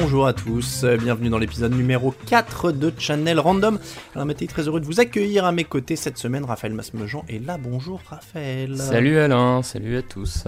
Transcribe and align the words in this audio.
Bonjour, 0.00 0.26
à 0.26 0.32
tous, 0.32 0.86
bienvenue 0.98 1.28
dans 1.28 1.36
l'épisode 1.36 1.74
numéro 1.74 2.14
4 2.26 2.72
de 2.72 2.90
Channel 2.98 3.38
Random. 3.38 3.78
Alors 4.14 4.26
Mathieu, 4.26 4.46
très 4.46 4.66
heureux 4.66 4.80
de 4.80 4.86
vous 4.86 4.98
accueillir 4.98 5.44
à 5.44 5.52
mes 5.52 5.64
côtés 5.64 5.94
cette 5.94 6.16
semaine, 6.16 6.42
Raphaël 6.46 6.72
Masmejean 6.72 7.22
est 7.28 7.38
là, 7.38 7.58
bonjour 7.58 8.00
Raphaël. 8.08 8.78
Salut 8.78 9.18
Alain, 9.18 9.62
salut 9.62 9.98
à 9.98 10.02
tous. 10.02 10.44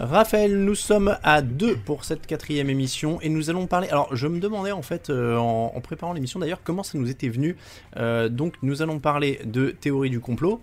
Raphaël, 0.00 0.58
nous 0.58 0.74
sommes 0.74 1.18
à 1.22 1.42
deux 1.42 1.76
pour 1.76 2.04
cette 2.04 2.26
quatrième 2.26 2.70
émission 2.70 3.20
et 3.20 3.28
nous 3.28 3.50
allons 3.50 3.66
parler, 3.66 3.88
alors 3.90 4.08
je 4.16 4.26
me 4.26 4.40
demandais 4.40 4.72
en 4.72 4.82
fait 4.82 5.10
euh, 5.10 5.36
en, 5.36 5.78
préparant 5.82 6.14
l'émission 6.14 6.40
d'ailleurs 6.40 6.62
comment 6.64 6.82
ça 6.82 6.96
nous 6.96 7.10
était 7.10 7.28
venu, 7.28 7.56
euh, 7.98 8.30
donc 8.30 8.54
nous 8.62 8.80
allons 8.80 9.00
parler 9.00 9.38
de 9.44 9.68
théorie 9.68 10.10
du 10.10 10.20
complot. 10.20 10.62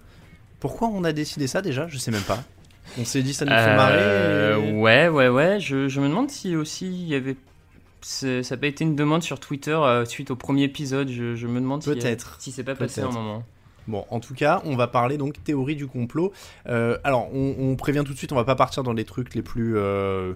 Pourquoi 0.59 0.88
on 0.91 1.03
a 1.03 1.13
décidé 1.13 1.45
ça 1.45 1.61
déjà? 1.61 1.88
Je 1.88 1.99
sais 1.99 2.09
même 2.09 2.21
pas. 2.21 2.44
On 2.99 3.05
s'est 3.05 3.21
dit 3.21 3.35
ça 3.35 3.45
nous 3.45 3.52
fait 3.52 3.75
marrer. 3.75 3.97
Euh, 3.99 4.71
ouais, 4.71 5.09
ouais, 5.09 5.27
ouais. 5.27 5.59
Je, 5.59 5.88
je, 5.88 6.02
me 6.02 6.07
demande 6.07 6.31
si 6.31 6.55
aussi 6.55 6.88
il 6.88 7.07
y 7.07 7.13
avait. 7.13 7.35
Ça 8.05 8.27
n'a 8.27 8.58
pas 8.58 8.68
été 8.68 8.84
une 8.84 8.95
demande 8.95 9.23
sur 9.23 9.40
Twitter 9.40 9.72
euh, 9.72 10.05
suite 10.05 10.30
au 10.30 10.36
premier 10.36 10.66
épisode. 10.66 11.09
Je, 11.09 11.36
je 11.36 11.48
me 11.48 11.59
demande 11.59 11.82
si, 11.82 11.90
Peut-être. 11.90 12.38
si 12.40 12.52
c'est 12.52 12.64
pas 12.64 12.76
passé 12.76 13.02
un 13.02 13.09
moment. 13.09 13.44
Bon, 13.88 14.06
en 14.12 14.20
tout 14.20 14.36
cas, 14.36 14.62
on 14.64 14.75
va 14.75 14.86
parler 14.86 15.17
donc 15.17 15.44
théorie 15.44 15.75
du 15.75 15.88
complot. 15.88 16.31
Euh, 16.67 17.00
alors, 17.03 17.34
on, 17.34 17.75
prévient 17.75 18.03
tout 18.06 18.14
de 18.14 18.17
suite, 18.17 18.31
on 18.31 18.36
va 18.36 18.44
pas 18.44 18.56
partir 18.56 18.84
dans 18.84 18.94
les 18.94 19.06
trucs 19.06 19.34
les 19.34 19.42
plus 19.42 19.75
euh, 19.75 20.36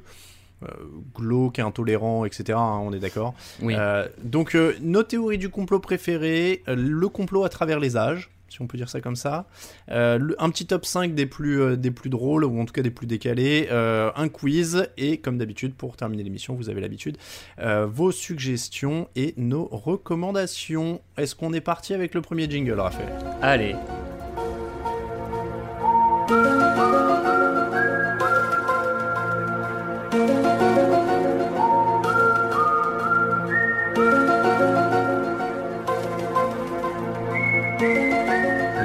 glauques, 1.13 1.59
intolérants, 1.59 2.25
etc. 2.25 2.57
Hein, 2.57 2.79
on 2.81 2.91
est 2.91 2.99
d'accord. 2.99 3.35
Oui. 3.61 3.75
donc, 4.23 4.57
nos 4.81 5.03
théories 5.03 5.37
du 5.37 5.49
complot 5.49 5.79
préférées, 5.79 6.63
le 6.65 7.07
complot 7.07 7.43
à 7.43 7.49
travers 7.49 7.79
les 7.79 7.97
âges 7.97 8.31
si 8.49 8.61
on 8.61 8.67
peut 8.67 8.77
dire 8.77 8.89
ça 8.89 9.01
comme 9.01 9.15
ça. 9.15 9.47
Euh, 9.91 10.19
un 10.39 10.49
petit 10.49 10.65
top 10.65 10.85
5 10.85 11.15
des 11.15 11.25
plus, 11.25 11.61
euh, 11.61 11.75
des 11.75 11.91
plus 11.91 12.09
drôles, 12.09 12.45
ou 12.45 12.59
en 12.59 12.65
tout 12.65 12.73
cas 12.73 12.81
des 12.81 12.91
plus 12.91 13.07
décalés, 13.07 13.67
euh, 13.71 14.11
un 14.15 14.29
quiz, 14.29 14.87
et 14.97 15.17
comme 15.17 15.37
d'habitude, 15.37 15.73
pour 15.75 15.95
terminer 15.95 16.23
l'émission, 16.23 16.55
vous 16.55 16.69
avez 16.69 16.81
l'habitude, 16.81 17.17
vos 17.87 18.11
suggestions 18.11 19.07
et 19.15 19.33
nos 19.37 19.65
recommandations. 19.65 21.01
Est-ce 21.17 21.35
qu'on 21.35 21.53
est 21.53 21.61
parti 21.61 21.93
avec 21.93 22.13
le 22.13 22.21
premier 22.21 22.49
jingle, 22.49 22.79
Raphaël? 22.79 23.09
Allez 23.41 23.75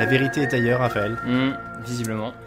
vérité 0.06 0.42
est 0.42 0.54
ailleurs, 0.54 0.80
Raphaël. 0.80 1.16
Hmm, 1.26 1.52
visiblement. 1.86 2.32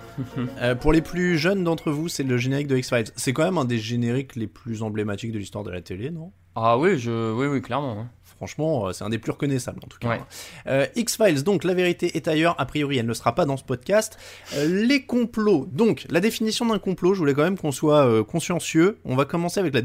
Euh, 0.62 0.74
pour 0.74 0.94
les 0.94 1.04
plus 1.04 1.38
jeunes 1.38 1.64
d'entre 1.64 1.92
vous, 1.92 2.08
c'est 2.08 2.24
le 2.24 2.38
générique 2.38 2.66
de 2.66 2.76
X-Files. 2.76 3.06
C'est 3.16 3.34
quand 3.34 3.44
même 3.44 3.60
un 3.60 3.66
des 3.66 3.78
génériques 3.78 4.36
les 4.36 4.48
plus 4.48 4.82
emblématiques 4.82 5.32
de 5.32 5.38
l'histoire 5.38 5.64
de 5.64 5.70
la 5.70 5.82
télé, 5.82 6.10
non? 6.10 6.32
Ah 6.56 6.80
oui, 6.80 6.98
je... 6.98 7.32
oui, 7.34 7.46
oui, 7.46 7.62
clairement. 7.62 8.00
Hein. 8.00 8.10
Franchement, 8.24 8.88
euh, 8.88 8.94
c'est 8.94 9.04
un 9.04 9.10
des 9.10 9.20
plus 9.20 9.32
reconnaissables 9.32 9.80
en 9.84 9.88
tout 9.88 10.00
cas. 10.00 10.18
Euh, 10.66 10.88
X-Files, 10.96 11.44
donc 11.44 11.64
la 11.64 11.76
vérité 11.76 12.18
est 12.18 12.28
ailleurs. 12.28 12.56
A 12.58 12.66
priori, 12.66 12.98
elle 12.98 13.06
ne 13.06 13.14
sera 13.14 13.36
pas 13.36 13.46
dans 13.46 13.58
ce 13.58 13.64
podcast. 13.64 14.18
les 14.66 15.06
complots, 15.06 15.68
donc 15.72 16.08
la 16.10 16.20
définition 16.20 16.66
d'un 16.66 16.80
complot, 16.80 17.14
je 17.14 17.20
voulais 17.20 17.36
quand 17.36 17.44
même 17.44 17.58
qu'on 17.58 17.72
soit 17.72 18.24
consciencieux. 18.24 18.98
On 19.06 19.16
va 19.16 19.26
commencer 19.26 19.60
avec 19.60 19.76
la, 19.76 19.82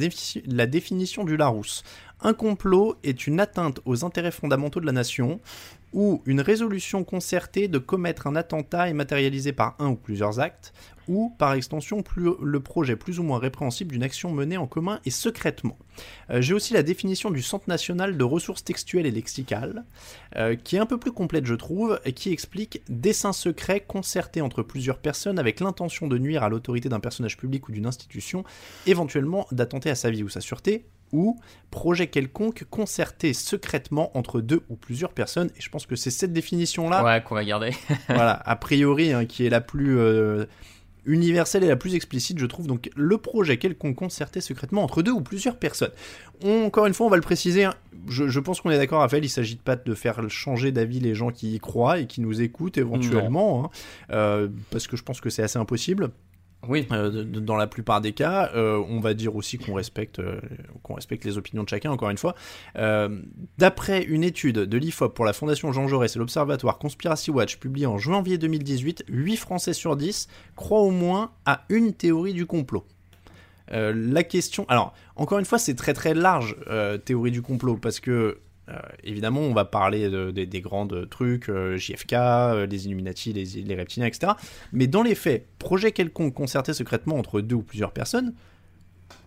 la 0.47 0.67
définition 0.67 1.25
du 1.25 1.37
Larousse. 1.37 1.85
Un 2.25 2.35
complot 2.35 2.95
est 3.03 3.27
une 3.27 3.41
atteinte 3.41 3.81
aux 3.85 4.05
intérêts 4.05 4.31
fondamentaux 4.31 4.79
de 4.79 4.87
la 4.87 4.93
nation, 4.93 5.41
ou 5.93 6.23
une 6.25 6.41
résolution 6.41 7.03
concertée 7.03 7.67
de 7.67 7.79
commettre 7.79 8.29
un 8.29 8.37
attentat 8.37 8.89
est 8.89 8.95
matérialisée 8.95 9.53
par 9.53 9.75
un 9.81 9.89
ou 9.89 9.97
plusieurs 9.97 10.39
actes, 10.39 10.73
ou 11.09 11.35
par 11.37 11.55
extension 11.55 12.03
le 12.41 12.61
projet 12.61 12.95
plus 12.95 13.19
ou 13.19 13.25
moins 13.25 13.41
répréhensible 13.41 13.91
d'une 13.91 14.05
action 14.05 14.31
menée 14.31 14.57
en 14.57 14.69
commun 14.69 15.01
et 15.05 15.11
secrètement. 15.11 15.77
Euh, 16.31 16.41
j'ai 16.41 16.55
aussi 16.55 16.75
la 16.75 16.85
définition 16.85 17.31
du 17.31 17.43
Centre 17.43 17.69
national 17.69 18.17
de 18.17 18.25
ressources 18.25 18.63
textuelles 18.63 19.07
et 19.07 19.11
lexicales, 19.11 19.85
euh, 20.37 20.55
qui 20.55 20.77
est 20.77 20.79
un 20.79 20.87
peu 20.87 20.99
plus 20.99 21.13
complète 21.13 21.45
je 21.45 21.55
trouve, 21.55 22.01
et 22.05 22.13
qui 22.13 22.31
explique 22.31 22.83
dessin 22.89 23.33
secret 23.33 23.81
concerté 23.81 24.41
entre 24.41 24.63
plusieurs 24.63 24.99
personnes 24.99 25.41
avec 25.41 25.59
l'intention 25.59 26.07
de 26.07 26.19
nuire 26.19 26.45
à 26.45 26.49
l'autorité 26.49 26.89
d'un 26.89 27.01
personnage 27.01 27.37
public 27.37 27.69
ou 27.69 27.73
d'une 27.73 27.87
institution, 27.87 28.45
éventuellement 28.87 29.49
d'attenter 29.51 29.91
à 29.91 29.97
sa 29.97 30.09
vie 30.11 30.23
ou 30.23 30.29
sa 30.29 30.41
sûreté, 30.41 30.87
ou 31.13 31.39
projet 31.71 32.07
quelconque 32.07 32.65
concerté 32.71 33.33
secrètement 33.33 34.17
entre 34.17 34.41
deux 34.41 34.63
ou 34.69 34.77
plusieurs 34.77 35.13
personnes. 35.13 35.51
Et 35.57 35.61
je 35.61 35.69
pense 35.69 35.87
que 35.87 35.97
c'est 35.97 36.11
cette 36.11 36.33
définition-là. 36.33 37.05
Ouais, 37.05 37.23
qu'on 37.23 37.35
va 37.35 37.45
garder. 37.45 37.71
voilà, 38.09 38.41
a 38.45 38.57
priori, 38.57 39.13
hein, 39.13 39.25
qui 39.25 39.47
est 39.47 39.51
la 39.51 39.61
plus 39.61 39.99
euh, 39.99 40.47
universelle 41.05 41.65
et 41.65 41.69
la 41.69 41.77
plus 41.77 41.95
explicite, 41.95 42.39
je 42.39 42.47
trouve. 42.47 42.67
Donc, 42.67 42.91
le 42.95 43.19
projet 43.19 43.57
quelconque 43.57 43.97
concerté 43.97 44.41
secrètement 44.41 44.83
entre 44.83 45.03
deux 45.03 45.13
ou 45.13 45.21
plusieurs 45.21 45.57
personnes. 45.57 45.93
encore 46.45 46.87
une 46.87 46.95
fois, 46.95 47.07
on 47.07 47.11
va 47.11 47.17
le 47.17 47.23
préciser. 47.23 47.65
Hein. 47.65 47.75
je, 48.09 48.41
pense 48.41 48.61
qu'on 48.61 48.71
est 48.71 48.79
d'accord, 48.79 49.01
Raphaël. 49.01 49.25
Il 49.25 49.29
ne 49.29 49.33
s'agit 49.33 49.57
pas 49.57 49.77
de 49.77 49.95
faire 49.95 50.29
changer 50.31 50.73
d'avis 50.73 51.01
les 51.01 51.15
gens 51.15 51.31
qui 51.31 51.55
y 51.55 51.59
croient 51.59 51.99
et 51.99 52.07
qui 52.07 52.21
nous 52.21 52.41
écoutent 52.41 52.79
éventuellement. 52.79 53.65
Hein. 53.65 53.71
Euh, 54.13 54.49
parce 54.71 54.87
que 54.87 54.97
je 54.97 55.03
pense 55.03 55.21
que 55.21 55.31
c'est 55.31 55.43
assez 55.43 55.59
impossible. 55.59 56.11
Oui. 56.69 56.87
Euh, 56.93 57.25
dans 57.25 57.57
la 57.57 57.67
plupart 57.67 58.01
des 58.01 58.13
cas, 58.13 58.51
euh, 58.55 58.83
on 58.89 59.01
va 59.01 59.15
dire 59.15 59.35
aussi 59.35 59.59
qu'on 59.59 59.75
respecte, 59.75 60.21
euh, 60.21 60.41
qu'on 60.83 60.95
respecte 60.95 61.25
les 61.25 61.37
opinions 61.37 61.65
de 61.65 61.69
chacun, 61.69 61.91
encore 61.91 62.11
une 62.11 62.19
fois. 62.19 62.35
D'après 63.59 64.03
une 64.05 64.25
étude 64.25 64.59
de 64.59 64.79
l'IFOP 64.79 65.15
pour 65.15 65.25
la 65.25 65.33
Fondation 65.33 65.73
Jean 65.73 65.89
Jaurès 65.89 66.15
et 66.15 66.19
l'Observatoire 66.19 66.79
Conspiracy 66.79 67.31
Watch 67.31 67.59
publiée 67.59 67.87
en 67.87 67.99
janvier 67.99 68.39
2018, 68.39 69.05
8 69.09 69.37
Français 69.37 69.73
sur 69.73 69.97
10 69.97 70.29
croient 70.57 70.81
au 70.81 70.91
moins 70.91 71.33
à 71.45 71.65
une 71.69 71.93
théorie 71.93 72.35
du 72.35 72.47
complot. 72.47 72.85
la 73.71 74.23
question... 74.23 74.65
Alors, 74.69 74.95
encore 75.17 75.39
une 75.39 75.45
fois, 75.45 75.59
c'est 75.59 75.75
très 75.75 75.95
très 75.95 76.15
large, 76.15 76.57
théorie 77.05 77.31
du 77.31 77.43
complot, 77.43 77.77
parce 77.77 78.01
que 78.01 78.39
euh, 78.69 78.79
évidemment, 79.03 79.41
on 79.41 79.55
va 79.55 79.65
parler 79.65 80.09
des 80.33 80.61
grands 80.61 80.87
trucs, 81.11 81.49
euh, 81.49 81.77
JFK, 81.77 82.13
euh, 82.13 82.67
les 82.67 82.87
Illuminati, 82.87 83.33
les, 83.33 83.75
reptiliens, 83.75 84.07
etc. 84.07 84.33
Mais 84.73 84.87
dans 84.87 85.03
les 85.03 85.15
faits, 85.15 85.47
projet 85.59 85.93
quelconque 85.93 86.35
concerté 86.35 86.73
secrètement 86.73 87.17
entre 87.17 87.41
deux 87.41 87.57
ou 87.57 87.63
plusieurs 87.63 87.93
personnes, 87.93 88.35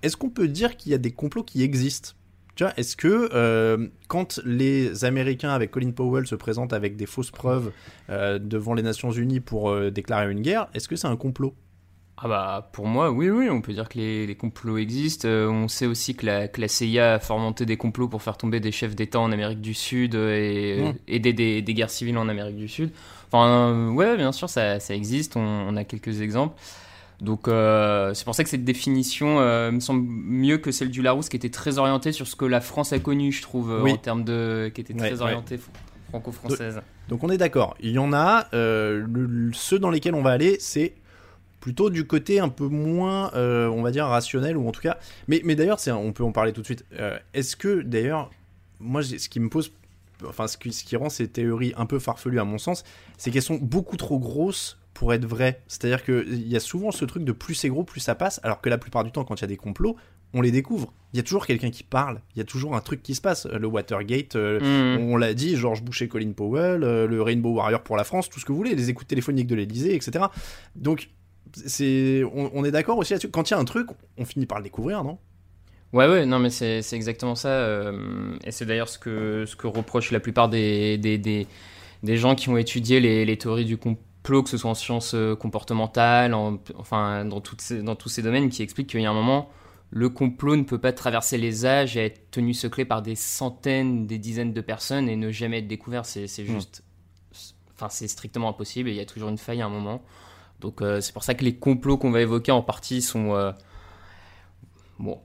est-ce 0.02 0.16
qu'on 0.16 0.30
peut 0.30 0.48
dire 0.48 0.78
qu'il 0.78 0.92
y 0.92 0.96
a 0.96 0.98
des 0.98 1.12
complots 1.12 1.44
qui 1.44 1.64
existent? 1.64 2.12
Tu 2.56 2.64
vois, 2.64 2.74
est-ce 2.78 2.96
que 2.96 3.90
quand 4.08 4.40
les 4.46 5.04
Américains 5.04 5.50
avec 5.50 5.72
Colin 5.72 5.92
Powell 5.92 6.26
se 6.26 6.36
présentent 6.36 6.72
avec 6.72 6.96
des 6.96 7.06
fausses 7.06 7.32
preuves 7.32 7.74
devant 8.08 8.74
les 8.74 8.82
Nations 8.82 9.12
Unies 9.12 9.42
pour 9.42 9.92
déclarer 9.92 10.32
une 10.32 10.40
guerre, 10.40 10.70
est-ce 10.74 10.88
que 10.88 10.96
c'est 10.96 11.08
un 11.08 11.18
complot? 11.18 11.54
Ah 12.18 12.30
bah 12.30 12.70
pour 12.72 12.88
moi 12.88 13.12
oui 13.12 13.30
oui 13.30 13.50
on 13.50 13.60
peut 13.60 13.74
dire 13.74 13.90
que 13.90 13.98
les, 13.98 14.36
complots 14.36 14.78
existent. 14.78 15.28
Euh, 15.28 15.50
on 15.50 15.68
sait 15.68 15.86
aussi 15.86 16.16
que 16.16 16.26
la, 16.26 16.48
que 16.48 16.66
CIA 16.66 17.16
a 17.16 17.20
fomenté 17.20 17.66
des 17.66 17.76
complots 17.76 18.08
pour 18.08 18.22
faire 18.22 18.38
tomber 18.38 18.62
des 18.62 18.72
chefs 18.72 18.96
d'État 18.96 19.20
en 19.20 19.34
Amérique 19.34 19.60
du 19.60 19.74
Sud 19.74 20.16
et 20.16 20.82
mmh. 20.82 20.94
aider 21.10 21.34
des, 21.34 21.62
des, 21.62 21.74
guerres 21.74 21.90
civiles 21.90 22.18
en 22.18 22.30
Amérique 22.30 22.56
du 22.56 22.70
Sud. 22.70 22.92
Enfin 23.28 23.50
euh, 23.50 23.90
ouais 23.90 24.16
bien 24.16 24.32
sûr 24.32 24.50
ça, 24.50 24.80
ça 24.80 24.96
existe. 24.96 25.36
On, 25.36 25.76
a 25.76 25.84
quelques 25.84 26.22
exemples. 26.22 26.56
Donc 27.20 27.50
euh, 27.50 28.14
c'est 28.14 28.24
pour 28.24 28.36
ça 28.36 28.46
que 28.46 28.50
cette 28.50 28.64
définition 28.64 29.40
me 29.72 29.80
semble 29.82 30.08
mieux 30.08 30.58
que 30.58 30.72
celle 30.72 30.92
du 30.92 31.02
Larousse 31.02 31.28
qui 31.28 31.36
était 31.36 31.50
très 31.50 31.80
orientée 31.80 32.14
sur 32.14 32.28
ce 32.28 32.38
que 32.38 32.46
la 32.46 32.62
France 32.62 32.94
a 32.94 33.00
connu 33.00 33.34
je 33.34 33.42
trouve 33.42 33.86
en 33.86 33.98
termes 33.98 34.24
de 34.24 34.72
qui 34.74 34.80
était 34.80 34.94
très 34.94 35.22
orientée 35.22 35.60
franco-française. 36.10 36.80
Donc 37.10 37.26
on 37.26 37.30
est 37.30 37.38
d'accord. 37.38 37.76
Il 37.82 37.92
y 37.92 38.00
en 38.00 38.14
a. 38.14 38.48
ceux 38.54 39.80
dans 39.80 39.90
lesquels 39.90 40.16
on 40.16 40.24
va 40.24 40.32
aller 40.32 40.56
c'est 40.62 40.94
plutôt 41.66 41.90
du 41.90 42.06
côté 42.06 42.40
un 42.40 42.50
peu 42.50 42.68
moins, 42.68 43.34
euh, 43.34 43.68
on 43.70 43.82
va 43.82 43.90
dire, 43.90 44.06
rationnel, 44.06 44.56
ou 44.56 44.68
en 44.68 44.72
tout 44.72 44.82
cas. 44.82 45.00
Mais, 45.28 45.42
mais 45.44 45.56
d'ailleurs, 45.56 45.80
on 45.88 46.14
peut 46.14 46.24
en 46.24 46.32
parler 46.32 46.54
tout 46.54 46.62
de 46.62 46.66
suite. 46.68 46.86
Euh, 47.00 47.18
est-ce 47.34 47.56
que, 47.56 47.82
d'ailleurs, 47.82 48.30
moi, 48.80 49.02
ce 49.02 49.28
qui 49.28 49.40
me 49.40 49.50
pose. 49.50 49.72
Enfin, 50.28 50.46
ce 50.46 50.60
qui, 50.60 50.72
ce 50.72 50.84
qui 50.84 50.96
rend 50.96 51.10
ces 51.10 51.28
théories 51.28 51.74
un 51.76 51.88
peu 51.88 51.98
farfelues, 51.98 52.40
à 52.40 52.44
mon 52.44 52.60
sens, 52.60 52.84
c'est 53.18 53.32
qu'elles 53.32 53.42
sont 53.42 53.58
beaucoup 53.60 53.98
trop 53.98 54.20
grosses 54.20 54.78
pour 54.94 55.12
être 55.12 55.26
vraies. 55.26 55.64
C'est-à-dire 55.66 56.04
qu'il 56.04 56.48
y 56.48 56.56
a 56.56 56.60
souvent 56.60 56.92
ce 56.92 57.04
truc 57.04 57.24
de 57.24 57.32
plus 57.32 57.56
c'est 57.56 57.70
gros, 57.70 57.84
plus 57.84 58.00
ça 58.00 58.14
passe, 58.14 58.40
alors 58.44 58.62
que 58.62 58.70
la 58.70 58.78
plupart 58.78 59.04
du 59.04 59.12
temps, 59.12 59.24
quand 59.24 59.34
il 59.34 59.42
y 59.42 59.46
a 59.46 59.48
des 59.48 59.58
complots, 59.58 59.96
on 60.36 60.42
les 60.42 60.52
découvre. 60.52 60.94
Il 61.14 61.18
y 61.18 61.20
a 61.20 61.24
toujours 61.24 61.48
quelqu'un 61.48 61.72
qui 61.72 61.84
parle, 61.84 62.22
il 62.36 62.38
y 62.38 62.42
a 62.42 62.46
toujours 62.46 62.76
un 62.76 62.82
truc 62.82 63.02
qui 63.02 63.16
se 63.16 63.22
passe. 63.22 63.48
Le 63.48 63.66
Watergate, 63.66 64.36
euh, 64.36 64.98
mmh. 65.00 65.02
on, 65.02 65.18
l'a 65.18 65.34
dit, 65.34 65.56
George 65.56 65.82
Bush 65.82 66.04
et 66.04 66.08
Colin 66.08 66.34
Powell, 66.34 66.82
le 66.82 67.22
Rainbow 67.24 67.54
Warrior 67.54 67.82
pour 67.82 67.98
la 67.98 68.04
France, 68.04 68.30
tout 68.30 68.40
ce 68.40 68.46
que 68.46 68.52
vous 68.52 68.58
voulez, 68.60 68.76
les 68.76 68.92
écoutes 68.92 69.08
téléphoniques 69.08 69.48
de 69.48 69.56
l'Elysée, 69.56 69.96
etc. 69.96 70.26
Donc, 70.76 71.10
c'est, 71.54 72.24
on, 72.34 72.64
est 72.66 72.72
d'accord 72.72 72.98
aussi 72.98 73.14
là-dessus. 73.14 73.30
Quand 73.30 73.50
il 73.50 73.54
y 73.54 73.56
a 73.56 73.60
un 73.60 73.66
truc, 73.66 73.88
on 74.18 74.26
finit 74.26 74.46
par 74.46 74.60
le 74.60 74.64
découvrir, 74.64 75.04
non? 75.04 75.18
Ouais, 75.94 76.08
ouais, 76.08 76.26
non, 76.26 76.40
mais 76.40 76.50
c'est, 76.50 76.82
exactement 76.94 77.36
ça. 77.36 77.50
Euh, 77.50 78.36
et 78.44 78.52
c'est 78.52 78.66
d'ailleurs 78.66 78.90
ce 78.90 79.00
que, 79.00 79.46
ce 79.46 79.56
que 79.56 79.68
reprochent 79.68 80.12
la 80.12 80.20
plupart 80.20 80.50
des, 80.50 80.98
des, 80.98 81.18
des, 81.18 82.18
gens 82.18 82.36
qui 82.36 82.50
ont 82.50 82.58
étudié 82.58 83.00
les, 83.00 83.24
les, 83.26 83.38
théories 83.38 83.66
du 83.66 83.78
complot, 83.78 84.44
que 84.44 84.50
ce 84.50 84.58
soit 84.58 84.70
en 84.70 84.76
sciences 84.76 85.14
euh, 85.14 85.36
comportementales, 85.36 86.34
enfin, 86.76 87.24
dans, 87.24 87.40
toutes 87.40 87.62
ces, 87.62 87.82
dans 87.82 87.96
tous 87.96 88.10
ces 88.10 88.22
domaines, 88.22 88.50
qui 88.50 88.62
expliquent 88.62 88.90
qu'il 88.90 89.02
y 89.02 89.06
a 89.06 89.10
un 89.10 89.14
moment, 89.14 89.50
le 89.92 90.10
complot 90.10 90.58
ne 90.58 90.64
peut 90.64 90.80
pas 90.80 90.92
traverser 90.92 91.38
les 91.38 91.66
âges 91.66 91.96
et 91.96 92.06
être 92.06 92.32
tenu 92.32 92.54
secret 92.54 92.84
par 92.84 93.02
des 93.02 93.16
centaines, 93.16 94.08
des 94.08 94.18
dizaines 94.18 94.52
de 94.52 94.62
personnes 94.62 95.08
et 95.08 95.16
ne 95.16 95.32
jamais 95.32 95.60
être 95.60 95.68
découvert. 95.68 96.06
C'est, 96.06 96.28
c'est 96.28 96.44
hmm. 96.44 96.48
juste. 96.48 96.84
Enfin, 97.74 97.88
c'est 97.90 98.08
strictement 98.08 98.50
impossible 98.50 98.90
et 98.90 98.94
il 98.94 98.98
y 98.98 99.02
a 99.02 99.06
toujours 99.06 99.30
une 99.30 99.38
faille 99.38 99.62
à 99.62 99.66
un 99.66 99.70
moment. 99.70 100.02
Donc 100.60 100.82
euh, 100.82 101.02
c'est 101.02 101.14
pour 101.14 101.24
ça 101.24 101.34
que 101.34 101.44
les 101.44 101.56
complots 101.56 101.98
qu'on 101.98 102.12
va 102.12 102.22
évoquer 102.22 102.52
en 102.52 102.62
partie 102.62 103.02
sont... 103.02 103.36
Euh, 103.36 103.52
bon. 105.00 105.20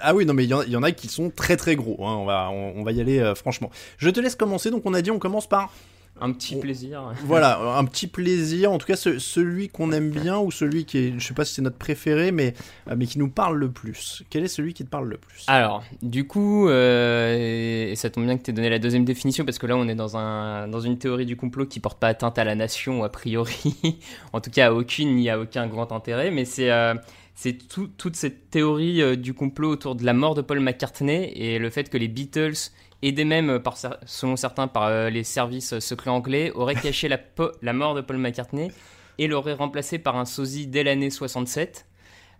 Ah 0.00 0.14
oui, 0.14 0.26
non, 0.26 0.34
mais 0.34 0.44
il 0.44 0.50
y, 0.50 0.76
en 0.76 0.82
a 0.82 0.92
qui 0.92 1.08
sont 1.08 1.30
très 1.30 1.56
très 1.56 1.74
gros. 1.74 2.06
Hein. 2.06 2.16
On, 2.16 2.24
va, 2.26 2.50
on, 2.50 2.82
va 2.82 2.92
y 2.92 3.00
aller 3.00 3.32
franchement. 3.34 3.70
Je 3.96 4.10
te 4.10 4.20
laisse 4.20 4.36
commencer. 4.36 4.70
Donc, 4.70 4.82
on 4.84 4.92
a 4.92 5.00
dit, 5.00 5.10
on 5.10 5.18
commence 5.18 5.48
par 5.48 5.72
un 6.20 6.32
petit 6.32 6.56
plaisir. 6.56 7.12
Voilà, 7.24 7.58
un 7.76 7.84
petit 7.84 8.06
plaisir. 8.06 8.72
En 8.72 8.78
tout 8.78 8.86
cas, 8.86 8.96
celui 8.96 9.68
qu'on 9.68 9.92
aime 9.92 10.10
bien 10.10 10.38
ou 10.38 10.50
celui 10.50 10.84
qui 10.84 10.98
est, 10.98 11.14
je 11.18 11.26
sais 11.26 11.34
pas 11.34 11.44
si 11.44 11.54
c'est 11.54 11.62
notre 11.62 11.76
préféré, 11.76 12.32
mais, 12.32 12.54
euh, 12.88 12.94
mais 12.96 13.06
qui 13.06 13.18
nous 13.18 13.28
parle 13.28 13.58
le 13.58 13.70
plus. 13.70 14.22
Quel 14.30 14.44
est 14.44 14.48
celui 14.48 14.74
qui 14.74 14.84
te 14.84 14.88
parle 14.88 15.08
le 15.08 15.18
plus? 15.18 15.44
Alors, 15.46 15.82
du 16.02 16.26
coup, 16.26 16.68
euh, 16.68 17.90
et 17.90 17.96
ça 17.96 18.10
tombe 18.10 18.24
bien 18.24 18.38
que 18.38 18.42
tu 18.42 18.50
aies 18.50 18.54
donné 18.54 18.70
la 18.70 18.78
deuxième 18.78 19.04
définition 19.04 19.44
parce 19.44 19.58
que 19.58 19.66
là, 19.66 19.76
on 19.76 19.88
est 19.88 19.94
dans, 19.94 20.16
un, 20.16 20.68
dans 20.68 20.80
une 20.80 20.98
théorie 20.98 21.26
du 21.26 21.36
complot 21.36 21.66
qui 21.66 21.80
porte 21.80 21.98
pas 21.98 22.08
atteinte 22.08 22.38
à 22.38 22.44
la 22.44 22.54
nation, 22.54 23.04
a 23.04 23.08
priori. 23.08 23.98
en 24.32 24.40
tout 24.40 24.50
cas, 24.50 24.68
à 24.68 24.72
aucune 24.72 25.16
ni 25.16 25.28
à 25.28 25.38
aucun 25.38 25.66
grand 25.66 25.92
intérêt. 25.92 26.30
Mais 26.30 26.44
c'est. 26.44 26.70
Euh, 26.70 26.94
c'est 27.38 27.58
toute 27.68 28.16
cette 28.16 28.48
théorie 28.48 29.18
du 29.18 29.34
complot 29.34 29.68
autour 29.68 29.94
de 29.94 30.06
la 30.06 30.14
mort 30.14 30.34
de 30.34 30.40
Paul 30.40 30.58
McCartney 30.58 31.30
et 31.34 31.58
le 31.58 31.68
fait 31.68 31.90
que 31.90 31.98
les 31.98 32.08
Beatles 32.08 32.70
aidé 33.06 33.24
même, 33.24 33.50
euh, 33.50 33.58
par, 33.58 33.76
selon 34.06 34.36
certains, 34.36 34.68
par 34.68 34.84
euh, 34.84 35.10
les 35.10 35.24
services 35.24 35.78
secrets 35.78 36.10
anglais, 36.10 36.50
aurait 36.54 36.74
caché 36.74 37.08
la, 37.08 37.72
mort 37.72 37.94
de 37.94 38.00
Paul 38.00 38.18
McCartney 38.18 38.70
et 39.18 39.28
l'aurait 39.28 39.54
remplacé 39.54 39.98
par 39.98 40.16
un 40.16 40.24
sosie 40.24 40.66
dès 40.66 40.84
l'année 40.84 41.10
67. 41.10 41.86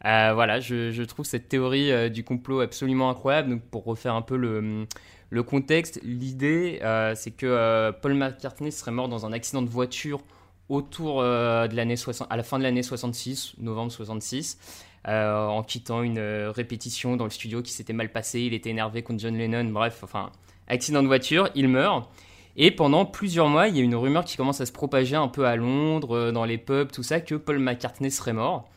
Euh, 0.04 0.32
voilà, 0.34 0.60
je, 0.60 1.02
trouve 1.04 1.24
cette 1.24 1.48
théorie 1.48 2.10
du 2.10 2.22
complot 2.22 2.60
absolument 2.60 3.08
incroyable. 3.08 3.50
Donc, 3.50 3.62
pour 3.62 3.84
refaire 3.84 4.14
un 4.14 4.22
peu 4.22 4.36
le, 4.36 5.42
contexte, 5.42 6.00
l'idée, 6.02 6.80
c'est 7.14 7.30
que 7.30 7.92
Paul 8.02 8.14
McCartney 8.14 8.70
serait 8.70 8.90
mort 8.90 9.08
dans 9.08 9.24
un 9.24 9.32
accident 9.32 9.62
de 9.62 9.70
voiture 9.70 10.20
autour 10.68 11.22
de 11.22 11.74
l'année 11.74 11.96
60, 11.96 12.28
à 12.30 12.36
la 12.36 12.42
fin 12.42 12.58
de 12.58 12.62
l'année 12.64 12.82
66, 12.82 13.54
novembre 13.58 13.90
66. 13.90 14.58
en 15.06 15.62
quittant 15.62 16.02
une 16.02 16.20
répétition 16.54 17.16
dans 17.16 17.24
le 17.24 17.30
studio 17.30 17.62
qui 17.62 17.72
s'était 17.72 17.94
mal 17.94 18.12
passé, 18.12 18.42
il 18.42 18.52
était 18.52 18.70
énervé 18.70 19.02
contre 19.02 19.20
John 19.20 19.36
Lennon, 19.36 19.64
bref, 19.64 20.00
enfin, 20.02 20.30
accident 20.68 21.02
de 21.02 21.08
voiture, 21.08 21.48
il 21.54 21.68
meurt. 21.68 22.08
Et 22.56 22.70
pendant 22.70 23.04
plusieurs 23.04 23.48
mois, 23.48 23.68
il 23.68 23.76
y 23.76 23.80
a 23.80 23.82
une 23.82 23.94
rumeur 23.94 24.24
qui 24.24 24.36
commence 24.36 24.60
à 24.62 24.66
se 24.66 24.72
propager 24.72 25.14
un 25.14 25.28
peu 25.28 25.46
à 25.46 25.56
Londres, 25.56 26.16
euh, 26.16 26.32
dans 26.32 26.44
les 26.44 26.56
pubs, 26.56 26.90
tout 26.90 27.02
ça, 27.02 27.20
que 27.20 27.34
Paul 27.34 27.58
McCartney 27.58 28.10
serait 28.10 28.32
mort. 28.32 28.68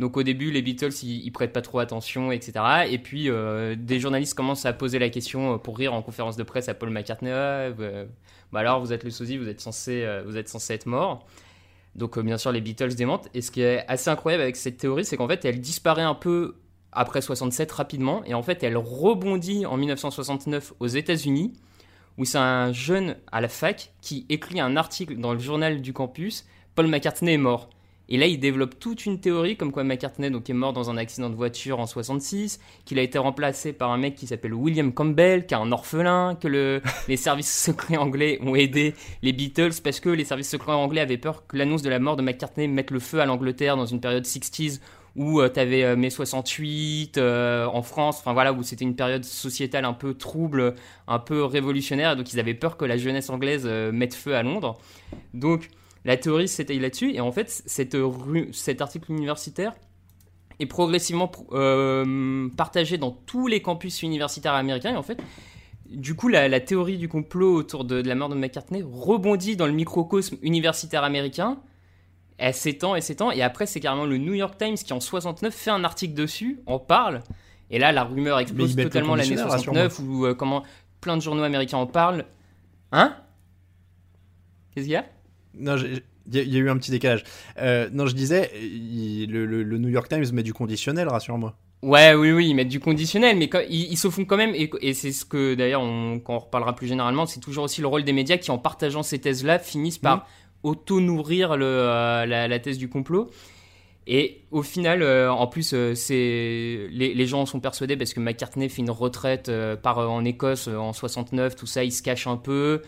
Donc 0.00 0.16
au 0.16 0.22
début, 0.22 0.50
les 0.50 0.62
Beatles, 0.62 0.92
ils, 1.02 1.30
prêtent 1.30 1.52
pas 1.52 1.62
trop 1.62 1.78
attention, 1.78 2.32
etc. 2.32 2.52
Et 2.90 2.98
puis 2.98 3.30
euh, 3.30 3.74
des 3.78 4.00
journalistes 4.00 4.34
commencent 4.34 4.66
à 4.66 4.72
poser 4.72 4.98
la 4.98 5.08
question 5.08 5.54
euh, 5.54 5.58
pour 5.58 5.78
rire 5.78 5.94
en 5.94 6.02
conférence 6.02 6.36
de 6.36 6.42
presse 6.42 6.68
à 6.68 6.74
Paul 6.74 6.90
McCartney. 6.90 7.30
Ah, 7.30 7.70
bah 8.52 8.60
alors 8.60 8.80
vous 8.80 8.92
êtes 8.92 9.04
le 9.04 9.10
sosie, 9.10 9.38
vous 9.38 9.48
êtes 9.48 9.60
censé, 9.60 10.06
vous 10.26 10.36
êtes 10.36 10.48
censé 10.48 10.74
être 10.74 10.86
mort. 10.86 11.26
Donc 11.94 12.18
bien 12.18 12.36
sûr, 12.36 12.52
les 12.52 12.60
Beatles 12.60 12.94
démentent. 12.94 13.28
Et 13.32 13.40
ce 13.40 13.50
qui 13.50 13.62
est 13.62 13.84
assez 13.88 14.10
incroyable 14.10 14.42
avec 14.42 14.56
cette 14.56 14.76
théorie, 14.76 15.04
c'est 15.04 15.16
qu'en 15.16 15.28
fait, 15.28 15.44
elle 15.44 15.60
disparaît 15.60 16.02
un 16.02 16.14
peu 16.14 16.56
après 16.92 17.20
67 17.20 17.70
rapidement, 17.72 18.22
et 18.24 18.34
en 18.34 18.42
fait 18.42 18.62
elle 18.62 18.76
rebondit 18.76 19.66
en 19.66 19.76
1969 19.76 20.74
aux 20.80 20.86
États-Unis, 20.86 21.52
où 22.18 22.24
c'est 22.24 22.38
un 22.38 22.72
jeune 22.72 23.16
à 23.30 23.40
la 23.40 23.48
fac 23.48 23.92
qui 24.00 24.26
écrit 24.28 24.60
un 24.60 24.76
article 24.76 25.16
dans 25.16 25.32
le 25.32 25.38
journal 25.38 25.80
du 25.80 25.92
campus, 25.92 26.46
Paul 26.74 26.86
McCartney 26.86 27.34
est 27.34 27.38
mort. 27.38 27.68
Et 28.08 28.18
là, 28.18 28.26
il 28.26 28.38
développe 28.38 28.78
toute 28.78 29.06
une 29.06 29.20
théorie 29.20 29.56
comme 29.56 29.72
quoi 29.72 29.84
McCartney 29.84 30.30
donc, 30.30 30.50
est 30.50 30.54
mort 30.54 30.74
dans 30.74 30.90
un 30.90 30.98
accident 30.98 31.30
de 31.30 31.34
voiture 31.34 31.80
en 31.80 31.86
66, 31.86 32.60
qu'il 32.84 32.98
a 32.98 33.02
été 33.02 33.18
remplacé 33.18 33.72
par 33.72 33.90
un 33.90 33.96
mec 33.96 34.16
qui 34.16 34.26
s'appelle 34.26 34.52
William 34.52 34.92
Campbell, 34.92 35.46
qui 35.46 35.54
est 35.54 35.56
un 35.56 35.72
orphelin, 35.72 36.36
que 36.38 36.48
le, 36.48 36.82
les 37.08 37.16
services 37.16 37.50
secrets 37.50 37.96
anglais 37.96 38.38
ont 38.42 38.54
aidé 38.54 38.94
les 39.22 39.32
Beatles 39.32 39.80
parce 39.82 40.00
que 40.00 40.10
les 40.10 40.24
services 40.24 40.50
secrets 40.50 40.72
anglais 40.72 41.00
avaient 41.00 41.16
peur 41.16 41.46
que 41.46 41.56
l'annonce 41.56 41.80
de 41.80 41.88
la 41.88 42.00
mort 42.00 42.16
de 42.16 42.22
McCartney 42.22 42.68
mette 42.68 42.90
le 42.90 42.98
feu 42.98 43.20
à 43.20 43.24
l'Angleterre 43.24 43.76
dans 43.76 43.86
une 43.86 44.00
période 44.00 44.24
60s 44.24 44.80
où 45.16 45.40
euh, 45.40 45.50
tu 45.52 45.60
avais 45.60 45.84
euh, 45.84 45.96
mai 45.96 46.10
68 46.10 47.18
euh, 47.18 47.66
en 47.66 47.82
France, 47.82 48.18
enfin 48.20 48.32
voilà, 48.32 48.52
où 48.52 48.62
c'était 48.62 48.84
une 48.84 48.96
période 48.96 49.24
sociétale 49.24 49.84
un 49.84 49.92
peu 49.92 50.14
trouble, 50.14 50.74
un 51.06 51.18
peu 51.18 51.44
révolutionnaire, 51.44 52.16
donc 52.16 52.32
ils 52.32 52.40
avaient 52.40 52.54
peur 52.54 52.76
que 52.76 52.84
la 52.84 52.96
jeunesse 52.96 53.30
anglaise 53.30 53.66
mette 53.66 54.14
feu 54.14 54.34
à 54.34 54.42
Londres. 54.42 54.78
Donc 55.34 55.68
la 56.04 56.16
théorie 56.16 56.48
c'était 56.48 56.74
là-dessus, 56.74 57.12
et 57.14 57.20
en 57.20 57.32
fait 57.32 57.50
cette, 57.50 57.96
cet 58.52 58.80
article 58.80 59.12
universitaire 59.12 59.74
est 60.58 60.66
progressivement 60.66 61.30
partagé 62.56 62.98
dans 62.98 63.10
tous 63.10 63.46
les 63.46 63.60
campus 63.60 64.02
universitaires 64.02 64.54
américains, 64.54 64.94
et 64.94 64.96
en 64.96 65.02
fait 65.02 65.18
du 65.90 66.14
coup, 66.14 66.28
la, 66.28 66.58
théorie 66.58 66.96
du 66.96 67.06
complot 67.06 67.54
autour 67.54 67.84
de, 67.84 68.00
de, 68.00 68.08
la 68.08 68.14
mort 68.14 68.30
de 68.30 68.34
McCartney 68.34 68.82
rebondit 68.82 69.56
dans 69.56 69.66
le 69.66 69.74
microcosme 69.74 70.38
universitaire 70.40 71.04
américain 71.04 71.58
elle 72.42 72.54
s'étend 72.54 72.96
et 72.96 73.00
s'étend. 73.00 73.30
Et 73.30 73.40
après, 73.40 73.66
c'est 73.66 73.78
carrément 73.78 74.04
le 74.04 74.18
New 74.18 74.34
York 74.34 74.58
Times 74.58 74.74
qui, 74.74 74.92
en 74.92 74.98
69, 74.98 75.54
fait 75.54 75.70
un 75.70 75.84
article 75.84 76.14
dessus, 76.14 76.58
en 76.66 76.80
parle. 76.80 77.22
Et 77.70 77.78
là, 77.78 77.92
la 77.92 78.02
rumeur 78.02 78.40
explose 78.40 78.74
totalement 78.74 79.14
l'année 79.14 79.36
69, 79.36 80.00
où 80.00 80.26
euh, 80.26 80.34
comment 80.34 80.64
plein 81.00 81.16
de 81.16 81.22
journaux 81.22 81.44
américains 81.44 81.78
en 81.78 81.86
parlent. 81.86 82.24
Hein? 82.90 83.16
Qu'est-ce 84.74 84.86
qu'il 84.86 84.92
y 84.92 84.96
a? 84.96 85.06
Non, 85.54 85.76
il 85.76 86.02
y, 86.32 86.56
a 86.56 86.58
eu 86.58 86.68
un 86.68 86.76
petit 86.78 86.90
décalage. 86.90 87.22
Euh, 87.58 87.88
non, 87.92 88.06
je 88.06 88.14
disais, 88.14 88.50
le, 88.60 89.78
New 89.78 89.88
York 89.88 90.08
Times 90.08 90.26
met 90.32 90.42
du 90.42 90.52
conditionnel, 90.52 91.08
rassure-moi. 91.08 91.56
Ouais, 91.82 92.14
oui, 92.14 92.32
oui, 92.32 92.48
ils 92.48 92.54
mettent 92.54 92.68
du 92.68 92.80
conditionnel, 92.80 93.36
mais 93.36 93.50
ils, 93.68 93.96
se 93.96 94.08
font 94.10 94.24
quand 94.24 94.36
même, 94.36 94.54
et, 94.54 94.94
c'est 94.94 95.12
ce 95.12 95.24
que 95.24 95.54
d'ailleurs, 95.54 95.82
quand 96.24 96.34
on 96.34 96.38
reparlera 96.38 96.74
plus 96.74 96.86
généralement, 96.86 97.26
c'est 97.26 97.40
toujours 97.40 97.64
aussi 97.64 97.80
le 97.80 97.88
rôle 97.88 98.04
des 98.04 98.12
médias 98.12 98.36
qui, 98.36 98.50
en 98.50 98.58
partageant 98.58 99.02
ces 99.02 99.20
thèses-là, 99.20 99.58
finissent 99.58 99.98
par 99.98 100.18
mmh 100.18 100.22
auto-nourrir 100.62 101.52
euh, 101.52 102.26
la, 102.26 102.58
thèse 102.58 102.78
du 102.78 102.88
complot. 102.88 103.30
Et 104.06 104.42
au 104.50 104.62
final, 104.62 105.02
euh, 105.02 105.32
en 105.32 105.46
plus, 105.46 105.74
euh, 105.74 105.94
c'est 105.94 106.88
les, 106.90 107.26
gens 107.26 107.46
sont 107.46 107.60
persuadés 107.60 107.96
parce 107.96 108.12
que 108.12 108.20
McCartney 108.20 108.68
fait 108.68 108.82
une 108.82 108.90
retraite 108.90 109.50
par, 109.82 109.98
en 109.98 110.24
Écosse 110.24 110.68
en 110.68 110.92
69, 110.92 111.56
tout 111.56 111.66
ça, 111.66 111.84
il 111.84 111.92
se 111.92 112.02
cache 112.02 112.26
un 112.26 112.36
peu. 112.36 112.82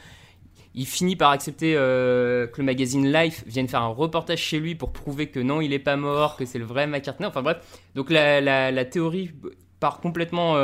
Il 0.77 0.87
finit 0.87 1.15
par 1.15 1.31
accepter 1.31 1.75
que 1.75 2.53
le 2.57 2.65
magazine 2.65 3.13
Life 3.13 3.45
vienne 3.47 3.69
faire 3.69 3.83
un 3.83 3.89
reportage 3.89 4.41
chez 4.41 4.59
lui 4.59 4.75
pour 4.75 4.93
prouver 4.93 5.29
que 5.29 5.39
non, 5.39 5.61
il 5.61 5.71
n'est 5.71 5.79
pas 5.79 5.95
mort, 5.95 6.37
que 6.37 6.45
c'est 6.45 6.59
le 6.59 6.65
vrai 6.65 6.89
McCartney. 6.89 7.27
Enfin 7.27 7.43
bref, 7.43 7.59
donc 7.95 8.11
la, 8.11 8.41
la, 8.41 8.85
théorie 8.85 9.31
part 9.79 10.01
complètement 10.01 10.57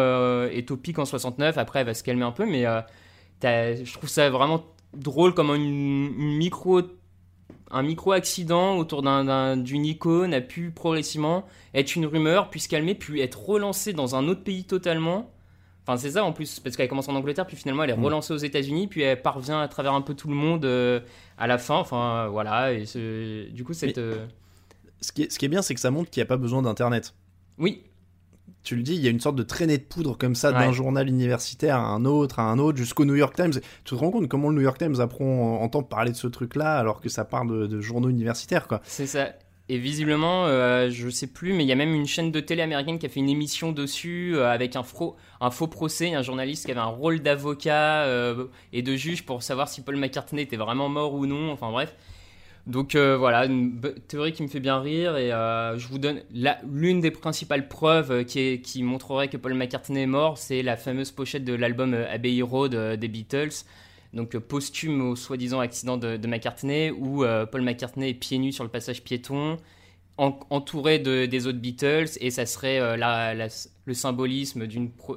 étopique 0.48 0.98
en 0.98 1.04
69. 1.04 1.58
Après, 1.58 1.78
elle 1.78 1.86
va 1.86 1.94
se 1.94 2.02
calmer 2.02 2.24
un 2.24 2.32
peu, 2.32 2.44
mais 2.44 2.64
je 3.40 3.92
trouve 3.92 4.08
ça 4.08 4.28
vraiment 4.30 4.64
drôle 4.96 5.32
comme 5.32 5.50
une, 5.50 6.12
une 6.18 6.36
micro 6.38 6.82
un 7.70 7.82
micro-accident 7.82 8.76
autour 8.76 9.02
d'une 9.02 9.86
icône 9.86 10.34
a 10.34 10.40
pu 10.40 10.70
progressivement 10.70 11.44
être 11.74 11.94
une 11.94 12.06
rumeur, 12.06 12.50
puis 12.50 12.60
se 12.60 12.68
calmer, 12.68 12.94
puis 12.94 13.20
être 13.20 13.40
relancée 13.40 13.92
dans 13.92 14.16
un 14.16 14.26
autre 14.28 14.42
pays 14.42 14.64
totalement. 14.64 15.30
Enfin, 15.82 15.96
c'est 15.96 16.10
ça 16.10 16.24
en 16.24 16.32
plus, 16.32 16.60
parce 16.60 16.76
qu'elle 16.76 16.88
commence 16.88 17.08
en 17.08 17.14
Angleterre, 17.14 17.46
puis 17.46 17.56
finalement 17.56 17.84
elle 17.84 17.90
est 17.90 17.96
mm. 17.96 18.04
relancée 18.04 18.32
aux 18.34 18.38
États-Unis, 18.38 18.86
puis 18.88 19.02
elle 19.02 19.22
parvient 19.22 19.60
à 19.60 19.68
travers 19.68 19.94
un 19.94 20.02
peu 20.02 20.14
tout 20.14 20.28
le 20.28 20.34
monde 20.34 20.64
euh, 20.64 21.00
à 21.38 21.46
la 21.46 21.58
fin. 21.58 21.76
Enfin, 21.76 22.28
voilà. 22.28 22.72
Et 22.72 22.84
du 23.52 23.64
coup, 23.64 23.72
cette. 23.72 23.98
Euh, 23.98 24.26
ce, 25.00 25.12
qui 25.12 25.22
est, 25.22 25.32
ce 25.32 25.38
qui 25.38 25.46
est 25.46 25.48
bien, 25.48 25.62
c'est 25.62 25.74
que 25.74 25.80
ça 25.80 25.90
montre 25.90 26.10
qu'il 26.10 26.20
n'y 26.20 26.24
a 26.24 26.28
pas 26.28 26.36
besoin 26.36 26.62
d'Internet. 26.62 27.14
Oui, 27.58 27.84
tu 28.62 28.76
le 28.76 28.82
dis, 28.82 28.94
il 28.94 29.00
y 29.00 29.06
a 29.06 29.10
une 29.10 29.20
sorte 29.20 29.36
de 29.36 29.42
traînée 29.42 29.78
de 29.78 29.82
poudre 29.82 30.18
comme 30.18 30.34
ça 30.34 30.52
d'un 30.52 30.72
journal 30.72 31.08
universitaire 31.08 31.76
à 31.76 31.88
un 31.88 32.04
autre, 32.04 32.40
à 32.40 32.42
un 32.42 32.58
autre, 32.58 32.76
jusqu'au 32.76 33.04
New 33.04 33.14
York 33.14 33.34
Times. 33.34 33.52
Tu 33.52 33.60
te 33.84 33.94
rends 33.94 34.10
compte 34.10 34.28
comment 34.28 34.50
le 34.50 34.56
New 34.56 34.62
York 34.62 34.78
Times 34.78 35.00
apprend, 35.00 35.60
entend 35.62 35.82
parler 35.82 36.12
de 36.12 36.16
ce 36.16 36.26
truc-là 36.26 36.76
alors 36.76 37.00
que 37.00 37.08
ça 37.08 37.24
parle 37.24 37.68
de, 37.68 37.80
journaux 37.80 38.10
universitaires, 38.10 38.68
quoi. 38.68 38.80
C'est 38.84 39.06
ça. 39.06 39.30
Et 39.70 39.78
visiblement, 39.78 40.46
euh, 40.46 40.90
je 40.90 41.08
sais 41.08 41.28
plus, 41.28 41.52
mais 41.52 41.64
il 41.64 41.68
y 41.68 41.72
a 41.72 41.76
même 41.76 41.94
une 41.94 42.06
chaîne 42.06 42.32
de 42.32 42.40
télé 42.40 42.60
américaine 42.60 42.98
qui 42.98 43.06
a 43.06 43.08
fait 43.08 43.20
une 43.20 43.28
émission 43.28 43.70
dessus 43.70 44.32
euh, 44.34 44.50
avec 44.50 44.74
un, 44.74 44.82
un, 45.40 45.50
faux 45.50 45.68
procès, 45.68 46.12
un 46.12 46.22
journaliste 46.22 46.66
qui 46.66 46.72
avait 46.72 46.80
un 46.80 46.86
rôle 46.86 47.20
d'avocat 47.20 48.02
euh, 48.02 48.46
et 48.72 48.82
de 48.82 48.96
juge 48.96 49.24
pour 49.24 49.44
savoir 49.44 49.68
si 49.68 49.82
Paul 49.82 49.96
McCartney 49.96 50.42
était 50.42 50.56
vraiment 50.56 50.88
mort 50.88 51.14
ou 51.14 51.24
non. 51.24 51.52
Enfin 51.52 51.70
bref. 51.70 51.94
Donc 52.66 52.94
euh, 52.94 53.16
voilà, 53.16 53.46
une 53.46 53.80
théorie 54.06 54.32
qui 54.32 54.42
me 54.42 54.48
fait 54.48 54.60
bien 54.60 54.80
rire 54.80 55.16
et 55.16 55.32
euh, 55.32 55.78
je 55.78 55.88
vous 55.88 55.98
donne 55.98 56.22
l'une 56.70 57.00
des 57.00 57.10
principales 57.10 57.68
preuves 57.68 58.10
euh, 58.10 58.22
qui, 58.22 58.82
montrerait 58.82 59.28
que 59.28 59.36
Paul 59.36 59.54
McCartney 59.54 60.02
est 60.02 60.06
mort, 60.06 60.36
c'est 60.36 60.62
la 60.62 60.76
fameuse 60.76 61.10
pochette 61.10 61.44
de 61.44 61.54
l'album 61.54 61.94
Abbey 61.94 62.42
Road 62.42 62.74
des 62.74 63.08
Beatles, 63.08 63.64
donc 64.12 64.36
posthume 64.38 65.00
au 65.00 65.16
soi-disant 65.16 65.60
accident 65.60 65.96
de, 65.96 66.26
McCartney 66.26 66.90
où 66.90 67.24
Paul 67.50 67.62
McCartney 67.62 68.10
est 68.10 68.14
pieds 68.14 68.38
nus 68.38 68.52
sur 68.52 68.64
le 68.64 68.70
passage 68.70 69.02
piéton, 69.02 69.56
entouré 70.18 70.98
de, 70.98 71.24
des 71.26 71.46
autres 71.46 71.58
Beatles 71.58 72.10
et 72.20 72.30
ça 72.30 72.44
serait 72.44 72.96
le 72.98 73.94
symbolisme 73.94 74.66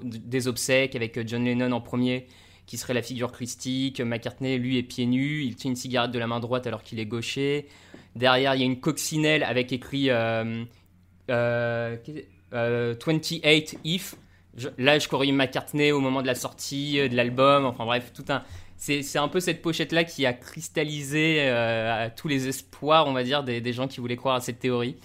des 0.03 0.47
obsèques 0.47 0.95
avec 0.95 1.27
John 1.27 1.43
Lennon 1.43 1.71
en 1.73 1.81
premier 1.81 2.27
qui 2.73 2.79
serait 2.79 2.95
la 2.95 3.03
figure 3.03 3.31
christique. 3.31 4.01
McCartney, 4.01 4.57
lui, 4.57 4.79
est 4.79 4.81
pieds 4.83 5.05
nus. 5.05 5.43
Il 5.43 5.55
tient 5.55 5.69
une 5.69 5.75
cigarette 5.75 6.09
de 6.09 6.17
la 6.17 6.25
main 6.25 6.39
droite 6.39 6.65
alors 6.65 6.81
qu'il 6.81 6.99
est 6.99 7.05
gaucher. 7.05 7.67
Derrière, 8.15 8.55
il 8.55 8.61
y 8.61 8.63
a 8.63 8.65
une 8.65 8.79
coccinelle 8.79 9.43
avec 9.43 9.71
écrit 9.71 10.09
euh, 10.09 10.63
28 11.29 12.25
euh, 12.55 12.95
euh, 13.45 13.61
If. 13.83 14.15
là, 14.79 14.97
je 14.97 15.07
corrige 15.07 15.33
McCartney 15.33 15.91
au 15.91 15.99
moment 15.99 16.23
de 16.23 16.27
la 16.27 16.33
sortie 16.33 16.99
euh, 16.99 17.07
de 17.09 17.15
l'album. 17.15 17.65
Enfin 17.65 17.85
bref, 17.85 18.11
tout 18.11 18.25
un. 18.29 18.41
C'est 18.75 19.19
un 19.19 19.27
peu 19.27 19.39
cette 19.39 19.61
pochette-là 19.61 20.03
qui 20.03 20.25
a 20.25 20.33
cristallisé 20.33 21.47
tous 22.17 22.27
les 22.27 22.47
espoirs, 22.47 23.07
on 23.07 23.13
va 23.13 23.23
dire, 23.23 23.43
des, 23.43 23.61
des, 23.61 23.71
gens 23.71 23.87
qui 23.87 24.01
voulaient 24.01 24.17
croire 24.17 24.35
à 24.35 24.41
cette 24.41 24.59
théorie. 24.59 24.97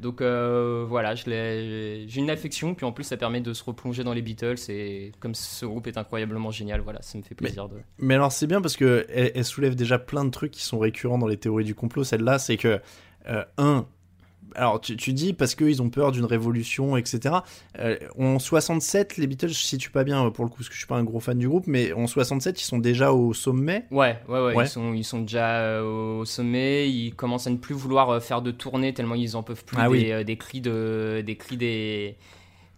Donc 0.00 0.22
euh, 0.22 0.84
voilà, 0.88 1.14
j'ai 1.14 2.06
une 2.16 2.30
affection, 2.30 2.74
puis 2.74 2.86
en 2.86 2.92
plus 2.92 3.04
ça 3.04 3.16
permet 3.18 3.40
de 3.40 3.52
se 3.52 3.62
replonger 3.62 4.02
dans 4.02 4.14
les 4.14 4.22
Beatles, 4.22 4.56
et 4.70 5.12
comme 5.20 5.34
ce 5.34 5.66
groupe 5.66 5.86
est 5.86 5.98
incroyablement 5.98 6.50
génial, 6.50 6.80
voilà, 6.80 7.02
ça 7.02 7.18
me 7.18 7.22
fait 7.22 7.34
plaisir 7.34 7.68
mais, 7.68 7.76
de... 7.76 7.82
Mais 7.98 8.14
alors 8.14 8.32
c'est 8.32 8.46
bien 8.46 8.62
parce 8.62 8.76
que 8.76 9.06
elle, 9.10 9.44
soulève 9.44 9.74
déjà 9.74 9.98
plein 9.98 10.24
de 10.24 10.30
trucs 10.30 10.52
qui 10.52 10.62
sont 10.62 10.78
récurrents 10.78 11.18
dans 11.18 11.26
les 11.26 11.36
théories 11.36 11.64
du 11.64 11.74
complot, 11.74 12.04
celle-là, 12.04 12.38
c'est 12.38 12.56
que, 12.56 12.80
euh, 13.28 13.44
un, 13.58 13.86
alors 14.54 14.80
tu, 14.80 15.12
dis 15.12 15.32
parce 15.32 15.54
qu'ils 15.54 15.82
ont 15.82 15.90
peur 15.90 16.12
d'une 16.12 16.24
révolution, 16.24 16.96
etc. 16.96 17.36
Euh, 17.78 17.96
en 18.18 18.38
67, 18.38 19.16
les 19.16 19.26
Beatles, 19.26 19.48
je 19.48 19.52
ne 19.52 19.54
situe 19.54 19.90
pas 19.90 20.04
bien 20.04 20.30
pour 20.30 20.44
le 20.44 20.50
coup, 20.50 20.58
parce 20.58 20.68
que 20.68 20.74
je 20.74 20.78
suis 20.78 20.86
pas 20.86 20.96
un 20.96 21.04
gros 21.04 21.20
fan 21.20 21.38
du 21.38 21.48
groupe, 21.48 21.66
mais 21.66 21.92
en 21.92 22.06
67, 22.06 22.60
ils 22.60 22.64
sont 22.64 22.78
déjà 22.78 23.12
au 23.12 23.34
sommet. 23.34 23.84
Ouais, 23.90 24.18
ouais, 24.28 24.40
ouais, 24.40 24.64
Ils, 24.64 24.68
sont, 24.68 24.94
ils 24.94 25.04
sont 25.04 25.20
déjà 25.20 25.60
euh, 25.60 26.20
au 26.20 26.24
sommet. 26.24 26.90
Ils 26.90 27.14
commencent 27.14 27.46
à 27.46 27.50
ne 27.50 27.56
plus 27.56 27.74
vouloir 27.74 28.10
euh, 28.10 28.20
faire 28.20 28.42
de 28.42 28.50
tournée 28.50 28.94
tellement 28.94 29.14
ils 29.14 29.36
en 29.36 29.42
peuvent 29.42 29.64
plus 29.64 29.76
ah 29.78 29.88
des, 29.88 30.24
des, 30.24 30.36
cris 30.36 30.60
de, 30.60 31.22
des 31.24 31.36
cris 31.36 31.56
des 31.56 32.16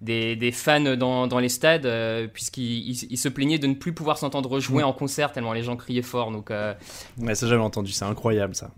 des, 0.01 0.35
des, 0.35 0.51
fans 0.51 0.97
dans, 0.97 1.29
dans 1.29 1.39
les 1.39 1.49
stades, 1.49 1.89
puisqu'ils 2.33 3.17
se 3.17 3.29
plaignaient 3.29 3.61
de 3.61 3.69
ne 3.69 3.75
plus 3.75 3.93
pouvoir 3.93 4.19
s'entendre 4.19 4.59
jouer 4.59 4.83
mm. 4.83 4.87
en 4.87 4.93
concert 4.93 5.31
tellement 5.31 5.53
les 5.53 5.63
gens 5.63 5.77
criaient 5.77 6.03
fort. 6.03 6.33
Donc, 6.33 6.51
Ouais, 6.51 7.35
ça 7.37 7.47
j'avais 7.47 7.63
entendu, 7.63 7.93
c'est 7.93 8.05
incroyable 8.05 8.57
ça. 8.57 8.73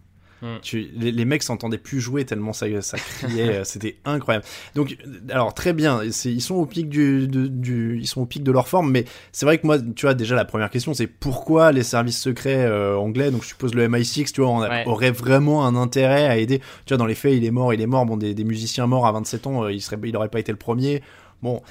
Mm. 0.45 0.61
Tu, 0.61 0.91
les, 0.95 1.25
mecs 1.25 1.43
s'entendaient 1.43 1.79
plus 1.79 2.01
jouer 2.01 2.27
tellement 2.27 2.53
ça, 2.53 2.67
ça 2.83 2.99
criait, 2.99 3.49
euh, 3.61 3.65
c'était 3.65 3.97
incroyable. 4.05 4.45
Donc, 4.75 4.99
alors 5.31 5.55
très 5.55 5.73
bien, 5.73 6.03
ils 6.05 6.43
sont 6.43 6.57
au 6.57 6.67
pic 6.67 6.91
du, 6.91 7.27
du, 7.27 7.99
ils 7.99 8.07
sont 8.07 8.21
au 8.21 8.27
pic 8.27 8.43
de 8.43 8.53
leur 8.53 8.69
forme, 8.69 8.91
mais 8.91 9.07
c'est 9.33 9.47
vrai 9.47 9.57
que 9.57 9.67
moi, 9.67 9.79
tu 9.79 10.05
vois, 10.05 10.13
déjà 10.13 10.37
la 10.37 10.45
première 10.45 10.69
question, 10.69 10.93
c'est 10.93 11.07
pourquoi 11.07 11.73
les 11.73 11.83
services 11.83 12.21
secrets 12.21 12.67
euh, 12.67 12.95
anglais, 12.95 13.31
donc 13.31 13.43
je 13.43 13.49
suppose 13.49 13.73
le 13.73 13.89
MI6, 13.89 14.33
tu 14.33 14.43
vois, 14.43 14.51
on 14.51 14.87
aurait 14.87 15.13
vraiment 15.13 15.67
un 15.67 15.77
intérêt 15.77 16.27
à 16.27 16.37
aider. 16.37 16.59
Tu 16.59 16.89
vois, 16.89 16.99
dans 16.99 17.07
les 17.07 17.15
faits, 17.15 17.33
il 17.33 17.45
est 17.47 17.51
mort, 17.51 17.73
il 17.73 17.81
est 17.81 17.87
mort. 17.87 18.05
Bon, 18.05 18.19
des, 18.19 18.35
des 18.35 18.45
musiciens 18.45 18.87
morts 18.87 19.07
à 19.07 19.13
27 19.13 19.47
ans, 19.47 19.65
euh, 19.65 19.73
il 19.73 19.81
serait, 19.81 19.97
il 20.05 20.15
aurait 20.15 20.29
pas 20.29 20.41
été 20.41 20.53
le 20.53 20.59
premier. 20.59 21.03
Bon, 21.43 21.63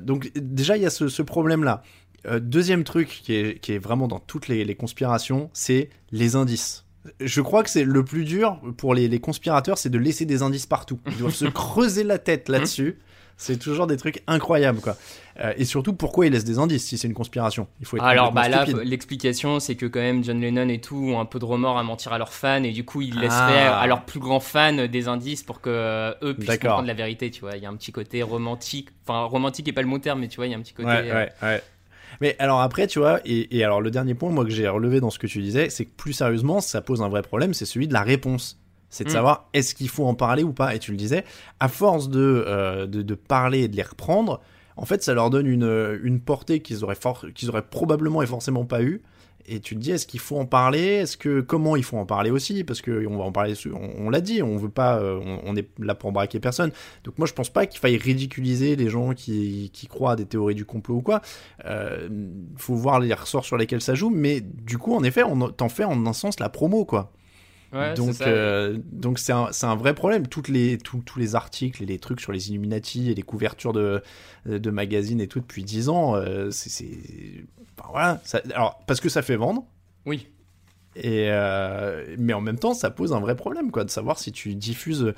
donc 0.00 0.32
déjà 0.34 0.76
il 0.76 0.82
y 0.82 0.86
a 0.86 0.90
ce, 0.90 1.06
ce 1.06 1.22
problème 1.22 1.62
là. 1.62 1.82
deuxième 2.40 2.82
truc 2.82 3.20
qui 3.22 3.34
est, 3.34 3.60
qui 3.60 3.72
est, 3.72 3.78
vraiment 3.78 4.08
dans 4.08 4.18
toutes 4.18 4.48
les, 4.48 4.64
les 4.64 4.74
conspirations, 4.74 5.48
c'est 5.52 5.90
les 6.10 6.34
indices 6.34 6.85
je 7.20 7.40
crois 7.40 7.62
que 7.62 7.70
c'est 7.70 7.84
le 7.84 8.04
plus 8.04 8.24
dur 8.24 8.60
pour 8.76 8.94
les, 8.94 9.20
conspirateurs, 9.20 9.78
c'est 9.78 9.90
de 9.90 9.98
laisser 9.98 10.24
des 10.24 10.42
indices 10.42 10.66
partout. 10.66 10.98
Ils 11.06 11.16
doivent 11.16 11.34
se 11.34 11.44
creuser 11.46 12.04
la 12.04 12.18
tête 12.18 12.48
là-dessus. 12.48 12.98
C'est 13.38 13.58
toujours 13.58 13.86
des 13.86 13.98
trucs 13.98 14.22
incroyables, 14.26 14.80
quoi. 14.80 14.96
Euh, 15.40 15.52
et 15.58 15.66
surtout, 15.66 15.92
pourquoi 15.92 16.24
ils 16.24 16.32
laissent 16.32 16.44
des 16.44 16.58
indices 16.58 16.86
si 16.86 16.96
c'est 16.96 17.06
une 17.06 17.12
conspiration? 17.12 17.68
Il 17.80 17.86
faut 17.86 17.98
être 17.98 18.04
Alors, 18.04 18.32
bah 18.32 18.48
là, 18.48 18.64
l'explication, 18.82 19.60
c'est 19.60 19.74
que 19.74 19.84
quand 19.84 20.00
même 20.00 20.24
John 20.24 20.40
Lennon 20.40 20.70
et 20.70 20.80
tout 20.80 20.96
ont 20.96 21.20
un 21.20 21.26
peu 21.26 21.38
de 21.38 21.44
remords 21.44 21.76
à 21.76 21.82
mentir 21.82 22.14
à 22.14 22.18
leurs 22.18 22.32
fans, 22.32 22.62
et 22.62 22.72
du 22.72 22.86
coup, 22.86 23.02
ils 23.02 23.18
laisseraient 23.18 23.66
ah. 23.66 23.78
à 23.78 23.86
leurs 23.86 24.06
plus 24.06 24.20
grands 24.20 24.40
fans 24.40 24.86
des 24.86 25.08
indices 25.08 25.42
pour 25.42 25.60
que 25.60 25.68
euh, 25.68 26.14
eux 26.22 26.34
puissent 26.34 26.58
comprendre 26.58 26.86
la 26.86 26.94
vérité, 26.94 27.30
tu 27.30 27.42
vois. 27.42 27.56
Il 27.56 27.62
y 27.62 27.66
a 27.66 27.68
un 27.68 27.76
petit 27.76 27.92
côté 27.92 28.22
romantique, 28.22 28.88
enfin, 29.06 29.24
romantique 29.24 29.68
est 29.68 29.72
pas 29.72 29.82
le 29.82 29.88
bon 29.88 29.98
terme, 29.98 30.20
mais 30.20 30.28
tu 30.28 30.36
vois, 30.36 30.46
il 30.46 30.52
y 30.52 30.54
a 30.54 30.56
un 30.56 30.62
petit 30.62 30.72
côté. 30.72 30.88
Ouais, 30.88 31.12
ouais, 31.12 31.32
ouais. 31.42 31.62
Mais 32.20 32.36
alors 32.38 32.60
après, 32.60 32.86
tu 32.86 32.98
vois, 32.98 33.20
et, 33.24 33.64
alors 33.64 33.80
le 33.80 33.90
dernier 33.90 34.14
point, 34.14 34.30
moi, 34.30 34.44
que 34.44 34.50
j'ai 34.50 34.68
relevé 34.68 35.00
dans 35.00 35.10
ce 35.10 35.18
que 35.18 35.26
tu 35.26 35.40
disais, 35.40 35.70
c'est 35.70 35.84
que 35.84 35.90
plus 35.96 36.12
sérieusement, 36.12 36.60
ça 36.60 36.80
pose 36.80 37.02
un 37.02 37.08
vrai 37.08 37.22
problème, 37.22 37.54
c'est 37.54 37.66
celui 37.66 37.88
de 37.88 37.92
la 37.92 38.02
réponse. 38.02 38.58
C'est 38.88 39.04
de 39.04 39.10
mm. 39.10 39.12
savoir 39.12 39.48
est-ce 39.52 39.74
qu'il 39.74 39.88
faut 39.88 40.06
en 40.06 40.14
parler 40.14 40.42
ou 40.42 40.52
pas? 40.52 40.74
Et 40.74 40.78
tu 40.78 40.90
le 40.92 40.96
disais, 40.96 41.24
à 41.60 41.68
force 41.68 42.08
de, 42.08 42.44
euh, 42.46 42.86
de, 42.86 43.14
parler 43.14 43.62
et 43.62 43.68
de 43.68 43.76
les 43.76 43.82
reprendre, 43.82 44.40
en 44.76 44.84
fait, 44.84 45.02
ça 45.02 45.14
leur 45.14 45.30
donne 45.30 45.46
une, 45.46 45.98
une 46.02 46.20
portée 46.20 46.60
qu'ils 46.60 46.84
auraient, 46.84 46.98
qu'ils 47.34 47.50
auraient 47.50 47.62
probablement 47.62 48.22
et 48.22 48.26
forcément 48.26 48.64
pas 48.64 48.82
eu 48.82 49.02
et 49.48 49.60
tu 49.60 49.74
te 49.74 49.80
dis 49.80 49.92
est-ce 49.92 50.06
qu'il 50.06 50.20
faut 50.20 50.38
en 50.38 50.46
parler? 50.46 50.80
Est-ce 50.80 51.16
que 51.16 51.40
comment 51.40 51.76
il 51.76 51.84
faut 51.84 51.96
en 51.96 52.06
parler 52.06 52.30
aussi? 52.30 52.64
Parce 52.64 52.80
que 52.80 53.06
on 53.06 53.16
va 53.18 53.24
en 53.24 53.32
parler. 53.32 53.54
On, 53.98 54.10
l'a 54.10 54.20
dit, 54.20 54.42
on 54.42 54.56
veut 54.56 54.68
pas, 54.68 54.98
euh, 54.98 55.20
on, 55.44 55.56
est 55.56 55.68
là 55.78 55.94
pour 55.94 56.12
braquer 56.12 56.40
personne. 56.40 56.72
Donc 57.04 57.18
moi 57.18 57.26
je 57.26 57.32
pense 57.32 57.50
pas 57.50 57.66
qu'il 57.66 57.80
faille 57.80 57.96
ridiculiser 57.96 58.76
les 58.76 58.88
gens 58.88 59.14
qui, 59.14 59.70
qui 59.72 59.86
croient 59.86 60.12
à 60.12 60.16
des 60.16 60.26
théories 60.26 60.54
du 60.54 60.64
complot 60.64 60.96
ou 60.96 61.02
quoi. 61.02 61.22
Euh, 61.64 62.08
faut 62.56 62.74
voir 62.74 63.00
les 63.00 63.12
ressorts 63.14 63.44
sur 63.44 63.56
lesquels 63.56 63.80
ça 63.80 63.94
joue, 63.94 64.10
mais 64.10 64.40
du 64.40 64.78
coup 64.78 64.94
en 64.94 65.02
effet 65.04 65.22
on 65.22 65.50
t'en 65.50 65.68
fait 65.68 65.84
en 65.84 66.06
un 66.06 66.12
sens 66.12 66.40
la 66.40 66.48
promo 66.48 66.84
quoi 66.84 67.12
donc, 67.96 68.20
euh, 68.20 68.78
donc 68.92 69.18
c'est 69.18 69.32
un, 69.32 69.50
un, 69.62 69.76
vrai 69.76 69.94
problème. 69.94 70.26
Toutes 70.26 70.48
les, 70.48 70.78
tous 70.78 71.18
les 71.18 71.34
articles 71.34 71.82
et 71.82 71.86
les 71.86 71.98
trucs 71.98 72.20
sur 72.20 72.32
les 72.32 72.50
Illuminati 72.50 73.10
et 73.10 73.14
les 73.14 73.22
couvertures 73.22 73.72
de, 73.72 74.02
de 74.46 74.70
magazines 74.70 75.20
et 75.20 75.28
tout 75.28 75.40
depuis 75.40 75.64
10 75.64 75.88
ans, 75.88 76.16
euh, 76.16 76.50
c'est. 76.50 76.88
voilà. 77.90 78.20
alors, 78.54 78.80
parce 78.86 79.00
que 79.00 79.08
ça 79.08 79.22
fait 79.22 79.36
vendre. 79.36 79.64
Oui. 80.04 80.28
Et 80.94 81.30
euh, 81.30 82.16
mais 82.18 82.32
en 82.32 82.40
même 82.40 82.58
temps, 82.58 82.72
ça 82.72 82.90
pose 82.90 83.12
un 83.12 83.20
vrai 83.20 83.36
problème, 83.36 83.70
quoi, 83.70 83.84
de 83.84 83.90
savoir 83.90 84.18
si 84.18 84.32
tu 84.32 84.54
diffuses 84.54 85.12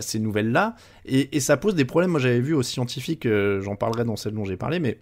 ces 0.00 0.18
nouvelles-là. 0.18 0.74
Et, 1.04 1.36
et, 1.36 1.40
ça 1.40 1.58
pose 1.58 1.74
des 1.74 1.84
problèmes. 1.84 2.12
Moi, 2.12 2.20
j'avais 2.20 2.40
vu 2.40 2.54
aux 2.54 2.62
scientifiques, 2.62 3.28
j'en 3.28 3.76
parlerai 3.76 4.04
dans 4.04 4.16
celle 4.16 4.32
dont 4.32 4.46
j'ai 4.46 4.56
parlé, 4.56 4.80
mais 4.80 5.00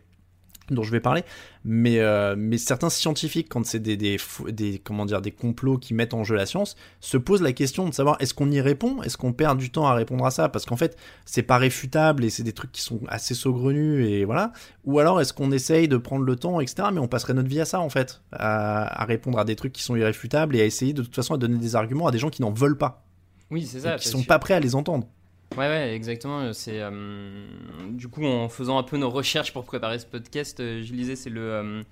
dont 0.71 0.83
je 0.83 0.91
vais 0.91 1.01
parler, 1.01 1.23
mais, 1.65 1.99
euh, 1.99 2.35
mais 2.39 2.59
certains 2.59 2.91
scientifiques, 2.91 3.49
quand 3.49 3.65
c'est 3.67 3.81
des, 3.81 3.97
des, 3.97 4.19
des, 4.49 4.79
comment 4.79 5.05
dire, 5.05 5.21
des 5.21 5.33
complots 5.33 5.79
qui 5.79 5.95
mettent 5.95 6.15
en 6.15 6.25
jeu 6.25 6.35
la 6.35 6.47
science, 6.47 6.77
se 7.01 7.17
posent 7.17 7.43
la 7.43 7.53
question 7.53 7.89
de 7.89 7.95
savoir 7.95 8.17
est-ce 8.21 8.35
qu'on 8.35 8.51
y 8.51 8.61
répond? 8.61 9.03
Est-ce 9.03 9.17
qu'on 9.17 9.33
perd 9.33 9.59
du 9.59 9.71
temps 9.71 9.87
à 9.87 9.95
répondre 9.95 10.25
à 10.25 10.31
ça? 10.31 10.49
Parce 10.49 10.65
qu'en 10.65 10.77
fait, 10.77 10.97
c'est 11.25 11.43
pas 11.43 11.59
réfutable 11.59 12.25
et 12.25 12.31
c'est 12.31 12.43
des 12.43 12.53
trucs 12.53 12.73
qui 12.73 12.83
sont 12.83 13.01
assez 13.09 13.35
saugrenus 13.35 14.07
et 14.07 14.25
voilà. 14.25 14.53
Ou 14.85 14.99
alors 14.99 15.21
est-ce 15.21 15.33
qu'on 15.33 15.51
essaye 15.51 15.89
de 15.89 15.97
prendre 15.97 16.25
le 16.25 16.37
temps, 16.37 16.61
etc. 16.61 16.89
Mais 16.93 17.01
on 17.01 17.09
passerait 17.09 17.35
notre 17.35 17.49
vie 17.49 17.61
à 17.61 17.65
ça 17.65 17.81
en 17.81 17.91
fait, 17.91 18.23
à, 18.33 19.05
répondre 19.05 19.39
à 19.39 19.45
des 19.45 19.57
trucs 19.57 19.73
qui 19.73 19.83
sont 19.83 19.97
irréfutables 19.97 20.57
et 20.57 20.63
à 20.63 20.65
essayer 20.65 20.93
de 20.93 21.03
toute 21.03 21.15
façon 21.15 21.35
à 21.35 21.39
donner 21.39 21.59
des 21.59 21.77
arguments 21.77 22.07
à 22.07 22.11
des 22.11 22.19
gens 22.19 22.31
qui 22.31 22.43
n'en 22.43 22.53
veulent 22.53 22.79
pas. 22.79 23.05
Oui, 23.51 23.65
c'est 23.65 23.81
ça. 23.81 23.97
Qui 23.97 24.09
sont 24.09 24.25
pas 24.25 24.39
prêts 24.39 24.55
à 24.55 24.61
les 24.61 24.75
entendre. 24.75 25.09
Ouais, 25.53 25.69
ouais, 25.69 25.95
exactement. 25.95 26.53
C'est 26.53 26.81
euh, 26.81 27.47
du 27.91 28.09
coup 28.09 28.25
en 28.25 28.49
faisant 28.49 28.79
un 28.79 28.83
peu 28.83 28.97
nos 28.97 29.11
recherches 29.11 29.53
pour 29.53 29.65
préparer 29.65 29.99
ce 29.99 30.07
podcast, 30.07 30.61
euh, 30.61 30.83
je 30.83 30.93
lisais 30.93 31.17
c'est 31.17 31.31
le 31.31 31.41
euh, 31.41 31.83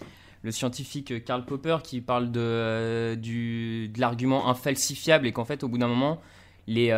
le 0.43 0.51
scientifique 0.51 1.25
Karl 1.25 1.45
Popper 1.45 1.79
qui 1.83 2.01
parle 2.01 2.31
de 2.31 3.15
du 3.15 3.89
de 3.89 4.01
l'argument 4.01 4.49
infalsifiable 4.49 5.27
et 5.27 5.33
qu'en 5.33 5.45
fait 5.45 5.65
au 5.65 5.69
bout 5.69 5.79
d'un 5.79 5.89
moment 5.89 6.21
les 6.67 6.89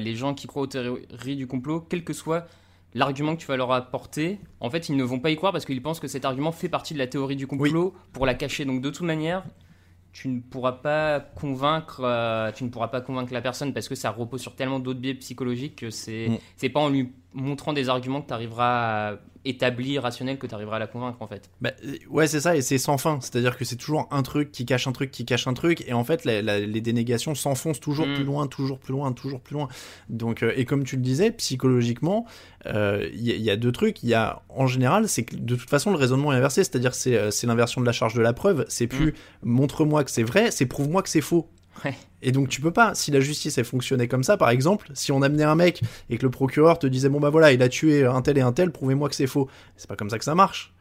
les 0.00 0.14
gens 0.14 0.32
qui 0.34 0.46
croient 0.46 0.62
aux 0.62 0.66
théories 0.66 1.36
du 1.36 1.46
complot, 1.46 1.80
quel 1.80 2.04
que 2.04 2.12
soit 2.12 2.46
l'argument 2.96 3.36
que 3.36 3.40
tu 3.42 3.46
vas 3.46 3.56
leur 3.56 3.72
apporter, 3.72 4.40
en 4.60 4.70
fait, 4.70 4.88
ils 4.88 4.96
ne 4.96 5.04
vont 5.04 5.20
pas 5.20 5.30
y 5.30 5.36
croire 5.36 5.52
parce 5.52 5.66
qu'ils 5.66 5.82
pensent 5.82 6.00
que 6.00 6.08
cet 6.08 6.24
argument 6.24 6.50
fait 6.50 6.70
partie 6.70 6.94
de 6.94 6.98
la 6.98 7.06
théorie 7.06 7.36
du 7.36 7.46
complot 7.46 7.94
pour 8.12 8.24
la 8.24 8.34
cacher. 8.34 8.64
Donc, 8.64 8.80
de 8.80 8.88
toute 8.88 9.06
manière, 9.06 9.44
tu 10.16 10.28
ne 10.28 10.40
pourras 10.40 10.72
pas 10.72 11.20
convaincre 11.20 12.00
euh, 12.02 12.50
tu 12.50 12.64
ne 12.64 12.70
pourras 12.70 12.88
pas 12.88 13.02
convaincre 13.02 13.34
la 13.34 13.42
personne 13.42 13.74
parce 13.74 13.86
que 13.86 13.94
ça 13.94 14.10
repose 14.10 14.40
sur 14.40 14.56
tellement 14.56 14.80
d'autres 14.80 14.98
biais 14.98 15.12
psychologiques 15.12 15.76
que 15.76 15.90
c'est 15.90 16.30
mm. 16.30 16.38
c'est 16.56 16.68
pas 16.70 16.80
en 16.80 16.88
lui 16.88 17.12
montrant 17.36 17.72
des 17.72 17.88
arguments 17.88 18.22
que 18.22 18.28
tu 18.28 18.34
arriveras 18.34 19.12
à 19.12 19.16
établir 19.44 20.02
rationnel 20.02 20.38
que 20.38 20.46
tu 20.46 20.54
arriveras 20.54 20.76
à 20.76 20.78
la 20.80 20.86
convaincre 20.88 21.22
en 21.22 21.28
fait. 21.28 21.50
Bah, 21.60 21.70
ouais, 22.10 22.26
c'est 22.26 22.40
ça 22.40 22.56
et 22.56 22.62
c'est 22.62 22.78
sans 22.78 22.98
fin, 22.98 23.20
c'est-à-dire 23.20 23.56
que 23.56 23.64
c'est 23.64 23.76
toujours 23.76 24.08
un 24.10 24.22
truc 24.22 24.50
qui 24.50 24.66
cache 24.66 24.88
un 24.88 24.92
truc 24.92 25.10
qui 25.10 25.24
cache 25.24 25.46
un 25.46 25.54
truc 25.54 25.84
et 25.86 25.92
en 25.92 26.02
fait 26.02 26.24
les 26.24 26.80
dénégations 26.80 27.34
s'enfoncent 27.34 27.78
toujours 27.78 28.06
plus 28.06 28.24
mm. 28.24 28.26
loin, 28.26 28.46
toujours 28.48 28.78
plus 28.80 28.92
loin, 28.92 29.12
toujours 29.12 29.40
plus 29.40 29.54
loin. 29.54 29.68
Donc 30.08 30.42
euh, 30.42 30.52
et 30.56 30.64
comme 30.64 30.82
tu 30.82 30.96
le 30.96 31.02
disais, 31.02 31.30
psychologiquement, 31.30 32.26
il 32.64 32.72
euh, 32.74 33.08
y, 33.14 33.50
a 33.50 33.56
deux 33.56 33.70
trucs, 33.70 34.02
il 34.02 34.08
y 34.08 34.14
a 34.14 34.42
en 34.48 34.66
général, 34.66 35.08
c'est 35.08 35.24
que 35.24 35.36
de 35.36 35.54
toute 35.54 35.70
façon 35.70 35.90
le 35.90 35.96
raisonnement 35.96 36.32
est 36.32 36.36
inversé, 36.36 36.64
c'est-à-dire 36.64 36.94
c'est 36.94 37.16
euh, 37.16 37.30
c'est 37.30 37.46
l'inversion 37.46 37.80
de 37.80 37.86
la 37.86 37.92
charge 37.92 38.14
de 38.14 38.22
la 38.22 38.32
preuve, 38.32 38.64
c'est 38.68 38.88
plus 38.88 39.12
mm. 39.12 39.14
montre-moi 39.44 40.02
que 40.02 40.10
c'est 40.10 40.24
vrai, 40.24 40.50
c'est 40.50 40.66
prouve-moi 40.66 41.02
que 41.02 41.08
c'est 41.08 41.20
faux. 41.20 41.48
Et 42.26 42.32
donc 42.32 42.48
tu 42.48 42.60
peux 42.60 42.72
pas, 42.72 42.96
si 42.96 43.12
la 43.12 43.20
justice 43.20 43.56
elle 43.56 43.64
fonctionnait 43.64 44.08
comme 44.08 44.24
ça, 44.24 44.36
par 44.36 44.50
exemple, 44.50 44.88
si 44.94 45.12
on 45.12 45.22
amenait 45.22 45.44
un 45.44 45.54
mec 45.54 45.80
et 46.10 46.18
que 46.18 46.24
le 46.24 46.30
procureur 46.30 46.76
te 46.76 46.88
disait 46.88 47.08
bon 47.08 47.20
bah 47.20 47.30
voilà, 47.30 47.52
il 47.52 47.62
a 47.62 47.68
tué 47.68 48.04
un 48.04 48.20
tel 48.20 48.36
et 48.36 48.40
un 48.40 48.52
tel, 48.52 48.72
prouvez-moi 48.72 49.08
que 49.08 49.14
c'est 49.14 49.28
faux. 49.28 49.48
C'est 49.76 49.88
pas 49.88 49.94
comme 49.94 50.10
ça 50.10 50.18
que 50.18 50.24
ça 50.24 50.34
marche. 50.34 50.74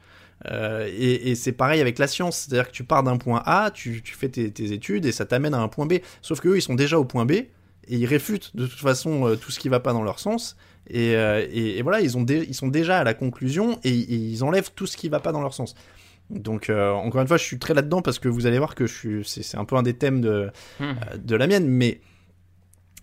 Euh, 0.47 0.89
et, 0.91 1.35
c'est 1.35 1.51
pareil 1.51 1.81
avec 1.81 1.99
la 1.99 2.07
science, 2.07 2.39
c'est-à-dire 2.39 2.67
que 2.67 2.75
tu 2.75 2.83
pars 2.83 3.03
d'un 3.03 3.17
point 3.17 3.43
A, 3.45 3.69
tu, 3.71 4.01
fais 4.03 4.27
tes, 4.27 4.73
études 4.73 5.05
et 5.05 5.11
ça 5.11 5.25
t'amène 5.25 5.53
à 5.53 5.59
un 5.59 5.67
point 5.67 5.85
B. 5.85 5.99
Sauf 6.23 6.41
qu'eux 6.41 6.57
ils 6.57 6.63
sont 6.63 6.73
déjà 6.73 6.97
au 6.97 7.05
point 7.05 7.25
B 7.25 7.31
et 7.31 7.47
ils 7.87 8.07
réfutent 8.07 8.55
de 8.55 8.65
toute 8.65 8.79
façon 8.79 9.27
euh, 9.27 9.35
tout 9.35 9.51
ce 9.51 9.59
qui 9.59 9.69
va 9.69 9.79
pas 9.79 9.93
dans 9.93 10.03
leur 10.03 10.17
sens. 10.17 10.57
Et, 10.89 11.15
euh, 11.15 11.79
voilà, 11.83 12.01
ils, 12.01 12.11
ils 12.47 12.55
sont 12.55 12.67
déjà 12.67 12.97
à 12.97 13.03
la 13.03 13.13
conclusion 13.13 13.79
et, 13.83 13.91
ils 13.91 14.43
enlèvent 14.43 14.71
tout 14.75 14.87
ce 14.87 14.97
qui 14.97 15.09
va 15.09 15.19
pas 15.19 15.31
dans 15.31 15.41
leur 15.41 15.53
sens. 15.53 15.75
Donc 16.29 16.69
euh, 16.69 16.91
encore 16.91 17.21
une 17.21 17.27
fois, 17.27 17.37
je 17.37 17.43
suis 17.43 17.59
très 17.59 17.73
là-dedans 17.73 18.01
parce 18.01 18.19
que 18.19 18.27
vous 18.27 18.45
allez 18.47 18.57
voir 18.57 18.75
que 18.75 18.87
je 18.87 18.93
suis, 18.93 19.25
c'est, 19.25 19.57
un 19.57 19.65
peu 19.65 19.75
un 19.75 19.83
des 19.83 19.93
thèmes 19.93 20.21
de, 20.21 20.51
hmm. 20.79 20.83
euh, 20.83 20.93
de 21.17 21.35
la 21.35 21.47
mienne, 21.47 21.67
mais 21.67 22.01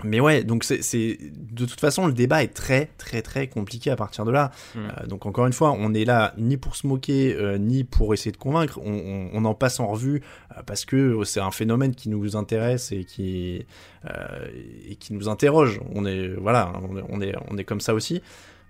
mais 0.05 0.19
ouais, 0.19 0.43
donc 0.43 0.65
c'est, 0.65 0.81
de 0.81 1.65
toute 1.65 1.79
façon 1.79 2.07
le 2.07 2.13
débat 2.13 2.43
est 2.43 2.53
très 2.53 2.87
très 2.99 3.23
très 3.23 3.47
compliqué 3.47 3.91
à 3.91 3.95
partir 3.95 4.25
de 4.25 4.33
là. 4.33 4.51
Hmm. 4.75 4.79
Euh, 4.79 5.07
donc 5.07 5.27
encore 5.27 5.47
une 5.47 5.53
fois, 5.53 5.71
on 5.79 5.95
est 5.95 6.05
là 6.05 6.35
ni 6.37 6.57
pour 6.57 6.75
se 6.75 6.89
moquer 6.89 7.37
ni 7.61 7.85
pour 7.85 8.13
essayer 8.13 8.33
de 8.33 8.37
convaincre. 8.37 8.81
On, 8.83 9.31
on, 9.33 9.45
en 9.45 9.55
passe 9.55 9.79
en 9.79 9.87
revue 9.87 10.23
parce 10.67 10.85
que 10.85 11.23
c'est 11.23 11.41
un 11.41 11.53
phénomène 11.53 11.95
qui 11.95 12.09
nous 12.09 12.35
intéresse 12.35 12.91
et 12.91 13.05
qui 13.05 13.65
et 14.89 14.97
qui 14.97 15.13
nous 15.13 15.29
interroge. 15.29 15.81
On 15.95 16.05
est 16.05 16.29
voilà, 16.29 16.73
on 17.09 17.21
est, 17.21 17.35
on 17.49 17.57
est 17.57 17.65
comme 17.65 17.81
ça 17.81 17.95
aussi. 17.95 18.21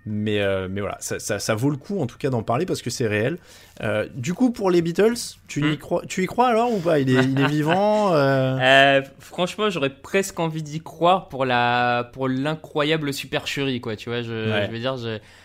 Mais, 0.04 0.40
euh, 0.40 0.66
mais 0.68 0.80
voilà, 0.80 0.96
ça, 1.00 1.18
ça, 1.20 1.54
vaut 1.54 1.70
le 1.70 1.76
coup 1.76 2.00
en 2.00 2.06
tout 2.06 2.18
cas 2.18 2.28
d'en 2.28 2.42
parler 2.42 2.66
parce 2.66 2.82
que 2.82 2.90
c'est 2.90 3.06
réel. 3.06 3.38
Euh, 3.82 4.08
du 4.14 4.34
coup, 4.34 4.50
pour 4.50 4.70
les 4.70 4.82
Beatles, 4.82 5.14
tu, 5.46 5.60
y, 5.60 5.74
hmm. 5.74 5.76
crois, 5.76 6.02
tu 6.06 6.24
y 6.24 6.26
crois 6.26 6.48
alors 6.48 6.72
ou 6.72 6.80
pas? 6.80 6.98
Il 6.98 7.08
est, 7.10 7.22
il 7.22 7.40
est 7.40 7.46
vivant 7.48 8.12
euh 8.12 9.00
Franchement, 9.20 9.70
j'aurais 9.70 9.90
presque 9.90 10.40
envie 10.40 10.62
d'y 10.62 10.80
croire 10.80 11.28
pour 11.28 11.44
la 11.44 12.10
pour 12.12 12.28
l'incroyable 12.28 13.12
supercherie, 13.12 13.80
quoi. 13.80 13.94
Tu 13.94 14.08
vois, 14.08 14.22
je, 14.22 14.66
je 14.66 14.72
veux 14.72 14.78
dire, 14.78 14.96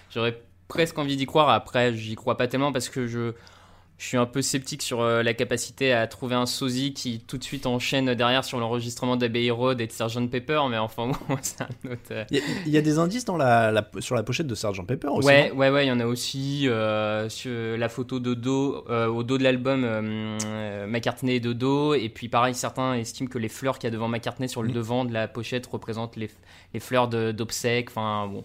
j'aurais 0.10 0.40
presque 0.68 0.98
envie 0.98 1.18
d'y 1.18 1.28
croire. 1.28 1.50
Après, 1.50 1.94
j'y 1.94 2.16
crois 2.16 2.36
pas 2.36 2.48
tellement 2.48 2.72
parce 2.72 2.90
que 2.90 3.06
je 3.06 3.34
je 3.98 4.06
suis 4.06 4.18
un 4.18 4.28
peu 4.28 4.44
sceptique 4.44 4.84
sur 4.84 5.02
euh, 5.02 5.24
la 5.24 5.34
capacité 5.34 5.92
à 5.92 6.06
trouver 6.06 6.36
un 6.36 6.46
sosie 6.46 6.94
qui 6.94 7.20
tout 7.20 7.40
de 7.40 7.44
suite 7.44 7.66
enchaîne 7.66 8.14
derrière 8.14 8.44
sur 8.44 8.60
l'enregistrement 8.60 9.16
d'Abbey 9.16 9.50
Road 9.50 9.82
et 9.82 9.88
de 9.88 9.92
Sgt 9.92 10.30
Pepper, 10.30 10.62
mais 10.70 10.78
enfin 10.78 11.08
bon, 11.30 11.38
c'est 11.42 11.62
un 11.62 11.92
autre. 11.92 12.12
Euh. 12.12 12.24
Il 12.30 12.72
y, 12.72 12.78
a 12.78 12.82
des 12.82 13.00
indices 13.00 13.26
dans 13.26 13.38
la, 13.38 13.90
sur 14.00 14.16
la 14.16 14.22
pochette 14.22 14.46
de 14.46 14.54
Sgt 14.54 14.86
Pepper 14.86 15.08
aussi. 15.08 15.28
Ouais, 15.28 15.52
ouais, 15.52 15.72
ouais, 15.72 15.86
il 15.86 15.90
y 15.90 15.92
en 15.92 16.00
a 16.00 16.06
aussi 16.06 16.68
euh, 16.68 17.28
sur 17.30 17.78
la 17.78 17.90
photo 17.90 18.20
de 18.20 18.36
dos, 18.36 18.86
au 18.88 19.24
dos 19.24 19.38
de 19.40 19.44
l'album 19.44 19.82
McCartney 20.88 21.40
de 21.40 21.54
dos, 21.54 21.96
et 21.96 22.10
puis 22.10 22.30
pareil, 22.30 22.54
certains 22.54 22.94
estiment 22.94 23.30
que 23.30 23.40
les 23.40 23.50
fleurs 23.50 23.80
qu'il 23.80 23.88
y 23.88 23.92
a 23.92 23.92
devant 23.92 24.08
McCartney 24.08 24.48
sur 24.48 24.62
le 24.62 24.70
mm. 24.70 24.74
devant 24.74 25.06
de 25.06 25.14
la 25.14 25.28
pochette 25.28 25.66
représentent 25.66 26.18
les, 26.18 26.30
les 26.74 26.80
fleurs 26.80 27.08
d'obsèques. 27.08 27.90
Enfin 27.90 28.28
bon. 28.28 28.44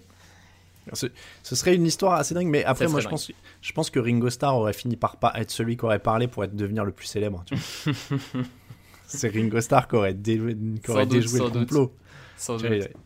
Ce, 0.93 1.55
serait 1.55 1.75
une 1.75 1.87
histoire 1.87 2.15
assez 2.15 2.35
dingue, 2.35 2.49
mais 2.49 2.65
après, 2.65 2.89
moi, 2.89 3.01
je 3.01 3.09
pense, 3.09 3.31
je 3.61 3.73
pense 3.73 3.91
que 3.91 4.01
Ringo 4.01 4.31
Starr 4.31 4.57
aurait 4.57 4.73
fini 4.73 4.97
par 4.97 5.17
pas 5.17 5.33
être 5.37 5.51
celui 5.51 5.77
qui 5.77 5.85
aurait 5.85 6.01
parlé 6.01 6.27
pour 6.27 6.45
être 6.45 6.57
devenir 6.57 6.85
le 6.85 6.93
plus 6.93 7.07
célèbre. 7.07 7.45
C'est 9.07 9.29
Ringo 9.29 9.61
Starr 9.61 9.89
qui 9.89 9.97
aurait, 9.97 10.15
déjoué, 10.15 10.55
le 10.55 11.51
complot. 11.51 11.95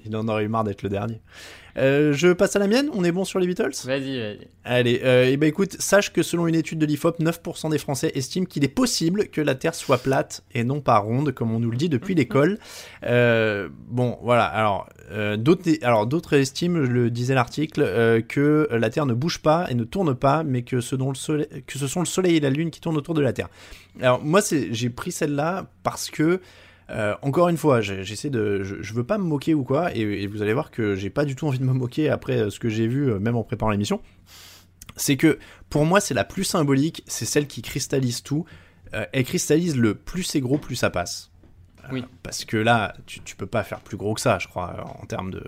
il, 0.05 0.17
en 0.17 0.29
aurait 0.29 0.45
eu 0.45 0.49
marre 0.49 0.65
d'être 0.65 0.83
le 0.83 0.89
dernier. 0.89 1.21
Euh, 1.79 2.13
je 2.13 2.33
passe 2.33 2.57
à 2.57 2.59
la 2.59 2.67
mienne, 2.67 2.89
on 2.93 3.05
est 3.05 3.13
bon 3.13 3.25
sur 3.25 3.39
les 3.39 3.47
Beatles? 3.47 3.73
Vas-y, 3.85 4.19
vas-y. 4.19 4.49
Allez, 4.65 4.93
et 4.93 5.05
euh, 5.05 5.29
eh 5.29 5.37
ben 5.37 5.47
écoute, 5.47 5.77
sache 5.79 6.13
que 6.13 6.23
selon 6.23 6.47
une 6.47 6.55
étude 6.55 6.79
de 6.79 6.87
l'IFOP, 6.87 7.21
9% 7.21 7.71
des 7.71 7.79
Français 7.79 8.13
estiment 8.15 8.47
qu'il 8.47 8.65
est 8.65 8.69
possible 8.69 9.29
que 9.29 9.41
la 9.41 9.55
Terre 9.55 9.75
soit 9.75 9.99
plate 9.99 10.43
et 10.55 10.65
non 10.65 10.81
pas 10.81 10.99
ronde, 10.99 11.33
comme 11.33 11.53
on 11.53 11.59
nous 11.59 11.71
le 11.71 11.77
dit 11.77 11.89
depuis 11.89 12.15
l'école. 12.15 12.59
Euh, 13.05 13.69
bon, 13.89 14.19
voilà, 14.23 14.45
alors 14.45 14.89
d'autres, 15.39 15.71
alors 15.83 16.07
d'autres 16.07 16.33
estiment, 16.35 16.85
je 16.85 16.91
le 16.91 17.11
disais 17.11 17.35
l'article, 17.35 18.23
que 18.29 18.69
la 18.73 18.91
Terre 18.91 19.07
ne 19.07 19.15
bouge 19.15 19.39
pas 19.39 19.67
et 19.71 19.75
ne 19.75 19.85
tourne 19.85 20.15
pas, 20.15 20.43
mais 20.43 20.63
que 20.63 20.81
ce, 20.81 20.97
dont 20.97 21.11
le 21.11 21.15
soleil, 21.15 21.47
que 21.67 21.79
ce 21.79 21.87
sont 21.87 22.01
le 22.01 22.07
Soleil 22.07 22.37
et 22.37 22.41
la 22.41 22.51
Lune 22.51 22.71
qui 22.71 22.81
tournent 22.81 22.97
autour 22.97 23.15
de 23.15 23.21
la 23.21 23.33
Terre. 23.33 23.49
Alors 24.01 24.23
moi, 24.23 24.41
j'ai 24.71 24.91
pris 24.91 25.13
celle-là 25.13 25.67
parce 25.83 26.11
que 26.11 26.41
euh, 26.89 27.15
encore 27.23 27.49
une 27.49 27.57
fois, 27.57 27.81
j'essaie 27.81 28.31
de, 28.31 28.63
je, 28.63 28.95
veux 28.95 29.05
pas 29.05 29.19
me 29.19 29.25
moquer 29.25 29.55
ou 29.55 29.65
quoi, 29.65 29.95
et, 29.95 30.27
vous 30.27 30.43
allez 30.43 30.53
voir 30.53 30.71
que 30.71 30.95
j'ai 30.95 31.11
pas 31.11 31.25
du 31.25 31.35
tout 31.35 31.47
envie 31.47 31.59
de 31.59 31.65
me 31.65 31.73
moquer 31.73 32.11
après 32.11 32.39
euh, 32.39 32.51
ce 32.51 32.61
que 32.61 32.69
j'ai 32.69 32.87
vu, 32.87 33.11
euh, 33.11 33.19
même 33.19 33.37
en 33.37 33.43
préparant 33.43 33.71
l'émission. 33.71 34.01
C'est 34.97 35.17
que 35.17 35.39
pour 35.69 35.85
moi, 35.85 36.01
c'est 36.01 36.15
la 36.15 36.25
plus 36.25 36.45
symbolique, 36.45 37.03
c'est 37.07 37.25
celle 37.25 37.47
qui 37.47 37.61
cristallise 37.61 38.23
tout. 38.23 38.45
elle 38.93 39.25
cristallise 39.25 39.77
le 39.77 39.95
plus 39.95 40.23
c'est 40.23 40.41
gros, 40.41 40.59
plus 40.59 40.77
ça 40.77 40.91
passe. 40.91 41.31
oui. 41.93 42.05
Parce 42.23 42.45
que 42.45 42.57
là, 42.57 42.95
tu, 43.05 43.21
tu, 43.21 43.37
peux 43.37 43.47
pas 43.47 43.65
faire 43.65 43.81
plus 43.81 43.97
gros 43.97 44.15
que 44.15 44.21
ça, 44.21 44.39
je 44.39 44.47
crois, 44.47 44.85
en 45.03 45.05
termes 45.07 45.33
de, 45.33 45.43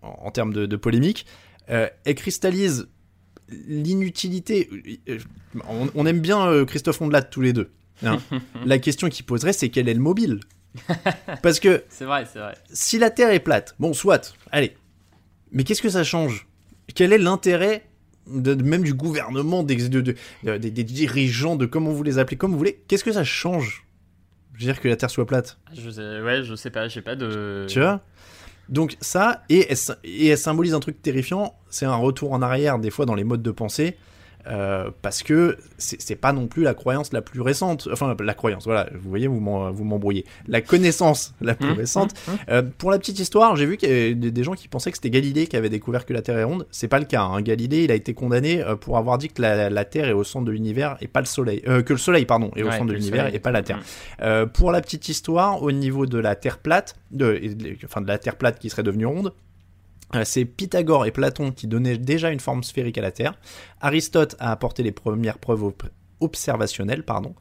en, 0.00 0.30
termes 0.30 0.54
de, 0.54 0.76
polémique. 0.76 1.26
elle 1.66 2.14
cristallise 2.14 2.88
l'inutilité. 3.50 4.70
On, 5.68 6.06
aime 6.06 6.20
bien 6.20 6.64
Christophe 6.64 7.02
Ondelat 7.02 7.22
tous 7.22 7.42
les 7.42 7.52
deux. 7.52 7.70
Hein. 8.06 8.20
la 8.64 8.78
question 8.78 9.10
qui 9.10 9.22
poserait, 9.22 9.52
c'est 9.52 9.68
quel 9.68 9.88
est 9.88 9.94
le 9.94 10.00
mobile? 10.00 10.40
Parce 11.42 11.60
que. 11.60 11.84
c'est 11.88 12.04
vrai, 12.04 12.26
c'est 12.30 12.38
vrai. 12.38 12.54
Si 12.72 12.98
la 12.98 13.10
Terre 13.10 13.30
est 13.30 13.40
plate, 13.40 13.74
bon, 13.78 13.92
soit, 13.92 14.34
allez. 14.52 14.76
Mais 15.52 15.64
qu'est-ce 15.64 15.82
que 15.82 15.88
ça 15.88 16.04
change? 16.04 16.46
Quel 16.94 17.12
est 17.12 17.18
l'intérêt 17.18 17.86
de, 18.26 18.54
même 18.54 18.82
du 18.82 18.94
gouvernement, 18.94 19.62
des, 19.62 19.76
des, 19.78 20.84
dirigeants, 20.84 21.56
de 21.56 21.66
comment 21.66 21.92
vous 21.92 22.02
les 22.02 22.18
appelez, 22.18 22.36
comme 22.36 22.52
vous 22.52 22.58
voulez 22.58 22.82
Qu'est-ce 22.88 23.04
que 23.04 23.12
ça 23.12 23.24
change? 23.24 23.86
Je 24.54 24.66
veux 24.66 24.72
dire 24.72 24.80
que 24.80 24.88
la 24.88 24.96
Terre 24.96 25.10
soit 25.10 25.26
plate. 25.26 25.58
Je 25.72 25.88
sais, 25.88 26.20
ouais, 26.20 26.42
je 26.42 26.54
sais 26.54 26.70
pas, 26.70 26.88
j'ai 26.88 27.02
pas 27.02 27.16
de. 27.16 27.66
Tu 27.68 27.80
vois? 27.80 28.02
Donc 28.68 28.96
ça, 29.00 29.44
et 29.48 29.72
et 30.04 30.26
elle 30.28 30.38
symbolise 30.38 30.74
un 30.74 30.80
truc 30.80 31.00
terrifiant, 31.00 31.54
c'est 31.70 31.86
un 31.86 31.96
retour 31.96 32.32
en 32.32 32.42
arrière 32.42 32.78
des 32.78 32.90
fois 32.90 33.06
dans 33.06 33.14
les 33.14 33.24
modes 33.24 33.42
de 33.42 33.50
pensée. 33.50 33.96
Euh, 34.48 34.90
parce 35.02 35.22
que 35.22 35.58
c'est 35.76 36.16
pas 36.16 36.32
non 36.32 36.46
plus 36.46 36.62
la 36.62 36.74
croyance 36.74 37.12
la 37.12 37.20
plus 37.20 37.40
récente, 37.40 37.88
enfin 37.92 38.16
la 38.18 38.34
croyance, 38.34 38.64
voilà, 38.64 38.88
vous 38.98 39.08
voyez, 39.08 39.26
vous 39.26 39.40
m'embrouillez, 39.40 40.24
la 40.46 40.60
connaissance 40.60 41.34
la 41.40 41.54
plus 41.54 41.68
mmh, 41.68 41.78
récente. 41.78 42.14
Mmh, 42.14 42.30
mmh. 42.30 42.36
Euh, 42.50 42.62
pour 42.78 42.90
la 42.90 42.98
petite 42.98 43.18
histoire, 43.18 43.56
j'ai 43.56 43.66
vu 43.66 43.76
qu'il 43.76 43.88
y 43.88 43.92
avait 43.92 44.14
des, 44.14 44.42
gens 44.42 44.54
qui 44.54 44.68
pensaient 44.68 44.90
que 44.90 44.96
c'était 44.96 45.10
Galilée 45.10 45.46
qui 45.46 45.56
avait 45.56 45.68
découvert 45.68 46.06
que 46.06 46.12
la 46.12 46.22
Terre 46.22 46.38
est 46.38 46.44
ronde. 46.44 46.66
C'est 46.70 46.88
pas 46.88 46.98
le 46.98 47.04
cas. 47.04 47.22
Hein. 47.22 47.42
Galilée, 47.42 47.84
il 47.84 47.90
a 47.90 47.94
été 47.94 48.14
condamné 48.14 48.62
euh, 48.62 48.76
pour 48.76 48.96
avoir 48.96 49.18
dit 49.18 49.28
que 49.28 49.42
la, 49.42 49.84
Terre 49.84 50.08
est 50.08 50.12
au 50.12 50.24
centre 50.24 50.46
de 50.46 50.52
l'univers 50.52 50.96
et 51.00 51.08
pas 51.08 51.20
le 51.20 51.26
Soleil, 51.26 51.60
que 51.62 51.92
le 51.92 51.98
Soleil, 51.98 52.24
pardon, 52.24 52.50
est 52.56 52.62
au 52.62 52.70
centre 52.70 52.86
de 52.86 52.92
l'univers 52.92 53.34
et 53.34 53.38
pas 53.38 53.50
la 53.50 53.62
Terre. 53.62 53.80
pour 54.54 54.72
la 54.72 54.80
petite 54.80 55.08
histoire, 55.08 55.62
au 55.62 55.72
niveau 55.72 56.06
de 56.06 56.18
la 56.18 56.34
Terre 56.34 56.58
plate, 56.58 56.96
de, 57.10 57.40
enfin 57.84 58.00
de 58.00 58.08
la 58.08 58.18
Terre 58.18 58.36
plate 58.36 58.58
qui 58.58 58.70
serait 58.70 58.82
devenue 58.82 59.06
ronde, 59.06 59.32
c'est 60.24 60.44
Pythagore 60.44 61.06
et 61.06 61.10
Platon 61.10 61.52
qui 61.52 61.66
donnaient 61.66 61.98
déjà 61.98 62.30
une 62.30 62.40
forme 62.40 62.62
sphérique 62.62 62.98
à 62.98 63.02
la 63.02 63.12
Terre. 63.12 63.34
Aristote 63.80 64.36
a 64.38 64.50
apporté 64.50 64.82
les 64.82 64.92
premières 64.92 65.38
preuves 65.38 65.72
observationnelles, 66.20 67.04
pardon. 67.04 67.34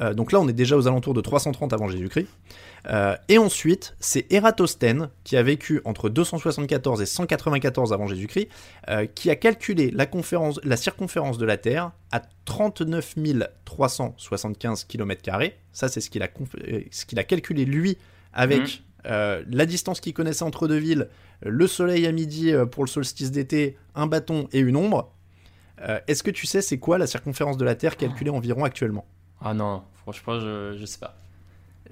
Euh, 0.00 0.14
donc 0.14 0.32
là, 0.32 0.40
on 0.40 0.48
est 0.48 0.52
déjà 0.52 0.76
aux 0.76 0.86
alentours 0.86 1.14
de 1.14 1.20
330 1.20 1.72
avant 1.72 1.88
Jésus-Christ. 1.88 2.28
Euh, 2.86 3.16
et 3.28 3.38
ensuite, 3.38 3.96
c'est 3.98 4.30
Ératosthène 4.32 5.10
qui 5.24 5.36
a 5.36 5.42
vécu 5.42 5.80
entre 5.84 6.08
274 6.08 7.02
et 7.02 7.06
194 7.06 7.92
avant 7.92 8.06
Jésus-Christ, 8.06 8.48
qui 9.14 9.30
a 9.30 9.36
calculé 9.36 9.90
la, 9.90 10.06
la, 10.62 10.76
circonférence 10.76 11.38
de 11.38 11.44
la 11.44 11.56
Terre 11.56 11.92
à 12.12 12.22
39 12.44 13.16
375 13.64 14.84
km. 14.84 15.22
Ça, 15.72 15.88
c'est 15.88 16.00
ce 16.00 16.10
qu'il 16.10 16.22
a, 16.22 16.28
a, 16.28 17.24
calculé 17.24 17.64
lui 17.64 17.98
avec 18.32 18.60
mmh. 18.60 18.82
Euh, 19.06 19.42
la 19.48 19.64
distance 19.64 20.00
qu'il 20.00 20.12
connaissait 20.12 20.42
entre 20.42 20.66
deux 20.66 20.76
villes, 20.76 21.08
le 21.42 21.66
soleil 21.66 22.06
à 22.06 22.12
midi 22.12 22.52
euh, 22.52 22.66
pour 22.66 22.84
le 22.84 22.88
solstice 22.88 23.30
d'été, 23.30 23.76
un 23.94 24.06
bâton 24.06 24.48
et 24.52 24.58
une 24.58 24.76
ombre. 24.76 25.12
Euh, 25.80 26.00
est-ce 26.08 26.22
que 26.22 26.30
tu 26.30 26.46
sais 26.46 26.60
c'est 26.62 26.78
quoi 26.78 26.98
la 26.98 27.06
circonférence 27.06 27.56
de 27.56 27.64
la 27.64 27.74
Terre 27.74 27.96
calculée 27.96 28.30
environ 28.30 28.64
actuellement? 28.64 29.06
Ah 29.40 29.54
non, 29.54 29.82
franchement 29.94 30.40
je, 30.40 30.76
je 30.78 30.84
sais 30.84 30.98
pas. 30.98 31.16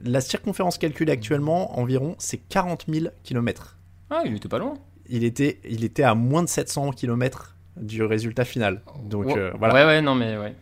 La 0.02 0.20
circonférence 0.20 0.78
calculée 0.78 1.12
actuellement 1.12 1.78
environ 1.78 2.16
c'est 2.18 2.38
40 2.38 2.86
000 2.88 3.06
km. 3.22 3.76
Ah 4.10 4.22
il 4.24 4.34
était 4.34 4.48
pas 4.48 4.58
loin. 4.58 4.74
Il 5.08 5.22
était, 5.22 5.60
il 5.68 5.84
était 5.84 6.02
à 6.02 6.14
moins 6.14 6.42
de 6.42 6.48
700 6.48 6.90
km 6.90 7.54
du 7.76 8.02
résultat 8.02 8.44
final. 8.44 8.82
Donc 9.04 9.26
voilà. 9.26 9.74
Ouais 9.74 9.84
ouais 9.84 10.02
non 10.02 10.16
mais 10.16 10.36
ouais. 10.36 10.54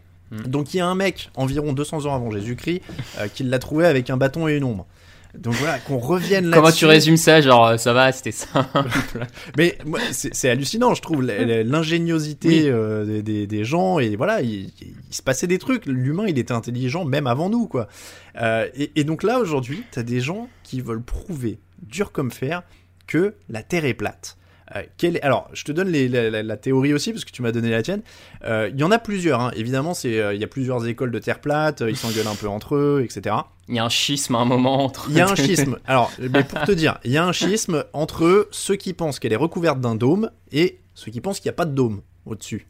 Donc 0.46 0.74
il 0.74 0.78
y 0.78 0.80
a 0.80 0.86
un 0.86 0.94
mec 0.94 1.30
environ 1.36 1.72
200 1.72 2.06
ans 2.06 2.14
avant 2.14 2.30
Jésus-Christ 2.30 2.82
qui 3.34 3.44
l'a 3.44 3.58
trouvé 3.58 3.86
avec 3.86 4.10
un 4.10 4.16
bâton 4.18 4.48
et 4.48 4.56
une 4.56 4.64
ombre. 4.64 4.86
Donc 5.38 5.54
voilà, 5.54 5.78
qu'on 5.78 5.98
revienne 5.98 6.46
là 6.46 6.56
Comment 6.56 6.70
tu 6.70 6.86
résumes 6.86 7.16
ça 7.16 7.40
Genre, 7.40 7.66
euh, 7.66 7.76
ça 7.76 7.92
va, 7.92 8.12
c'était 8.12 8.32
simple. 8.32 8.68
Mais 9.56 9.78
c'est 10.12 10.48
hallucinant, 10.48 10.94
je 10.94 11.02
trouve, 11.02 11.22
l'ingéniosité 11.22 12.68
euh, 12.68 13.22
des, 13.22 13.64
gens. 13.64 13.98
Et 13.98 14.16
voilà, 14.16 14.42
il, 14.42 14.70
se 15.10 15.22
passait 15.22 15.46
des 15.46 15.58
trucs. 15.58 15.86
L'humain, 15.86 16.26
il 16.28 16.38
était 16.38 16.52
intelligent 16.52 17.04
même 17.04 17.26
avant 17.26 17.50
nous, 17.50 17.66
quoi. 17.66 17.88
Euh, 18.40 18.68
et, 18.74 19.04
donc 19.04 19.22
là, 19.22 19.38
aujourd'hui, 19.38 19.84
t'as 19.90 20.02
des 20.02 20.20
gens 20.20 20.48
qui 20.62 20.80
veulent 20.80 21.02
prouver, 21.02 21.58
dur 21.82 22.12
comme 22.12 22.30
fer, 22.30 22.62
que 23.06 23.34
la 23.48 23.62
Terre 23.62 23.84
est 23.84 23.94
plate. 23.94 24.36
Alors, 25.22 25.50
je 25.52 25.64
te 25.64 25.72
donne 25.72 25.90
la, 25.90 26.56
théorie 26.56 26.94
aussi, 26.94 27.12
parce 27.12 27.24
que 27.24 27.30
tu 27.30 27.42
m'as 27.42 27.52
donné 27.52 27.70
la 27.70 27.82
tienne. 27.82 28.02
Il 28.44 28.74
y 28.76 28.82
en 28.82 28.90
a 28.90 28.98
plusieurs, 28.98 29.40
hein. 29.40 29.50
évidemment, 29.56 29.92
il 30.04 30.10
y 30.10 30.44
a 30.44 30.48
plusieurs 30.48 30.86
écoles 30.86 31.10
de 31.10 31.18
Terre 31.18 31.40
plate, 31.40 31.82
ils 31.86 31.96
s'engueulent 31.96 32.26
un 32.26 32.34
peu 32.34 32.48
entre 32.48 32.76
eux, 32.76 33.02
etc. 33.04 33.36
Il 33.68 33.74
y 33.74 33.78
a 33.78 33.84
un 33.84 33.88
schisme 33.88 34.34
à 34.34 34.38
un 34.38 34.44
moment 34.44 34.84
entre. 34.84 35.06
Il 35.08 35.16
y 35.16 35.20
a 35.20 35.28
un 35.28 35.34
schisme. 35.34 35.78
Alors, 35.86 36.10
mais 36.18 36.44
pour 36.44 36.60
te 36.62 36.72
dire, 36.72 36.98
il 37.04 37.12
y 37.12 37.16
a 37.16 37.24
un 37.24 37.32
schisme 37.32 37.84
entre 37.92 38.48
ceux 38.50 38.76
qui 38.76 38.92
pensent 38.92 39.18
qu'elle 39.18 39.32
est 39.32 39.36
recouverte 39.36 39.80
d'un 39.80 39.94
dôme 39.94 40.30
et 40.52 40.80
ceux 40.94 41.10
qui 41.10 41.20
pensent 41.20 41.40
qu'il 41.40 41.48
n'y 41.48 41.54
a 41.54 41.56
pas 41.56 41.64
de 41.64 41.74
dôme 41.74 42.02
au-dessus. 42.26 42.68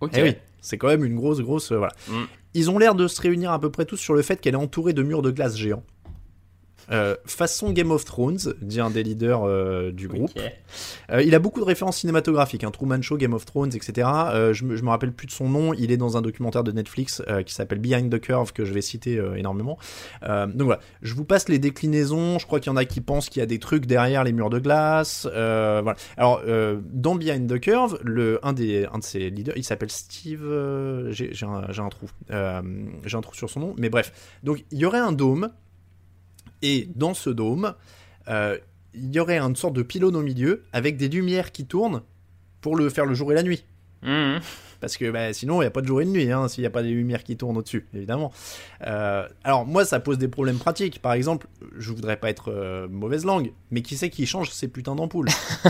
Ok. 0.00 0.12
Eh 0.16 0.22
oui, 0.22 0.34
c'est 0.60 0.76
quand 0.76 0.88
même 0.88 1.04
une 1.04 1.16
grosse, 1.16 1.40
grosse. 1.40 1.72
Euh, 1.72 1.78
voilà. 1.78 1.94
Mm. 2.08 2.24
Ils 2.54 2.70
ont 2.70 2.78
l'air 2.78 2.94
de 2.94 3.06
se 3.08 3.20
réunir 3.20 3.52
à 3.52 3.60
peu 3.60 3.70
près 3.70 3.84
tous 3.84 3.96
sur 3.96 4.14
le 4.14 4.22
fait 4.22 4.40
qu'elle 4.40 4.54
est 4.54 4.58
entourée 4.58 4.92
de 4.92 5.02
murs 5.02 5.22
de 5.22 5.30
glace 5.30 5.56
géants. 5.56 5.84
Euh, 6.90 7.16
façon 7.24 7.72
Game 7.72 7.90
of 7.90 8.04
Thrones, 8.04 8.54
dit 8.60 8.80
un 8.80 8.90
des 8.90 9.02
leaders 9.02 9.44
euh, 9.44 9.92
du 9.92 10.08
groupe. 10.08 10.32
Euh, 11.10 11.22
il 11.22 11.34
a 11.34 11.38
beaucoup 11.38 11.60
de 11.60 11.64
références 11.64 11.98
cinématographiques, 11.98 12.64
hein, 12.64 12.70
Truman 12.70 13.02
Show, 13.02 13.16
Game 13.16 13.32
of 13.32 13.44
Thrones, 13.44 13.70
etc. 13.74 14.08
je, 14.52 14.64
me, 14.64 14.80
me 14.80 14.88
rappelle 14.88 15.12
plus 15.12 15.26
de 15.26 15.32
son 15.32 15.48
nom. 15.48 15.72
Il 15.74 15.92
est 15.92 15.96
dans 15.96 16.16
un 16.16 16.22
documentaire 16.22 16.64
de 16.64 16.72
Netflix 16.72 17.22
qui 17.46 17.54
s'appelle 17.54 17.78
Behind 17.78 18.10
the 18.12 18.20
Curve 18.20 18.52
que 18.52 18.64
je 18.64 18.72
vais 18.72 18.80
citer 18.80 19.20
énormément. 19.36 19.78
donc 20.22 20.62
voilà, 20.62 20.80
je 21.02 21.14
vous 21.14 21.24
passe 21.24 21.48
les 21.48 21.58
déclinaisons. 21.58 22.38
Je 22.38 22.46
crois 22.46 22.60
qu'il 22.60 22.70
y 22.70 22.74
en 22.74 22.76
a 22.76 22.84
qui 22.84 23.00
pensent 23.00 23.28
qu'il 23.28 23.40
y 23.40 23.42
a 23.42 23.46
des 23.46 23.58
trucs 23.58 23.86
derrière 23.86 24.24
les 24.24 24.32
murs 24.32 24.50
de 24.50 24.58
glace. 24.58 25.26
voilà. 25.30 25.94
Alors 26.16 26.42
dans 26.92 27.14
Behind 27.14 27.48
the 27.48 27.60
Curve, 27.60 27.98
le 28.02 28.40
un 28.42 28.52
des 28.52 28.86
un 28.92 28.98
de 28.98 29.04
ses 29.04 29.30
leaders, 29.30 29.56
il 29.56 29.64
s'appelle 29.64 29.90
Steve. 29.90 30.42
j'ai 31.10 31.32
un, 31.42 31.64
un, 31.68 31.88
trou. 31.88 32.06
j'ai 32.28 33.16
un 33.16 33.20
trou 33.20 33.34
sur 33.34 33.50
son 33.50 33.60
nom, 33.60 33.74
mais 33.78 33.90
bref. 33.90 34.12
Donc 34.42 34.64
il 34.70 34.78
y 34.78 34.84
aurait 34.84 34.98
un 34.98 35.12
dôme 35.12 35.50
et 36.62 36.88
dans 36.94 37.14
ce 37.14 37.30
dôme, 37.30 37.74
euh, 38.28 38.58
il 38.94 39.14
y 39.14 39.20
aurait 39.20 39.38
une 39.38 39.56
sorte 39.56 39.74
de 39.74 39.82
pylône 39.82 40.16
au 40.16 40.22
milieu 40.22 40.64
avec 40.72 40.96
des 40.96 41.08
lumières 41.08 41.52
qui 41.52 41.66
tournent 41.66 42.02
pour 42.60 42.76
le 42.76 42.88
faire 42.90 43.06
le 43.06 43.14
jour 43.14 43.32
et 43.32 43.34
la 43.34 43.42
nuit. 43.42 43.64
Mmh. 44.02 44.38
Parce 44.80 44.96
que 44.96 45.10
bah, 45.10 45.32
sinon, 45.32 45.60
il 45.60 45.64
n'y 45.64 45.66
a 45.66 45.70
pas 45.70 45.82
de 45.82 45.86
jour 45.86 46.00
et 46.00 46.06
de 46.06 46.10
nuit, 46.10 46.32
hein, 46.32 46.48
s'il 46.48 46.62
n'y 46.62 46.66
a 46.66 46.70
pas 46.70 46.82
des 46.82 46.90
lumières 46.90 47.22
qui 47.22 47.36
tournent 47.36 47.58
au-dessus, 47.58 47.86
évidemment. 47.94 48.32
Euh, 48.86 49.28
alors, 49.44 49.66
moi, 49.66 49.84
ça 49.84 50.00
pose 50.00 50.16
des 50.16 50.28
problèmes 50.28 50.58
pratiques. 50.58 51.02
Par 51.02 51.12
exemple, 51.12 51.46
je 51.76 51.92
voudrais 51.92 52.16
pas 52.16 52.30
être 52.30 52.50
euh, 52.50 52.88
mauvaise 52.88 53.26
langue, 53.26 53.52
mais 53.70 53.82
qui 53.82 53.96
c'est 53.96 54.08
qui 54.08 54.24
change 54.26 54.50
ces 54.50 54.68
putains 54.68 54.94
d'ampoules? 54.94 55.28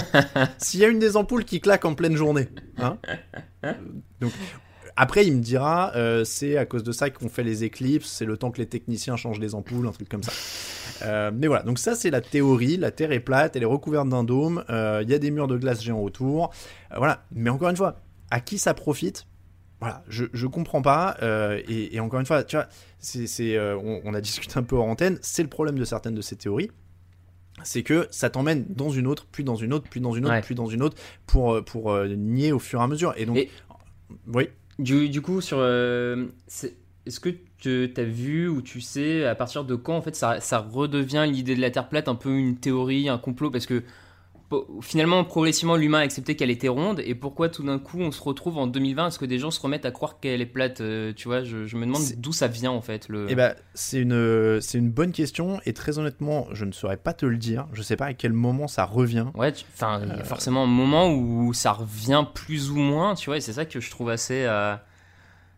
S'il 0.59 0.81
y 0.81 0.85
a 0.85 0.89
une 0.89 1.01
des 1.01 1.17
ampoules 1.17 1.45
qui 1.45 1.61
claque 1.61 1.85
en 1.85 1.95
pleine 1.95 2.15
journée, 2.15 2.49
hein? 2.79 2.99
Donc, 4.21 4.33
après, 5.03 5.27
il 5.27 5.35
me 5.37 5.41
dira, 5.41 5.93
euh, 5.97 6.25
c'est 6.25 6.57
à 6.57 6.67
cause 6.67 6.83
de 6.83 6.93
ça 6.93 7.11
qu'on 7.11 7.29
fait 7.29 7.43
les 7.43 7.65
éclipses, 7.65 8.07
c'est 8.09 8.25
le 8.25 8.37
temps 8.37 8.51
que 8.51 8.59
les 8.59 8.67
techniciens 8.67 9.17
changent 9.17 9.39
les 9.41 9.55
ampoules, 9.55 9.87
un 9.87 9.93
truc 9.93 10.09
comme 10.09 10.23
ça. 10.23 10.33
Euh, 11.03 11.31
mais 11.35 11.47
voilà, 11.47 11.63
donc 11.63 11.79
ça 11.79 11.95
c'est 11.95 12.11
la 12.11 12.21
théorie, 12.21 12.77
la 12.77 12.91
Terre 12.91 13.13
est 13.13 13.21
plate, 13.21 13.57
elle 13.57 13.63
est 13.63 13.67
recouverte 13.67 14.09
d'un 14.09 14.25
dôme, 14.25 14.65
euh, 14.69 15.01
il 15.03 15.09
y 15.11 15.15
a 15.15 15.19
des 15.19 15.31
murs 15.31 15.49
de 15.49 15.57
glace 15.57 15.83
géants 15.83 16.01
autour, 16.03 16.53
voilà. 16.97 17.25
Mais 17.33 17.49
encore 17.51 17.71
une 17.71 17.77
fois, 17.77 17.97
à 18.31 18.41
qui 18.41 18.59
ça 18.59 18.75
profite? 18.75 19.27
Voilà, 19.81 20.05
je, 20.09 20.27
je 20.35 20.47
comprends 20.47 20.83
pas. 20.83 21.17
euh, 21.23 21.59
et, 21.67 21.97
et 21.97 22.01
encore 22.01 22.21
une 22.21 22.27
fois, 22.27 22.45
tu 22.45 22.57
vois, 22.57 22.67
c'est, 22.99 23.27
c'est, 23.27 23.57
euh, 23.57 23.79
on, 23.83 24.03
on 24.05 24.13
a 24.13 24.21
discuté 24.21 24.59
un 24.59 24.63
peu 24.63 24.77
en 24.79 24.89
antenne. 24.91 25.19
C'est 25.23 25.43
le 25.43 25.49
problème 25.49 25.79
de 25.79 25.85
certaines 25.87 26.15
de 26.15 26.21
ces 26.21 26.37
théories, 26.37 26.71
c'est 27.65 27.83
que 27.83 28.07
ça 28.11 28.29
t'emmène 28.29 28.67
dans 28.69 28.91
une 28.91 29.07
autre, 29.07 29.27
puis 29.33 29.43
dans 29.45 29.57
une 29.57 29.73
autre, 29.73 29.87
puis 29.91 30.01
dans 30.03 30.13
une 30.13 30.27
autre, 30.27 30.35
Ouais. 30.35 30.43
puis 30.43 30.55
dans 30.55 30.67
une 30.67 30.83
autre, 30.83 30.99
pour 31.27 31.65
pour 31.65 31.91
euh, 31.93 32.09
nier 32.09 32.53
au 32.53 32.59
fur 32.59 32.81
et 32.81 32.83
à 32.83 32.87
mesure. 32.89 33.15
Et 33.17 33.25
donc, 33.25 33.39
Et- 33.39 33.51
oui. 34.27 34.49
Du, 34.81 35.21
coup, 35.21 35.43
sur, 35.43 35.59
euh, 35.61 36.27
est-ce 37.07 37.21
que 37.21 37.29
tu 37.59 37.93
as 37.97 38.03
vu 38.03 38.49
ou 38.49 38.63
tu 38.63 38.81
sais 38.81 39.27
à 39.27 39.35
partir 39.35 39.65
de 39.65 39.75
quand 39.75 39.97
en 39.97 40.01
fait 40.01 40.17
ça, 40.17 40.41
ça 40.41 40.59
redevient 40.59 41.27
l'idée 41.31 41.55
de 41.55 41.61
la 41.61 41.71
Terre 41.71 41.89
plate 41.89 42.09
un 42.09 42.15
peu 42.15 42.35
une 42.35 42.57
théorie, 42.57 43.09
un 43.11 43.19
complot? 43.19 43.51
Parce 43.51 43.67
que 43.67 43.83
finalement, 44.83 45.23
progressivement, 45.25 45.77
l'humain 45.77 45.99
a 45.99 46.03
accepté 46.03 46.35
qu'elle 46.37 46.51
était 46.51 46.69
ronde. 46.69 47.01
Et 47.05 47.15
pourquoi 47.15 47.49
tout 47.49 47.63
d'un 47.63 47.79
coup 47.79 48.01
on 48.01 48.11
se 48.11 48.21
retrouve 48.23 48.59
en 48.59 48.67
2020 48.67 49.07
Est-ce 49.09 49.19
que 49.19 49.25
des 49.25 49.39
gens 49.39 49.51
se 49.51 49.61
remettent 49.61 49.85
à 49.87 49.91
croire 49.91 50.19
qu'elle 50.21 50.41
est 50.41 50.47
plate 50.47 50.81
Euh, 50.81 51.13
Tu 51.15 51.29
vois, 51.29 51.45
je, 51.45 51.67
je 51.67 51.77
me 51.77 51.87
demande 51.87 52.03
d'où 52.17 52.33
ça 52.33 52.49
vient 52.49 52.71
en 52.73 52.81
fait. 52.81 53.09
Le... 53.09 53.27
Eh 53.29 53.35
ben, 53.35 53.55
c'est 53.75 54.01
une, 54.01 54.61
c'est 54.61 54.79
une 54.79 54.91
bonne 54.91 55.13
question 55.13 55.61
et 55.67 55.73
très 55.73 55.99
honnêtement, 55.99 56.47
je 56.53 56.65
ne 56.65 56.73
saurais 56.73 56.97
pas 56.97 57.13
te 57.13 57.27
le 57.27 57.37
dire. 57.37 57.67
Je 57.73 57.83
sais 57.83 57.97
pas 57.97 58.07
à 58.07 58.15
quel 58.15 58.33
moment 58.33 58.67
ça 58.69 58.85
revient. 58.85 59.27
Ouais, 59.35 59.53
enfin, 59.75 60.01
il 60.03 60.09
y 60.09 60.13
Euh. 60.13 60.21
a 60.21 60.25
forcément 60.25 60.65
un 60.65 60.69
moment 60.69 61.13
où 61.15 61.53
ça 61.55 61.73
revient 61.73 62.25
plus 62.35 62.71
ou 62.71 62.77
moins, 62.77 63.15
tu 63.15 63.27
vois, 63.31 63.37
et 63.37 63.41
c'est 63.41 63.53
ça 63.53 63.65
que 63.65 63.79
je 63.81 63.91
trouve 63.91 64.11
assez. 64.11 64.45
euh, 64.47 64.75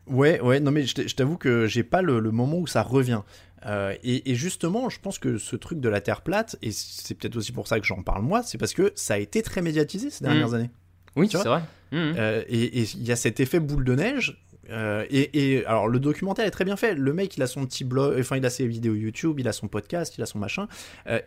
Ouais, 0.08 0.40
ouais, 0.40 0.58
non 0.58 0.72
mais 0.72 0.82
je 0.84 1.14
t'avoue 1.14 1.36
que 1.36 1.66
j'ai 1.68 1.84
pas 1.84 2.02
le, 2.02 2.18
le 2.18 2.32
moment 2.32 2.58
où 2.58 2.66
ça 2.66 2.82
revient. 2.82 3.20
Euh, 3.66 3.94
et, 4.02 4.30
et 4.30 4.34
justement, 4.34 4.88
je 4.90 4.98
pense 5.00 5.18
que 5.18 5.38
ce 5.38 5.56
truc 5.56 5.80
de 5.80 5.88
la 5.88 6.00
Terre 6.00 6.22
plate, 6.22 6.56
et 6.62 6.70
c'est 6.72 7.14
peut-être 7.14 7.36
aussi 7.36 7.52
pour 7.52 7.68
ça 7.68 7.78
que 7.80 7.86
j'en 7.86 8.02
parle 8.02 8.22
moi, 8.22 8.42
c'est 8.42 8.58
parce 8.58 8.74
que 8.74 8.92
ça 8.94 9.14
a 9.14 9.18
été 9.18 9.42
très 9.42 9.62
médiatisé 9.62 10.10
ces 10.10 10.24
dernières 10.24 10.48
Mm. 10.50 10.54
années. 10.54 10.70
Oui, 11.16 11.28
c'est 11.30 11.38
vrai. 11.38 11.60
Mhm. 11.92 12.14
Euh, 12.16 12.42
et 12.48 12.80
il 12.82 13.02
y 13.04 13.12
a 13.12 13.16
cet 13.16 13.38
effet 13.40 13.60
boule 13.60 13.84
de 13.84 13.94
neige. 13.94 14.42
euh, 14.70 15.04
et, 15.10 15.54
et 15.56 15.66
alors 15.66 15.88
le 15.88 15.98
documentaire 16.00 16.46
est 16.46 16.50
très 16.50 16.64
bien 16.64 16.76
fait. 16.76 16.94
Le 16.94 17.12
mec, 17.12 17.36
il 17.36 17.42
a 17.42 17.46
son 17.46 17.66
petit 17.66 17.84
blog, 17.84 18.16
enfin 18.18 18.36
il 18.36 18.46
a 18.46 18.50
ses 18.50 18.66
vidéos 18.66 18.94
YouTube, 18.94 19.38
il 19.40 19.46
a 19.48 19.52
son 19.52 19.68
podcast, 19.68 20.14
il 20.16 20.22
a 20.22 20.26
son 20.26 20.38
machin. 20.38 20.68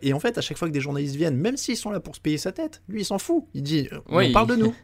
Et 0.02 0.12
en 0.12 0.18
fait, 0.20 0.36
à 0.38 0.40
chaque 0.40 0.56
fois 0.58 0.66
que 0.68 0.72
des 0.72 0.80
journalistes 0.80 1.14
viennent, 1.16 1.36
même 1.36 1.56
s'ils 1.56 1.76
sont 1.76 1.90
là 1.90 2.00
pour 2.00 2.16
se 2.16 2.20
payer 2.20 2.38
sa 2.38 2.50
tête, 2.52 2.82
lui 2.88 3.02
il 3.02 3.04
s'en 3.04 3.18
fout. 3.18 3.44
Il 3.54 3.62
dit, 3.62 3.88
on 4.08 4.32
parle 4.32 4.48
de 4.48 4.56
nous, 4.56 4.74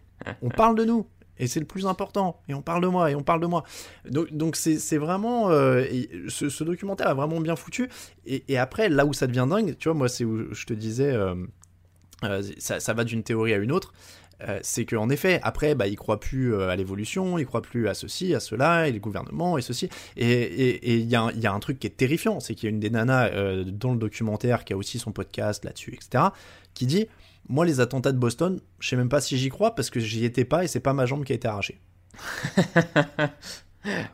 on 0.43 0.49
parle 0.51 0.77
de 0.77 0.85
nous. 0.85 1.07
Et 1.43 1.49
c'est 1.49 1.59
le 1.59 1.67
plus 1.67 1.87
important. 1.87 2.41
Et 2.49 2.55
on 2.55 2.63
parle 2.63 2.83
de 2.83 2.87
moi, 2.87 3.11
et 3.11 3.17
on 3.17 3.25
parle 3.25 3.41
de 3.41 3.47
moi. 3.47 3.65
Donc 4.09 4.33
donc 4.33 4.55
c'est 4.55 4.97
vraiment... 4.97 5.51
euh, 5.51 5.85
ce, 6.29 6.63
documentaire 6.63 7.11
est 7.11 7.15
vraiment 7.15 7.41
bien 7.41 7.57
foutu. 7.57 7.89
Et, 8.27 8.57
après, 8.57 8.89
là 8.89 9.05
où 9.05 9.13
ça 9.13 9.27
devient 9.27 9.47
dingue, 9.51 9.77
tu 9.77 9.89
vois, 9.89 9.99
moi 9.99 10.09
c'est 10.09 10.25
où 10.25 10.55
je 10.55 10.65
te 10.65 10.73
disais... 10.73 11.11
euh, 11.11 11.35
euh, 12.23 12.43
ça, 12.59 12.79
ça 12.79 12.95
va 12.95 13.03
d'une 13.03 13.25
théorie 13.25 13.53
à 13.53 13.57
une 13.57 13.73
autre. 13.73 13.93
C'est 14.63 14.85
qu'en 14.87 15.09
effet, 15.09 15.39
après, 15.45 15.77
bah, 15.77 15.87
ils 15.87 15.95
croient 15.97 16.19
plus 16.19 16.61
à 16.61 16.75
l'évolution, 16.75 17.39
ils 17.39 17.47
croient 17.47 17.63
plus 17.63 17.87
à 17.89 17.95
ceci, 17.95 18.35
à 18.35 18.41
cela, 18.41 18.89
et 18.89 18.93
les 18.93 18.99
gouvernements, 18.99 19.57
et 19.57 19.63
ceci. 19.63 19.89
Et 20.17 20.99
il 20.99 21.07
y, 21.07 21.17
il 21.35 21.41
y 21.41 21.47
a 21.47 21.53
un 21.53 21.61
truc 21.61 21.79
qui 21.79 21.87
est 21.87 21.97
terrifiant, 21.97 22.41
c'est 22.41 22.57
qu'il 22.57 22.69
y 22.69 22.73
a 22.73 22.75
une 22.75 22.81
des 22.81 22.91
nanas 22.91 23.31
dans 23.67 23.93
le 23.93 23.99
documentaire 23.99 24.65
qui 24.65 24.73
a 24.73 24.77
aussi 24.77 24.99
son 24.99 25.13
podcast 25.13 25.65
là-dessus, 25.65 25.95
etc., 25.95 26.25
qui 26.75 26.87
dit 26.87 27.07
Moi, 27.49 27.67
les 27.67 27.81
attentats 27.81 28.13
de 28.13 28.19
Boston, 28.19 28.61
je 28.79 28.89
sais 28.89 28.97
même 28.97 29.09
pas 29.09 29.21
si 29.21 29.37
j'y 29.37 29.49
crois 29.49 29.75
parce 29.75 29.91
que 29.91 30.01
j'y 30.01 30.25
étais 30.25 30.45
pas 30.45 30.65
et 30.65 30.69
c'est 30.69 30.81
pas 30.81 30.93
ma 30.93 31.07
jambe 31.07 31.25
qui 31.25 31.33
a 31.33 31.37
été 31.37 31.49
arrachée. 31.49 31.81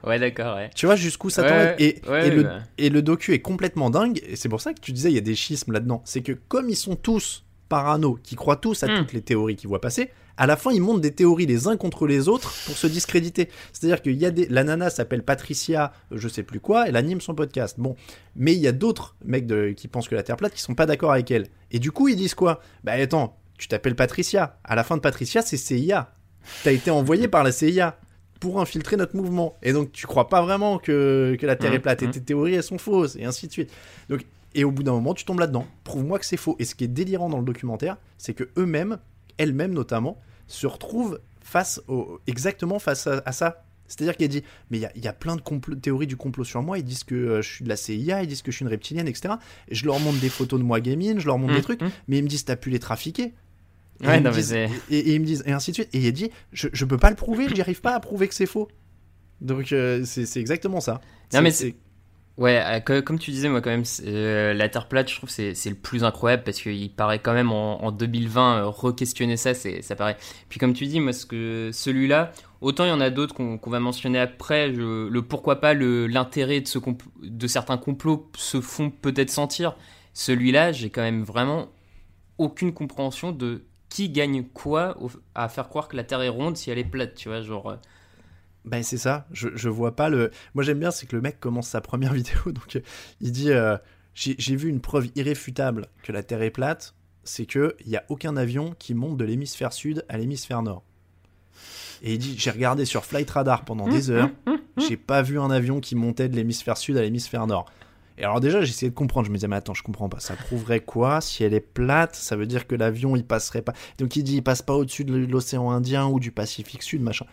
Ouais, 0.02 0.18
d'accord, 0.18 0.56
ouais. 0.56 0.70
Tu 0.74 0.86
vois 0.86 0.96
jusqu'où 0.96 1.28
ça 1.30 1.42
Ouais, 1.42 1.76
et, 1.78 2.00
ouais, 2.08 2.28
et 2.28 2.30
le, 2.30 2.42
bah. 2.42 2.60
et 2.78 2.88
le 2.88 3.02
docu 3.02 3.34
est 3.34 3.40
complètement 3.40 3.90
dingue, 3.90 4.20
et 4.26 4.36
c'est 4.36 4.48
pour 4.48 4.60
ça 4.60 4.72
que 4.72 4.80
tu 4.80 4.92
disais 4.92 5.10
il 5.10 5.14
y 5.14 5.18
a 5.18 5.22
des 5.22 5.34
schismes 5.34 5.72
là-dedans. 5.72 6.02
C'est 6.06 6.22
que 6.22 6.32
comme 6.32 6.70
ils 6.70 6.76
sont 6.76 6.96
tous 6.96 7.44
parano, 7.68 8.18
qui 8.22 8.34
croient 8.36 8.56
tous 8.56 8.82
à 8.82 8.86
Hmm. 8.88 8.98
toutes 8.98 9.12
les 9.12 9.22
théories 9.22 9.56
qu'ils 9.56 9.68
voient 9.68 9.80
passer, 9.80 10.10
à 10.36 10.46
la 10.46 10.56
fin 10.56 10.70
ils 10.72 10.80
montent 10.80 11.00
des 11.00 11.12
théories 11.12 11.46
les 11.46 11.66
uns 11.66 11.76
contre 11.76 12.06
les 12.06 12.28
autres 12.28 12.52
pour 12.66 12.76
se 12.76 12.86
discréditer. 12.86 13.48
C'est-à-dire 13.72 14.00
qu'il 14.02 14.14
y 14.16 14.24
a 14.24 14.30
des... 14.30 14.46
La 14.46 14.64
nana 14.64 14.88
s'appelle 14.90 15.22
Patricia, 15.24 15.92
je 16.12 16.28
sais 16.28 16.42
plus 16.44 16.60
quoi, 16.60 16.88
elle 16.88 16.96
anime 16.96 17.20
son 17.20 17.34
podcast. 17.34 17.74
Bon, 17.78 17.96
mais 18.36 18.52
il 18.54 18.60
y 18.60 18.68
a 18.68 18.72
d'autres 18.72 19.16
mecs 19.24 19.46
de... 19.46 19.70
qui 19.76 19.88
pensent 19.88 20.08
que 20.08 20.14
la 20.14 20.22
Terre 20.22 20.36
plate 20.36 20.54
qui 20.54 20.60
sont 20.62 20.74
pas 20.74 20.86
d'accord 20.86 21.12
avec 21.12 21.30
elle. 21.30 21.46
Et 21.70 21.78
du 21.78 21.90
coup 21.92 22.08
ils 22.08 22.16
disent 22.16 22.34
quoi? 22.34 22.60
Bah 22.84 22.92
attends, 22.92 23.36
tu 23.58 23.68
t'appelles 23.68 23.96
Patricia. 23.96 24.58
À 24.64 24.74
la 24.76 24.84
fin 24.84 24.96
de 24.96 25.02
Patricia 25.02 25.42
c'est 25.42 25.56
CIA. 25.56 26.12
T'as 26.64 26.72
été 26.72 26.90
envoyé 26.90 27.28
par 27.28 27.42
la 27.44 27.52
CIA 27.52 27.98
pour 28.40 28.60
infiltrer 28.60 28.96
notre 28.96 29.16
mouvement. 29.16 29.56
Et 29.64 29.72
donc 29.72 29.90
tu 29.90 30.06
crois 30.06 30.28
pas 30.28 30.40
vraiment 30.42 30.78
que, 30.78 31.36
que 31.40 31.44
la 31.46 31.56
Terre 31.56 31.70
Mhm, 31.70 31.76
est 31.76 31.80
plate 31.80 32.02
et 32.02 32.06
mhm. 32.06 32.12
tes 32.12 32.20
théories 32.22 32.54
elles 32.54 32.62
sont 32.62 32.78
fausses 32.78 33.16
et 33.16 33.24
ainsi 33.24 33.48
de 33.48 33.52
suite. 33.52 33.70
Donc 34.08 34.24
et 34.58 34.64
au 34.64 34.70
bout 34.70 34.82
d'un 34.82 34.92
moment 34.92 35.14
tu 35.14 35.24
tombes 35.24 35.40
là-dedans. 35.40 35.66
Prouve-moi 35.84 36.18
que 36.18 36.26
c'est 36.26 36.36
faux. 36.36 36.56
Et 36.58 36.64
ce 36.64 36.74
qui 36.74 36.84
est 36.84 36.88
délirant 36.88 37.28
dans 37.30 37.38
le 37.38 37.44
documentaire, 37.44 37.96
c'est 38.18 38.34
que 38.34 38.44
eux-mêmes, 38.58 38.98
elles-mêmes 39.38 39.72
notamment, 39.72 40.20
se 40.46 40.66
retrouvent 40.66 41.20
face 41.40 41.80
au 41.88 42.20
exactement 42.26 42.78
face 42.78 43.06
à, 43.06 43.22
à 43.24 43.32
ça. 43.32 43.64
C'est-à-dire 43.86 44.16
qu'elle 44.18 44.28
dit, 44.28 44.42
mais 44.70 44.76
il 44.78 44.80
y 44.82 44.84
a, 44.86 44.92
y 44.96 45.08
a 45.08 45.14
plein 45.14 45.36
de 45.36 45.42
théories 45.76 46.06
du 46.06 46.16
complot 46.16 46.44
sur 46.44 46.60
moi, 46.62 46.78
ils 46.78 46.84
disent 46.84 47.04
que 47.04 47.14
euh, 47.14 47.40
je 47.42 47.48
suis 47.48 47.64
de 47.64 47.70
la 47.70 47.76
CIA, 47.76 48.22
ils 48.22 48.26
disent 48.26 48.42
que 48.42 48.50
je 48.52 48.56
suis 48.56 48.64
une 48.64 48.68
reptilienne, 48.70 49.08
etc. 49.08 49.34
Et 49.68 49.74
je 49.74 49.86
leur 49.86 49.98
montre 49.98 50.20
des 50.20 50.28
photos 50.28 50.60
de 50.60 50.64
moi 50.64 50.80
gamine, 50.80 51.18
je 51.20 51.26
leur 51.26 51.38
montre 51.38 51.52
des 51.54 51.58
Mhm, 51.60 51.62
trucs, 51.64 51.80
mhm. 51.80 51.90
mais 52.08 52.18
ils 52.18 52.22
me 52.22 52.28
disent, 52.28 52.44
t'as 52.44 52.56
pu 52.56 52.68
les 52.68 52.80
trafiquer. 52.80 53.32
Et 54.02 54.06
Ouais, 54.06 54.18
ils 54.18 54.22
me 54.22 54.28
non, 54.28 54.30
disent- 54.34 54.52
et, 54.52 54.68
et 54.90 55.14
ils 55.14 55.20
me 55.20 55.24
disent, 55.24 55.42
et 55.46 55.52
ainsi 55.52 55.70
de 55.70 55.74
suite. 55.76 55.88
Et 55.94 56.06
il 56.06 56.12
dit, 56.12 56.30
je, 56.52 56.68
je 56.72 56.84
peux 56.84 56.98
pas 56.98 57.08
le 57.08 57.16
prouver, 57.16 57.48
j'y 57.48 57.60
arrive 57.62 57.80
pas 57.80 57.94
à 57.94 58.00
prouver 58.00 58.28
que 58.28 58.34
c'est 58.34 58.44
faux. 58.46 58.68
Donc 59.40 59.72
euh, 59.72 60.04
c'est 60.04 60.36
exactement 60.38 60.80
ça. 60.80 61.00
Non, 61.32 61.40
mais 61.42 61.50
c'est 61.50 61.74
Ouais, 62.38 62.62
euh, 62.88 63.02
comme 63.02 63.18
tu 63.18 63.32
disais, 63.32 63.48
moi 63.48 63.60
quand 63.60 63.70
même, 63.70 63.82
euh, 64.06 64.54
la 64.54 64.68
Terre 64.68 64.86
plate, 64.86 65.10
je 65.10 65.16
trouve 65.16 65.28
c'est 65.28 65.54
c'est 65.56 65.70
le 65.70 65.74
plus 65.76 66.04
incroyable 66.04 66.44
parce 66.44 66.60
qu'il 66.60 66.94
paraît 66.94 67.18
quand 67.18 67.34
même 67.34 67.50
en, 67.50 67.82
en 67.84 67.90
2020 67.90 68.58
euh, 68.58 68.68
re-questionner 68.68 69.36
ça, 69.36 69.54
c'est 69.54 69.82
ça 69.82 69.96
paraît. 69.96 70.16
Puis 70.48 70.60
comme 70.60 70.72
tu 70.72 70.86
dis, 70.86 71.00
moi 71.00 71.12
ce 71.12 71.26
que 71.26 71.70
celui-là, 71.72 72.30
autant 72.60 72.84
il 72.84 72.90
y 72.90 72.92
en 72.92 73.00
a 73.00 73.10
d'autres 73.10 73.34
qu'on 73.34 73.58
qu'on 73.58 73.70
va 73.70 73.80
mentionner 73.80 74.20
après, 74.20 74.68
le 74.68 75.20
pourquoi 75.20 75.60
pas, 75.60 75.74
le 75.74 76.06
l'intérêt 76.06 76.60
de 76.60 76.68
ce 76.68 76.78
de 77.22 77.46
certains 77.48 77.76
complots 77.76 78.30
se 78.36 78.60
font 78.60 78.90
peut-être 78.90 79.30
sentir. 79.30 79.74
Celui-là, 80.14 80.70
j'ai 80.70 80.90
quand 80.90 81.02
même 81.02 81.24
vraiment 81.24 81.68
aucune 82.38 82.72
compréhension 82.72 83.32
de 83.32 83.64
qui 83.88 84.10
gagne 84.10 84.44
quoi 84.44 84.96
à 85.34 85.48
faire 85.48 85.68
croire 85.68 85.88
que 85.88 85.96
la 85.96 86.04
Terre 86.04 86.22
est 86.22 86.28
ronde 86.28 86.56
si 86.56 86.70
elle 86.70 86.78
est 86.78 86.84
plate, 86.84 87.14
tu 87.16 87.28
vois, 87.30 87.42
genre. 87.42 87.78
Ben 88.68 88.82
c'est 88.82 88.98
ça, 88.98 89.26
je, 89.32 89.48
je 89.54 89.68
vois 89.70 89.96
pas 89.96 90.10
le... 90.10 90.30
Moi 90.54 90.62
j'aime 90.62 90.78
bien, 90.78 90.90
c'est 90.90 91.06
que 91.06 91.16
le 91.16 91.22
mec 91.22 91.40
commence 91.40 91.68
sa 91.68 91.80
première 91.80 92.12
vidéo, 92.14 92.52
donc 92.52 92.76
euh, 92.76 92.80
il 93.22 93.32
dit 93.32 93.50
euh, 93.50 93.78
J'ai 94.14 94.56
vu 94.56 94.68
une 94.68 94.80
preuve 94.80 95.08
irréfutable 95.14 95.86
que 96.02 96.12
la 96.12 96.22
Terre 96.22 96.42
est 96.42 96.50
plate, 96.50 96.94
c'est 97.24 97.46
que 97.46 97.76
il 97.86 97.90
y 97.90 97.96
a 97.96 98.04
aucun 98.10 98.36
avion 98.36 98.74
qui 98.78 98.92
monte 98.92 99.16
de 99.16 99.24
l'hémisphère 99.24 99.72
sud 99.72 100.04
à 100.10 100.18
l'hémisphère 100.18 100.62
nord. 100.62 100.84
Et 102.02 102.12
il 102.12 102.18
dit 102.18 102.34
J'ai 102.36 102.50
regardé 102.50 102.84
sur 102.84 103.06
Flight 103.06 103.30
Radar 103.30 103.64
pendant 103.64 103.88
des 103.88 104.10
heures, 104.10 104.28
j'ai 104.76 104.98
pas 104.98 105.22
vu 105.22 105.40
un 105.40 105.50
avion 105.50 105.80
qui 105.80 105.96
montait 105.96 106.28
de 106.28 106.36
l'hémisphère 106.36 106.76
sud 106.76 106.98
à 106.98 107.02
l'hémisphère 107.02 107.46
nord. 107.46 107.70
Et 108.18 108.24
alors 108.24 108.40
déjà 108.40 108.60
essayé 108.60 108.90
de 108.90 108.96
comprendre, 108.96 109.26
je 109.26 109.30
me 109.30 109.36
disais 109.36 109.48
mais 109.48 109.56
attends 109.56 109.74
je 109.74 109.82
comprends 109.82 110.10
pas, 110.10 110.20
ça 110.20 110.34
prouverait 110.34 110.80
quoi? 110.80 111.22
Si 111.22 111.42
elle 111.42 111.54
est 111.54 111.60
plate, 111.60 112.16
ça 112.16 112.36
veut 112.36 112.46
dire 112.46 112.66
que 112.66 112.74
l'avion 112.74 113.16
il 113.16 113.24
passerait 113.24 113.62
pas... 113.62 113.72
Donc 113.98 114.16
il 114.16 114.24
dit 114.24 114.36
il 114.36 114.42
passe 114.42 114.60
pas 114.60 114.74
au-dessus 114.74 115.04
de 115.04 115.14
l'océan 115.14 115.70
Indien 115.70 116.06
ou 116.06 116.20
du 116.20 116.32
Pacifique 116.32 116.82
Sud, 116.82 117.00
machin. 117.00 117.24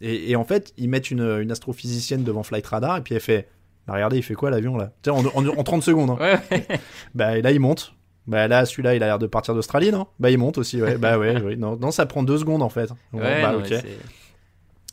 Et, 0.00 0.30
et 0.30 0.36
en 0.36 0.44
fait, 0.44 0.72
ils 0.76 0.88
mettent 0.88 1.10
une, 1.10 1.22
une 1.40 1.50
astrophysicienne 1.50 2.22
devant 2.24 2.42
Flight 2.42 2.66
Radar 2.66 2.96
et 2.98 3.00
puis 3.00 3.14
elle 3.14 3.20
fait 3.20 3.48
bah, 3.86 3.94
Regardez, 3.94 4.16
il 4.18 4.22
fait 4.22 4.34
quoi 4.34 4.50
l'avion 4.50 4.76
là? 4.76 4.92
En, 5.08 5.24
en, 5.24 5.46
en 5.46 5.64
30 5.64 5.82
secondes. 5.82 6.10
hein. 6.10 6.18
Ouais. 6.50 6.66
Bah, 7.14 7.36
et 7.38 7.42
là, 7.42 7.52
il 7.52 7.60
monte. 7.60 7.94
Bah, 8.26 8.46
là, 8.46 8.66
celui-là, 8.66 8.94
il 8.94 9.02
a 9.02 9.06
l'air 9.06 9.18
de 9.18 9.26
partir 9.26 9.54
d'Australie, 9.54 9.90
non? 9.90 10.06
Bah, 10.20 10.30
il 10.30 10.36
monte 10.38 10.58
aussi, 10.58 10.80
ouais. 10.82 10.98
bah, 10.98 11.18
ouais, 11.18 11.40
ouais. 11.40 11.56
Non, 11.56 11.76
non, 11.76 11.90
ça 11.90 12.04
prend 12.06 12.22
deux 12.22 12.36
secondes 12.38 12.62
en 12.62 12.68
fait. 12.68 12.90
Ouais, 13.12 13.42
bah, 13.42 13.52
non, 13.52 13.62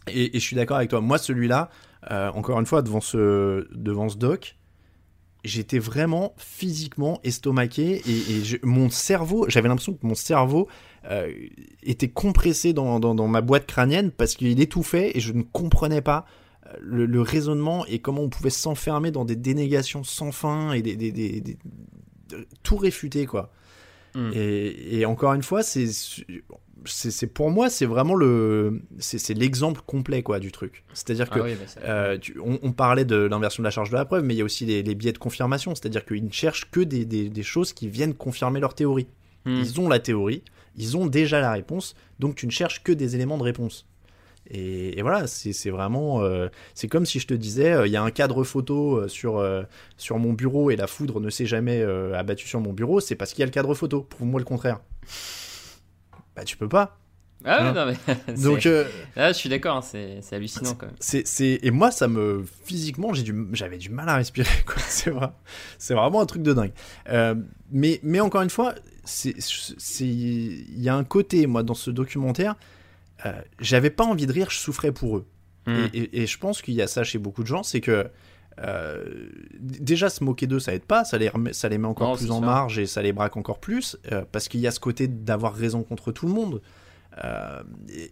et 0.07 0.31
je 0.33 0.39
suis 0.39 0.55
d'accord 0.55 0.77
avec 0.77 0.89
toi. 0.89 1.01
Moi, 1.01 1.17
celui-là, 1.17 1.69
euh, 2.11 2.29
encore 2.33 2.59
une 2.59 2.65
fois, 2.65 2.81
devant 2.81 3.01
ce, 3.01 3.67
devant 3.73 4.07
ce 4.07 4.17
doc, 4.17 4.55
j'étais 5.45 5.79
vraiment 5.79 6.33
physiquement 6.37 7.19
estomaqué 7.23 8.01
et, 8.07 8.43
mon 8.63 8.89
cerveau, 8.89 9.45
j'avais 9.47 9.67
l'impression 9.67 9.93
que 9.93 10.05
mon 10.05 10.15
cerveau 10.15 10.67
euh, 11.09 11.31
était 11.83 12.09
compressé 12.09 12.73
dans, 12.73 13.27
ma 13.27 13.41
boîte 13.41 13.65
crânienne 13.65 14.11
parce 14.11 14.35
qu'il 14.35 14.59
étouffait 14.59 15.11
et 15.15 15.19
je 15.19 15.33
ne 15.33 15.43
comprenais 15.43 16.01
pas 16.01 16.25
euh, 16.67 16.73
le, 16.81 17.21
raisonnement 17.21 17.85
et 17.85 17.99
comment 17.99 18.21
on 18.21 18.29
pouvait 18.29 18.49
s'enfermer 18.49 19.11
dans 19.11 19.25
des 19.25 19.35
dénégations 19.35 20.03
sans 20.03 20.31
fin 20.31 20.73
et 20.73 20.83
tout 22.63 22.77
réfuter 22.77 23.25
quoi. 23.25 23.51
Mm. 24.15 24.31
Et, 24.33 25.05
encore 25.05 25.33
une 25.33 25.43
fois, 25.43 25.61
c'est 25.61 25.87
c'est 26.87 27.27
pour 27.27 27.49
moi 27.49 27.71
c'est 27.71 27.87
vraiment 27.87 28.13
le 28.13 28.83
c'est 28.99 29.33
l'exemple 29.33 29.81
complet 29.85 30.21
quoi 30.21 30.39
du 30.39 30.51
truc. 30.51 30.83
C'est 30.93 31.09
à 31.09 31.13
dire 31.15 31.29
que 31.29 31.39
ah 31.39 31.43
bah, 31.43 31.81
euh, 31.83 32.17
on, 32.61 32.71
parlait 32.73 33.05
de 33.05 33.15
l'inversion 33.15 33.63
de 33.63 33.65
la 33.65 33.71
charge 33.71 33.89
de 33.89 33.95
la 33.95 34.05
preuve 34.05 34.23
mais 34.23 34.35
il 34.35 34.37
y 34.37 34.41
a 34.41 34.43
aussi 34.43 34.65
les, 34.65 34.83
biais 34.95 35.11
de 35.11 35.17
confirmation. 35.17 35.73
C'est 35.73 35.87
à 35.87 35.89
dire 35.89 36.05
qu'ils 36.05 36.23
ne 36.23 36.31
cherchent 36.31 36.69
que 36.69 36.81
des, 36.81 37.05
des, 37.05 37.43
choses 37.43 37.73
qui 37.73 37.87
viennent 37.87 38.13
confirmer 38.13 38.59
leur 38.59 38.75
théorie. 38.75 39.07
Mm. 39.45 39.55
ils 39.61 39.81
ont 39.81 39.89
la 39.89 39.99
théorie 39.99 40.43
ils 40.75 40.97
ont 40.97 41.05
déjà 41.05 41.39
la 41.39 41.51
réponse 41.51 41.95
donc 42.19 42.35
tu 42.35 42.45
ne 42.45 42.51
cherches 42.51 42.83
que 42.83 42.91
des 42.91 43.15
éléments 43.15 43.37
de 43.37 43.43
réponse 43.43 43.87
et, 44.49 45.01
voilà, 45.01 45.25
c'est 45.27 45.69
vraiment. 45.69 46.21
Euh, 46.21 46.49
c'est 46.73 46.87
comme 46.87 47.05
si 47.05 47.19
je 47.19 47.27
te 47.27 47.33
disais 47.33 47.73
euh, 47.73 47.87
il 47.87 47.91
y 47.91 47.97
a 47.97 48.03
un 48.03 48.11
cadre 48.11 48.43
photo 48.43 48.97
euh, 48.97 49.07
sur, 49.07 49.43
sur 49.97 50.19
mon 50.19 50.33
bureau 50.33 50.69
et 50.69 50.75
la 50.75 50.87
foudre 50.87 51.19
ne 51.19 51.29
s'est 51.29 51.45
jamais 51.45 51.81
abattue 52.13 52.47
sur 52.47 52.59
mon 52.59 52.73
bureau, 52.73 52.99
c'est 52.99 53.15
parce 53.15 53.31
qu'il 53.31 53.39
y 53.39 53.43
a 53.43 53.47
le 53.47 53.51
cadre 53.51 53.73
photo. 53.73 54.01
Prouve-moi 54.01 54.39
le 54.39 54.45
contraire. 54.45 54.79
Bah, 56.35 56.43
tu 56.43 56.57
peux 56.57 56.69
pas. 56.69 56.97
Ah 57.47 57.67
hein 57.67 57.73
non, 57.73 57.85
mais. 57.85 58.33
Donc. 58.43 58.67
Ah, 59.15 59.31
je 59.31 59.37
suis 59.37 59.49
d'accord, 59.49 59.77
hein, 59.77 59.81
c'est 59.81 60.35
hallucinant 60.35 60.75
quand 60.75 60.87
même. 60.87 60.95
C'est 60.99 61.59
et 61.61 61.71
moi, 61.71 61.91
ça 61.91 62.07
me. 62.07 62.45
Physiquement, 62.65 63.13
j'avais 63.13 63.77
du, 63.77 63.87
du 63.87 63.93
mal 63.93 64.09
à 64.09 64.15
respirer, 64.15 64.49
C'est 64.87 65.11
vrai, 65.11 65.29
vraiment 65.89 66.21
un 66.21 66.25
truc 66.25 66.43
de 66.43 66.53
dingue. 66.53 66.73
mais, 67.71 67.99
mais 68.03 68.19
encore 68.19 68.41
une 68.41 68.49
fois, 68.49 68.75
il 69.25 70.81
y 70.81 70.89
a 70.89 70.95
un 70.95 71.03
côté, 71.03 71.47
moi, 71.47 71.63
dans 71.63 71.73
ce 71.73 71.89
documentaire 71.89 72.55
euh, 73.25 73.33
j'avais 73.59 73.89
pas 73.89 74.03
envie 74.03 74.25
de 74.25 74.33
rire, 74.33 74.49
je 74.49 74.57
souffrais 74.57 74.91
pour 74.91 75.17
eux. 75.17 75.27
Hmm. 75.67 75.85
Et, 75.93 76.27
je 76.27 76.37
pense 76.37 76.61
qu'il 76.61 76.75
y 76.75 76.81
a 76.81 76.87
ça 76.87 77.03
chez 77.03 77.17
beaucoup 77.17 77.41
de 77.41 77.47
gens, 77.47 77.63
c'est 77.63 77.81
que 77.81 78.07
euh, 78.59 79.29
déjà 79.59 80.09
se 80.09 80.23
moquer 80.23 80.45
d'eux, 80.45 80.59
ça 80.59 80.75
aide 80.75 80.85
pas, 80.85 81.03
ça 81.05 81.17
les, 81.17 81.31
ça 81.51 81.69
les 81.69 81.77
met 81.79 81.87
encore 81.87 82.17
plus 82.17 82.29
en 82.29 82.39
marge 82.39 82.77
et 82.77 82.85
ça 82.85 83.01
les 83.01 83.13
braque 83.13 83.35
encore 83.35 83.59
plus, 83.59 83.97
euh, 84.11 84.23
parce 84.31 84.47
qu'il 84.47 84.59
y 84.59 84.67
a 84.67 84.71
ce 84.71 84.79
côté 84.79 85.07
d'avoir 85.07 85.55
raison 85.55 85.81
contre 85.81 86.11
tout 86.11 86.27
le 86.27 86.33
monde. 86.33 86.61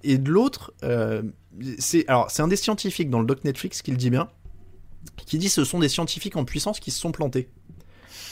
et, 0.03 0.17
de 0.17 0.31
l'autre, 0.31 0.73
c'est 1.77 2.07
alors 2.07 2.31
c'est 2.31 2.41
un 2.41 2.47
des 2.47 2.55
scientifiques 2.55 3.09
dans 3.09 3.19
le 3.19 3.25
doc 3.25 3.43
Netflix 3.43 3.83
qui 3.83 3.91
le 3.91 3.97
dit 3.97 4.09
bien, 4.09 4.29
qui 5.27 5.37
dit 5.37 5.49
ce 5.49 5.63
sont 5.63 5.79
des 5.79 5.89
scientifiques 5.89 6.37
en 6.37 6.45
puissance 6.45 6.79
qui 6.79 6.89
se 6.89 6.99
sont 6.99 7.11
plantés. 7.11 7.49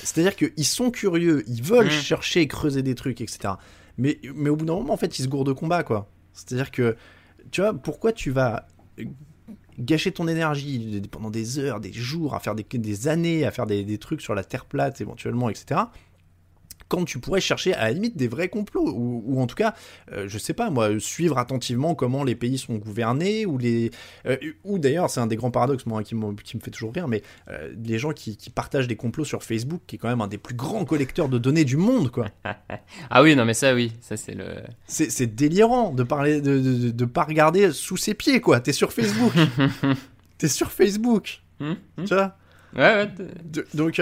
C'est-à-dire 0.03 0.35
qu'ils 0.35 0.65
sont 0.65 0.89
curieux, 0.89 1.43
ils 1.47 1.61
veulent 1.61 1.85
hmm. 1.85 1.91
chercher 1.91 2.47
creuser 2.47 2.81
des 2.81 2.95
trucs, 2.95 3.21
etc. 3.21 3.53
Mais, 3.97 4.19
mais 4.33 4.49
au 4.49 4.55
bout 4.55 4.65
d'un 4.65 4.73
moment, 4.73 4.93
en 4.93 4.97
fait, 4.97 5.19
ils 5.19 5.23
se 5.23 5.27
gourdent 5.27 5.47
de 5.47 5.53
combat, 5.53 5.83
quoi. 5.83 6.09
C'est-à-dire 6.33 6.71
que, 6.71 6.95
tu 7.51 7.61
vois, 7.61 7.73
pourquoi 7.73 8.13
tu 8.13 8.31
vas 8.31 8.67
gâcher 9.79 10.11
ton 10.11 10.27
énergie 10.27 11.01
pendant 11.11 11.29
des 11.29 11.59
heures, 11.59 11.79
des 11.79 11.93
jours, 11.93 12.35
à 12.35 12.39
faire 12.39 12.55
des, 12.55 13.07
années, 13.07 13.45
à 13.45 13.51
faire 13.51 13.65
des, 13.65 13.97
trucs 13.97 14.21
sur 14.21 14.35
la 14.35 14.43
Terre 14.43 14.65
plate 14.65 15.01
éventuellement, 15.01 15.49
etc 15.49 15.81
quand 16.91 17.05
tu 17.05 17.19
pourrais 17.19 17.39
chercher 17.39 17.73
à 17.73 17.85
la 17.85 17.91
limite 17.93 18.17
des 18.17 18.27
vrais 18.27 18.49
complots, 18.49 18.91
ou, 18.93 19.39
en 19.39 19.47
tout 19.47 19.55
cas, 19.55 19.73
euh, 20.11 20.25
je 20.27 20.37
sais 20.37 20.53
pas 20.53 20.69
moi, 20.69 20.99
suivre 20.99 21.37
attentivement 21.37 21.95
comment 21.95 22.25
les 22.25 22.35
pays 22.35 22.57
sont 22.57 22.75
gouvernés, 22.75 23.45
ou 23.45 23.57
les, 23.57 23.91
euh, 24.25 24.35
ou 24.65 24.77
d'ailleurs 24.77 25.09
c'est 25.09 25.21
un 25.21 25.27
des 25.27 25.37
grands 25.37 25.51
paradoxes 25.51 25.85
moi 25.85 26.03
qui, 26.03 26.15
me 26.15 26.35
fait 26.61 26.69
toujours 26.69 26.93
rire, 26.93 27.07
mais 27.07 27.23
euh, 27.49 27.73
les 27.81 27.97
gens 27.97 28.11
qui, 28.11 28.37
partagent 28.53 28.89
des 28.89 28.97
complots 28.97 29.23
sur 29.23 29.41
Facebook, 29.41 29.79
qui 29.87 29.95
est 29.95 29.99
quand 29.99 30.09
même 30.09 30.19
un 30.19 30.27
des 30.27 30.37
plus 30.37 30.53
grands 30.53 30.83
collecteurs 30.83 31.29
de 31.29 31.37
données 31.37 31.63
du 31.63 31.77
monde, 31.77 32.11
quoi. 32.11 32.27
ah 33.09 33.23
oui, 33.23 33.37
non 33.37 33.45
mais 33.45 33.53
ça 33.53 33.73
oui, 33.73 33.93
ça 34.01 34.17
c'est 34.17 34.33
le. 34.33 34.47
C'est 34.87 35.33
délirant 35.33 35.93
de 35.93 36.03
parler, 36.03 36.41
de, 36.41 36.59
de, 36.91 37.05
pas 37.05 37.23
regarder 37.23 37.71
sous 37.71 37.95
ses 37.95 38.15
pieds, 38.15 38.41
quoi. 38.41 38.59
T'es 38.59 38.73
sur 38.73 38.91
Facebook, 38.91 39.31
t'es 40.37 40.49
sur 40.49 40.73
Facebook, 40.73 41.41
hum, 41.61 41.77
hum. 41.97 42.05
tu 42.05 42.13
vois? 42.13 42.35
Ouais, 42.75 42.95
ouais. 42.95 43.63
donc. 43.73 44.01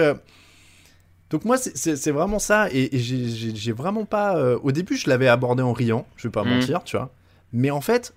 Donc 1.30 1.44
moi, 1.44 1.56
c'est 1.56 2.10
vraiment 2.10 2.40
ça, 2.40 2.68
et, 2.72 2.90
j'ai 2.92 3.72
vraiment 3.72 4.04
pas... 4.04 4.36
Euh, 4.36 4.58
au 4.62 4.72
début, 4.72 4.96
je 4.96 5.08
l'avais 5.08 5.28
abordé 5.28 5.62
en 5.62 5.72
riant, 5.72 6.04
je 6.16 6.26
vais 6.26 6.32
pas 6.32 6.42
mhm. 6.42 6.54
mentir, 6.54 6.82
tu 6.82 6.96
vois. 6.96 7.10
Mais 7.52 7.70
en 7.70 7.80
fait, 7.80 8.14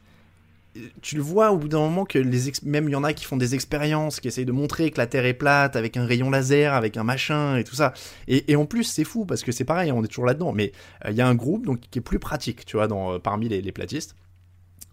tu 1.02 1.16
le 1.16 1.22
vois 1.22 1.52
au 1.52 1.58
bout 1.58 1.68
d'un 1.68 1.80
moment 1.80 2.06
que 2.06 2.18
les 2.18 2.52
même 2.64 2.90
il 2.90 2.92
y 2.92 2.96
en 2.96 3.04
a 3.04 3.14
qui 3.14 3.26
font 3.26 3.38
des 3.38 3.54
expériences, 3.54 4.20
qui 4.20 4.28
essayent 4.28 4.46
de 4.46 4.52
montrer 4.52 4.90
que 4.92 4.98
la 4.98 5.06
Terre 5.06 5.26
est 5.26 5.34
plate 5.34 5.76
avec 5.76 5.98
un 5.98 6.06
rayon 6.06 6.30
laser, 6.32 6.74
avec 6.74 6.98
un 6.98 7.04
machin 7.04 7.58
et 7.58 7.64
tout 7.64 7.76
ça. 7.76 7.94
Et, 8.28 8.56
en 8.56 8.66
plus, 8.66 8.84
c'est 8.84 9.04
fou 9.04 9.26
parce 9.26 9.44
que 9.44 9.52
c'est 9.52 9.66
pareil, 9.66 9.92
on 9.92 10.04
est 10.04 10.08
toujours 10.08 10.26
là-dedans. 10.26 10.52
Mais 10.52 10.72
euh, 11.06 11.12
il 11.12 11.16
y 11.16 11.22
a 11.22 11.28
un 11.28 11.36
groupe 11.36 11.66
donc 11.66 11.82
qui 11.92 12.00
est 12.00 12.02
plus 12.02 12.20
pratique, 12.20 12.66
tu 12.66 12.78
vois, 12.78 12.88
dans, 12.88 13.14
euh, 13.14 13.20
parmi 13.20 13.48
les, 13.48 13.72
platistes. 13.72 14.16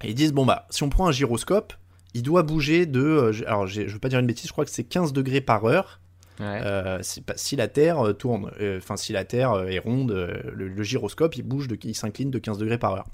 Et 0.03 0.11
ils 0.11 0.15
disent 0.15 0.33
bon 0.33 0.45
bah, 0.45 0.67
si 0.71 0.83
on 0.83 0.91
prend 0.91 1.07
un 1.07 1.13
gyroscope, 1.13 1.73
il 2.15 2.23
doit 2.23 2.43
bouger 2.43 2.87
de, 2.87 3.33
alors 3.47 3.67
je 3.67 3.83
veux 3.83 3.99
pas 3.99 4.09
dire 4.09 4.19
une 4.19 4.27
bêtise, 4.27 4.47
je 4.47 4.53
crois 4.53 4.65
que 4.65 4.71
c'est 4.71 4.85
15 4.85 5.13
degrés 5.13 5.41
par 5.41 5.65
heure 5.65 6.01
euh, 6.41 6.99
si, 7.03 7.57
la 7.57 7.69
Terre 7.69 8.07
euh, 8.07 8.13
tourne, 8.13 8.51
euh, 8.61 8.79
enfin 8.79 8.97
si 8.97 9.13
la 9.13 9.25
Terre 9.25 9.69
est 9.69 9.79
ronde, 9.79 10.13
le, 10.53 10.83
gyroscope 10.83 11.37
il 11.37 11.43
bouge, 11.43 11.69
de, 11.69 11.79
il 11.85 11.95
s'incline 11.95 12.31
de 12.31 12.39
15 12.39 12.59
degrés 12.59 12.79
par 12.79 12.95
heure. 12.95 13.07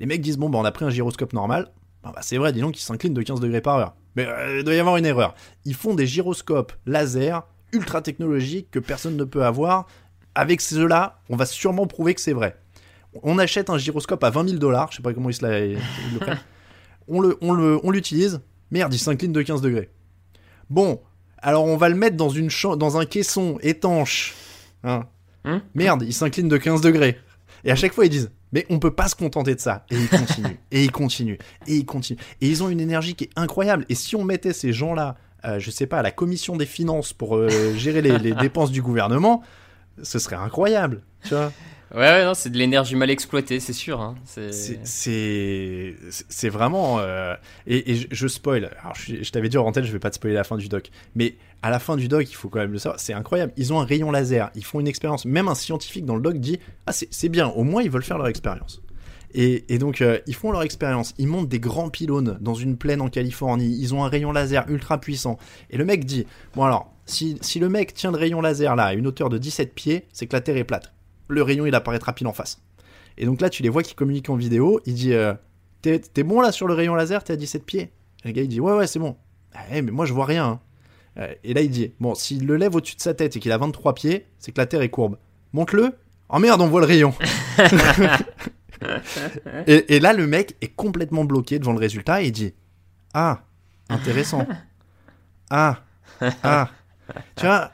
Les 0.00 0.06
mecs 0.06 0.20
disent 0.20 0.38
bon 0.38 0.50
bah 0.50 0.58
on 0.58 0.64
a 0.64 0.72
pris 0.72 0.84
un 0.84 0.90
gyroscope 0.90 1.32
normal, 1.32 1.70
bah, 2.02 2.14
c'est 2.20 2.36
vrai 2.36 2.52
disons 2.52 2.70
qu'il 2.70 2.82
s'incline 2.82 3.14
de 3.14 3.22
15 3.22 3.40
degrés 3.40 3.60
par 3.60 3.76
heure. 3.76 3.94
Mais 4.16 4.26
il 4.56 4.64
doit 4.64 4.74
y 4.74 4.78
avoir 4.78 4.96
une 4.96 5.06
erreur. 5.06 5.34
Ils 5.64 5.74
font 5.74 5.94
des 5.94 6.06
gyroscopes 6.06 6.72
laser 6.86 7.46
ultra 7.72 8.02
technologiques 8.02 8.70
que 8.70 8.78
personne 8.78 9.16
ne 9.16 9.24
peut 9.24 9.44
avoir. 9.44 9.86
Avec 10.34 10.60
ceux-là, 10.60 11.20
on 11.28 11.36
va 11.36 11.46
sûrement 11.46 11.86
prouver 11.86 12.14
que 12.14 12.20
c'est 12.20 12.32
vrai. 12.32 12.56
On 13.22 13.38
achète 13.38 13.70
un 13.70 13.78
gyroscope 13.78 14.22
à 14.22 14.30
20 14.30 14.48
000 14.48 14.58
dollars, 14.58 14.90
je 14.90 14.96
sais 14.96 15.02
pas 15.02 15.12
comment 15.12 15.30
ils 15.30 15.34
se 15.34 15.44
le 15.46 15.78
on 17.08 17.52
le, 17.52 17.80
on 17.82 17.90
l'utilise. 17.90 18.40
Merde, 18.70 18.92
il 18.92 18.98
s'incline 18.98 19.32
de 19.32 19.42
15 19.42 19.62
degrés. 19.62 19.90
Bon, 20.70 21.00
alors 21.42 21.64
on 21.64 21.76
va 21.76 21.88
le 21.88 21.94
mettre 21.94 22.16
dans, 22.16 22.28
une 22.28 22.50
dans 22.76 22.98
un 22.98 23.04
caisson 23.04 23.58
étanche. 23.62 24.34
Hein. 24.84 25.04
Hein 25.44 25.62
Merde, 25.74 26.04
il 26.06 26.12
s'incline 26.12 26.48
de 26.48 26.56
15 26.56 26.80
degrés. 26.80 27.18
Et 27.64 27.70
à 27.70 27.76
chaque 27.76 27.92
fois 27.92 28.06
ils 28.06 28.10
disent, 28.10 28.30
mais 28.52 28.66
on 28.70 28.78
peut 28.78 28.94
pas 28.94 29.08
se 29.08 29.14
contenter 29.14 29.54
de 29.54 29.60
ça. 29.60 29.84
Et 29.90 29.96
ils 29.96 30.08
continuent, 30.08 30.56
et 30.70 30.84
ils 30.84 30.92
continuent, 30.92 31.38
et 31.66 31.76
ils 31.76 31.86
continuent. 31.86 32.18
Et 32.40 32.48
ils 32.48 32.62
ont 32.62 32.68
une 32.68 32.80
énergie 32.80 33.14
qui 33.14 33.24
est 33.24 33.30
incroyable. 33.36 33.84
Et 33.88 33.94
si 33.94 34.16
on 34.16 34.24
mettait 34.24 34.52
ces 34.52 34.72
gens-là, 34.72 35.16
euh, 35.44 35.58
je 35.58 35.70
sais 35.70 35.86
pas, 35.86 35.98
à 35.98 36.02
la 36.02 36.10
commission 36.10 36.56
des 36.56 36.66
finances 36.66 37.12
pour 37.12 37.36
euh, 37.36 37.74
gérer 37.76 38.02
les, 38.02 38.18
les 38.18 38.32
dépenses 38.34 38.70
du 38.70 38.82
gouvernement, 38.82 39.42
ce 40.02 40.18
serait 40.18 40.36
incroyable. 40.36 41.02
Tu 41.24 41.30
vois 41.34 41.52
Ouais, 41.94 42.00
ouais, 42.00 42.24
non, 42.24 42.34
c'est 42.34 42.50
de 42.50 42.58
l'énergie 42.58 42.96
mal 42.96 43.08
exploitée, 43.08 43.60
c'est 43.60 43.72
sûr. 43.72 44.00
Hein. 44.00 44.14
C'est 44.24 44.78
vraiment. 46.48 46.98
Euh, 46.98 47.34
et, 47.66 48.06
je, 48.10 48.28
spoil. 48.28 48.70
Alors, 48.82 48.94
je, 48.94 49.30
t'avais 49.30 49.48
dit 49.48 49.56
en 49.56 49.64
antenne, 49.64 49.84
je 49.84 49.92
vais 49.92 49.98
pas 49.98 50.10
te 50.10 50.16
spoiler 50.16 50.34
la 50.34 50.44
fin 50.44 50.58
du 50.58 50.68
doc. 50.68 50.90
Mais 51.14 51.36
à 51.62 51.70
la 51.70 51.78
fin 51.78 51.96
du 51.96 52.08
doc, 52.08 52.30
il 52.30 52.34
faut 52.34 52.50
quand 52.50 52.58
même 52.58 52.72
le 52.72 52.78
savoir, 52.78 53.00
c'est 53.00 53.14
incroyable. 53.14 53.52
Ils 53.56 53.72
ont 53.72 53.80
un 53.80 53.86
rayon 53.86 54.10
laser, 54.10 54.50
ils 54.54 54.64
font 54.64 54.80
une 54.80 54.88
expérience. 54.88 55.24
Même 55.24 55.48
un 55.48 55.54
scientifique 55.54 56.04
dans 56.04 56.16
le 56.16 56.20
doc 56.20 56.38
dit 56.38 56.58
Ah, 56.86 56.92
c'est 56.92 57.28
bien, 57.30 57.48
au 57.48 57.64
moins 57.64 57.82
ils 57.82 57.90
veulent 57.90 58.02
faire 58.02 58.18
leur 58.18 58.28
expérience. 58.28 58.82
Et, 59.32 59.64
et, 59.72 59.78
donc, 59.78 60.00
euh, 60.00 60.18
ils 60.26 60.34
font 60.34 60.52
leur 60.52 60.62
expérience. 60.62 61.14
Ils 61.18 61.26
montent 61.26 61.48
des 61.48 61.60
grands 61.60 61.90
pylônes 61.90 62.38
dans 62.40 62.54
une 62.54 62.76
plaine 62.76 63.00
en 63.00 63.08
Californie. 63.08 63.76
Ils 63.78 63.94
ont 63.94 64.04
un 64.04 64.08
rayon 64.08 64.32
laser 64.32 64.64
ultra 64.68 64.98
puissant. 65.00 65.38
Et 65.70 65.78
le 65.78 65.84
mec 65.86 66.04
dit 66.04 66.26
Bon, 66.54 66.64
alors, 66.64 66.92
si, 67.06 67.38
si 67.40 67.58
le 67.58 67.70
mec 67.70 67.94
tient 67.94 68.10
le 68.10 68.18
rayon 68.18 68.42
laser 68.42 68.76
là 68.76 68.84
à 68.84 68.92
une 68.94 69.06
hauteur 69.06 69.30
de 69.30 69.38
17 69.38 69.74
pieds, 69.74 70.06
c'est 70.12 70.26
que 70.26 70.36
la 70.36 70.42
Terre 70.42 70.58
est 70.58 70.64
plate 70.64 70.92
le 71.28 71.42
rayon 71.42 71.66
il 71.66 71.74
apparaîtra 71.74 72.12
pile 72.12 72.26
en 72.26 72.32
face. 72.32 72.60
Et 73.16 73.26
donc 73.26 73.40
là, 73.40 73.50
tu 73.50 73.62
les 73.62 73.68
vois 73.68 73.82
qui 73.82 73.94
communiquent 73.94 74.30
en 74.30 74.36
vidéo. 74.36 74.80
Il 74.86 74.94
dit 74.94 75.12
euh, 75.12 75.34
T'es 75.82 76.22
bon 76.22 76.40
là 76.40 76.52
sur 76.52 76.66
le 76.66 76.74
rayon 76.74 76.94
laser? 76.94 77.24
T'es 77.24 77.32
à 77.32 77.36
17 77.36 77.64
pieds? 77.64 77.92
Et 78.24 78.28
le 78.28 78.32
gars 78.32 78.42
il 78.42 78.48
dit 78.48 78.60
Ouais, 78.60 78.72
ouais, 78.72 78.86
c'est 78.86 78.98
bon. 78.98 79.16
Ah, 79.54 79.60
mais 79.70 79.82
moi 79.82 80.06
je 80.06 80.12
vois 80.12 80.26
rien. 80.26 80.46
Hein. 80.46 80.60
Euh, 81.18 81.34
et 81.44 81.54
là 81.54 81.62
il 81.62 81.70
dit 81.70 81.92
Bon, 82.00 82.14
s'il 82.14 82.46
le 82.46 82.56
lève 82.56 82.74
au-dessus 82.74 82.96
de 82.96 83.00
sa 83.00 83.14
tête 83.14 83.36
et 83.36 83.40
qu'il 83.40 83.52
a 83.52 83.58
23 83.58 83.94
pieds, 83.94 84.26
c'est 84.38 84.52
que 84.52 84.60
la 84.60 84.66
Terre 84.66 84.82
est 84.82 84.88
courbe. 84.88 85.18
Monte-le. 85.52 85.94
Oh 86.28 86.38
merde, 86.38 86.60
on 86.60 86.68
voit 86.68 86.80
le 86.80 86.86
rayon. 86.86 87.14
et, 89.66 89.96
et, 89.96 90.00
là, 90.00 90.12
le 90.12 90.26
mec 90.26 90.56
est 90.60 90.68
complètement 90.68 91.24
bloqué 91.24 91.58
devant 91.58 91.72
le 91.72 91.78
résultat 91.78 92.22
et 92.22 92.26
il 92.26 92.32
dit 92.32 92.52
Ah, 93.14 93.42
intéressant. 93.88 94.46
Ah, 95.50 95.78
ah. 96.42 96.68
Tu 97.36 97.46
vois, 97.46 97.72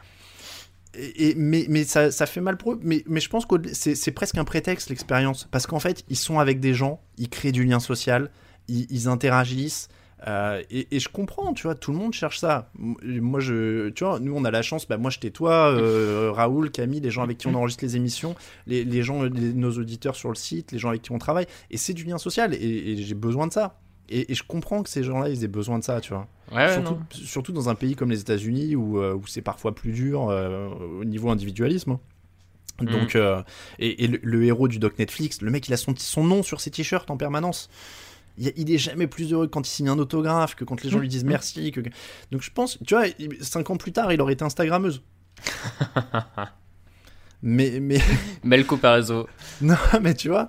et, 0.96 1.34
mais, 1.36 1.66
mais 1.68 1.84
ça, 1.84 2.10
ça, 2.10 2.26
fait 2.26 2.40
mal 2.40 2.56
pour 2.56 2.72
eux. 2.72 2.80
Mais, 2.82 3.02
mais 3.06 3.20
je 3.20 3.28
pense 3.28 3.46
que 3.46 3.56
c'est 3.72 4.12
presque 4.12 4.38
un 4.38 4.44
prétexte, 4.44 4.90
l'expérience. 4.90 5.48
Parce 5.50 5.66
qu'en 5.66 5.80
fait, 5.80 6.04
ils 6.08 6.16
sont 6.16 6.38
avec 6.38 6.60
des 6.60 6.74
gens, 6.74 7.00
ils 7.18 7.28
créent 7.28 7.52
du 7.52 7.64
lien 7.64 7.80
social, 7.80 8.30
ils, 8.68 9.08
interagissent. 9.08 9.88
Euh, 10.26 10.62
et, 10.70 10.98
je 10.98 11.08
comprends, 11.08 11.52
tu 11.52 11.64
vois, 11.64 11.74
tout 11.74 11.92
le 11.92 11.98
monde 11.98 12.12
cherche 12.12 12.38
ça. 12.38 12.70
Moi, 12.78 13.40
je, 13.40 13.90
tu 13.90 14.04
vois, 14.04 14.20
nous, 14.20 14.34
on 14.34 14.44
a 14.44 14.50
la 14.50 14.62
chance. 14.62 14.88
Bah, 14.88 14.96
moi, 14.96 15.10
j'étais 15.10 15.30
toi, 15.30 15.70
euh, 15.70 16.32
Raoul, 16.34 16.70
Camille, 16.70 17.00
les 17.00 17.10
gens 17.10 17.22
avec 17.22 17.38
qui 17.38 17.46
on 17.46 17.54
enregistre 17.54 17.84
les 17.84 17.96
émissions, 17.96 18.34
les, 18.66 18.84
les 18.84 19.02
gens, 19.02 19.24
nos 19.24 19.72
auditeurs 19.72 20.16
sur 20.16 20.30
le 20.30 20.36
site, 20.36 20.72
les 20.72 20.78
gens 20.78 20.88
avec 20.88 21.02
qui 21.02 21.12
on 21.12 21.18
travaille. 21.18 21.46
Et 21.70 21.76
c'est 21.76 21.94
du 21.94 22.04
lien 22.04 22.18
social. 22.18 22.54
et 22.54 22.96
j'ai 22.96 23.14
besoin 23.14 23.46
de 23.46 23.52
ça. 23.52 23.78
Et, 24.08 24.34
je 24.34 24.42
comprends 24.42 24.82
que 24.82 24.90
ces 24.90 25.02
gens-là, 25.02 25.28
ils 25.28 25.44
aient 25.44 25.48
besoin 25.48 25.78
de 25.78 25.84
ça, 25.84 26.00
tu 26.00 26.12
vois. 26.12 26.26
surtout, 27.10 27.52
dans 27.52 27.68
un 27.68 27.74
pays 27.74 27.96
comme 27.96 28.10
les 28.10 28.20
États-Unis 28.20 28.76
où, 28.76 28.98
euh, 28.98 29.14
où 29.14 29.26
c'est 29.26 29.42
parfois 29.42 29.74
plus 29.74 29.92
dur 29.92 30.28
euh, 30.28 30.68
au 31.00 31.04
niveau 31.04 31.30
individualisme. 31.30 31.92
Hein. 31.92 32.00
Mm. 32.80 32.86
Donc, 32.86 33.16
euh, 33.16 33.42
et, 33.78 34.06
le, 34.06 34.44
héros 34.44 34.68
du 34.68 34.78
doc 34.78 34.98
Netflix, 34.98 35.40
le 35.40 35.50
mec, 35.50 35.68
il 35.68 35.74
a 35.74 35.76
son, 35.76 35.94
son 35.96 36.24
nom 36.24 36.42
sur 36.42 36.60
ses 36.60 36.70
t-shirts 36.70 37.10
en 37.10 37.16
permanence. 37.16 37.70
Il, 38.36 38.52
il, 38.56 38.70
est 38.72 38.78
jamais 38.78 39.06
plus 39.06 39.32
heureux 39.32 39.46
quand 39.46 39.66
il 39.66 39.70
signe 39.70 39.88
un 39.88 39.98
autographe 39.98 40.54
que 40.54 40.64
quand 40.64 40.82
les 40.82 40.90
gens 40.90 40.98
lui 40.98 41.08
disent 41.08 41.24
merci. 41.24 41.70
Que... 41.70 41.80
Donc 42.30 42.42
je 42.42 42.50
pense, 42.50 42.78
tu 42.84 42.94
vois, 42.94 43.04
cinq 43.40 43.70
ans 43.70 43.76
plus 43.76 43.92
tard, 43.92 44.12
il 44.12 44.20
aurait 44.20 44.32
été 44.34 44.44
Instagrammeuse. 44.44 45.02
Mais, 47.46 47.78
mais... 47.78 48.00
Belle 48.42 48.64
comparaison. 48.66 49.26
non, 49.60 49.76
mais 50.00 50.14
tu 50.14 50.30
vois, 50.30 50.48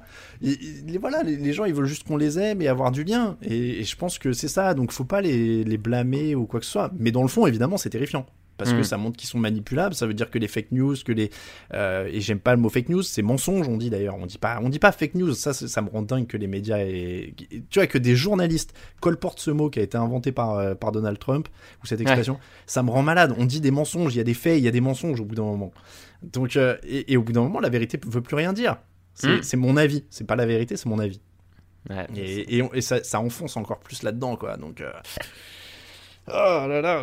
voilà, 0.99 1.23
les, 1.23 1.53
gens, 1.53 1.65
ils 1.65 1.73
veulent 1.73 1.85
juste 1.85 2.07
qu'on 2.07 2.17
les 2.17 2.39
aime 2.39 2.61
et 2.61 2.67
avoir 2.67 2.91
du 2.91 3.03
lien. 3.03 3.37
Et, 3.41 3.83
je 3.83 3.95
pense 3.95 4.19
que 4.19 4.33
c'est 4.33 4.47
ça. 4.47 4.73
Donc, 4.73 4.91
faut 4.91 5.05
pas 5.05 5.21
les, 5.21 5.63
les 5.63 5.77
blâmer 5.77 6.35
ou 6.35 6.45
quoi 6.45 6.59
que 6.59 6.65
ce 6.65 6.71
soit. 6.71 6.91
Mais 6.97 7.11
dans 7.11 7.21
le 7.21 7.27
fond, 7.27 7.45
évidemment, 7.47 7.77
c'est 7.77 7.89
terrifiant 7.89 8.25
parce 8.57 8.71
que 8.71 8.79
mm. 8.79 8.83
ça 8.83 8.97
montre 8.97 9.17
qu'ils 9.17 9.29
sont 9.29 9.39
manipulables. 9.39 9.95
Ça 9.95 10.07
veut 10.07 10.13
dire 10.13 10.29
que 10.29 10.39
les 10.39 10.47
fake 10.47 10.71
news, 10.71 10.95
que 11.05 11.11
les 11.11 11.29
euh, 11.73 12.09
et 12.11 12.21
j'aime 12.21 12.39
pas 12.39 12.55
le 12.55 12.61
mot 12.61 12.69
fake 12.69 12.89
news, 12.89 13.01
c'est 13.01 13.21
mensonge. 13.21 13.67
On 13.67 13.77
dit 13.77 13.89
d'ailleurs, 13.89 14.15
on 14.15 14.25
dit 14.25 14.37
pas, 14.37 14.59
on 14.61 14.69
dit 14.69 14.79
pas 14.79 14.91
fake 14.91 15.15
news. 15.15 15.33
Ça, 15.33 15.53
ça 15.53 15.81
me 15.81 15.89
rend 15.89 16.01
dingue 16.01 16.27
que 16.27 16.37
les 16.37 16.47
médias 16.47 16.79
et 16.79 17.33
tu 17.69 17.79
vois 17.79 17.87
que 17.87 17.97
des 17.97 18.15
journalistes 18.15 18.73
colportent 19.01 19.39
ce 19.39 19.51
mot 19.51 19.69
qui 19.69 19.79
a 19.79 19.83
été 19.83 19.97
inventé 19.97 20.31
par 20.31 20.57
euh, 20.57 20.75
par 20.75 20.91
Donald 20.91 21.19
Trump 21.19 21.47
ou 21.83 21.87
cette 21.87 22.01
expression. 22.01 22.39
Ça 22.65 22.83
me 22.83 22.91
rend 22.91 23.03
malade. 23.03 23.33
On 23.37 23.45
dit 23.45 23.61
des 23.61 23.71
mensonges, 23.71 24.13
il 24.15 24.17
y 24.17 24.21
a 24.21 24.25
des 24.25 24.33
faits, 24.33 24.57
il 24.57 24.63
y 24.63 24.67
a 24.67 24.71
des 24.71 24.81
mensonges 24.81 25.19
au 25.19 25.25
bout 25.25 25.35
d'un 25.35 25.43
moment. 25.43 25.71
Donc 26.23 26.55
euh, 26.55 26.77
et, 26.83 27.17
au 27.17 27.23
bout 27.23 27.33
d'un 27.33 27.41
moment, 27.41 27.59
la 27.59 27.69
vérité 27.69 27.99
veut 28.05 28.21
plus 28.21 28.35
rien 28.35 28.53
dire. 28.53 28.77
C'est 29.15 29.55
mm. 29.55 29.59
mon 29.59 29.77
avis. 29.77 30.05
C'est 30.09 30.27
pas 30.27 30.35
la 30.35 30.45
vérité, 30.45 30.77
c'est 30.77 30.89
mon 30.89 30.99
avis. 30.99 31.21
et, 32.15 32.61
et, 32.73 32.81
ça, 32.81 33.03
ça, 33.03 33.19
enfonce 33.19 33.57
encore 33.57 33.79
plus 33.79 34.03
là-dedans, 34.03 34.35
quoi. 34.35 34.57
Donc, 34.57 34.83
oh 36.27 36.31
là 36.67 36.81
là, 36.81 37.01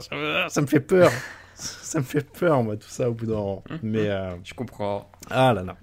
ça 0.49 0.61
me 0.61 0.67
fait 0.67 0.81
peur. 0.81 1.11
ça 1.55 1.99
me 1.99 2.05
fait 2.05 2.27
peur, 2.29 2.63
moi, 2.63 2.77
tout 2.77 2.89
ça, 2.89 3.11
au 3.11 3.15
bout 3.15 3.27
d'un 3.27 3.35
moment. 3.35 3.65
Mais, 3.83 4.11
hum. 4.11 4.17
euh... 4.17 4.35
je 4.45 4.55
comprends. 4.55 5.11
Ah 5.31 5.53
là 5.53 5.63
là. 5.63 5.77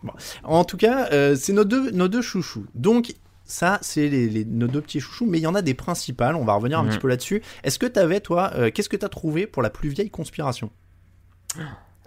En 0.43 0.63
tout 0.63 0.77
cas, 0.77 1.09
euh, 1.11 1.35
c'est 1.35 1.53
nos 1.53 1.63
deux, 1.63 1.91
nos 1.91 2.07
deux 2.07 2.21
chouchous. 2.21 2.65
Donc, 2.75 3.13
ça, 3.45 3.79
c'est 3.81 4.07
les, 4.09 4.45
nos 4.45 4.67
deux 4.67 4.81
petits 4.81 4.99
chouchous, 4.99 5.25
mais 5.25 5.39
il 5.39 5.41
y 5.41 5.47
en 5.47 5.55
a 5.55 5.61
des 5.61 5.73
principales, 5.73 6.35
on 6.35 6.45
va 6.45 6.53
revenir 6.53 6.79
un 6.79 6.87
petit 6.87 6.99
peu 6.99 7.07
là-dessus. 7.07 7.41
Est-ce 7.63 7.79
que 7.79 7.87
tu 7.87 7.99
avais, 7.99 8.19
toi, 8.19 8.51
euh, 8.55 8.69
qu'est-ce 8.71 8.89
que 8.89 8.97
tu 8.97 9.05
as 9.05 9.09
trouvé 9.09 9.47
pour 9.47 9.63
la 9.63 9.69
plus 9.69 9.89
vieille 9.89 10.11
conspiration? 10.11 10.69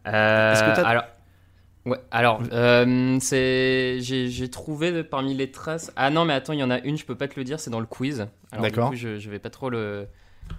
Euh, 0.06 0.52
Est-ce 0.52 0.62
que 0.62 0.86
Alors, 0.86 1.04
ouais, 1.86 1.98
alors 2.10 2.42
euh, 2.52 3.18
c'est... 3.20 3.98
J'ai, 4.00 4.50
trouvé 4.50 5.04
parmi 5.04 5.34
les 5.34 5.50
traces. 5.50 5.92
Ah 5.96 6.10
non, 6.10 6.24
mais 6.24 6.34
attends, 6.34 6.52
il 6.52 6.58
y 6.58 6.64
en 6.64 6.70
a 6.70 6.78
une, 6.80 6.96
je 6.96 7.04
peux 7.04 7.16
pas 7.16 7.28
te 7.28 7.38
le 7.38 7.44
dire, 7.44 7.60
c'est 7.60 7.70
dans 7.70 7.80
le 7.80 7.86
quiz. 7.86 8.26
D'accord. 8.52 8.94
je, 8.94 9.18
je 9.18 9.30
vais 9.30 9.38
pas 9.38 9.50
trop 9.50 9.70
le. 9.70 10.06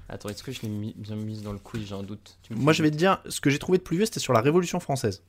Attends, 0.09 0.29
est-ce 0.29 0.43
que 0.43 0.51
je 0.51 0.61
l'ai 0.61 0.93
bien 0.95 1.15
mise 1.15 1.43
dans 1.43 1.53
le 1.53 1.59
quiz 1.59 1.87
J'ai 1.87 1.95
un 1.95 2.03
doute. 2.03 2.37
Moi, 2.49 2.73
je 2.73 2.83
vais 2.83 2.91
te 2.91 2.95
dire, 2.95 3.21
ce 3.27 3.41
que 3.41 3.49
j'ai 3.49 3.59
trouvé 3.59 3.77
de 3.77 3.83
plus 3.83 3.97
vieux, 3.97 4.05
c'était 4.05 4.19
sur 4.19 4.33
la 4.33 4.41
Révolution 4.41 4.79
française. 4.79 5.23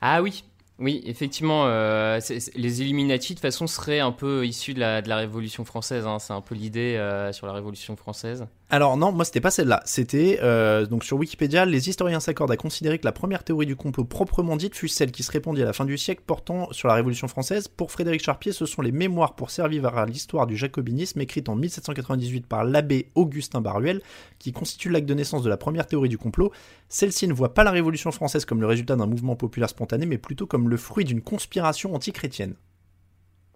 Ah 0.00 0.22
oui, 0.22 0.44
oui, 0.80 1.02
effectivement, 1.06 1.64
euh, 1.66 2.20
les 2.54 2.82
Illuminati 2.82 3.32
de 3.32 3.38
toute 3.38 3.42
façon 3.42 3.66
seraient 3.66 3.98
un 3.98 4.12
peu 4.12 4.46
issus 4.46 4.74
de 4.74 4.80
la, 4.80 5.02
de 5.02 5.08
la 5.08 5.16
Révolution 5.16 5.64
française. 5.64 6.06
Hein. 6.06 6.20
C'est 6.20 6.32
un 6.32 6.40
peu 6.40 6.54
l'idée 6.54 6.94
euh, 6.96 7.32
sur 7.32 7.48
la 7.48 7.52
Révolution 7.52 7.96
française. 7.96 8.46
Alors 8.70 8.96
non, 8.96 9.10
moi 9.12 9.24
c'était 9.24 9.40
pas 9.40 9.50
celle-là. 9.50 9.80
C'était 9.86 10.38
euh, 10.42 10.86
donc 10.86 11.02
sur 11.02 11.16
Wikipédia, 11.16 11.64
les 11.64 11.88
historiens 11.88 12.20
s'accordent 12.20 12.52
à 12.52 12.56
considérer 12.56 12.98
que 12.98 13.06
la 13.06 13.12
première 13.12 13.42
théorie 13.42 13.64
du 13.64 13.76
complot 13.76 14.04
proprement 14.04 14.56
dite 14.56 14.76
fut 14.76 14.88
celle 14.88 15.10
qui 15.10 15.22
se 15.22 15.32
répandit 15.32 15.62
à 15.62 15.64
la 15.64 15.72
fin 15.72 15.86
du 15.86 15.96
siècle 15.96 16.22
portant 16.24 16.70
sur 16.70 16.86
la 16.86 16.94
Révolution 16.94 17.28
française. 17.28 17.66
Pour 17.66 17.90
Frédéric 17.90 18.22
Charpier, 18.22 18.52
ce 18.52 18.66
sont 18.66 18.82
les 18.82 18.92
mémoires 18.92 19.34
pour 19.34 19.50
servir 19.50 19.86
à 19.86 20.04
l'histoire 20.04 20.46
du 20.46 20.56
jacobinisme 20.56 21.20
écrites 21.20 21.48
en 21.48 21.56
1798 21.56 22.46
par 22.46 22.62
l'abbé 22.62 23.08
Augustin 23.14 23.62
Baruel 23.62 24.02
qui 24.38 24.52
constituent 24.52 24.90
l'acte 24.90 25.08
de 25.08 25.14
naissance 25.14 25.42
de 25.42 25.48
la 25.48 25.56
première 25.56 25.86
théorie 25.86 26.10
du 26.10 26.18
complot. 26.18 26.52
Celle-ci 26.90 27.26
ne 27.26 27.32
voit 27.32 27.54
pas 27.54 27.64
la 27.64 27.70
Révolution 27.70 28.12
française 28.12 28.44
comme 28.44 28.60
le 28.60 28.66
résultat 28.66 28.96
d'un 28.96 29.06
mouvement 29.06 29.34
populaire 29.34 29.70
spontané, 29.70 30.04
mais 30.04 30.18
plutôt 30.18 30.46
comme 30.46 30.67
le 30.68 30.76
fruit 30.76 31.04
d'une 31.04 31.22
conspiration 31.22 31.94
antichrétienne. 31.94 32.54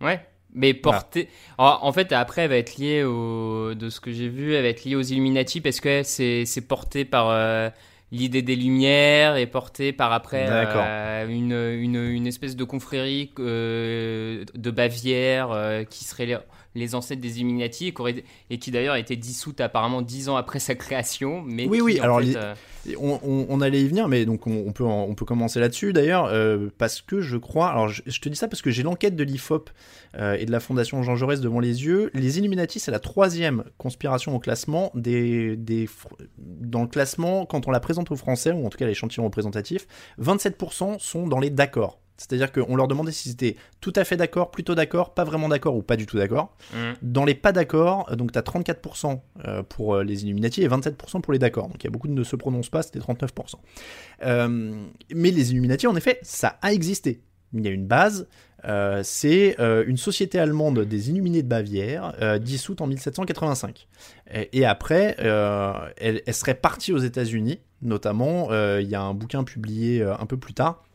Ouais, 0.00 0.20
mais 0.54 0.74
portée. 0.74 1.28
En 1.58 1.92
fait, 1.92 2.12
après, 2.12 2.42
elle 2.42 2.50
va 2.50 2.56
être 2.56 2.76
liée 2.76 3.04
au. 3.04 3.74
De 3.74 3.88
ce 3.88 4.00
que 4.00 4.12
j'ai 4.12 4.28
vu, 4.28 4.54
elle 4.54 4.62
va 4.62 4.68
être 4.68 4.84
liée 4.84 4.96
aux 4.96 5.02
Illuminati 5.02 5.60
parce 5.60 5.80
que 5.80 6.02
c'est 6.02 6.66
porté 6.68 7.04
par 7.04 7.30
euh, 7.30 7.70
l'idée 8.10 8.42
des 8.42 8.56
Lumières 8.56 9.36
et 9.36 9.46
porté 9.46 9.92
par 9.92 10.12
après 10.12 10.46
euh, 10.48 11.26
une, 11.26 11.52
une, 11.52 11.96
une, 11.96 12.26
espèce 12.26 12.54
de 12.54 12.64
confrérie 12.64 13.32
euh, 13.38 14.44
de 14.54 14.70
Bavière 14.70 15.84
qui 15.88 16.04
serait 16.04 16.38
les 16.74 16.94
ancêtres 16.94 17.20
des 17.20 17.40
Illuminati 17.40 17.88
et, 17.88 17.94
qui, 17.94 18.24
et 18.50 18.58
qui 18.58 18.70
d'ailleurs 18.70 18.94
a 18.94 18.98
été 18.98 19.16
dissoute 19.16 19.60
apparemment 19.60 20.02
dix 20.02 20.28
ans 20.28 20.36
après 20.36 20.58
sa 20.58 20.74
création. 20.74 21.42
Mais 21.42 21.66
oui, 21.66 21.80
oui, 21.80 21.98
alors 22.00 22.20
euh, 22.20 22.54
on, 22.98 23.60
allait 23.60 23.82
y 23.82 23.88
venir, 23.88 24.08
mais 24.08 24.24
donc 24.24 24.46
on, 24.46 24.72
peut, 24.72 24.84
on 24.84 25.14
peut 25.14 25.24
commencer 25.24 25.60
là-dessus 25.60 25.92
d'ailleurs, 25.92 26.26
euh, 26.26 26.68
parce 26.78 27.00
que 27.00 27.20
je 27.20 27.36
crois, 27.36 27.68
alors 27.68 27.88
je, 27.88 28.02
te 28.02 28.28
dis 28.28 28.36
ça 28.36 28.48
parce 28.48 28.62
que 28.62 28.70
j'ai 28.70 28.82
l'enquête 28.82 29.16
de 29.16 29.24
l'IFOP 29.24 29.70
euh, 30.16 30.36
et 30.38 30.46
de 30.46 30.52
la 30.52 30.60
Fondation 30.60 31.02
Jean 31.02 31.16
Jaurès 31.16 31.40
devant 31.40 31.60
les 31.60 31.84
yeux. 31.84 32.10
Les 32.14 32.38
Illuminati, 32.38 32.80
c'est 32.80 32.90
la 32.90 33.00
troisième 33.00 33.64
conspiration 33.78 34.34
au 34.34 34.38
classement 34.38 34.90
des, 34.94 35.56
des, 35.56 35.88
dans 36.38 36.82
le 36.82 36.88
classement 36.88 37.46
quand 37.46 37.68
on 37.68 37.70
la 37.70 37.80
présente 37.80 38.10
aux 38.10 38.16
Français, 38.16 38.52
ou 38.52 38.66
en 38.66 38.70
tout 38.70 38.78
cas 38.78 38.86
l'échantillon 38.86 39.24
représentatif, 39.24 39.86
27% 40.20 40.98
sont 40.98 41.26
dans 41.26 41.40
les 41.40 41.50
d'accord. 41.50 42.01
C'est-à-dire 42.22 42.52
qu'on 42.52 42.76
leur 42.76 42.88
demandait 42.88 43.12
s'ils 43.12 43.32
étaient 43.32 43.56
tout 43.80 43.92
à 43.96 44.04
fait 44.04 44.16
d'accord, 44.16 44.50
plutôt 44.50 44.74
d'accord, 44.74 45.12
pas 45.12 45.24
vraiment 45.24 45.48
d'accord 45.48 45.76
ou 45.76 45.82
pas 45.82 45.96
du 45.96 46.06
tout 46.06 46.16
d'accord. 46.16 46.54
Mm. 46.72 46.92
Dans 47.02 47.24
les 47.24 47.34
pas 47.34 47.52
d'accord, 47.52 48.14
donc 48.16 48.32
tu 48.32 48.38
as 48.38 48.42
34% 48.42 49.20
pour 49.68 49.94
euh, 49.94 50.04
les 50.04 50.24
Illuminati 50.24 50.62
et 50.62 50.68
27% 50.68 51.20
pour 51.20 51.32
les 51.32 51.38
d'accord. 51.38 51.68
Donc 51.68 51.82
il 51.82 51.84
y 51.84 51.88
a 51.88 51.90
beaucoup 51.90 52.08
de 52.08 52.12
ne 52.12 52.22
se 52.22 52.36
prononcent 52.36 52.70
pas, 52.70 52.82
c'était 52.82 53.00
39%. 53.00 53.54
Euh, 54.24 54.84
mais 55.14 55.30
les 55.30 55.50
Illuminati, 55.50 55.86
en 55.86 55.96
effet, 55.96 56.18
ça 56.22 56.58
a 56.62 56.72
existé. 56.72 57.20
Il 57.54 57.64
y 57.64 57.68
a 57.68 57.70
une 57.70 57.86
base, 57.86 58.28
euh, 58.64 59.02
c'est 59.04 59.56
une 59.58 59.98
société 59.98 60.38
allemande 60.38 60.80
des 60.80 61.10
Illuminés 61.10 61.42
de 61.42 61.48
Bavière, 61.48 62.14
dissoute 62.40 62.80
en 62.80 62.86
1785. 62.86 63.88
Et, 64.52 64.64
après, 64.64 65.16
elle, 65.18 66.22
elle, 66.24 66.34
serait 66.34 66.54
partie 66.54 66.92
aux 66.92 66.98
États-Unis, 66.98 67.60
notamment, 67.82 68.48
il 68.78 68.88
y 68.88 68.94
a 68.94 69.02
un 69.02 69.12
bouquin 69.12 69.44
publié 69.44 70.02
un 70.02 70.24
peu 70.24 70.38
plus 70.38 70.54
tard 70.54 70.82
euh, 70.82 70.91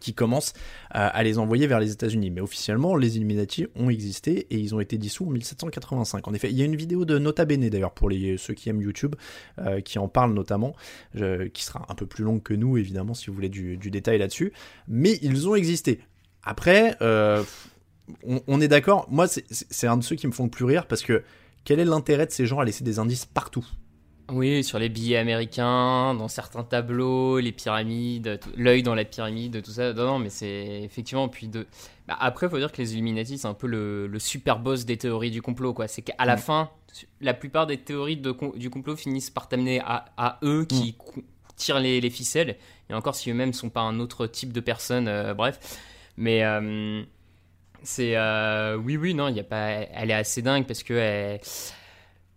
qui 0.00 0.14
commence 0.14 0.52
à, 0.90 1.22
les 1.24 1.38
envoyer 1.38 1.66
vers 1.66 1.80
les 1.80 1.90
États-Unis. 1.90 2.30
Mais 2.30 2.40
officiellement, 2.40 2.94
les 2.94 3.16
Illuminati 3.16 3.66
ont 3.74 3.90
existé 3.90 4.46
et 4.50 4.56
ils 4.56 4.74
ont 4.74 4.80
été 4.80 4.98
dissous 4.98 5.26
en 5.26 5.30
1785. 5.30 6.28
En 6.28 6.34
effet, 6.34 6.50
il 6.50 6.56
y 6.56 6.62
a 6.62 6.64
une 6.64 6.76
vidéo 6.76 7.04
de 7.04 7.18
Nota 7.18 7.44
Bene 7.44 7.68
d'ailleurs 7.68 7.92
pour 7.92 8.10
ceux 8.38 8.54
qui 8.54 8.68
aiment 8.68 8.80
YouTube, 8.80 9.16
euh, 9.58 9.80
qui 9.80 9.98
en 9.98 10.08
parle 10.08 10.32
notamment, 10.32 10.74
qui 11.14 11.64
sera 11.64 11.86
un 11.88 11.94
peu 11.94 12.06
plus 12.06 12.22
longue 12.24 12.42
que 12.42 12.54
nous 12.54 12.78
évidemment 12.78 13.14
si 13.14 13.26
vous 13.26 13.34
voulez 13.34 13.48
du, 13.48 13.76
détail 13.90 14.18
là-dessus. 14.18 14.52
Mais 14.88 15.18
ils 15.22 15.48
ont 15.48 15.54
existé. 15.54 16.00
Après, 16.42 16.96
euh, 17.00 17.42
on, 18.22 18.60
est 18.60 18.68
d'accord. 18.68 19.06
Moi, 19.10 19.26
c'est 19.28 19.86
un 19.86 19.96
de 19.96 20.04
ceux 20.04 20.16
qui 20.16 20.26
me 20.26 20.32
font 20.32 20.44
le 20.44 20.50
plus 20.50 20.64
rire 20.64 20.86
parce 20.86 21.02
que 21.02 21.22
quel 21.64 21.80
est 21.80 21.84
l'intérêt 21.84 22.26
de 22.26 22.32
ces 22.32 22.46
gens 22.46 22.60
à 22.60 22.64
laisser 22.64 22.84
des 22.84 22.98
indices 22.98 23.24
partout? 23.24 23.66
Oui, 24.30 24.64
sur 24.64 24.78
les 24.78 24.88
billets 24.88 25.18
américains, 25.18 26.14
dans 26.14 26.28
certains 26.28 26.64
tableaux, 26.64 27.38
les 27.38 27.52
pyramides, 27.52 28.40
l'œil 28.56 28.82
dans 28.82 28.94
la 28.94 29.04
pyramide, 29.04 29.62
tout 29.62 29.70
ça. 29.70 29.92
Non, 29.92 30.06
non, 30.06 30.18
mais 30.18 30.30
c'est 30.30 30.80
effectivement. 30.82 31.28
Puis 31.28 31.48
de... 31.48 31.66
Bah, 32.08 32.16
après, 32.20 32.46
il 32.46 32.50
faut 32.50 32.58
dire 32.58 32.72
que 32.72 32.80
les 32.80 32.94
Illuminati, 32.94 33.36
c'est 33.36 33.48
un 33.48 33.54
peu 33.54 33.66
le, 33.66 34.10
super 34.18 34.60
boss 34.60 34.86
des 34.86 34.96
théories 34.96 35.30
du 35.30 35.42
complot. 35.42 35.74
quoi. 35.74 35.88
C'est 35.88 36.00
qu'à 36.00 36.24
la 36.24 36.36
mm. 36.36 36.38
fin, 36.38 36.70
la 37.20 37.34
plupart 37.34 37.66
des 37.66 37.76
théories 37.76 38.16
du 38.16 38.70
complot 38.70 38.96
finissent 38.96 39.30
par 39.30 39.48
t'amener 39.48 39.80
à, 39.84 40.38
eux 40.42 40.64
qui 40.64 40.96
mm. 41.16 41.20
tirent 41.56 41.80
les, 41.80 42.10
ficelles. 42.10 42.56
Et 42.88 42.94
encore 42.94 43.14
si 43.14 43.30
eux-mêmes 43.30 43.50
ne 43.50 43.54
sont 43.54 43.70
pas 43.70 43.82
un 43.82 44.00
autre 44.00 44.26
type 44.26 44.52
de 44.52 44.60
personne, 44.60 45.06
euh, 45.06 45.34
bref. 45.34 45.58
Mais. 46.16 46.44
Euh, 46.44 47.02
c'est. 47.82 48.16
Euh, 48.16 48.76
oui, 48.76 48.96
oui, 48.96 49.12
non, 49.12 49.28
y 49.28 49.40
a 49.40 49.44
pas... 49.44 49.68
elle 49.68 50.10
est 50.10 50.14
assez 50.14 50.40
dingue 50.40 50.66
parce 50.66 50.82
que 50.82 51.38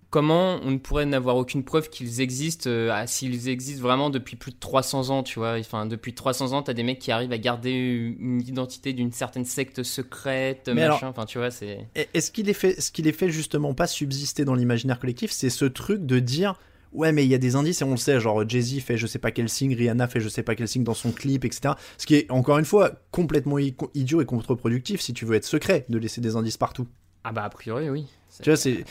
comment 0.09 0.59
on 0.63 0.71
ne 0.71 0.77
pourrait 0.77 1.05
n'avoir 1.05 1.35
aucune 1.35 1.63
preuve 1.63 1.89
qu'ils 1.89 2.21
existent 2.21 2.69
euh, 2.69 3.03
s'ils 3.07 3.49
existent 3.49 3.81
vraiment 3.81 4.09
depuis 4.09 4.35
plus 4.35 4.51
de 4.51 4.57
300 4.59 5.09
ans, 5.09 5.23
tu 5.23 5.39
vois. 5.39 5.57
Enfin, 5.59 5.85
depuis 5.85 6.13
300 6.13 6.53
ans, 6.53 6.63
tu 6.63 6.71
as 6.71 6.73
des 6.73 6.83
mecs 6.83 6.99
qui 6.99 7.11
arrivent 7.11 7.31
à 7.31 7.37
garder 7.37 7.71
une 7.71 8.41
identité 8.41 8.93
d'une 8.93 9.11
certaine 9.11 9.45
secte 9.45 9.83
secrète, 9.83 10.69
machin. 10.69 11.07
enfin, 11.07 11.25
tu 11.25 11.37
vois, 11.37 11.51
c'est. 11.51 11.87
Est-ce 12.13 12.31
qu'il 12.31 12.49
est 12.49 12.53
fait, 12.53 12.79
ce 12.79 12.91
qu'il 12.91 13.07
est 13.07 13.11
fait 13.11 13.29
justement 13.29 13.73
pas 13.73 13.87
subsister 13.87 14.45
dans 14.45 14.55
l'imaginaire 14.55 14.99
collectif, 14.99 15.31
c'est 15.31 15.49
ce 15.49 15.65
truc 15.65 16.05
de 16.05 16.19
dire. 16.19 16.59
Ouais, 16.93 17.11
mais 17.11 17.25
il 17.25 17.29
y 17.29 17.35
a 17.35 17.37
des 17.37 17.55
indices 17.55 17.81
et 17.81 17.85
on 17.85 17.91
le 17.91 17.97
sait, 17.97 18.19
genre 18.21 18.47
Jay-Z 18.47 18.79
fait 18.79 18.97
je 18.97 19.05
sais 19.05 19.19
pas 19.19 19.31
quel 19.31 19.49
signe, 19.49 19.75
Rihanna 19.75 20.07
fait 20.07 20.21
je 20.21 20.29
sais 20.29 20.41
pas 20.41 20.55
quel 20.55 20.69
signe 20.69 20.85
dans 20.85 20.93
son 20.93 21.11
clip, 21.11 21.43
etc. 21.43 21.73
Ce 21.97 22.05
qui 22.05 22.15
est 22.15 22.31
encore 22.31 22.57
une 22.57 22.65
fois 22.65 22.91
complètement 23.11 23.57
idiot 23.59 24.21
et 24.21 24.25
contre-productif 24.25 25.01
si 25.01 25.13
tu 25.13 25.25
veux 25.25 25.35
être 25.35 25.45
secret, 25.45 25.85
de 25.89 25.97
laisser 25.97 26.21
des 26.21 26.37
indices 26.37 26.57
partout. 26.57 26.87
Ah 27.23 27.31
bah 27.31 27.43
a 27.43 27.49
priori 27.49 27.89
oui. 27.89 28.07
Tu 28.41 28.49
vois, 28.49 28.57
c'est. 28.57 28.85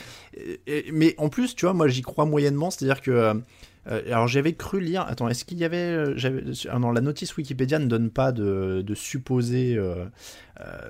Mais 0.91 1.15
en 1.17 1.29
plus, 1.29 1.55
tu 1.55 1.65
vois, 1.65 1.73
moi 1.73 1.87
j'y 1.87 2.01
crois 2.01 2.25
moyennement, 2.25 2.71
c'est-à-dire 2.71 3.01
que. 3.01 3.41
Euh, 3.89 4.01
alors 4.07 4.27
j'avais 4.27 4.53
cru 4.53 4.81
lire. 4.81 5.05
Attends, 5.07 5.29
est-ce 5.29 5.45
qu'il 5.45 5.57
y 5.57 5.63
avait. 5.63 5.77
Euh, 5.77 6.53
ah 6.69 6.79
non, 6.79 6.91
la 6.91 7.01
notice 7.01 7.35
Wikipédia 7.37 7.79
ne 7.79 7.85
donne 7.85 8.09
pas 8.09 8.31
de, 8.31 8.83
de 8.85 8.95
supposé. 8.95 9.75
Euh, 9.77 10.05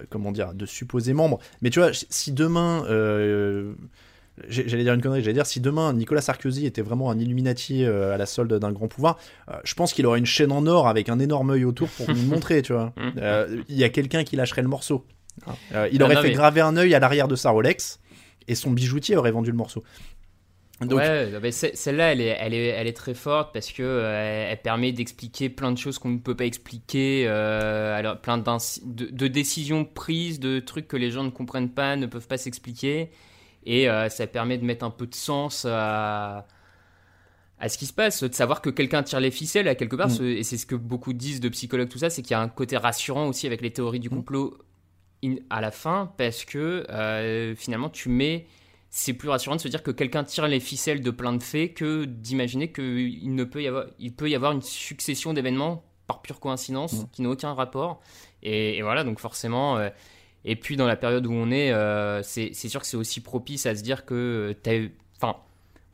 comment 0.10 0.32
dire 0.32 0.54
De 0.54 0.66
supposé 0.66 1.14
membre. 1.14 1.40
Mais 1.62 1.70
tu 1.70 1.80
vois, 1.80 1.92
si 1.94 2.32
demain. 2.32 2.84
J'allais 4.50 4.84
dire 4.84 4.94
une 4.94 5.02
connerie, 5.02 5.24
j'allais 5.24 5.34
dire 5.34 5.48
si 5.48 5.60
demain 5.60 5.94
Nicolas 5.94 6.22
Sarkozy 6.22 6.68
était 6.68 6.84
vraiment 6.84 7.10
un 7.10 7.18
Illuminati 7.18 7.84
à 7.86 8.18
la 8.18 8.26
solde 8.28 8.54
d'un 8.54 8.72
grand 8.72 8.88
pouvoir, 8.88 9.18
je 9.64 9.74
pense 9.74 9.94
qu'il 9.94 10.06
aurait 10.06 10.20
une 10.20 10.28
chaîne 10.28 10.52
en 10.52 10.68
or 10.68 10.88
avec 10.88 11.10
un 11.10 11.18
énorme 11.18 11.50
œil 11.50 11.66
autour 11.66 11.90
pour 11.90 12.08
nous 12.08 12.22
montrer, 12.28 12.62
tu 12.62 12.72
vois. 12.72 12.94
Il 13.68 13.76
y 13.76 13.84
a 13.84 13.90
quelqu'un 13.90 14.24
qui 14.24 14.36
lâcherait 14.36 14.62
le 14.62 14.68
morceau. 14.68 15.04
Il 15.92 16.04
aurait 16.04 16.22
fait 16.22 16.32
graver 16.32 16.62
un 16.62 16.78
œil 16.78 16.94
à 16.96 17.00
l'arrière 17.00 17.28
de 17.28 17.36
sa 17.36 17.52
Rolex 17.52 18.00
et 18.48 18.56
son 18.56 18.72
bijoutier 18.72 19.16
aurait 19.16 19.32
vendu 19.32 19.52
le 19.52 19.58
morceau. 19.58 19.84
Ouais, 20.80 21.52
celle-là, 21.52 22.12
elle 22.12 22.22
est, 22.22 22.38
elle, 22.40 22.54
est, 22.54 22.68
elle 22.68 22.86
est 22.86 22.96
très 22.96 23.16
forte 23.16 23.52
parce 23.52 23.72
que 23.72 23.82
euh, 23.82 24.50
elle 24.52 24.62
permet 24.62 24.92
d'expliquer 24.92 25.50
plein 25.50 25.72
de 25.72 25.78
choses 25.78 25.98
qu'on 25.98 26.10
ne 26.10 26.20
peut 26.20 26.36
pas 26.36 26.46
expliquer, 26.46 27.26
euh, 27.28 27.98
alors 27.98 28.22
plein 28.22 28.38
de, 28.38 28.44
de, 28.86 29.28
décisions 29.28 29.86
prises, 29.86 30.40
de 30.40 30.60
trucs 30.60 30.88
que 30.88 30.96
les 30.96 31.10
gens 31.10 31.24
ne 31.24 31.32
comprennent 31.32 31.72
pas, 31.72 31.96
ne 31.96 32.06
peuvent 32.06 32.28
pas 32.28 32.38
s'expliquer, 32.38 33.10
et 33.66 33.90
euh, 33.90 34.08
ça 34.10 34.28
permet 34.28 34.60
de 34.60 34.66
mettre 34.66 34.86
un 34.86 34.92
peu 34.92 35.08
de 35.08 35.16
sens 35.16 35.66
à, 35.68 36.46
à 37.58 37.70
ce 37.70 37.80
qui 37.80 37.88
se 37.88 37.94
passe, 37.94 38.24
de 38.24 38.34
savoir 38.36 38.62
que 38.62 38.70
quelqu'un 38.70 39.02
tire 39.02 39.20
les 39.20 39.32
ficelles 39.32 39.68
à 39.68 39.74
quelque 39.74 39.96
part, 39.96 40.10
mm. 40.10 40.26
et 40.26 40.44
c'est 40.44 40.58
ce 40.58 40.68
que 40.68 40.76
beaucoup 40.76 41.14
disent 41.14 41.40
de 41.40 41.50
psychologues, 41.50 41.90
tout 41.90 41.98
ça, 41.98 42.12
c'est 42.12 42.22
qu'il 42.22 42.32
y 42.32 42.36
a 42.36 42.42
un 42.42 42.50
côté 42.50 42.78
rassurant 42.78 43.28
aussi 43.28 43.48
avec 43.48 43.62
les 43.62 43.72
théories 43.72 44.00
du 44.00 44.10
mm. 44.12 44.18
À 45.50 45.62
la 45.62 45.72
fin, 45.72 46.14
parce 46.18 46.46
que 46.46 46.86
finalement 47.58 47.90
tu 47.90 48.10
mets 48.10 48.48
c'est 48.90 49.14
plus 49.14 49.30
rassurant 49.30 49.56
de 49.56 49.62
se 49.62 49.68
dire 49.68 49.84
que 49.84 49.92
quelqu'un 49.92 50.24
tire 50.24 50.48
les 50.48 50.60
ficelles 50.60 51.02
de 51.02 51.12
plein 51.12 51.34
de 51.34 51.44
faits 51.44 51.74
que 51.74 52.06
d'imaginer 52.06 52.72
qu'il 52.72 53.36
ne 53.36 53.44
peut 53.44 53.62
y 53.62 53.68
avoir, 53.68 53.86
il 54.00 54.14
peut 54.14 54.30
y 54.30 54.36
avoir 54.36 54.54
une 54.54 54.62
succession 54.62 55.34
d'événements 55.34 55.84
par 56.08 56.22
pure 56.22 56.40
coïncidence 56.40 56.94
mmh. 56.94 57.10
qui 57.12 57.22
n'ont 57.22 57.32
aucun 57.32 57.54
rapport. 57.54 58.02
Et, 58.44 58.82
voilà, 58.82 59.04
donc 59.04 59.20
forcément. 59.20 59.78
Euh, 59.78 59.90
et 60.46 60.56
puis 60.56 60.78
dans 60.78 60.88
la 60.88 60.96
période 60.96 61.28
où 61.28 61.32
on 61.32 61.52
est, 61.52 61.72
euh, 61.72 62.24
c'est 62.24 62.54
sûr 62.54 62.80
que 62.80 62.88
c'est 62.88 62.98
aussi 62.98 63.20
propice 63.20 63.66
à 63.66 63.76
se 63.76 63.84
dire 63.84 64.06
que 64.06 64.56
enfin, 65.18 65.36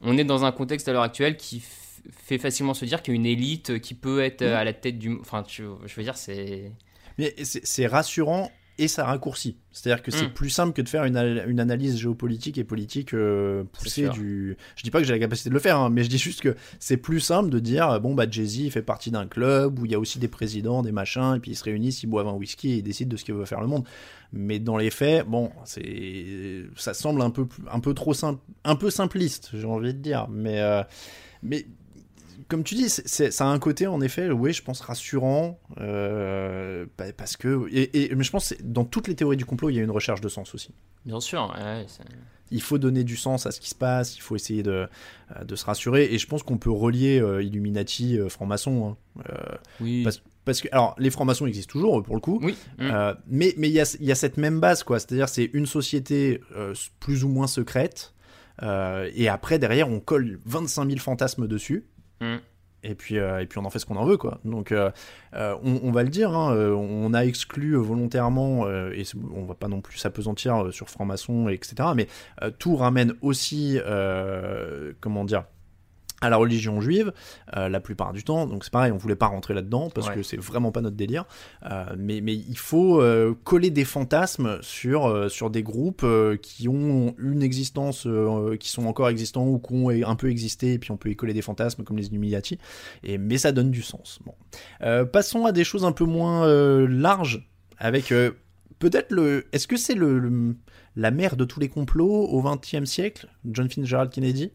on 0.01 0.17
est 0.17 0.23
dans 0.23 0.45
un 0.45 0.51
contexte 0.51 0.87
à 0.87 0.93
l'heure 0.93 1.03
actuelle 1.03 1.37
qui 1.37 1.63
fait 2.11 2.37
facilement 2.37 2.73
se 2.73 2.85
dire 2.85 3.01
qu'il 3.01 3.13
y 3.13 3.17
a 3.17 3.19
une 3.19 3.25
élite 3.25 3.79
qui 3.79 3.95
peut 3.95 4.21
être 4.21 4.43
mmh. 4.43 4.53
à 4.53 4.63
la 4.63 4.73
tête 4.73 4.99
du. 4.99 5.17
Enfin, 5.19 5.43
je 5.47 5.63
veux 5.63 6.03
dire, 6.03 6.15
c'est. 6.15 6.71
Mais 7.17 7.33
c'est 7.43 7.87
rassurant 7.87 8.51
et 8.77 8.87
ça 8.87 9.05
raccourcit. 9.05 9.57
C'est-à-dire 9.71 10.03
que 10.03 10.11
c'est 10.11 10.27
hmm. 10.27 10.33
plus 10.33 10.49
simple 10.49 10.73
que 10.73 10.81
de 10.81 10.89
faire 10.89 11.03
une, 11.05 11.17
une 11.47 11.59
analyse 11.59 11.97
géopolitique 11.97 12.57
et 12.57 12.63
politique 12.63 13.13
euh, 13.13 13.63
poussée 13.71 14.09
du. 14.09 14.57
Je 14.75 14.83
dis 14.83 14.91
pas 14.91 14.99
que 14.99 15.05
j'ai 15.05 15.13
la 15.13 15.19
capacité 15.19 15.49
de 15.49 15.53
le 15.53 15.59
faire, 15.59 15.77
hein, 15.77 15.89
mais 15.89 16.03
je 16.03 16.09
dis 16.09 16.17
juste 16.17 16.41
que 16.41 16.55
c'est 16.79 16.97
plus 16.97 17.19
simple 17.19 17.49
de 17.49 17.59
dire 17.59 17.99
bon 18.01 18.13
bah 18.13 18.25
Jay-Z 18.29 18.69
fait 18.69 18.81
partie 18.81 19.11
d'un 19.11 19.27
club 19.27 19.79
où 19.79 19.85
il 19.85 19.91
y 19.91 19.95
a 19.95 19.99
aussi 19.99 20.19
des 20.19 20.27
présidents, 20.27 20.81
des 20.81 20.91
machins, 20.91 21.35
et 21.35 21.39
puis 21.39 21.51
ils 21.51 21.55
se 21.55 21.63
réunissent, 21.63 22.03
ils 22.03 22.07
boivent 22.07 22.27
un 22.27 22.33
whisky 22.33 22.71
et 22.71 22.75
ils 22.77 22.83
décident 22.83 23.09
de 23.09 23.17
ce 23.17 23.23
qu'ils 23.23 23.35
veulent 23.35 23.45
faire 23.45 23.61
le 23.61 23.67
monde. 23.67 23.85
Mais 24.31 24.59
dans 24.59 24.77
les 24.77 24.89
faits, 24.89 25.27
bon, 25.27 25.51
c'est 25.65 26.65
ça 26.75 26.93
semble 26.93 27.21
un 27.21 27.29
peu 27.29 27.47
un 27.71 27.79
peu 27.79 27.93
trop 27.93 28.13
simple, 28.13 28.41
un 28.63 28.75
peu 28.75 28.89
simpliste, 28.89 29.51
j'ai 29.53 29.65
envie 29.65 29.93
de 29.93 29.99
dire, 29.99 30.27
mais 30.29 30.59
euh, 30.61 30.83
mais 31.43 31.67
comme 32.53 32.63
tu 32.63 32.75
dis, 32.75 32.87
ça 32.87 33.47
a 33.47 33.49
un 33.49 33.57
côté 33.57 33.87
en 33.87 33.99
effet, 33.99 34.29
oui, 34.29 34.53
je 34.53 34.61
pense 34.61 34.79
rassurant, 34.79 35.59
euh, 35.79 36.85
parce 37.17 37.35
que 37.35 37.67
et, 37.71 38.13
mais 38.13 38.23
je 38.23 38.29
pense 38.29 38.49
que 38.49 38.61
dans 38.61 38.85
toutes 38.85 39.07
les 39.07 39.15
théories 39.15 39.37
du 39.37 39.45
complot, 39.45 39.71
il 39.71 39.77
y 39.77 39.79
a 39.79 39.81
une 39.81 39.89
recherche 39.89 40.21
de 40.21 40.29
sens 40.29 40.53
aussi. 40.53 40.69
Bien 41.03 41.19
sûr. 41.19 41.51
il 42.51 42.61
faut 42.61 42.77
donner 42.77 43.03
du 43.03 43.17
sens 43.17 43.47
à 43.47 43.51
ce 43.51 43.59
qui 43.59 43.69
se 43.69 43.75
passe, 43.75 44.15
il 44.17 44.19
faut 44.19 44.35
essayer 44.35 44.61
de, 44.61 44.87
euh, 45.35 45.43
de 45.43 45.55
se 45.55 45.65
rassurer, 45.65 46.13
et 46.13 46.19
je 46.19 46.27
pense 46.27 46.43
qu'on 46.43 46.59
peut 46.59 46.69
relier 46.69 47.19
euh, 47.19 47.41
Illuminati, 47.41 48.19
franc-maçon. 48.29 48.95
Hein. 49.17 49.33
oui. 49.81 50.05
Parce, 50.45 50.61
que 50.61 50.67
alors 50.71 50.93
les 50.99 51.09
francs-maçons 51.09 51.47
existent 51.47 51.71
toujours 51.71 52.03
pour 52.03 52.13
le 52.13 52.21
coup, 52.21 52.39
oui. 52.43 52.55
Mm. 52.77 53.13
mais 53.25 53.55
mais 53.57 53.69
il 53.69 53.73
y 53.73 53.79
a, 53.79 53.97
y 53.99 54.11
a, 54.11 54.15
cette 54.15 54.37
même 54.37 54.59
base 54.59 54.83
quoi, 54.83 54.99
c'est-à-dire 54.99 55.27
c'est 55.27 55.49
une 55.53 55.65
société 55.65 56.39
plus 56.99 57.23
ou 57.23 57.29
moins 57.29 57.47
secrète. 57.47 58.13
et 58.61 59.27
après, 59.27 59.57
derrière, 59.57 59.89
on 59.89 59.99
colle 59.99 60.39
25 60.45 60.85
000 60.85 60.99
fantasmes 60.99 61.47
dessus. 61.47 61.85
Mm. 62.23 62.39
Et 62.85 62.95
puis, 62.95 63.17
euh, 63.17 63.39
et 63.41 63.45
puis 63.45 63.59
on 63.59 63.65
en 63.65 63.69
fait 63.69 63.79
ce 63.79 63.85
qu'on 63.85 63.95
en 63.95 64.05
veut, 64.05 64.17
quoi. 64.17 64.39
Donc, 64.43 64.71
euh, 64.71 64.91
euh, 65.35 65.55
on, 65.63 65.91
va 65.91 66.03
le 66.03 66.09
dire, 66.09 66.31
hein, 66.31 66.53
on 66.53 67.13
a 67.13 67.21
exclu 67.25 67.75
volontairement, 67.75 68.69
et 68.69 69.03
on 69.33 69.45
va 69.45 69.55
pas 69.55 69.69
non 69.69 69.79
plus 69.79 69.97
s'apesantir 69.97 70.67
sur 70.71 70.89
franc-maçon, 70.89 71.47
etc. 71.47 71.89
Mais 71.95 72.07
tout 72.59 72.75
ramène 72.75 73.13
aussi, 73.21 73.79
comment 74.99 75.23
dire, 75.23 75.45
à 76.23 76.29
la 76.29 76.37
religion 76.37 76.79
juive 76.79 77.11
euh, 77.57 77.67
la 77.67 77.79
plupart 77.81 78.13
du 78.13 78.23
temps. 78.23 78.47
Donc 78.47 78.63
c'est 78.63 78.71
pareil, 78.71 78.91
on 78.91 78.97
voulait 78.97 79.15
pas 79.15 79.27
rentrer 79.27 79.53
là-dedans 79.53 79.89
parce 79.93 80.09
que 80.09 80.23
c'est 80.23 80.37
vraiment 80.37 80.71
pas 80.71 80.81
notre 80.81 80.95
délire. 80.95 81.25
Euh, 81.69 81.85
mais, 81.97 82.21
mais 82.21 82.33
il 82.33 82.57
faut 82.57 83.01
euh, 83.01 83.35
coller 83.43 83.69
des 83.69 83.83
fantasmes 83.83 84.57
sur, 84.61 85.29
sur 85.29 85.49
des 85.49 85.63
groupes 85.63 86.05
qui 86.41 86.69
ont 86.69 87.13
une 87.19 87.43
existence, 87.43 88.07
qui 88.59 88.69
sont 88.69 88.85
encore 88.85 89.09
existants 89.09 89.45
ou 89.45 89.59
qui 89.59 89.73
ont 89.73 89.89
un 89.89 90.15
peu 90.15 90.29
existé, 90.29 90.73
et 90.73 90.79
puis 90.79 90.91
on 90.91 90.97
peut 90.97 91.09
y 91.09 91.15
coller 91.15 91.33
des 91.33 91.41
fantasmes 91.41 91.83
comme 91.83 91.97
les 91.97 92.07
Illuminati. 92.07 92.57
Et, 93.03 93.17
mais 93.17 93.37
ça 93.37 93.51
donne 93.51 93.69
du 93.69 93.81
sens. 93.81 94.19
Bon. 94.25 94.33
passons 95.07 95.45
à 95.45 95.51
des 95.51 95.65
choses 95.65 95.83
un 95.83 95.91
peu 95.91 96.05
moins 96.05 96.47
larges 96.87 97.49
avec 97.77 98.13
peut-être 98.79 99.11
le. 99.11 99.45
Est-ce 99.51 99.67
que 99.67 99.77
c'est 99.77 99.95
le, 99.95 100.55
la 100.95 101.11
mère 101.11 101.35
de 101.35 101.43
tous 101.43 101.59
les 101.59 101.69
complots 101.69 102.25
au 102.27 102.41
XXe 102.41 102.85
siècle, 102.85 103.27
John 103.45 103.69
Fitzgerald 103.69 104.09
Kennedy? 104.09 104.51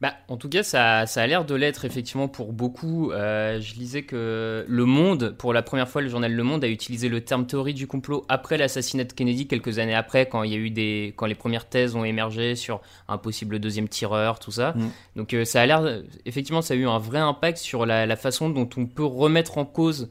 Bah, 0.00 0.14
en 0.28 0.36
tout 0.36 0.48
cas, 0.48 0.62
ça, 0.62 1.06
ça 1.06 1.22
a 1.22 1.26
l'air 1.26 1.44
de 1.44 1.56
l'être 1.56 1.84
effectivement 1.84 2.28
pour 2.28 2.52
beaucoup. 2.52 3.10
Euh, 3.10 3.60
je 3.60 3.74
lisais 3.74 4.02
que 4.02 4.64
Le 4.68 4.84
Monde, 4.84 5.34
pour 5.36 5.52
la 5.52 5.62
première 5.62 5.88
fois, 5.88 6.02
le 6.02 6.08
journal 6.08 6.32
Le 6.32 6.42
Monde 6.44 6.62
a 6.62 6.68
utilisé 6.68 7.08
le 7.08 7.20
terme 7.20 7.46
théorie 7.46 7.74
du 7.74 7.88
complot 7.88 8.24
après 8.28 8.56
l'assassinat 8.58 9.02
de 9.04 9.12
Kennedy, 9.12 9.48
quelques 9.48 9.80
années 9.80 9.96
après, 9.96 10.28
quand 10.28 10.44
il 10.44 10.52
y 10.52 10.54
a 10.54 10.58
eu 10.58 10.70
des, 10.70 11.14
quand 11.16 11.26
les 11.26 11.34
premières 11.34 11.68
thèses 11.68 11.96
ont 11.96 12.04
émergé 12.04 12.54
sur 12.54 12.80
un 13.08 13.18
possible 13.18 13.58
deuxième 13.58 13.88
tireur, 13.88 14.38
tout 14.38 14.52
ça. 14.52 14.72
Mm. 14.76 14.90
Donc 15.16 15.34
euh, 15.34 15.44
ça 15.44 15.62
a 15.62 15.66
l'air, 15.66 16.02
effectivement, 16.26 16.62
ça 16.62 16.74
a 16.74 16.76
eu 16.76 16.86
un 16.86 16.98
vrai 16.98 17.18
impact 17.18 17.58
sur 17.58 17.84
la, 17.84 18.06
la 18.06 18.16
façon 18.16 18.50
dont 18.50 18.68
on 18.76 18.86
peut 18.86 19.04
remettre 19.04 19.58
en 19.58 19.64
cause 19.64 20.10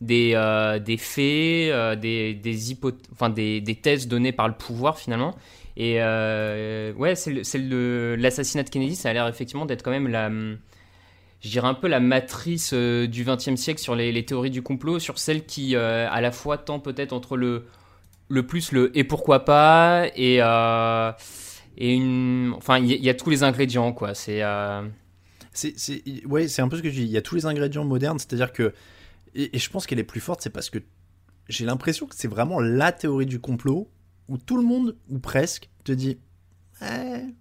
des, 0.00 0.32
euh, 0.34 0.78
des 0.78 0.96
faits, 0.96 1.98
des, 1.98 2.34
des, 2.34 2.76
enfin, 3.12 3.30
des, 3.30 3.60
des 3.60 3.74
thèses 3.74 4.06
données 4.06 4.32
par 4.32 4.46
le 4.46 4.54
pouvoir 4.54 4.96
finalement. 4.96 5.34
Et 5.76 5.96
euh, 5.98 6.92
ouais, 6.94 7.14
c'est 7.16 7.32
l'assassinat 7.58 8.62
de 8.62 8.70
Kennedy, 8.70 8.94
ça 8.94 9.10
a 9.10 9.12
l'air 9.12 9.26
effectivement 9.26 9.66
d'être 9.66 9.82
quand 9.82 9.90
même 9.90 10.06
la, 10.06 10.30
je 10.30 11.48
dirais 11.48 11.66
un 11.66 11.74
peu 11.74 11.88
la 11.88 12.00
matrice 12.00 12.70
euh, 12.72 13.08
du 13.08 13.24
XXe 13.24 13.56
siècle 13.56 13.80
sur 13.80 13.96
les, 13.96 14.24
théories 14.24 14.50
du 14.50 14.62
complot, 14.62 15.00
sur 15.00 15.18
celle 15.18 15.44
qui 15.44 15.74
euh, 15.74 16.08
à 16.10 16.20
la 16.20 16.30
fois 16.30 16.58
tend 16.58 16.78
peut-être 16.78 17.12
entre 17.12 17.36
le, 17.36 17.66
le 18.28 18.46
plus 18.46 18.70
le 18.70 18.96
et 18.96 19.02
pourquoi 19.02 19.44
pas 19.44 20.06
et, 20.14 20.36
et 21.76 21.94
une, 21.94 22.52
enfin 22.56 22.78
il 22.78 22.86
y, 22.86 23.08
a 23.10 23.14
tous 23.14 23.30
les 23.30 23.42
ingrédients 23.42 23.92
quoi. 23.92 24.14
C'est 24.14 24.42
c'est 25.52 26.02
ouais, 26.26 26.46
c'est 26.46 26.62
un 26.62 26.68
peu 26.68 26.76
ce 26.76 26.82
que 26.82 26.90
je 26.90 26.94
dis. 26.94 27.02
Il 27.02 27.10
y 27.10 27.16
a 27.16 27.22
tous 27.22 27.34
les 27.34 27.46
ingrédients 27.46 27.84
modernes, 27.84 28.20
c'est-à-dire 28.20 28.52
que 28.52 28.72
et 29.34 29.58
je 29.58 29.70
pense 29.70 29.86
qu'elle 29.86 29.98
est 29.98 30.04
plus 30.04 30.20
forte, 30.20 30.40
c'est 30.40 30.50
parce 30.50 30.70
que 30.70 30.78
j'ai 31.48 31.64
l'impression 31.64 32.06
que 32.06 32.14
c'est 32.14 32.28
vraiment 32.28 32.60
la 32.60 32.92
théorie 32.92 33.26
du 33.26 33.40
complot 33.40 33.90
où 34.28 34.38
tout 34.38 34.56
le 34.56 34.62
monde, 34.62 34.96
ou 35.10 35.18
presque, 35.18 35.68
te 35.84 35.92
dit 35.92 36.18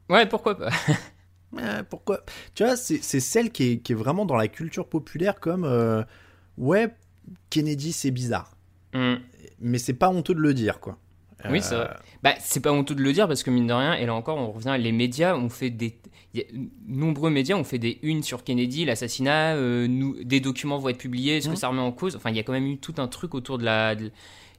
Ouais, 0.10 0.26
pourquoi 0.28 0.58
pas 0.58 0.70
Pourquoi 1.90 2.22
Tu 2.56 2.64
vois, 2.64 2.76
c'est 2.76 3.02
celle 3.02 3.52
qui 3.52 3.64
est, 3.64 3.78
qui 3.80 3.92
est, 3.92 3.96
vraiment 3.96 4.26
dans 4.26 4.36
la 4.36 4.48
culture 4.48 4.88
populaire 4.88 5.40
comme 5.40 5.66
euh, 5.66 6.04
Ouais, 6.58 6.96
Kennedy, 7.50 7.94
c'est 7.94 8.12
bizarre. 8.12 8.56
Mm. 8.94 9.16
Mais 9.60 9.78
c'est 9.78 9.94
pas 9.94 10.10
honteux 10.10 10.34
de 10.34 10.40
le 10.40 10.54
dire, 10.54 10.80
quoi. 10.80 10.98
Oui, 11.50 11.62
c'est 11.62 11.76
vrai. 11.76 11.90
Euh, 11.90 11.94
bah, 12.22 12.36
c'est 12.40 12.62
pas 12.62 12.72
honteux 12.72 12.96
de 12.96 13.02
le 13.02 13.12
dire 13.12 13.28
parce 13.28 13.44
que 13.44 13.50
mine 13.50 13.68
de 13.68 13.74
rien, 13.74 13.94
et 13.96 14.06
là 14.06 14.14
encore, 14.14 14.38
on 14.38 14.52
revient, 14.52 14.78
les 14.80 14.92
médias 14.92 15.36
ont 15.36 15.50
fait 15.50 15.70
des. 15.70 16.00
nombreux 16.88 17.30
médias 17.30 17.56
ont 17.56 17.64
fait 17.64 17.80
des 17.80 18.00
unes 18.02 18.24
sur 18.24 18.44
Kennedy, 18.44 18.86
l'assassinat, 18.86 19.56
euh, 19.56 19.88
nous, 19.88 20.24
des 20.24 20.40
documents 20.40 20.78
vont 20.78 20.90
être 20.90 20.98
publiés, 20.98 21.42
ce 21.42 21.50
que 21.50 21.54
mm. 21.54 21.58
ça 21.58 21.68
remet 21.68 21.82
en 21.82 21.92
cause? 21.92 22.16
Enfin, 22.16 22.30
il 22.30 22.38
y 22.38 22.40
a 22.40 22.44
quand 22.44 22.54
même 22.54 22.68
eu 22.68 22.78
tout 22.78 22.96
un 22.98 23.08
truc 23.08 23.36
autour 23.36 23.58
de 23.58 23.66
la. 23.66 23.96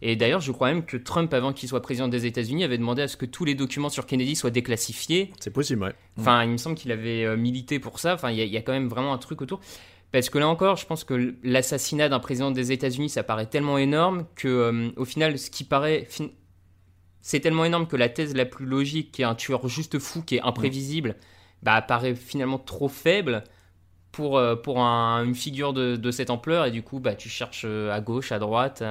Et 0.06 0.16
d'ailleurs, 0.16 0.42
je 0.42 0.52
crois 0.52 0.68
même 0.68 0.84
que 0.84 0.98
Trump, 0.98 1.32
avant 1.32 1.54
qu'il 1.54 1.66
soit 1.66 1.80
président 1.80 2.08
des 2.08 2.26
États-Unis, 2.26 2.62
avait 2.62 2.76
demandé 2.76 3.00
à 3.00 3.08
ce 3.08 3.16
que 3.16 3.24
tous 3.24 3.46
les 3.46 3.54
documents 3.54 3.88
sur 3.88 4.04
Kennedy 4.04 4.36
soient 4.36 4.50
déclassifiés. 4.50 5.32
C'est 5.40 5.50
possible, 5.50 5.82
ouais. 5.82 5.94
Enfin, 6.18 6.44
il 6.44 6.50
me 6.50 6.58
semble 6.58 6.76
qu'il 6.76 6.92
avait 6.92 7.24
euh, 7.24 7.38
milité 7.38 7.78
pour 7.78 7.98
ça. 7.98 8.12
Enfin, 8.12 8.30
il 8.30 8.36
y, 8.36 8.56
a 8.58 8.60
quand 8.60 8.74
même 8.74 8.88
vraiment 8.88 9.14
un 9.14 9.18
truc 9.18 9.40
autour. 9.40 9.60
Parce 10.12 10.28
que 10.28 10.36
là 10.36 10.46
encore, 10.46 10.76
je 10.76 10.84
pense 10.84 11.04
que 11.04 11.34
l'assassinat 11.42 12.10
d'un 12.10 12.20
président 12.20 12.50
des 12.50 12.70
États-Unis, 12.70 13.08
ça 13.08 13.22
paraît 13.22 13.46
tellement 13.46 13.78
énorme 13.78 14.26
que, 14.34 14.46
euh, 14.46 14.90
au 14.98 15.06
final, 15.06 15.38
ce 15.38 15.48
qui 15.48 15.64
paraît. 15.64 16.06
C'est 17.22 17.40
tellement 17.40 17.64
énorme 17.64 17.86
que 17.86 17.96
la 17.96 18.10
thèse 18.10 18.34
la 18.34 18.44
plus 18.44 18.66
logique, 18.66 19.10
qui 19.10 19.22
est 19.22 19.24
un 19.24 19.34
tueur 19.34 19.66
juste 19.68 19.98
fou, 19.98 20.20
qui 20.20 20.36
est 20.36 20.42
imprévisible, 20.42 21.16
bah, 21.62 21.80
paraît 21.80 22.14
finalement 22.14 22.58
trop 22.58 22.88
faible 22.88 23.42
pour, 24.12 24.36
euh, 24.36 24.54
pour 24.54 24.80
une 24.80 25.34
figure 25.34 25.72
de, 25.72 25.96
de, 25.96 26.10
cette 26.10 26.28
ampleur. 26.28 26.66
Et 26.66 26.70
du 26.70 26.82
coup, 26.82 27.00
bah, 27.00 27.14
tu 27.14 27.30
cherches 27.30 27.64
à 27.64 28.02
gauche, 28.02 28.32
à 28.32 28.38
droite. 28.38 28.82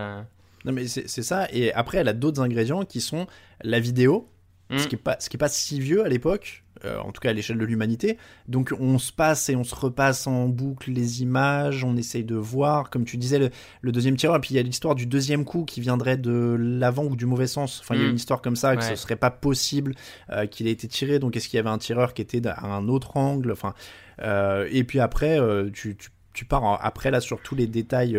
Non, 0.65 0.71
mais 0.71 0.87
c'est 0.87 1.07
ça. 1.23 1.47
Et 1.51 1.73
après, 1.73 1.97
elle 1.99 2.07
a 2.07 2.13
d'autres 2.13 2.41
ingrédients 2.41 2.85
qui 2.85 3.01
sont 3.01 3.27
la 3.63 3.79
vidéo, 3.79 4.27
ce 4.71 4.75
mm. 4.75 4.87
qui 4.87 4.95
n'est 4.95 5.01
pas, 5.01 5.17
ce 5.19 5.29
qui 5.29 5.37
est 5.37 5.39
pas 5.39 5.49
si 5.49 5.79
vieux 5.79 6.05
à 6.05 6.09
l'époque, 6.09 6.63
euh, 6.85 6.97
en 6.99 7.11
tout 7.11 7.21
cas 7.21 7.29
à 7.29 7.33
l'échelle 7.33 7.57
de 7.57 7.65
l'humanité. 7.65 8.17
Donc 8.47 8.73
on 8.79 8.97
se 8.97 9.11
passe 9.11 9.49
et 9.49 9.55
on 9.55 9.63
se 9.63 9.75
repasse 9.75 10.27
en 10.27 10.47
boucle 10.47 10.91
les 10.91 11.21
images, 11.21 11.83
on 11.83 11.95
essaye 11.95 12.23
de 12.23 12.35
voir, 12.35 12.89
comme 12.89 13.05
tu 13.05 13.17
disais, 13.17 13.51
le, 13.81 13.91
deuxième 13.91 14.15
tireur. 14.15 14.37
Et 14.37 14.39
puis 14.39 14.51
il 14.51 14.57
y 14.57 14.59
a 14.59 14.63
l'histoire 14.63 14.95
du 14.95 15.05
deuxième 15.05 15.45
coup 15.45 15.65
qui 15.65 15.81
viendrait 15.81 16.17
de 16.17 16.57
l'avant 16.59 17.05
ou 17.05 17.15
du 17.15 17.25
mauvais 17.25 17.47
sens. 17.47 17.79
Enfin, 17.81 17.95
il 17.95 18.01
y 18.01 18.03
a 18.03 18.07
mm. 18.07 18.11
une 18.11 18.15
histoire 18.15 18.41
comme 18.41 18.55
ça, 18.55 18.75
que 18.75 18.83
ce 18.83 18.95
serait 18.95 19.15
pas 19.15 19.31
possible 19.31 19.95
euh, 20.29 20.45
qu'il 20.45 20.67
ait 20.67 20.71
été 20.71 20.87
tiré. 20.87 21.19
Donc 21.19 21.35
est-ce 21.35 21.47
qu'il 21.47 21.57
y 21.57 21.59
avait 21.59 21.69
un 21.69 21.77
tireur 21.77 22.13
qui 22.13 22.21
était 22.21 22.45
à 22.47 22.65
un 22.65 22.87
autre 22.87 23.17
angle? 23.17 23.51
Enfin, 23.51 23.73
euh, 24.21 24.67
et 24.71 24.83
puis 24.83 24.99
après, 24.99 25.39
tu, 25.73 25.95
tu, 25.95 26.09
tu, 26.33 26.45
pars 26.45 26.79
après 26.83 27.11
là 27.11 27.21
sur 27.21 27.41
tous 27.41 27.55
les 27.55 27.67
détails 27.67 28.17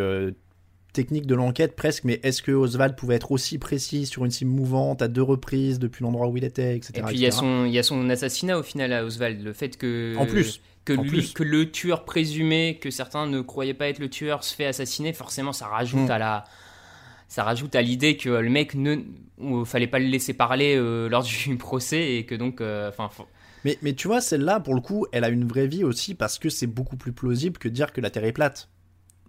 technique 0.95 1.27
de 1.27 1.35
l'enquête 1.35 1.77
presque, 1.77 2.05
mais 2.05 2.21
est-ce 2.23 2.41
que 2.41 2.53
Oswald 2.53 2.97
pouvait 2.97 3.17
être 3.17 3.33
aussi 3.33 3.59
précis 3.59 4.07
sur 4.07 4.25
une 4.25 4.31
cible 4.31 4.51
mouvante 4.51 5.03
à 5.03 5.09
deux 5.09 5.23
reprises 5.23 5.79
depuis 5.79 6.03
l'endroit 6.03 6.29
où 6.29 6.37
il 6.39 6.45
était, 6.45 6.77
etc. 6.77 6.93
Et 6.97 7.03
puis 7.03 7.17
il 7.17 7.21
y, 7.21 7.27
a 7.27 7.31
son, 7.31 7.67
y 7.67 7.79
a 7.79 7.83
son 7.83 8.09
assassinat 8.09 8.59
au 8.59 8.63
final 8.63 8.93
à 8.93 9.05
Oswald, 9.05 9.43
le 9.43 9.53
fait 9.53 9.77
que... 9.77 10.15
En 10.17 10.25
plus 10.25 10.63
que, 10.85 10.93
lui, 10.93 11.33
que 11.33 11.43
le 11.43 11.71
tueur 11.71 12.05
présumé, 12.05 12.79
que 12.81 12.91
certains 12.91 13.27
ne 13.27 13.41
croyaient 13.41 13.75
pas 13.75 13.89
être 13.89 13.99
le 13.99 14.11
tueur, 14.11 14.45
se 14.45 14.55
fait 14.55 14.67
assassiner, 14.67 15.13
forcément 15.13 15.53
ça 15.53 15.67
rajoute 15.67 16.09
mm. 16.09 16.11
à 16.11 16.19
la 16.19 16.45
ça 17.27 17.43
rajoute 17.43 17.75
à 17.75 17.83
l'idée 17.83 18.17
que 18.17 18.29
le 18.29 18.51
mec 18.51 18.75
ne 18.75 19.65
fallait 19.65 19.87
pas 19.87 19.99
le 19.99 20.07
laisser 20.07 20.35
parler 20.35 20.77
euh, 20.77 21.09
lors 21.09 21.25
du 21.25 21.57
procès 21.59 22.17
et 22.17 22.27
que 22.27 22.35
donc 22.35 22.61
euh, 22.61 22.91
enfin 22.91 23.11
mais, 23.65 23.79
mais 23.83 23.95
tu 23.95 24.09
vois 24.09 24.21
celle-là 24.21 24.61
pour 24.61 24.75
le 24.75 24.81
coup 24.81 25.07
elle 25.11 25.25
a 25.25 25.31
une 25.31 25.49
vraie 25.49 25.67
vie 25.67 25.85
aussi 25.85 26.15
parce 26.15 26.39
que 26.39 26.49
c'est 26.49 26.67
beaucoup 26.67 26.97
plus 26.97 27.13
plausible 27.13 27.59
que 27.59 27.69
dire 27.69 27.93
que 27.93 28.01
la 28.01 28.11
Terre 28.11 28.25
est 28.25 28.33
plate 28.33 28.69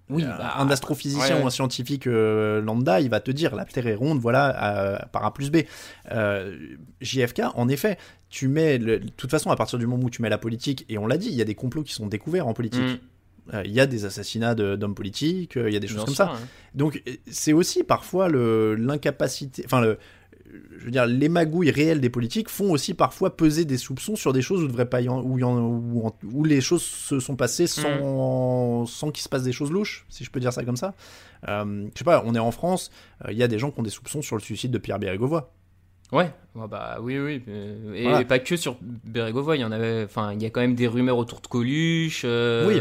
oui, 0.09 0.23
euh, 0.23 0.29
un 0.57 0.69
astrophysicien 0.69 1.41
ou 1.41 1.47
un 1.47 1.49
scientifique 1.49 2.05
lambda, 2.05 3.01
il 3.01 3.09
va 3.09 3.19
te 3.19 3.31
dire 3.31 3.55
la 3.55 3.65
Terre 3.65 3.87
est 3.87 3.95
ronde, 3.95 4.19
voilà, 4.19 5.07
par 5.11 5.25
A 5.25 5.33
plus 5.33 5.51
B. 5.51 5.57
JFK, 7.01 7.41
en 7.55 7.67
effet, 7.69 7.97
tu 8.29 8.47
mets, 8.47 8.79
de 8.79 9.01
toute 9.17 9.31
façon, 9.31 9.49
à 9.49 9.55
partir 9.55 9.79
du 9.79 9.87
moment 9.87 10.03
où 10.03 10.09
tu 10.09 10.21
mets 10.21 10.29
la 10.29 10.37
politique, 10.37 10.85
et 10.89 10.97
on 10.97 11.07
l'a 11.07 11.17
dit, 11.17 11.27
il 11.27 11.35
y 11.35 11.41
a 11.41 11.45
des 11.45 11.55
complots 11.55 11.83
qui 11.83 11.93
sont 11.93 12.07
découverts 12.07 12.47
en 12.47 12.53
politique. 12.53 12.81
Mm. 12.81 12.97
Euh, 13.53 13.61
il 13.63 13.71
y 13.71 13.79
a 13.79 13.85
des 13.85 14.05
assassinats 14.05 14.55
d'hommes 14.55 14.95
politiques, 14.95 15.55
euh, 15.57 15.69
il 15.69 15.73
y 15.73 15.77
a 15.77 15.79
des 15.79 15.87
choses 15.87 16.03
comme 16.03 16.15
ça. 16.15 16.33
Donc 16.73 17.03
c'est 17.29 17.53
aussi 17.53 17.83
parfois 17.83 18.27
l'incapacité, 18.29 19.63
enfin 19.65 19.81
le, 19.81 19.99
je 20.77 20.85
veux 20.85 20.91
dire, 20.91 21.05
les 21.05 21.29
magouilles 21.29 21.71
réelles 21.71 22.01
des 22.01 22.09
politiques 22.09 22.49
font 22.49 22.71
aussi 22.71 22.93
parfois 22.93 23.35
peser 23.35 23.65
des 23.65 23.77
soupçons 23.77 24.15
sur 24.15 24.33
des 24.33 24.41
choses 24.41 24.63
où, 24.63 24.67
devrait 24.67 24.89
pas 24.89 25.01
y 25.01 25.09
en, 25.09 25.21
où, 25.21 26.13
où, 26.31 26.43
les 26.43 26.61
choses 26.61 26.83
se 26.83 27.19
sont 27.19 27.35
passées 27.35 27.67
sans, 27.67 28.83
mm. 28.83 28.87
sans 28.87 29.11
qu'il 29.11 29.23
se 29.23 29.29
passe 29.29 29.43
des 29.43 29.51
choses 29.51 29.71
louches, 29.71 30.05
si 30.09 30.23
je 30.23 30.31
peux 30.31 30.39
dire 30.39 30.53
ça 30.53 30.63
comme 30.63 30.77
ça. 30.77 30.93
Euh, 31.47 31.87
je 31.93 31.99
sais 31.99 32.05
pas, 32.05 32.23
on 32.25 32.35
est 32.35 32.39
en 32.39 32.51
France, 32.51 32.91
il 33.29 33.37
y 33.37 33.43
a 33.43 33.47
des 33.47 33.59
gens 33.59 33.71
qui 33.71 33.79
ont 33.79 33.83
des 33.83 33.89
soupçons 33.89 34.21
sur 34.21 34.35
le 34.35 34.41
suicide 34.41 34.71
de 34.71 34.77
Pierre 34.77 34.99
Bérégovoy. 34.99 35.41
Ouais, 36.11 36.31
bah 36.53 36.97
oui, 37.01 37.17
oui, 37.17 37.41
et, 37.95 38.25
pas 38.25 38.39
que 38.39 38.55
sur 38.55 38.77
Bérégovoy, 38.81 39.57
il 39.57 39.61
y 39.61 39.65
en 39.65 39.71
avait, 39.71 40.03
enfin, 40.03 40.33
il 40.33 40.41
y 40.41 40.45
a 40.45 40.49
quand 40.49 40.61
même 40.61 40.75
des 40.75 40.87
rumeurs 40.87 41.17
autour 41.17 41.41
de 41.41 41.47
Coluche. 41.47 42.23
oui 42.23 42.79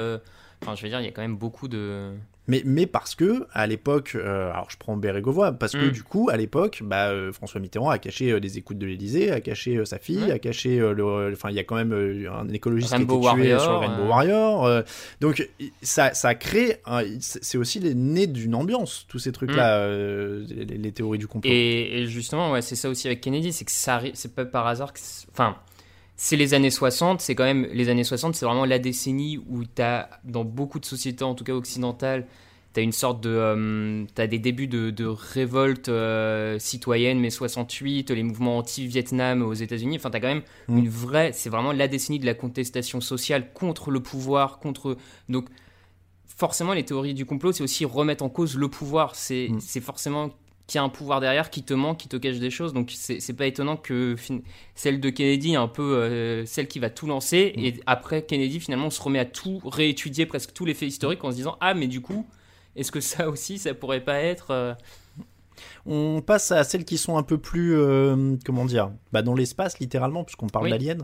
Enfin, 0.65 0.75
je 0.77 0.83
veux 0.83 0.89
dire, 0.89 1.01
il 1.01 1.05
y 1.05 1.09
a 1.09 1.13
quand 1.13 1.23
même 1.23 1.37
beaucoup 1.37 1.69
de. 1.69 2.13
Mais, 2.47 2.63
mais 2.67 2.87
parce 2.87 3.15
que, 3.15 3.47
à 3.53 3.67
l'époque, 3.67 4.13
euh, 4.15 4.51
alors 4.51 4.71
je 4.71 4.77
prends 4.77 4.97
Bérégovoy, 4.97 5.53
parce 5.53 5.73
que 5.73 5.87
mm. 5.87 5.91
du 5.91 6.03
coup, 6.03 6.29
à 6.31 6.37
l'époque, 6.37 6.83
bah, 6.85 7.09
euh, 7.09 7.33
François 7.33 7.61
Mitterrand 7.61 7.89
a 7.89 7.99
caché 7.99 8.33
euh, 8.33 8.41
des 8.41 8.59
écoutes 8.59 8.77
de 8.77 8.87
l'Elysée, 8.87 9.31
a 9.31 9.41
caché 9.41 9.83
sa 9.87 9.99
fille, 9.99 10.31
a 10.31 10.39
caché 10.39 10.79
le. 10.79 11.33
Enfin, 11.33 11.49
il 11.51 11.57
y 11.57 11.59
a 11.59 11.65
quand 11.65 11.77
même 11.77 11.93
un 11.93 12.49
écologiste 12.51 12.93
Rainbow 12.93 13.21
qui 13.21 13.29
a 13.29 13.33
été 13.33 13.43
tué 13.43 13.59
sur 13.59 13.81
Rainbow 13.81 14.09
Warrior. 14.09 14.85
donc, 15.21 15.49
ça, 15.81 16.13
ça 16.13 16.35
crée. 16.35 16.81
c'est 17.21 17.59
aussi 17.59 17.81
les 17.81 17.95
nés 17.95 18.27
d'une 18.27 18.55
ambiance, 18.55 19.07
tous 19.09 19.19
ces 19.19 19.33
trucs-là, 19.33 19.89
mm. 19.89 20.45
les, 20.83 20.93
théories 20.93 21.19
du 21.19 21.27
complot. 21.27 21.51
Et, 21.51 22.01
et 22.01 22.07
justement, 22.07 22.53
ouais, 22.53 22.63
c'est 22.63 22.77
ça 22.77 22.91
aussi 22.91 23.07
avec 23.07 23.23
Kennedy, 23.23 23.53
c'est 23.53 23.65
que 23.65 23.73
ça 23.73 24.03
c'est 24.13 24.35
pas 24.35 24.45
par 24.45 24.67
hasard 24.67 24.93
que. 24.93 25.01
Enfin 25.33 25.57
c'est 26.17 26.37
les 26.37 26.55
années 26.55 26.71
60, 26.71 27.21
c'est 27.21 27.35
quand 27.35 27.45
même 27.45 27.67
les 27.73 27.89
années 27.89 28.05
60, 28.05 28.35
c'est 28.35 28.47
vraiment 28.47 28.65
la 28.65 28.79
décennie 28.79 29.39
où 29.39 29.65
tu 29.65 29.83
as 29.83 30.09
dans 30.25 30.45
beaucoup 30.45 30.79
de 30.79 30.85
sociétés 30.85 31.25
en 31.25 31.35
tout 31.35 31.45
cas 31.45 31.55
occidentales, 31.55 32.27
tu 32.73 32.81
as 32.81 32.83
une 32.83 32.93
sorte 32.93 33.21
de 33.21 33.31
euh, 33.31 34.05
tu 34.15 34.23
as 34.23 34.27
des 34.27 34.39
débuts 34.39 34.69
de, 34.69 35.07
révolte 35.07 35.89
euh, 35.89 36.59
citoyenne 36.59 37.19
mais 37.19 37.31
68, 37.31 38.11
les 38.11 38.23
mouvements 38.23 38.59
anti-Vietnam 38.59 39.43
aux 39.43 39.55
États-Unis, 39.55 39.97
enfin 39.97 40.11
tu 40.11 40.17
as 40.17 40.21
quand 40.21 40.29
même 40.29 40.43
mm. 40.69 40.79
une 40.79 40.89
vraie 40.89 41.33
c'est 41.33 41.51
vraiment 41.51 41.73
la 41.73 41.89
décennie 41.89 42.21
de 42.21 42.27
la 42.27 42.35
contestation 42.35 43.01
sociale 43.01 43.53
contre 43.53 43.91
le 43.91 44.01
pouvoir, 44.01 44.61
contre 44.61 44.97
donc 45.29 45.49
forcément 46.27 46.75
les 46.75 46.85
théories 46.85 47.15
du 47.15 47.27
complot, 47.27 47.53
c'est 47.53 47.65
aussi 47.65 47.85
remettre 47.85 48.23
en 48.23 48.29
cause 48.29 48.57
le 48.57 48.69
pouvoir, 48.69 49.17
c'est 49.17 49.49
mm. 49.51 49.61
c'est 49.61 49.81
forcément 49.81 50.31
qui 50.67 50.79
a 50.79 50.83
un 50.83 50.89
pouvoir 50.89 51.21
derrière, 51.21 51.51
qui 51.51 51.63
te 51.63 51.75
ment, 51.75 51.95
qui 51.95 52.09
te 52.09 52.17
cache 52.17 52.39
des 52.39 52.51
choses. 52.51 52.73
Donc 52.73 52.91
c'est 52.91 53.37
pas 53.37 53.47
étonnant 53.47 53.77
que 53.77 54.17
celle 54.75 55.01
de 55.01 55.11
Kennedy 55.11 55.53
est 55.53 55.57
un 55.57 55.69
peu 55.69 55.97
euh, 55.97 56.47
celle 56.47 56.69
qui 56.69 56.79
va 56.79 56.91
tout 56.91 57.07
lancer. 57.07 57.55
Mm. 57.57 57.65
Et 57.65 57.81
après 57.87 58.23
Kennedy, 58.23 58.61
finalement, 58.61 58.87
on 58.87 58.91
se 58.91 59.03
remet 59.03 59.19
à 59.19 59.27
tout 59.27 59.61
réétudier, 59.65 60.27
presque 60.27 60.53
tous 60.53 60.65
les 60.65 60.75
faits 60.75 60.89
historiques, 60.89 61.23
en 61.25 61.31
se 61.31 61.37
disant 61.37 61.57
Ah, 61.61 61.75
mais 61.75 61.87
du 61.87 62.01
coup, 62.01 62.27
est-ce 62.77 62.91
que 62.91 63.01
ça 63.01 63.29
aussi, 63.29 63.59
ça 63.59 63.75
pourrait 63.75 64.05
pas 64.05 64.21
être. 64.21 64.77
On 65.87 66.23
passe 66.23 66.53
à 66.53 66.65
celles 66.65 66.85
qui 66.85 66.99
sont 66.99 67.17
un 67.17 67.23
peu 67.23 67.39
plus, 67.39 67.77
euh, 67.77 68.37
comment 68.45 68.65
dire, 68.65 68.91
bah 69.13 69.23
dans 69.23 69.35
l'espace 69.35 69.79
littéralement, 69.79 70.25
puisqu'on 70.25 70.49
parle 70.49 70.71
d'aliens. 70.71 70.99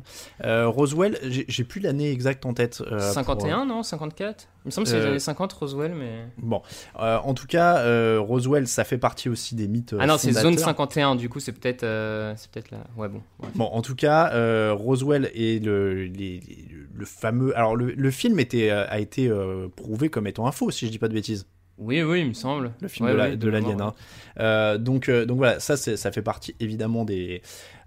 Euh, 0.45 0.69
Roswell, 0.69 1.19
j'ai 1.23 1.65
plus 1.65 1.81
l'année 1.81 2.11
exacte 2.11 2.47
en 2.47 2.55
tête. 2.55 2.83
51, 2.99 3.63
euh, 3.63 3.65
non 3.65 3.83
54 3.83 4.49
Il 4.65 4.69
me 4.69 4.71
semble 4.71 4.87
que 4.87 4.91
c'est 4.91 5.01
les 5.01 5.07
années 5.07 5.19
50, 5.19 5.53
Roswell, 5.53 5.95
mais. 5.95 6.27
Bon, 6.39 6.63
en 6.95 7.35
tout 7.35 7.47
cas, 7.47 8.19
Roswell, 8.19 8.67
ça 8.67 8.85
fait 8.85 8.99
partie 8.99 9.29
aussi 9.29 9.55
des 9.55 9.69
mythes. 9.69 9.95
Ah 9.99 10.07
non, 10.07 10.19
c'est 10.19 10.33
zone 10.33 10.59
51, 10.59 11.17
du 11.17 11.29
coup, 11.29 11.41
c'est 11.41 11.53
peut-être 11.53 11.81
peut-être 11.81 12.71
là. 12.71 12.79
Ouais, 12.97 13.09
bon. 13.09 13.23
Bon, 13.55 13.65
en 13.65 13.83
tout 13.83 13.95
cas, 13.95 14.73
Roswell 14.73 15.31
est 15.35 15.65
le, 15.65 16.07
le 16.07 17.05
fameux. 17.05 17.57
Alors, 17.57 17.77
le, 17.77 18.11
film 18.11 18.39
était, 18.41 18.71
a 18.71 18.99
été 18.99 19.31
prouvé 19.77 20.09
comme 20.09 20.27
étant 20.27 20.47
un 20.47 20.53
faux, 20.53 20.71
si 20.71 20.87
je 20.87 20.91
dis 20.91 20.99
pas 20.99 21.09
de 21.09 21.15
bêtises. 21.15 21.47
Oui, 21.81 22.03
oui, 22.03 22.21
il 22.21 22.29
me 22.29 22.35
semble. 22.35 22.73
Le 22.83 22.89
film 22.89 23.09
de 23.09 23.49
l'Alien. 23.49 23.81
Hein. 23.81 23.95
Euh, 24.39 24.77
donc, 24.77 25.09
euh, 25.09 25.25
donc 25.25 25.39
voilà, 25.39 25.61
ça, 25.61 25.79
ça 25.79 26.13
fait 26.13 26.23
partie 26.23 26.55
évidemment 26.61 27.07
des. 27.07 27.41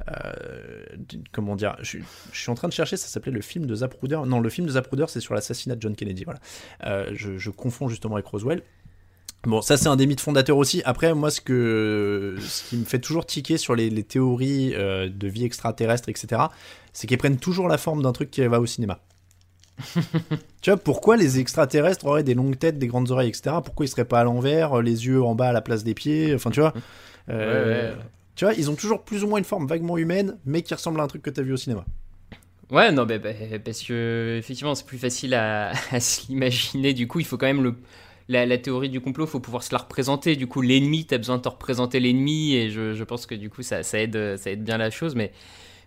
Euh, 0.09 0.33
comment 1.31 1.55
dire 1.55 1.77
je, 1.81 1.99
suis 2.33 2.51
en 2.51 2.55
train 2.55 2.67
de 2.67 2.73
chercher, 2.73 2.97
ça 2.97 3.07
s'appelait 3.07 3.31
le 3.31 3.41
film 3.41 3.67
de 3.67 3.75
Zapruder. 3.75 4.19
Non, 4.25 4.39
le 4.39 4.49
film 4.49 4.65
de 4.65 4.71
Zapruder, 4.71 5.05
c'est 5.09 5.19
sur 5.19 5.35
l'assassinat 5.35 5.75
de 5.75 5.81
John 5.81 5.95
Kennedy. 5.95 6.25
Voilà. 6.25 6.39
Je, 7.13 7.49
confonds 7.51 7.87
justement 7.87 8.15
avec 8.15 8.25
Roswell. 8.25 8.63
Bon, 9.43 9.61
ça 9.61 9.77
c'est 9.77 9.89
un 9.89 9.95
des 9.95 10.07
mythes 10.07 10.21
fondateurs 10.21 10.57
aussi. 10.57 10.81
Après, 10.85 11.13
moi, 11.13 11.29
ce, 11.29 11.39
que, 11.39 12.35
ce 12.39 12.67
qui 12.67 12.77
me 12.77 12.85
fait 12.85 12.99
toujours 12.99 13.27
tiquer 13.27 13.57
sur 13.57 13.75
les, 13.75 13.91
les 13.91 14.03
théories 14.03 14.71
de 14.71 15.27
vie 15.27 15.45
extraterrestre, 15.45 16.09
etc., 16.09 16.41
c'est 16.93 17.05
qu'elles 17.05 17.19
prennent 17.19 17.37
toujours 17.37 17.67
la 17.67 17.77
forme 17.77 18.01
d'un 18.01 18.11
truc 18.11 18.31
qui 18.31 18.41
va 18.47 18.59
au 18.59 18.65
cinéma. 18.65 18.99
tu 20.61 20.69
vois, 20.69 20.77
pourquoi 20.77 21.17
les 21.17 21.39
extraterrestres 21.39 22.05
auraient 22.05 22.23
des 22.23 22.33
longues 22.33 22.57
têtes, 22.57 22.77
des 22.77 22.87
grandes 22.87 23.11
oreilles, 23.11 23.29
etc. 23.29 23.57
Pourquoi 23.63 23.85
ils 23.85 23.89
seraient 23.89 24.05
pas 24.05 24.19
à 24.19 24.23
l'envers, 24.23 24.81
les 24.81 25.05
yeux 25.07 25.23
en 25.23 25.35
bas 25.35 25.49
à 25.49 25.53
la 25.53 25.61
place 25.61 25.83
des 25.83 25.93
pieds? 25.93 26.33
Enfin, 26.33 26.51
tu 26.51 26.59
vois. 26.59 26.73
Euh, 27.29 27.95
tu 28.35 28.43
vois, 28.43 28.53
ils 28.53 28.69
ont 28.69 28.75
toujours 28.75 29.03
plus 29.03 29.23
ou 29.23 29.27
moins 29.27 29.39
une 29.39 29.45
forme 29.45 29.65
vaguement 29.65 29.97
humaine, 29.97 30.37
mais 30.45 30.61
qui 30.61 30.73
ressemble 30.73 30.99
à 30.99 31.03
un 31.03 31.07
truc 31.07 31.21
que 31.21 31.29
tu 31.29 31.39
as 31.39 31.43
vu 31.43 31.53
au 31.53 31.57
cinéma. 31.57 31.85
Ouais, 32.69 32.91
non, 32.91 33.05
bah, 33.05 33.17
bah, 33.17 33.29
parce 33.63 33.81
que 33.81 34.35
effectivement, 34.37 34.75
c'est 34.75 34.85
plus 34.85 34.97
facile 34.97 35.33
à, 35.33 35.71
s'imaginer. 35.99 36.93
Du 36.93 37.07
coup, 37.07 37.21
il 37.21 37.25
faut 37.25 37.37
quand 37.37 37.45
même 37.45 37.63
le. 37.63 37.75
La, 38.27 38.57
théorie 38.57 38.89
du 38.89 38.99
complot, 38.99 39.23
il 39.23 39.29
faut 39.29 39.39
pouvoir 39.39 39.63
se 39.63 39.73
la 39.73 39.79
représenter. 39.79 40.35
Du 40.35 40.47
coup, 40.47 40.61
l'ennemi, 40.61 41.05
tu 41.05 41.13
as 41.13 41.17
besoin 41.17 41.37
de 41.37 41.43
te 41.43 41.49
représenter 41.49 42.01
l'ennemi, 42.01 42.55
et 42.55 42.71
je, 42.71 42.93
je, 42.93 43.03
pense 43.05 43.25
que 43.25 43.35
du 43.35 43.49
coup, 43.49 43.61
ça, 43.61 43.83
ça, 43.83 43.99
aide, 43.99 44.35
ça 44.35 44.51
aide 44.51 44.65
bien 44.65 44.77
la 44.77 44.89
chose. 44.89 45.15
Mais 45.15 45.31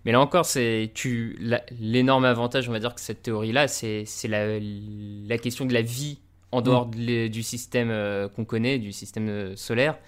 mais 0.07 0.13
là 0.13 0.21
encore, 0.21 0.47
c'est 0.47 0.93
tu 0.95 1.37
l'énorme 1.81 2.25
avantage, 2.25 2.69
on 2.69 2.73
va 2.73 2.79
dire, 2.79 2.95
que 2.95 3.01
cette 3.01 3.25
théorie-là, 3.25 3.67
c'est 3.67 4.07
la, 4.29 4.61
la, 4.61 5.39
question 5.39 5.65
de 5.65 5.75
la 5.75 5.83
vie 5.83 6.21
en 6.53 6.61
dehors 6.63 6.87
mm. 6.87 7.29
du 7.29 7.43
système 7.43 7.91
euh, 7.91 8.29
qu'on 8.29 8.45
connaît, 8.45 8.79
du 8.79 8.93
système 8.93 9.29
euh, 9.29 9.57
solaire, 9.57 9.99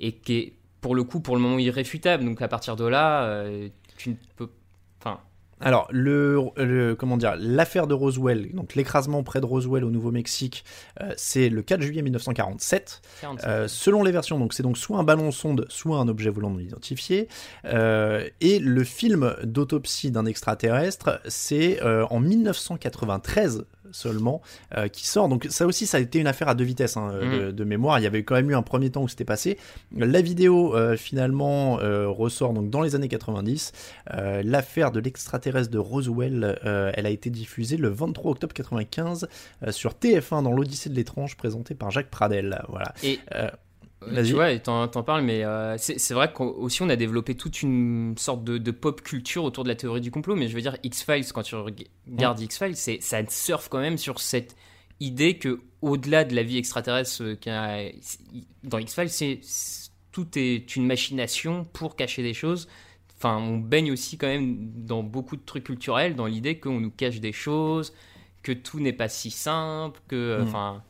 et 0.00 0.12
qui 0.12 0.36
est 0.38 0.52
pour 0.80 0.94
le 0.94 1.04
coup, 1.04 1.20
pour 1.20 1.36
le 1.36 1.42
moment, 1.42 1.58
irréfutable. 1.58 2.24
Donc 2.24 2.40
à 2.40 2.48
partir 2.48 2.76
de 2.76 2.86
là, 2.86 3.24
euh, 3.24 3.68
tu 3.98 4.08
ne 4.08 4.14
peux 4.36 4.48
alors, 5.60 5.88
le, 5.90 6.94
comment 6.98 7.16
dire, 7.16 7.34
l'affaire 7.38 7.86
de 7.86 7.94
Roswell, 7.94 8.52
donc 8.52 8.74
l'écrasement 8.74 9.22
près 9.22 9.40
de 9.40 9.46
Roswell 9.46 9.84
au 9.84 9.90
Nouveau-Mexique, 9.90 10.64
euh, 11.00 11.12
c'est 11.16 11.48
le 11.48 11.62
4 11.62 11.80
juillet 11.80 12.02
1947. 12.02 13.00
Euh, 13.44 13.66
selon 13.66 14.02
les 14.02 14.12
versions, 14.12 14.38
donc 14.38 14.52
c'est 14.52 14.62
donc 14.62 14.76
soit 14.76 14.98
un 14.98 15.04
ballon 15.04 15.30
sonde, 15.30 15.66
soit 15.68 15.98
un 15.98 16.08
objet 16.08 16.28
volant 16.28 16.50
non 16.50 16.58
identifié. 16.58 17.28
Euh, 17.64 18.28
et 18.40 18.58
le 18.58 18.84
film 18.84 19.34
d'autopsie 19.44 20.10
d'un 20.10 20.26
extraterrestre, 20.26 21.20
c'est 21.26 21.80
en 21.82 22.20
1993 22.20 23.64
seulement 23.92 24.42
euh, 24.76 24.88
qui 24.88 25.06
sort. 25.06 25.28
Donc 25.28 25.46
ça 25.50 25.66
aussi, 25.66 25.86
ça 25.86 25.98
a 25.98 26.00
été 26.00 26.18
une 26.18 26.26
affaire 26.26 26.48
à 26.48 26.54
deux 26.54 26.64
vitesses 26.64 26.96
hein, 26.96 27.12
mm. 27.12 27.52
de, 27.52 27.64
mémoire. 27.64 27.98
Il 27.98 28.02
y 28.02 28.06
avait 28.06 28.22
quand 28.22 28.34
même 28.34 28.50
eu 28.50 28.54
un 28.54 28.62
premier 28.62 28.90
temps 28.90 29.02
où 29.02 29.08
c'était 29.08 29.24
passé. 29.24 29.58
La 29.96 30.20
vidéo 30.20 30.74
euh, 30.74 30.96
finalement 30.96 31.80
euh, 31.80 32.08
ressort 32.08 32.52
donc 32.52 32.70
dans 32.70 32.82
les 32.82 32.94
années 32.94 33.08
90. 33.08 33.72
L'affaire 34.44 34.92
de 34.92 35.00
l'extraterrestre 35.00 35.70
de 35.70 35.78
Roswell, 35.78 36.58
elle 36.62 37.06
a 37.06 37.10
été 37.10 37.30
diffusée 37.30 37.76
le 37.76 37.88
23 37.88 38.32
octobre 38.32 38.52
95 38.54 39.28
sur 39.70 39.92
TF1 39.92 40.42
dans 40.42 40.52
l'Odyssée 40.52 40.90
de 40.90 40.94
l'étrange 40.94 41.36
présenté 41.36 41.74
par 41.74 41.90
Jacques 41.90 42.10
Pradel. 42.10 42.62
Voilà. 42.68 42.92
Et 43.02 43.18
tu 44.04 44.32
vois, 44.34 44.58
t'en, 44.58 44.88
parles, 44.88 45.22
mais 45.22 45.44
euh, 45.44 45.76
c'est, 45.78 46.12
vrai 46.12 46.32
qu'aussi 46.32 46.82
on 46.82 46.88
a 46.88 46.96
développé 46.96 47.34
toute 47.34 47.62
une 47.62 48.14
sorte 48.18 48.44
de, 48.44 48.70
pop 48.70 49.00
culture 49.00 49.44
autour 49.44 49.64
de 49.64 49.68
la 49.68 49.74
théorie 49.74 50.00
du 50.00 50.10
complot, 50.10 50.36
mais 50.36 50.48
je 50.48 50.54
veux 50.54 50.60
dire, 50.60 50.76
X-Files, 50.82 51.32
quand 51.32 51.42
tu 51.42 51.54
regardes 51.54 52.40
X-Files, 52.40 52.76
c'est, 52.76 53.00
ça 53.00 53.18
surfe 53.28 53.68
quand 53.68 53.80
même 53.80 53.98
sur 53.98 54.20
cette 54.20 54.56
idée 55.00 55.38
que 55.38 55.60
au-delà 55.82 56.24
de 56.24 56.34
la 56.34 56.42
vie 56.42 56.58
extraterrestre 56.58 57.22
euh, 57.22 57.90
dans 58.64 58.78
X-Files, 58.78 59.10
c'est, 59.10 59.40
tout 60.12 60.26
est 60.36 60.76
une 60.76 60.86
machination 60.86 61.64
pour 61.64 61.96
cacher 61.96 62.22
des 62.22 62.34
choses. 62.34 62.68
Enfin, 63.18 63.38
on 63.38 63.56
baigne 63.56 63.92
aussi 63.92 64.18
quand 64.18 64.26
même 64.26 64.56
dans 64.76 65.02
beaucoup 65.02 65.36
de 65.36 65.42
trucs 65.44 65.64
culturels, 65.64 66.14
dans 66.14 66.26
l'idée 66.26 66.58
qu'on 66.58 66.80
nous 66.80 66.90
cache 66.90 67.20
des 67.20 67.32
choses, 67.32 67.94
que 68.42 68.52
tout 68.52 68.78
n'est 68.78 68.92
pas 68.92 69.08
si 69.08 69.30
simple, 69.30 70.00
que... 70.06 70.40
Mm. 70.40 70.42
Enfin... 70.46 70.82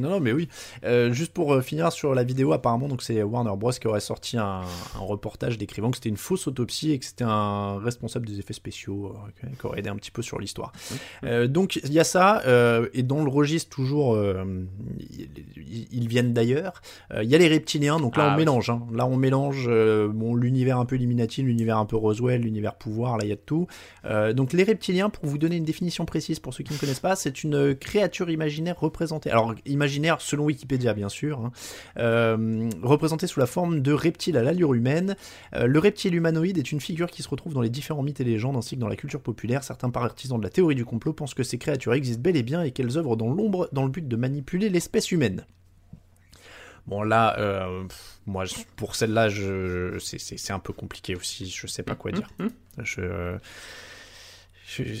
Non, 0.00 0.20
mais 0.20 0.32
oui. 0.32 0.48
Euh, 0.84 1.12
juste 1.12 1.32
pour 1.32 1.52
euh, 1.52 1.60
finir 1.60 1.92
sur 1.92 2.14
la 2.14 2.24
vidéo, 2.24 2.52
apparemment, 2.52 2.88
donc 2.88 3.02
c'est 3.02 3.22
Warner 3.22 3.52
Bros 3.56 3.70
qui 3.72 3.86
aurait 3.86 4.00
sorti 4.00 4.36
un, 4.38 4.62
reportage 4.98 5.58
décrivant 5.58 5.90
que 5.90 5.96
c'était 5.96 6.08
une 6.08 6.16
fausse 6.16 6.46
autopsie 6.46 6.92
et 6.92 6.98
que 6.98 7.04
c'était 7.04 7.24
un 7.24 7.78
responsable 7.78 8.26
des 8.26 8.38
effets 8.38 8.52
spéciaux 8.52 9.14
euh, 9.44 9.46
qui 9.58 9.66
aurait 9.66 9.80
aidé 9.80 9.88
un 9.88 9.96
petit 9.96 10.10
peu 10.10 10.22
sur 10.22 10.38
l'histoire. 10.38 10.72
donc 11.48 11.76
il 11.76 11.92
y 11.92 12.00
a 12.00 12.04
ça, 12.04 12.42
et 12.92 13.02
dans 13.02 13.22
le 13.22 13.30
registre 13.30 13.70
toujours, 13.70 14.18
ils, 15.56 16.08
viennent 16.08 16.32
d'ailleurs. 16.32 16.80
Il 17.22 17.28
y 17.28 17.34
a 17.34 17.38
les 17.38 17.48
reptiliens, 17.48 17.98
donc 17.98 18.16
là 18.16 18.28
ah 18.28 18.34
on 18.34 18.36
mélange. 18.36 18.70
Hein. 18.70 18.82
Là 18.92 19.06
on 19.06 19.16
mélange 19.16 19.68
bon 19.68 20.34
l'univers 20.34 20.78
un 20.78 20.84
peu 20.84 20.96
Illuminati, 20.96 21.42
l'univers 21.42 21.78
un 21.78 21.86
peu 21.86 21.96
Roswell, 21.96 22.42
l'univers 22.42 22.74
pouvoir. 22.76 23.18
Là 23.18 23.24
il 23.24 23.28
y 23.28 23.32
a 23.32 23.36
de 23.36 23.40
tout. 23.40 23.66
donc 24.34 24.52
les 24.52 24.64
reptiliens, 24.64 25.10
pour 25.10 25.26
vous 25.26 25.38
donner 25.38 25.56
une 25.56 25.64
définition 25.64 26.04
précise 26.04 26.40
pour 26.40 26.54
ceux 26.54 26.64
qui 26.64 26.72
ne 26.72 26.78
connaissent 26.78 27.00
pas, 27.00 27.16
c'est 27.16 27.44
une 27.44 27.74
créature 27.74 28.30
imaginaire 28.30 28.78
représentée. 28.78 29.30
Alors 29.30 29.54
imaginaire 29.66 29.89
selon 30.18 30.44
Wikipédia 30.44 30.94
bien 30.94 31.08
sûr, 31.08 31.40
hein. 31.40 31.52
euh, 31.98 32.68
représenté 32.82 33.26
sous 33.26 33.40
la 33.40 33.46
forme 33.46 33.80
de 33.80 33.92
reptile 33.92 34.36
à 34.36 34.42
l'allure 34.42 34.74
humaine. 34.74 35.16
Euh, 35.54 35.66
le 35.66 35.78
reptile 35.78 36.14
humanoïde 36.14 36.58
est 36.58 36.72
une 36.72 36.80
figure 36.80 37.10
qui 37.10 37.22
se 37.22 37.28
retrouve 37.28 37.54
dans 37.54 37.60
les 37.60 37.70
différents 37.70 38.02
mythes 38.02 38.20
et 38.20 38.24
légendes 38.24 38.56
ainsi 38.56 38.76
que 38.76 38.80
dans 38.80 38.88
la 38.88 38.96
culture 38.96 39.20
populaire. 39.20 39.64
Certains 39.64 39.90
partisans 39.90 40.38
de 40.38 40.44
la 40.44 40.50
théorie 40.50 40.74
du 40.74 40.84
complot 40.84 41.12
pensent 41.12 41.34
que 41.34 41.42
ces 41.42 41.58
créatures 41.58 41.94
existent 41.94 42.22
bel 42.22 42.36
et 42.36 42.42
bien 42.42 42.62
et 42.62 42.70
qu'elles 42.70 42.98
œuvrent 42.98 43.16
dans 43.16 43.32
l'ombre 43.32 43.68
dans 43.72 43.84
le 43.84 43.90
but 43.90 44.06
de 44.06 44.16
manipuler 44.16 44.68
l'espèce 44.68 45.10
humaine. 45.12 45.44
Bon 46.86 47.02
là, 47.02 47.38
euh, 47.38 47.84
moi 48.26 48.44
pour 48.76 48.96
celle-là, 48.96 49.28
c'est 49.98 50.52
un 50.52 50.58
peu 50.58 50.72
compliqué 50.72 51.14
aussi. 51.14 51.46
Je 51.46 51.66
sais 51.66 51.82
pas 51.82 51.94
quoi 51.94 52.10
dire. 52.10 52.28
Mmh, 52.38 52.44
mmh. 52.44 52.84
Je, 52.84 53.38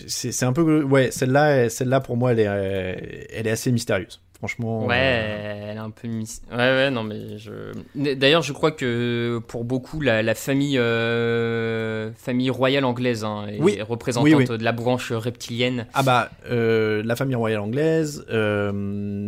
c'est 0.06 0.44
un 0.44 0.52
peu 0.52 0.82
ouais 0.82 1.10
celle-là 1.10 1.68
celle-là 1.68 2.00
pour 2.00 2.16
moi 2.16 2.32
elle 2.32 2.40
est 2.40 3.28
elle 3.30 3.46
est 3.46 3.50
assez 3.50 3.70
mystérieuse 3.70 4.20
Franchement. 4.40 4.86
Ouais, 4.86 4.96
euh, 4.96 5.70
elle 5.70 5.76
est 5.76 5.80
un 5.80 5.90
peu 5.90 6.08
mis... 6.08 6.40
Ouais, 6.50 6.56
ouais, 6.56 6.90
non, 6.90 7.02
mais 7.02 7.36
je. 7.36 7.72
D'ailleurs, 7.94 8.40
je 8.40 8.54
crois 8.54 8.70
que 8.70 9.38
pour 9.46 9.64
beaucoup, 9.64 10.00
la, 10.00 10.34
famille, 10.34 10.78
euh, 10.78 12.10
famille 12.14 12.48
royale 12.48 12.86
anglaise 12.86 13.22
hein, 13.22 13.48
est 13.48 13.82
représentante 13.82 14.52
de 14.52 14.64
la 14.64 14.72
branche 14.72 15.12
reptilienne. 15.12 15.86
Ah 15.92 16.02
bah, 16.02 16.30
euh, 16.50 17.02
la 17.04 17.16
famille 17.16 17.34
royale 17.34 17.60
anglaise, 17.60 18.24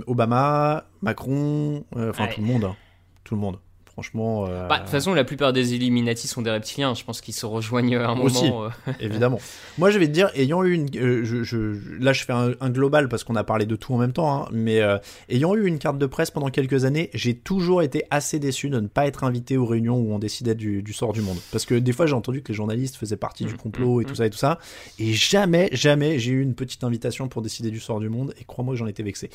Obama, 0.06 0.86
Macron, 1.02 1.84
enfin 1.94 2.28
tout 2.28 2.40
le 2.40 2.46
monde, 2.46 2.64
hein. 2.64 2.76
tout 3.22 3.34
le 3.34 3.40
monde. 3.42 3.58
Franchement. 3.92 4.46
Euh, 4.48 4.68
bah, 4.68 4.78
de 4.78 4.82
toute 4.84 4.90
façon, 4.90 5.12
la 5.12 5.24
plupart 5.24 5.52
des 5.52 5.74
Illuminati 5.74 6.26
sont 6.26 6.40
des 6.40 6.50
reptiliens. 6.50 6.94
Je 6.94 7.04
pense 7.04 7.20
qu'ils 7.20 7.34
se 7.34 7.44
rejoignent 7.44 7.96
à 7.96 8.08
un 8.08 8.18
Aussi, 8.20 8.44
moment. 8.44 8.64
Euh. 8.64 8.92
évidemment. 9.00 9.38
Moi, 9.78 9.90
je 9.90 9.98
vais 9.98 10.06
te 10.06 10.12
dire, 10.12 10.30
ayant 10.34 10.64
eu 10.64 10.72
une. 10.72 10.88
Euh, 10.96 11.22
je, 11.24 11.76
là, 12.02 12.14
je 12.14 12.24
fais 12.24 12.32
un, 12.32 12.70
global 12.70 13.10
parce 13.10 13.22
qu'on 13.22 13.36
a 13.36 13.44
parlé 13.44 13.66
de 13.66 13.76
tout 13.76 13.92
en 13.92 13.98
même 13.98 14.14
temps. 14.14 14.44
Hein, 14.44 14.48
mais 14.50 14.80
ayant 15.28 15.54
eu 15.54 15.66
une 15.66 15.78
carte 15.78 15.98
de 15.98 16.06
presse 16.06 16.30
pendant 16.30 16.48
quelques 16.48 16.86
années, 16.86 17.10
j'ai 17.12 17.34
toujours 17.34 17.82
été 17.82 18.04
assez 18.10 18.38
déçu 18.38 18.70
de 18.70 18.80
ne 18.80 18.86
pas 18.86 19.06
être 19.06 19.24
invité 19.24 19.58
aux 19.58 19.66
réunions 19.66 19.98
où 19.98 20.14
on 20.14 20.18
décidait 20.18 20.54
du, 20.54 20.92
sort 20.94 21.12
du 21.12 21.20
monde. 21.20 21.38
Parce 21.50 21.66
que 21.66 21.74
des 21.74 21.92
fois, 21.92 22.06
j'ai 22.06 22.14
entendu 22.14 22.42
que 22.42 22.48
les 22.48 22.54
journalistes 22.54 22.96
faisaient 22.96 23.16
partie 23.16 23.44
du 23.44 23.54
mmh, 23.54 23.58
complot 23.58 24.00
et 24.00 24.04
mmh, 24.04 24.06
tout 24.06 24.12
mmh. 24.12 24.16
ça 24.16 24.26
et 24.26 24.30
tout 24.30 24.38
ça. 24.38 24.58
Et 24.98 25.12
jamais, 25.12 25.68
jamais, 25.72 26.18
j'ai 26.18 26.32
eu 26.32 26.40
une 26.40 26.54
petite 26.54 26.82
invitation 26.82 27.28
pour 27.28 27.42
décider 27.42 27.70
du 27.70 27.80
sort 27.80 28.00
du 28.00 28.08
monde. 28.08 28.32
Et 28.40 28.44
crois-moi 28.44 28.72
que 28.72 28.78
j'en 28.78 28.86
étais 28.86 29.02
vexé. 29.02 29.28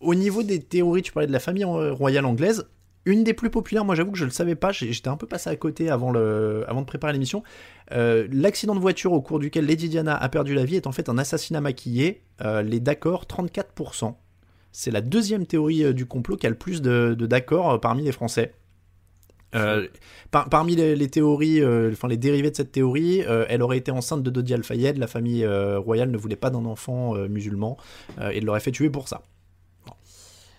au 0.00 0.14
niveau 0.14 0.42
des 0.42 0.60
théories, 0.60 1.02
tu 1.02 1.12
parlais 1.12 1.26
de 1.26 1.32
la 1.32 1.40
famille 1.40 1.64
royale 1.64 2.24
anglaise. 2.24 2.64
Une 3.04 3.24
des 3.24 3.34
plus 3.34 3.50
populaires, 3.50 3.84
moi 3.84 3.96
j'avoue 3.96 4.12
que 4.12 4.18
je 4.18 4.24
ne 4.24 4.28
le 4.28 4.34
savais 4.34 4.54
pas, 4.54 4.70
j'étais 4.70 5.08
un 5.08 5.16
peu 5.16 5.26
passé 5.26 5.50
à 5.50 5.56
côté 5.56 5.90
avant, 5.90 6.12
de 6.12 6.84
préparer 6.84 7.12
l'émission. 7.12 7.42
Euh, 7.90 8.28
l'accident 8.30 8.74
de 8.74 8.80
voiture 8.80 9.12
au 9.12 9.20
cours 9.20 9.40
duquel 9.40 9.66
Lady 9.66 9.88
Diana 9.88 10.16
a 10.16 10.28
perdu 10.28 10.54
la 10.54 10.64
vie 10.64 10.76
est 10.76 10.86
en 10.86 10.92
fait 10.92 11.08
un 11.08 11.18
assassinat 11.18 11.60
maquillé. 11.60 12.22
Euh, 12.44 12.62
les 12.62 12.78
d'accord, 12.78 13.24
34%. 13.24 14.14
C'est 14.70 14.92
la 14.92 15.00
deuxième 15.00 15.46
théorie 15.46 15.84
euh, 15.84 15.92
du 15.92 16.06
complot 16.06 16.36
qui 16.36 16.46
a 16.46 16.50
le 16.50 16.56
plus 16.56 16.80
de, 16.80 17.14
d'accords 17.18 17.80
parmi 17.80 18.04
les 18.04 18.12
Français. 18.12 18.54
parmi 20.30 20.76
les, 20.76 21.08
théories, 21.08 21.62
enfin 21.92 22.06
les 22.06 22.16
dérivés 22.16 22.52
de 22.52 22.56
cette 22.56 22.72
théorie, 22.72 23.22
elle 23.48 23.62
aurait 23.62 23.78
été 23.78 23.90
enceinte 23.90 24.22
de 24.22 24.30
Dodi 24.30 24.54
Al-Fayed. 24.54 24.96
La 24.96 25.08
famille 25.08 25.44
royale 25.44 26.10
ne 26.10 26.16
voulait 26.16 26.36
pas 26.36 26.50
d'un 26.50 26.64
enfant 26.64 27.14
musulman 27.28 27.76
et 28.30 28.40
l'aurait 28.40 28.60
fait 28.60 28.70
tuer 28.70 28.88
pour 28.88 29.08
ça 29.08 29.22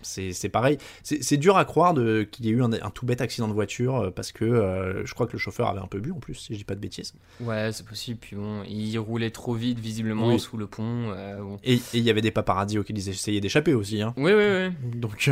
c'est 0.04 0.48
pareil. 0.48 0.78
C'est 1.02 1.36
dur 1.36 1.56
à 1.56 1.64
croire 1.64 1.94
qu'il 1.94 2.46
y 2.46 2.48
ait 2.48 2.52
eu 2.52 2.62
un, 2.62 2.70
tout 2.90 3.06
bête 3.06 3.20
accident 3.20 3.48
de 3.48 3.52
voiture 3.52 3.96
euh, 3.96 4.10
parce 4.10 4.32
que 4.32 4.44
euh, 4.44 5.04
je 5.04 5.14
crois 5.14 5.26
que 5.26 5.32
le 5.32 5.38
chauffeur 5.38 5.68
avait 5.68 5.80
un 5.80 5.86
peu 5.86 6.00
bu 6.00 6.12
en 6.12 6.18
plus, 6.18 6.34
si 6.34 6.52
je 6.52 6.58
dis 6.58 6.64
pas 6.64 6.74
de 6.74 6.80
bêtises. 6.80 7.14
Ouais, 7.40 7.70
c'est 7.72 7.86
possible. 7.86 8.18
Puis 8.20 8.36
bon, 8.36 8.62
il 8.68 8.96
roulait 8.98 9.30
trop 9.30 9.54
vite 9.54 9.78
visiblement 9.78 10.36
sous 10.38 10.56
le 10.56 10.66
pont. 10.66 11.10
Euh, 11.10 11.56
et 11.64 11.78
il 11.92 12.02
y 12.02 12.10
avait 12.10 12.22
des 12.22 12.30
paparazzis 12.30 12.78
qui 12.84 12.92
essayaient 12.92 13.40
d'échapper 13.40 13.74
aussi. 13.74 14.02
Hein. 14.02 14.14
Oui, 14.16 14.32
oui, 14.32 14.44
oui. 14.44 14.98
Donc. 14.98 15.30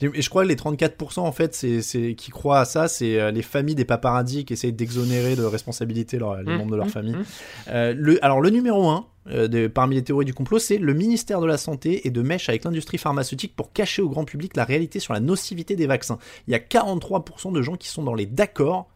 Et 0.00 0.22
je 0.22 0.30
crois 0.30 0.44
que 0.44 0.48
les 0.48 0.56
34% 0.56 1.20
en 1.20 1.32
fait, 1.32 1.54
c'est 1.54 2.14
qui 2.14 2.30
croient 2.30 2.60
à 2.60 2.64
ça, 2.64 2.88
c'est 2.88 3.32
les 3.32 3.42
familles 3.42 3.74
des 3.74 3.84
paparazzis 3.84 4.44
qui 4.44 4.52
essayent 4.52 4.72
d'exonérer 4.72 5.36
de 5.36 5.44
responsabilité 5.44 6.18
les 6.18 6.24
mmh, 6.24 6.56
membres 6.56 6.72
de 6.72 6.76
leur 6.76 6.86
mmh, 6.86 6.90
famille. 6.90 7.14
Mmh. 7.14 7.72
le, 7.92 8.24
alors 8.24 8.40
le 8.40 8.50
numéro 8.50 8.88
1, 8.88 9.06
euh, 9.28 9.68
parmi 9.68 9.94
les 9.94 10.02
théories 10.02 10.24
du 10.24 10.34
complot, 10.34 10.58
c'est 10.58 10.78
le 10.78 10.94
ministère 10.94 11.40
de 11.40 11.46
la 11.46 11.56
Santé 11.56 12.06
et 12.06 12.10
de 12.10 12.22
mèche 12.22 12.48
avec 12.48 12.64
l'industrie 12.64 12.98
pharmaceutique 12.98 13.54
pour 13.54 13.72
cacher 13.72 14.02
au 14.02 14.08
grand 14.08 14.24
public 14.24 14.56
la 14.56 14.64
réalité 14.64 14.98
sur 14.98 15.14
la 15.14 15.20
nocivité 15.20 15.76
des 15.76 15.86
vaccins. 15.86 16.18
Il 16.48 16.52
y 16.52 16.54
a 16.54 16.58
43% 16.58 17.52
de 17.52 17.62
gens 17.62 17.76
qui 17.76 17.88
sont 17.88 18.02
dans 18.02 18.14
les 18.14 18.26
d'accord 18.26 18.88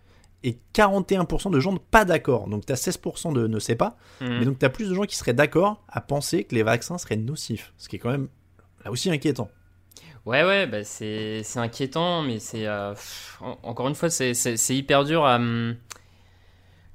et 0.43 0.59
41% 0.75 1.51
de 1.51 1.61
gens 1.61 1.73
de 1.73 1.79
pas 1.79 2.05
d'accord. 2.05 2.49
Donc 2.49 2.67
tu 2.67 2.73
as 2.73 2.77
16% 2.77 3.33
de 3.33 3.47
ne 3.47 3.59
sait 3.59 3.77
pas, 3.77 3.97
mais 4.21 4.45
donc 4.45 4.59
tu 4.59 4.67
as 4.67 4.71
plus 4.71 4.89
de 4.89 4.95
gens 4.95 5.05
qui 5.05 5.17
seraient 5.17 5.33
d'accord 5.33 5.85
à 5.89 6.01
penser 6.01 6.45
que 6.45 6.55
les 6.55 6.63
vaccins 6.63 6.99
seraient 6.99 7.17
nocifs, 7.17 7.73
ce 7.79 7.89
qui 7.89 7.97
est 7.97 7.99
quand 7.99 8.11
même 8.11 8.29
là 8.85 8.91
aussi 8.91 9.11
inquiétant. 9.11 9.49
Ouais, 10.27 10.43
ouais, 10.45 10.67
bah 10.67 10.83
c'est 10.83 11.45
inquiétant, 11.57 12.23
mais 12.23 12.41
c'est. 12.41 12.67
Euh, 12.67 12.95
encore 13.63 13.87
une 13.87 13.95
fois, 13.95 14.11
c'est 14.11 14.77
hyper 14.77 15.05
dur 15.05 15.25
à. 15.25 15.37
Hum, 15.37 15.77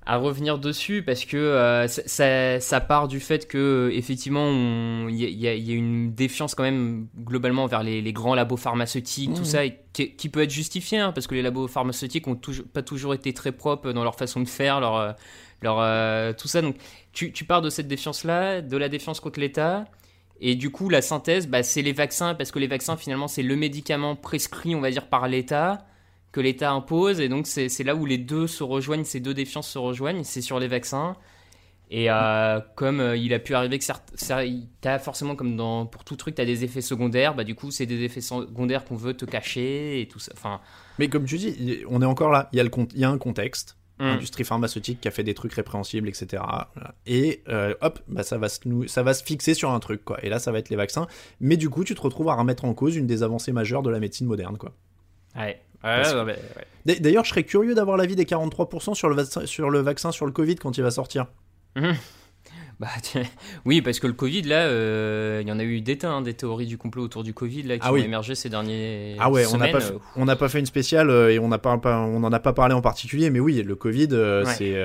à 0.03 0.17
revenir 0.17 0.57
dessus 0.57 1.03
parce 1.03 1.25
que 1.25 1.37
euh, 1.37 1.87
ça, 1.87 2.59
ça, 2.59 2.81
part 2.81 3.07
du 3.07 3.19
fait 3.19 3.47
que 3.47 3.91
effectivement 3.93 5.07
il 5.07 5.15
y, 5.15 5.47
a 5.47 5.53
une 5.53 6.11
défiance 6.13 6.55
quand 6.55 6.63
même 6.63 7.07
globalement 7.19 7.67
vers 7.67 7.83
les, 7.83 8.11
grands 8.11 8.33
labos 8.33 8.57
pharmaceutiques 8.57 9.33
tout 9.35 9.41
mmh. 9.41 9.45
ça 9.45 9.65
et 9.65 9.79
qui, 9.93 10.29
peut 10.29 10.41
être 10.41 10.49
justifié 10.49 10.97
hein, 10.97 11.11
parce 11.11 11.27
que 11.27 11.35
les 11.35 11.43
labos 11.43 11.67
pharmaceutiques 11.67 12.27
ont 12.27 12.35
toujours, 12.35 12.65
pas 12.65 12.81
toujours 12.81 13.13
été 13.13 13.31
très 13.31 13.51
propres 13.51 13.91
dans 13.91 14.03
leur 14.03 14.15
façon 14.15 14.39
de 14.41 14.47
faire 14.47 14.79
leur, 14.79 15.15
leur 15.61 15.77
euh, 15.79 16.33
tout 16.33 16.47
ça 16.47 16.63
donc 16.63 16.77
tu, 17.13 17.31
tu, 17.31 17.45
pars 17.45 17.61
de 17.61 17.69
cette 17.69 17.87
défiance 17.87 18.23
là 18.23 18.61
de 18.61 18.77
la 18.77 18.89
défiance 18.89 19.19
contre 19.19 19.39
l'État 19.39 19.85
et 20.41 20.55
du 20.55 20.71
coup 20.71 20.89
la 20.89 21.01
synthèse 21.01 21.47
bah, 21.47 21.63
c'est 21.63 21.81
les 21.81 21.93
vaccins 21.93 22.33
parce 22.33 22.51
que 22.51 22.59
les 22.59 22.67
vaccins 22.67 22.97
finalement 22.97 23.27
c'est 23.27 23.43
le 23.43 23.55
médicament 23.55 24.15
prescrit 24.15 24.75
on 24.75 24.81
va 24.81 24.91
dire 24.91 25.07
par 25.07 25.27
l'État 25.27 25.85
que 26.31 26.39
l'État 26.39 26.71
impose. 26.71 27.19
Et 27.19 27.29
donc, 27.29 27.47
c'est 27.47 27.83
là 27.83 27.95
où 27.95 28.05
les 28.05 28.17
deux 28.17 28.47
se 28.47 28.63
rejoignent, 28.63 29.03
ces 29.03 29.19
deux 29.19 29.33
défiances 29.33 29.69
se 29.69 29.77
rejoignent. 29.77 30.23
C'est 30.23 30.41
sur 30.41 30.59
les 30.59 30.67
vaccins. 30.67 31.15
Et 31.93 32.09
euh, 32.09 32.61
comme 32.75 33.01
euh, 33.01 33.17
il 33.17 33.33
a 33.33 33.39
pu 33.39 33.53
arriver 33.53 33.77
que 33.77 33.83
tu 33.83 34.87
as 34.87 34.99
forcément, 34.99 35.35
comme 35.35 35.57
pour 35.91 36.05
tout 36.05 36.15
truc, 36.15 36.35
tu 36.35 36.41
as 36.41 36.45
des 36.45 36.63
effets 36.63 36.81
secondaires, 36.81 37.35
bah, 37.35 37.43
du 37.43 37.53
coup, 37.53 37.69
c'est 37.69 37.85
des 37.85 38.03
effets 38.03 38.21
secondaires 38.21 38.85
qu'on 38.85 38.95
veut 38.95 39.13
te 39.13 39.25
cacher. 39.25 40.07
Enfin, 40.31 40.61
Mais 40.99 41.09
comme 41.09 41.25
tu 41.25 41.37
dis, 41.37 41.83
on 41.89 42.01
est 42.01 42.05
encore 42.05 42.31
là. 42.31 42.49
Il 42.53 42.65
y 42.95 43.03
a 43.03 43.09
un 43.09 43.17
contexte. 43.17 43.77
Mmh. 44.01 44.05
Industrie 44.05 44.43
pharmaceutique 44.43 44.99
qui 44.99 45.07
a 45.07 45.11
fait 45.11 45.23
des 45.23 45.35
trucs 45.35 45.53
répréhensibles, 45.53 46.09
etc. 46.09 46.41
Et 47.05 47.43
euh, 47.49 47.75
hop, 47.81 47.99
bah 48.07 48.23
ça, 48.23 48.39
va 48.39 48.49
se, 48.49 48.59
ça 48.87 49.03
va 49.03 49.13
se 49.13 49.23
fixer 49.23 49.53
sur 49.53 49.69
un 49.69 49.79
truc, 49.79 50.03
quoi. 50.03 50.17
Et 50.25 50.29
là, 50.29 50.39
ça 50.39 50.51
va 50.51 50.57
être 50.57 50.69
les 50.69 50.75
vaccins. 50.75 51.05
Mais 51.39 51.55
du 51.55 51.69
coup, 51.69 51.83
tu 51.83 51.93
te 51.93 52.01
retrouves 52.01 52.27
à 52.29 52.33
remettre 52.33 52.65
en 52.65 52.73
cause 52.73 52.95
une 52.95 53.05
des 53.05 53.21
avancées 53.21 53.51
majeures 53.51 53.83
de 53.83 53.91
la 53.91 53.99
médecine 53.99 54.25
moderne, 54.25 54.57
quoi. 54.57 54.73
Ouais. 55.35 55.61
D'ailleurs, 56.85 57.25
je 57.25 57.29
serais 57.29 57.43
curieux 57.43 57.75
d'avoir 57.75 57.95
l'avis 57.95 58.15
des 58.15 58.25
43% 58.25 58.95
sur 58.95 59.07
le, 59.07 59.23
sur 59.45 59.69
le 59.69 59.79
vaccin 59.81 60.11
sur 60.11 60.25
le 60.25 60.31
Covid 60.31 60.55
quand 60.55 60.77
il 60.79 60.81
va 60.81 60.89
sortir. 60.89 61.27
Mhm. 61.75 61.95
Bah, 62.81 62.87
oui, 63.65 63.81
parce 63.81 63.99
que 63.99 64.07
le 64.07 64.13
Covid, 64.13 64.41
là, 64.41 64.63
euh, 64.63 65.39
il 65.43 65.47
y 65.47 65.51
en 65.51 65.59
a 65.59 65.63
eu 65.63 65.81
des 65.81 65.99
tas, 65.99 66.09
hein, 66.09 66.21
des 66.21 66.33
théories 66.33 66.65
du 66.65 66.77
complot 66.77 67.03
autour 67.03 67.23
du 67.23 67.33
Covid 67.33 67.63
là, 67.63 67.77
qui 67.77 67.85
ah 67.85 67.93
ont 67.93 67.97
émergé 67.97 68.33
ces 68.33 68.49
derniers 68.49 69.15
Ah 69.19 69.29
ouais, 69.29 69.45
on 69.53 69.57
n'a 69.57 69.67
pas, 69.67 69.79
on 70.15 70.25
n'a 70.25 70.35
pas 70.35 70.49
fait 70.49 70.59
une 70.59 70.65
spéciale 70.65 71.11
euh, 71.11 71.31
et 71.31 71.37
on 71.37 71.49
n'en 71.49 72.31
a 72.31 72.39
pas 72.39 72.53
parlé 72.53 72.73
en 72.73 72.81
particulier, 72.81 73.29
mais 73.29 73.39
oui, 73.39 73.61
le 73.61 73.75
Covid, 73.75 74.09
euh, 74.11 74.43
c'est 74.45 74.75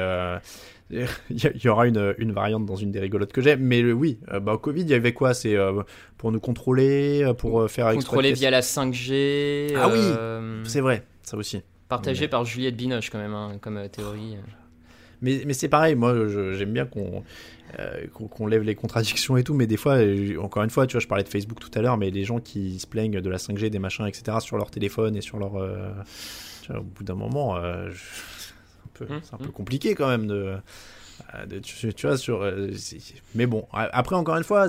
il 1.30 1.64
y 1.64 1.68
aura 1.68 1.86
une, 1.86 2.14
une, 2.18 2.32
variante 2.32 2.64
dans 2.64 2.76
une 2.76 2.92
des 2.92 3.00
rigolotes 3.00 3.32
que 3.32 3.40
j'ai, 3.40 3.56
mais 3.56 3.82
oui, 3.92 4.20
euh, 4.32 4.38
bah, 4.38 4.52
au 4.52 4.58
Covid, 4.58 4.82
il 4.82 4.90
y 4.90 4.94
avait 4.94 5.12
quoi? 5.12 5.34
C'est 5.34 5.56
euh, 5.56 5.82
pour 6.16 6.30
nous 6.30 6.38
contrôler, 6.38 7.24
euh, 7.24 7.34
pour 7.34 7.68
faire 7.68 7.92
Contrôler 7.92 8.32
via 8.32 8.50
la 8.50 8.60
5G. 8.60 9.74
Ah 9.76 9.88
oui, 9.88 10.00
c'est 10.64 10.80
vrai, 10.80 11.04
ça 11.22 11.36
aussi. 11.36 11.62
Partagé 11.88 12.28
par 12.28 12.44
Juliette 12.44 12.76
Binoche, 12.76 13.10
quand 13.10 13.18
même, 13.18 13.34
hein, 13.34 13.58
comme 13.60 13.88
théorie. 13.88 14.36
Mais, 15.22 15.42
mais 15.46 15.54
c'est 15.54 15.68
pareil, 15.68 15.94
moi 15.94 16.14
j'aime 16.28 16.72
bien 16.72 16.86
qu'on 16.86 17.22
qu'on 18.12 18.46
lève 18.46 18.62
les 18.62 18.74
contradictions 18.74 19.36
et 19.36 19.44
tout, 19.44 19.52
mais 19.52 19.66
des 19.66 19.76
fois, 19.76 19.98
encore 20.40 20.62
une 20.62 20.70
fois, 20.70 20.86
tu 20.86 20.92
vois, 20.92 21.00
je 21.00 21.08
parlais 21.08 21.24
de 21.24 21.28
Facebook 21.28 21.58
tout 21.58 21.70
à 21.74 21.82
l'heure, 21.82 21.98
mais 21.98 22.10
les 22.10 22.24
gens 22.24 22.38
qui 22.38 22.78
se 22.78 22.86
plaignent 22.86 23.20
de 23.20 23.30
la 23.30 23.36
5G, 23.36 23.68
des 23.68 23.78
machins, 23.78 24.06
etc., 24.06 24.38
sur 24.40 24.56
leur 24.56 24.70
téléphone 24.70 25.16
et 25.16 25.20
sur 25.20 25.38
leur. 25.38 25.52
Tu 26.62 26.72
vois, 26.72 26.80
au 26.80 26.84
bout 26.84 27.04
d'un 27.04 27.16
moment, 27.16 27.60
je 27.90 28.00
Hum, 29.02 29.20
c'est 29.22 29.34
un 29.34 29.38
peu 29.38 29.46
hum. 29.46 29.52
compliqué 29.52 29.94
quand 29.94 30.08
même 30.08 30.26
de, 30.26 30.56
tu, 31.62 31.94
tu, 31.94 32.06
vois, 32.06 32.16
sur. 32.16 32.50
mais 33.34 33.46
bon, 33.46 33.66
après, 33.72 34.16
encore 34.16 34.36
une 34.36 34.44
fois, 34.44 34.66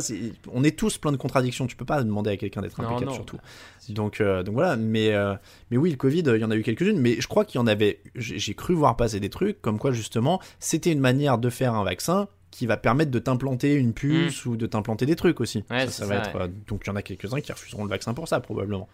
on 0.52 0.64
est 0.64 0.78
tous 0.78 0.98
plein 0.98 1.12
de 1.12 1.18
contradictions. 1.18 1.68
Tu 1.68 1.76
peux 1.76 1.86
pas 1.86 2.04
demander 2.04 2.32
à 2.32 2.38
quelqu'un 2.38 2.62
d'être 2.62 2.80
impeccable, 2.80 3.14
surtout. 3.14 3.38
Donc, 3.90 4.22
donc 4.22 4.54
voilà, 4.54 4.76
mais, 4.76 5.14
mais 5.72 5.78
oui, 5.78 5.92
le 5.92 5.98
Covid, 5.98 6.24
il 6.26 6.42
y 6.42 6.44
en 6.44 6.52
a 6.52 6.56
eu 6.56 6.64
quelques-unes, 6.64 7.00
mais 7.00 7.20
je 7.20 7.28
crois 7.28 7.46
qu'il 7.46 7.60
y 7.60 7.62
en 7.62 7.68
avait. 7.68 8.02
J'ai 8.16 8.54
cru 8.54 8.74
voir 8.74 8.96
passer 8.98 9.20
des 9.20 9.30
trucs 9.30 9.62
comme 9.62 9.80
quoi, 9.80 9.92
justement, 9.92 10.42
c'était 10.60 10.92
une 10.92 11.00
manière 11.00 11.38
de 11.38 11.50
faire 11.50 11.74
un 11.74 11.84
vaccin 11.84 12.28
qui 12.52 12.66
va 12.66 12.78
permettre 12.78 13.12
de 13.12 13.20
t'implanter 13.20 13.76
une 13.76 13.94
puce 13.94 14.46
mm. 14.46 14.50
ou 14.50 14.58
de 14.58 14.66
t'implanter 14.66 15.06
des 15.06 15.16
trucs 15.16 15.42
aussi. 15.42 15.64
ça, 15.90 16.06
va 16.06 16.16
être, 16.16 16.50
donc 16.68 16.82
il 16.86 16.88
y 16.88 16.90
en 16.92 16.96
a 16.96 17.02
quelques-uns 17.02 17.40
qui 17.40 17.52
refuseront 17.52 17.84
le 17.84 17.90
vaccin 17.90 18.14
pour 18.14 18.28
ça, 18.28 18.40
probablement. 18.40 18.88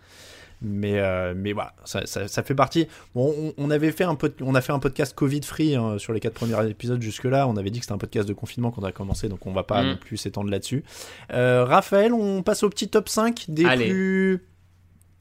Mais, 0.64 0.98
euh, 1.00 1.34
mais 1.36 1.52
voilà, 1.52 1.74
ça, 1.84 2.06
ça, 2.06 2.44
fait 2.44 2.56
partie. 2.56 2.88
Bon, 3.14 3.54
on, 3.58 3.70
avait 3.70 3.92
fait 3.92 4.06
un 4.06 4.18
on 4.42 4.56
a 4.56 4.62
fait 4.62 4.72
un 4.72 4.80
podcast 4.80 5.14
Covid 5.14 5.42
free 5.42 5.76
hein, 5.76 5.98
sur 5.98 6.14
les 6.14 6.22
quatre 6.22 6.34
premiers 6.34 6.70
épisodes 6.70 7.02
jusque-là. 7.02 7.48
On 7.50 7.58
avait 7.58 7.70
dit 7.70 7.80
que 7.80 7.86
c'était 7.86 7.94
un 7.94 7.98
podcast 7.98 8.28
de 8.28 8.34
confinement 8.34 8.72
quand 8.72 8.82
on 8.82 8.86
a 8.86 8.94
commencé, 8.94 9.28
donc 9.28 9.46
on 9.46 9.52
va 9.52 9.64
pas 9.64 9.84
mm. 9.84 9.88
non 9.88 9.98
plus 9.98 10.16
s'étendre 10.16 10.50
là-dessus. 10.50 10.86
Euh, 11.34 11.66
Raphaël, 11.66 12.14
on 12.14 12.44
passe 12.44 12.64
au 12.64 12.70
petit 12.70 12.88
top 12.88 13.10
5 13.10 13.46
des 13.50 13.64
plus. 13.64 14.46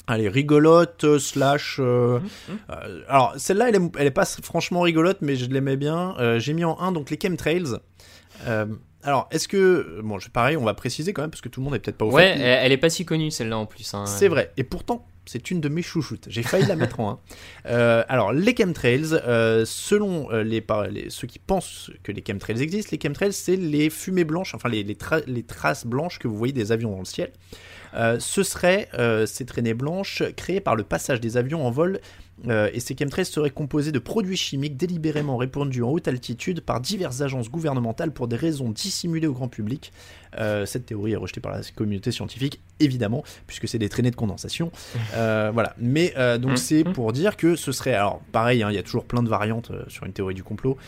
Allez, 0.07 0.28
rigolote, 0.28 1.05
euh, 1.05 1.18
slash. 1.18 1.80
Mm, 1.80 2.20
alors, 3.09 3.34
celle-là, 3.36 3.70
elle, 3.70 3.90
elle, 3.99 4.07
est 4.07 4.12
pas 4.12 4.24
franchement 4.24 4.82
rigolote, 4.82 5.18
mais 5.22 5.34
je 5.34 5.47
l'aimais 5.47 5.76
bien. 5.76 6.14
J'ai 6.38 6.53
mis 6.53 6.64
en 6.64 6.78
1 6.78 6.93
donc 6.93 7.11
les 7.11 7.18
chemtrails. 7.20 7.78
alors, 9.03 9.28
est-ce 9.32 9.49
que. 9.49 10.01
Bon, 10.05 10.18
pareil, 10.32 10.57
on 10.57 10.64
va 10.64 10.74
préciser 10.74 11.12
quand 11.12 11.22
même, 11.22 11.30
parce 11.32 11.40
que 11.40 11.49
tout 11.49 11.61
le 11.61 11.64
monde 11.64 11.74
est 11.74 11.80
peut-être 11.80 11.99
pas 11.99 12.05
au 12.05 12.12
ouais, 12.12 12.34
fait. 12.34 12.38
Ouais, 12.38 12.61
elle 12.62 12.70
est 12.70 12.76
pas 12.76 12.90
si 12.90 13.05
connue 13.05 13.32
celle-là 13.32 13.59
en 13.59 13.66
plus. 13.66 13.93
Hein. 13.93 14.07
C'est 14.07 14.28
vrai. 14.28 14.53
Et 14.57 14.62
pourtant, 14.62 15.05
c'est 15.26 15.50
une 15.50 15.60
de 15.60 15.68
mes 15.68 15.82
chouchoutes. 15.82 16.26
J'ai 16.28 16.42
failli 16.42 16.66
la 16.66 16.76
mettre 16.76 17.00
en 17.00 17.10
1. 17.10 17.18
Euh, 17.66 18.02
alors, 18.08 18.32
les 18.32 18.56
chemtrails, 18.56 19.12
euh, 19.12 19.64
selon 19.64 20.32
euh, 20.32 20.42
les, 20.42 20.64
ceux 21.10 21.28
qui 21.28 21.38
pensent 21.38 21.92
que 22.02 22.10
les 22.10 22.22
chemtrails 22.26 22.60
existent, 22.60 22.90
les 22.92 22.98
chemtrails, 23.00 23.32
c'est 23.32 23.54
les 23.54 23.88
fumées 23.88 24.24
blanches, 24.24 24.54
enfin 24.54 24.68
les, 24.68 24.82
les, 24.82 24.96
traces 24.96 25.86
blanches 25.86 26.18
que 26.18 26.26
vous 26.26 26.36
voyez 26.36 26.52
des 26.52 26.72
avions 26.72 26.90
dans 26.90 26.98
le 26.98 27.04
ciel. 27.04 27.30
Ce 27.95 28.43
seraient 28.43 28.88
ces 29.26 29.45
traînées 29.45 29.74
blanches 29.74 30.22
créées 30.36 30.61
par 30.61 30.76
le 30.76 30.82
passage 30.82 31.20
des 31.20 31.36
avions 31.36 31.66
en 31.66 31.70
vol 31.70 32.01
euh, 32.49 32.70
et 32.72 32.80
ces 32.80 32.97
chemtrails 32.97 33.24
seraient 33.24 33.51
composés 33.51 33.93
de 33.93 33.99
produits 33.99 34.36
chimiques 34.36 34.76
délibérément 34.76 35.36
répandus 35.36 35.82
en 35.82 35.90
haute 35.90 36.09
altitude 36.09 36.61
par 36.61 36.80
diverses 36.80 37.20
agences 37.20 37.51
gouvernementales 37.51 38.12
pour 38.12 38.26
des 38.26 38.36
raisons 38.36 38.70
dissimulées 38.70 39.26
au 39.26 39.32
grand 39.32 39.49
public. 39.49 39.93
Euh, 40.38 40.66
cette 40.66 40.86
théorie 40.86 41.12
est 41.12 41.16
rejetée 41.16 41.40
par 41.40 41.53
la 41.53 41.61
communauté 41.76 42.11
scientifique, 42.11 42.61
évidemment, 42.80 43.22
puisque 43.47 43.68
c'est 43.68 43.78
des 43.78 43.88
traînées 43.88 44.11
de 44.11 44.16
condensation. 44.16 44.70
Euh, 45.14 45.51
voilà. 45.53 45.74
Mais 45.78 46.14
donc 46.38 46.53
mmh. 46.53 46.57
c'est 46.57 46.84
mmh. 46.84 46.93
pour 46.93 47.12
dire 47.12 47.36
que 47.36 47.55
ce 47.55 47.70
serait, 47.70 47.93
alors 47.93 48.20
pareil, 48.32 48.62
hein, 48.62 48.70
il 48.70 48.74
y 48.74 48.78
a 48.78 48.82
toujours 48.82 49.05
plein 49.05 49.22
de 49.22 49.28
variantes 49.28 49.72
sur 49.88 50.07
une 50.07 50.12
théorie 50.12 50.34
du 50.34 50.43
complot. 50.43 50.78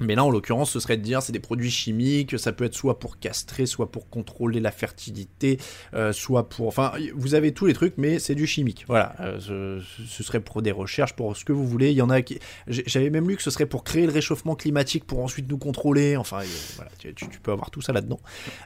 Mais 0.00 0.14
là, 0.14 0.24
en 0.24 0.30
l'occurrence, 0.30 0.70
ce 0.70 0.80
serait 0.80 0.96
de 0.96 1.02
dire 1.02 1.22
c'est 1.22 1.32
des 1.32 1.40
produits 1.40 1.70
chimiques, 1.70 2.38
ça 2.38 2.52
peut 2.52 2.64
être 2.64 2.74
soit 2.74 2.98
pour 2.98 3.18
castrer, 3.18 3.66
soit 3.66 3.90
pour 3.90 4.08
contrôler 4.08 4.60
la 4.60 4.70
fertilité, 4.70 5.58
euh, 5.94 6.12
soit 6.12 6.48
pour... 6.48 6.68
Enfin, 6.68 6.92
vous 7.14 7.34
avez 7.34 7.52
tous 7.52 7.66
les 7.66 7.74
trucs, 7.74 7.94
mais 7.96 8.18
c'est 8.18 8.34
du 8.34 8.46
chimique. 8.46 8.84
Voilà, 8.88 9.14
euh, 9.20 9.80
ce, 10.08 10.22
serait 10.22 10.40
pour 10.40 10.62
des 10.62 10.72
recherches, 10.72 11.14
pour 11.14 11.36
ce 11.36 11.44
que 11.44 11.52
vous 11.52 11.66
voulez. 11.66 11.90
Il 11.90 11.96
y 11.96 12.02
en 12.02 12.10
a 12.10 12.22
qui... 12.22 12.38
J'avais 12.66 13.10
même 13.10 13.28
lu 13.28 13.36
que 13.36 13.42
ce 13.42 13.50
serait 13.50 13.66
pour 13.66 13.84
créer 13.84 14.06
le 14.06 14.12
réchauffement 14.12 14.54
climatique, 14.54 15.04
pour 15.04 15.20
ensuite 15.20 15.48
nous 15.48 15.58
contrôler. 15.58 16.16
Enfin, 16.16 16.40
voilà, 16.76 16.90
tu, 16.98 17.14
peux 17.42 17.52
avoir 17.52 17.70
tout 17.70 17.80
ça 17.80 17.92
là-dedans. 17.92 18.20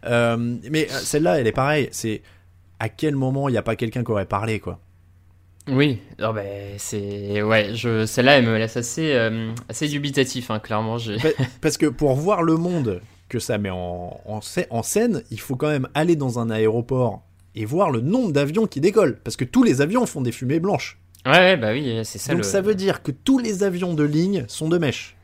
Euh, 0.07 0.57
mais 0.71 0.89
celle-là, 0.89 1.41
elle 1.41 1.47
est 1.47 1.53
pareille. 1.53 1.89
C'est 1.93 2.23
à 2.79 2.89
quel 2.89 3.15
moment 3.15 3.49
il 3.49 3.53
n'y 3.53 3.59
a 3.59 3.63
pas 3.63 3.77
quelqu'un 3.77 4.05
qui 4.05 4.11
aurait 4.11 4.27
parlé, 4.27 4.61
quoi 4.61 4.81
oui, 5.69 6.01
oh 6.21 6.33
ben 6.33 6.75
c'est 6.77 7.41
ouais, 7.41 7.75
je 7.75 8.05
celle-là 8.05 8.39
elle 8.39 8.47
me 8.47 8.59
laisse 8.59 8.77
assez 8.77 9.13
euh, 9.13 9.53
assez 9.69 9.89
dubitatif 9.89 10.51
hein, 10.51 10.59
clairement. 10.59 10.97
Parce 11.61 11.77
que 11.77 11.87
pour 11.87 12.15
voir 12.15 12.43
le 12.43 12.57
monde 12.57 13.01
que 13.29 13.39
ça 13.39 13.59
met 13.59 13.71
en, 13.71 14.21
en, 14.27 14.83
scène, 14.83 15.23
il 15.31 15.41
faut 15.41 15.57
quand 15.57 15.69
même 15.69 15.89
aller 15.95 16.17
dans 16.17 16.39
un 16.39 16.51
aéroport 16.51 17.23
et 17.55 17.65
voir 17.65 17.91
le 17.91 18.01
nombre 18.01 18.33
d'avions 18.33 18.67
qui 18.67 18.81
décollent 18.81 19.19
parce 19.25 19.37
que 19.37 19.45
tous 19.45 19.63
les 19.63 19.81
avions 19.81 20.05
font 20.05 20.21
des 20.21 20.33
fumées 20.33 20.61
blanches. 20.61 20.99
Ouais, 21.25 21.57
bah 21.57 21.73
oui, 21.73 22.01
c'est 22.05 22.19
ça. 22.19 22.35
Donc 22.35 22.45
ça 22.45 22.61
veut 22.61 22.75
dire 22.75 23.03
que 23.03 23.11
tous 23.11 23.39
les 23.39 23.63
avions 23.63 23.95
de 23.95 24.03
ligne 24.03 24.45
sont 24.49 24.69
de 24.69 24.77
mèche. 24.77 25.17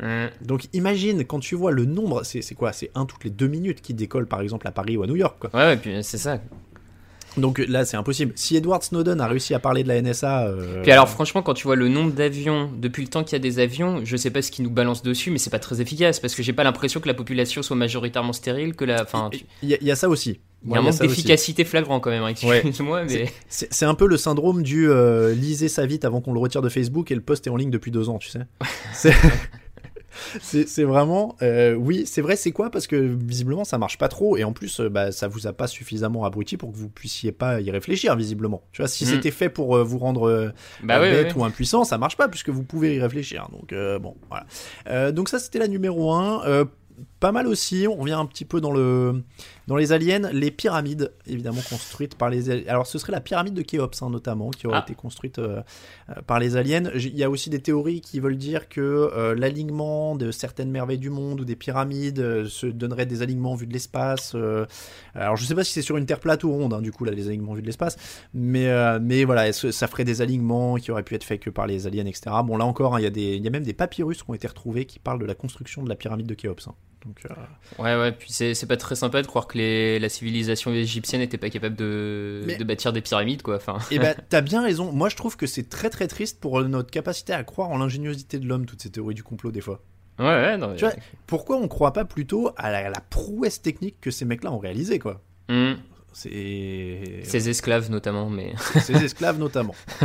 Mmh. 0.00 0.26
Donc 0.42 0.66
imagine 0.72 1.24
quand 1.24 1.40
tu 1.40 1.56
vois 1.56 1.72
le 1.72 1.84
nombre, 1.84 2.22
c'est 2.24 2.54
quoi? 2.54 2.72
C'est 2.72 2.90
un 2.94 3.06
toutes 3.06 3.24
les 3.24 3.30
deux 3.30 3.48
minutes 3.48 3.80
qui 3.80 3.94
décolle 3.94 4.26
par 4.26 4.40
exemple 4.40 4.68
à 4.68 4.70
Paris 4.70 4.96
ou 4.96 5.02
à 5.02 5.06
New 5.06 5.16
York. 5.16 5.36
Quoi. 5.40 5.50
Ouais, 5.54 5.66
ouais 5.66 5.76
puis 5.76 6.04
c'est 6.04 6.18
ça. 6.18 6.38
Donc 7.36 7.58
là, 7.58 7.84
c'est 7.84 7.96
impossible. 7.96 8.32
Si 8.36 8.56
Edward 8.56 8.82
Snowden 8.82 9.20
a 9.20 9.26
réussi 9.26 9.54
à 9.54 9.58
parler 9.58 9.82
de 9.82 9.88
la 9.88 10.00
NSA. 10.00 10.46
Euh, 10.46 10.82
Puis 10.82 10.92
alors, 10.92 11.08
franchement, 11.08 11.42
quand 11.42 11.54
tu 11.54 11.64
vois 11.64 11.76
le 11.76 11.88
nombre 11.88 12.12
d'avions, 12.12 12.70
depuis 12.76 13.02
le 13.02 13.08
temps 13.08 13.24
qu'il 13.24 13.32
y 13.32 13.36
a 13.36 13.38
des 13.38 13.58
avions, 13.58 14.00
je 14.04 14.16
sais 14.16 14.30
pas 14.30 14.42
ce 14.42 14.50
qui 14.50 14.62
nous 14.62 14.70
balance 14.70 15.02
dessus, 15.02 15.30
mais 15.30 15.38
c'est 15.38 15.50
pas 15.50 15.58
très 15.58 15.80
efficace 15.80 16.20
parce 16.20 16.34
que 16.34 16.42
j'ai 16.42 16.52
pas 16.52 16.64
l'impression 16.64 17.00
que 17.00 17.08
la 17.08 17.14
population 17.14 17.62
soit 17.62 17.76
majoritairement 17.76 18.32
stérile. 18.32 18.74
que 18.74 18.84
la. 18.84 19.02
Enfin, 19.02 19.30
il 19.62 19.68
y, 19.80 19.90
a 19.90 19.96
ça 19.96 20.08
aussi. 20.08 20.40
Il 20.64 20.72
y 20.72 20.74
a 20.74 20.78
un 20.78 20.82
manque 20.82 20.98
d'efficacité 21.00 21.64
flagrant 21.64 22.00
quand 22.00 22.10
même, 22.10 22.26
excuse-moi. 22.26 23.04
Mais... 23.04 23.32
C'est 23.48 23.86
un 23.86 23.94
peu 23.94 24.06
le 24.06 24.16
syndrome 24.16 24.62
du 24.62 24.88
euh, 24.88 25.34
lisez 25.34 25.68
ça 25.68 25.86
vite 25.86 26.04
avant 26.04 26.20
qu'on 26.20 26.32
le 26.32 26.40
retire 26.40 26.62
de 26.62 26.68
Facebook 26.68 27.10
et 27.10 27.14
le 27.14 27.20
post 27.20 27.46
est 27.46 27.50
en 27.50 27.56
ligne 27.56 27.70
depuis 27.70 27.90
deux 27.90 28.08
ans, 28.08 28.18
tu 28.18 28.28
sais. 28.28 28.40
c'est 30.40 30.84
vraiment, 30.84 31.36
euh, 31.42 31.74
oui, 31.74 32.04
c'est 32.06 32.20
vrai, 32.20 32.36
c'est 32.36 32.52
quoi? 32.52 32.70
Parce 32.70 32.86
que 32.86 32.96
visiblement 32.96 33.64
ça 33.64 33.78
marche 33.78 33.98
pas 33.98 34.08
trop 34.08 34.36
et 34.36 34.44
en 34.44 34.52
plus, 34.52 34.80
euh, 34.80 34.88
bah, 34.88 35.12
ça 35.12 35.28
vous 35.28 35.46
a 35.46 35.52
pas 35.52 35.66
suffisamment 35.66 36.24
abruti 36.24 36.56
pour 36.56 36.72
que 36.72 36.76
vous 36.76 36.88
puissiez 36.88 37.32
pas 37.32 37.60
y 37.60 37.70
réfléchir 37.70 38.16
visiblement. 38.16 38.62
Tu 38.72 38.82
vois, 38.82 38.88
si 38.88 39.04
mm. 39.04 39.08
c'était 39.08 39.30
fait 39.30 39.48
pour 39.48 39.76
euh, 39.76 39.82
vous 39.82 39.98
rendre 39.98 40.52
bah 40.82 41.00
bête 41.00 41.34
ou 41.34 41.44
impuissant, 41.44 41.84
ça 41.84 41.98
marche 41.98 42.16
pas 42.16 42.28
puisque 42.28 42.50
vous 42.50 42.62
pouvez 42.62 42.96
y 42.96 43.00
réfléchir. 43.00 43.48
Donc 43.50 43.74
bon, 44.00 44.16
voilà. 44.28 45.12
donc 45.12 45.28
ça 45.28 45.38
c'était 45.38 45.58
la 45.58 45.68
numéro 45.68 46.12
1 46.12 46.66
pas 47.22 47.30
mal 47.30 47.46
aussi. 47.46 47.86
On 47.86 47.94
revient 47.94 48.14
un 48.14 48.26
petit 48.26 48.44
peu 48.44 48.60
dans 48.60 48.72
le 48.72 49.22
dans 49.68 49.76
les 49.76 49.92
aliens, 49.92 50.28
les 50.32 50.50
pyramides 50.50 51.12
évidemment 51.24 51.60
construites 51.70 52.16
par 52.16 52.28
les 52.28 52.68
alors 52.68 52.84
ce 52.84 52.98
serait 52.98 53.12
la 53.12 53.20
pyramide 53.20 53.54
de 53.54 53.62
Khéops 53.62 54.02
hein, 54.02 54.10
notamment 54.10 54.50
qui 54.50 54.66
aurait 54.66 54.78
ah. 54.78 54.84
été 54.84 54.96
construite 54.96 55.38
euh, 55.38 55.62
euh, 56.10 56.20
par 56.26 56.40
les 56.40 56.56
aliens. 56.56 56.90
Il 56.96 57.16
y 57.16 57.22
a 57.22 57.30
aussi 57.30 57.48
des 57.48 57.60
théories 57.60 58.00
qui 58.00 58.18
veulent 58.18 58.36
dire 58.36 58.68
que 58.68 58.80
euh, 58.80 59.36
l'alignement 59.36 60.16
de 60.16 60.32
certaines 60.32 60.72
merveilles 60.72 60.98
du 60.98 61.10
monde 61.10 61.40
ou 61.40 61.44
des 61.44 61.54
pyramides 61.54 62.46
se 62.48 62.66
donnerait 62.66 63.06
des 63.06 63.22
alignements 63.22 63.54
vus 63.54 63.68
de 63.68 63.72
l'espace. 63.72 64.34
alors 65.14 65.36
je 65.36 65.44
sais 65.44 65.54
pas 65.54 65.62
si 65.62 65.72
c'est 65.72 65.82
sur 65.82 65.96
une 65.96 66.06
terre 66.06 66.18
plate 66.18 66.42
ou 66.42 66.50
ronde 66.50 66.74
hein, 66.74 66.82
du 66.82 66.90
coup 66.90 67.04
là 67.04 67.12
les 67.12 67.28
alignements 67.28 67.54
vus 67.54 67.62
de 67.62 67.66
l'espace, 67.66 67.96
mais 68.34 68.68
mais 68.98 69.22
voilà 69.22 69.52
ça 69.52 69.86
ferait 69.86 70.04
des 70.04 70.22
alignements 70.22 70.74
qui 70.74 70.90
auraient 70.90 71.04
pu 71.04 71.14
être 71.14 71.24
faits 71.24 71.40
que 71.40 71.50
par 71.50 71.68
les 71.68 71.86
aliens 71.86 72.06
etc. 72.06 72.34
Bon 72.44 72.56
là 72.56 72.64
encore 72.64 72.96
hein, 72.96 73.00
il 73.00 73.04
y 73.04 73.06
a 73.06 73.10
des 73.10 73.36
il 73.36 73.44
y 73.44 73.46
a 73.46 73.50
même 73.50 73.62
des 73.62 73.74
papyrus 73.74 74.24
qui 74.24 74.30
ont 74.30 74.34
été 74.34 74.48
retrouvés 74.48 74.86
qui 74.86 74.98
parlent 74.98 75.20
de 75.20 75.26
la 75.26 75.36
construction 75.36 75.84
de 75.84 75.88
la 75.88 75.94
pyramide 75.94 76.26
de 76.26 76.34
Khéops. 76.34 76.68
Donc, 77.04 77.20
euh, 77.24 77.34
Ouais, 77.82 77.96
ouais, 77.96 78.12
puis 78.12 78.32
c'est 78.32 78.66
pas 78.66 78.76
très 78.76 78.94
sympa 78.94 79.22
de 79.22 79.26
croire 79.26 79.46
que 79.46 79.58
les, 79.58 79.98
la 79.98 80.08
civilisation 80.08 80.72
égyptienne 80.72 81.20
n'était 81.20 81.38
pas 81.38 81.50
capable 81.50 81.76
de, 81.76 82.42
de, 82.58 82.64
bâtir 82.64 82.92
des 82.92 83.00
pyramides, 83.00 83.42
quoi. 83.42 83.56
Enfin... 83.56 83.78
Et 83.90 83.96
eh 83.96 83.98
ben, 83.98 84.14
t'as 84.28 84.40
bien 84.40 84.62
raison. 84.62 84.92
Moi, 84.92 85.08
je 85.08 85.16
trouve 85.16 85.36
que 85.36 85.46
c'est 85.46 85.68
très 85.68 85.90
très 85.90 86.08
triste 86.08 86.40
pour 86.40 86.62
notre 86.62 86.90
capacité 86.90 87.32
à 87.32 87.42
croire 87.44 87.70
en 87.70 87.78
l'ingéniosité 87.78 88.38
de 88.38 88.46
l'homme, 88.46 88.66
toutes 88.66 88.82
ces 88.82 88.90
théories 88.90 89.14
du 89.14 89.22
complot, 89.22 89.50
des 89.50 89.60
fois. 89.60 89.82
Ouais, 90.18 90.26
ouais, 90.26 90.56
non. 90.56 90.74
Tu 90.74 90.84
vois, 90.84 90.94
pourquoi 91.26 91.56
on 91.56 91.68
croit 91.68 91.92
pas 91.92 92.04
plutôt 92.04 92.50
à 92.56 92.70
la, 92.70 93.00
prouesse 93.00 93.62
technique 93.62 94.00
que 94.00 94.10
ces 94.10 94.24
mecs-là 94.24 94.52
ont 94.52 94.58
réalisé, 94.58 94.98
quoi? 94.98 95.22
Mmh. 95.48 95.72
Ses 96.12 97.48
esclaves 97.48 97.90
notamment, 97.90 98.28
mais 98.28 98.52
ses 98.82 99.04
esclaves 99.04 99.38
notamment. 99.38 99.74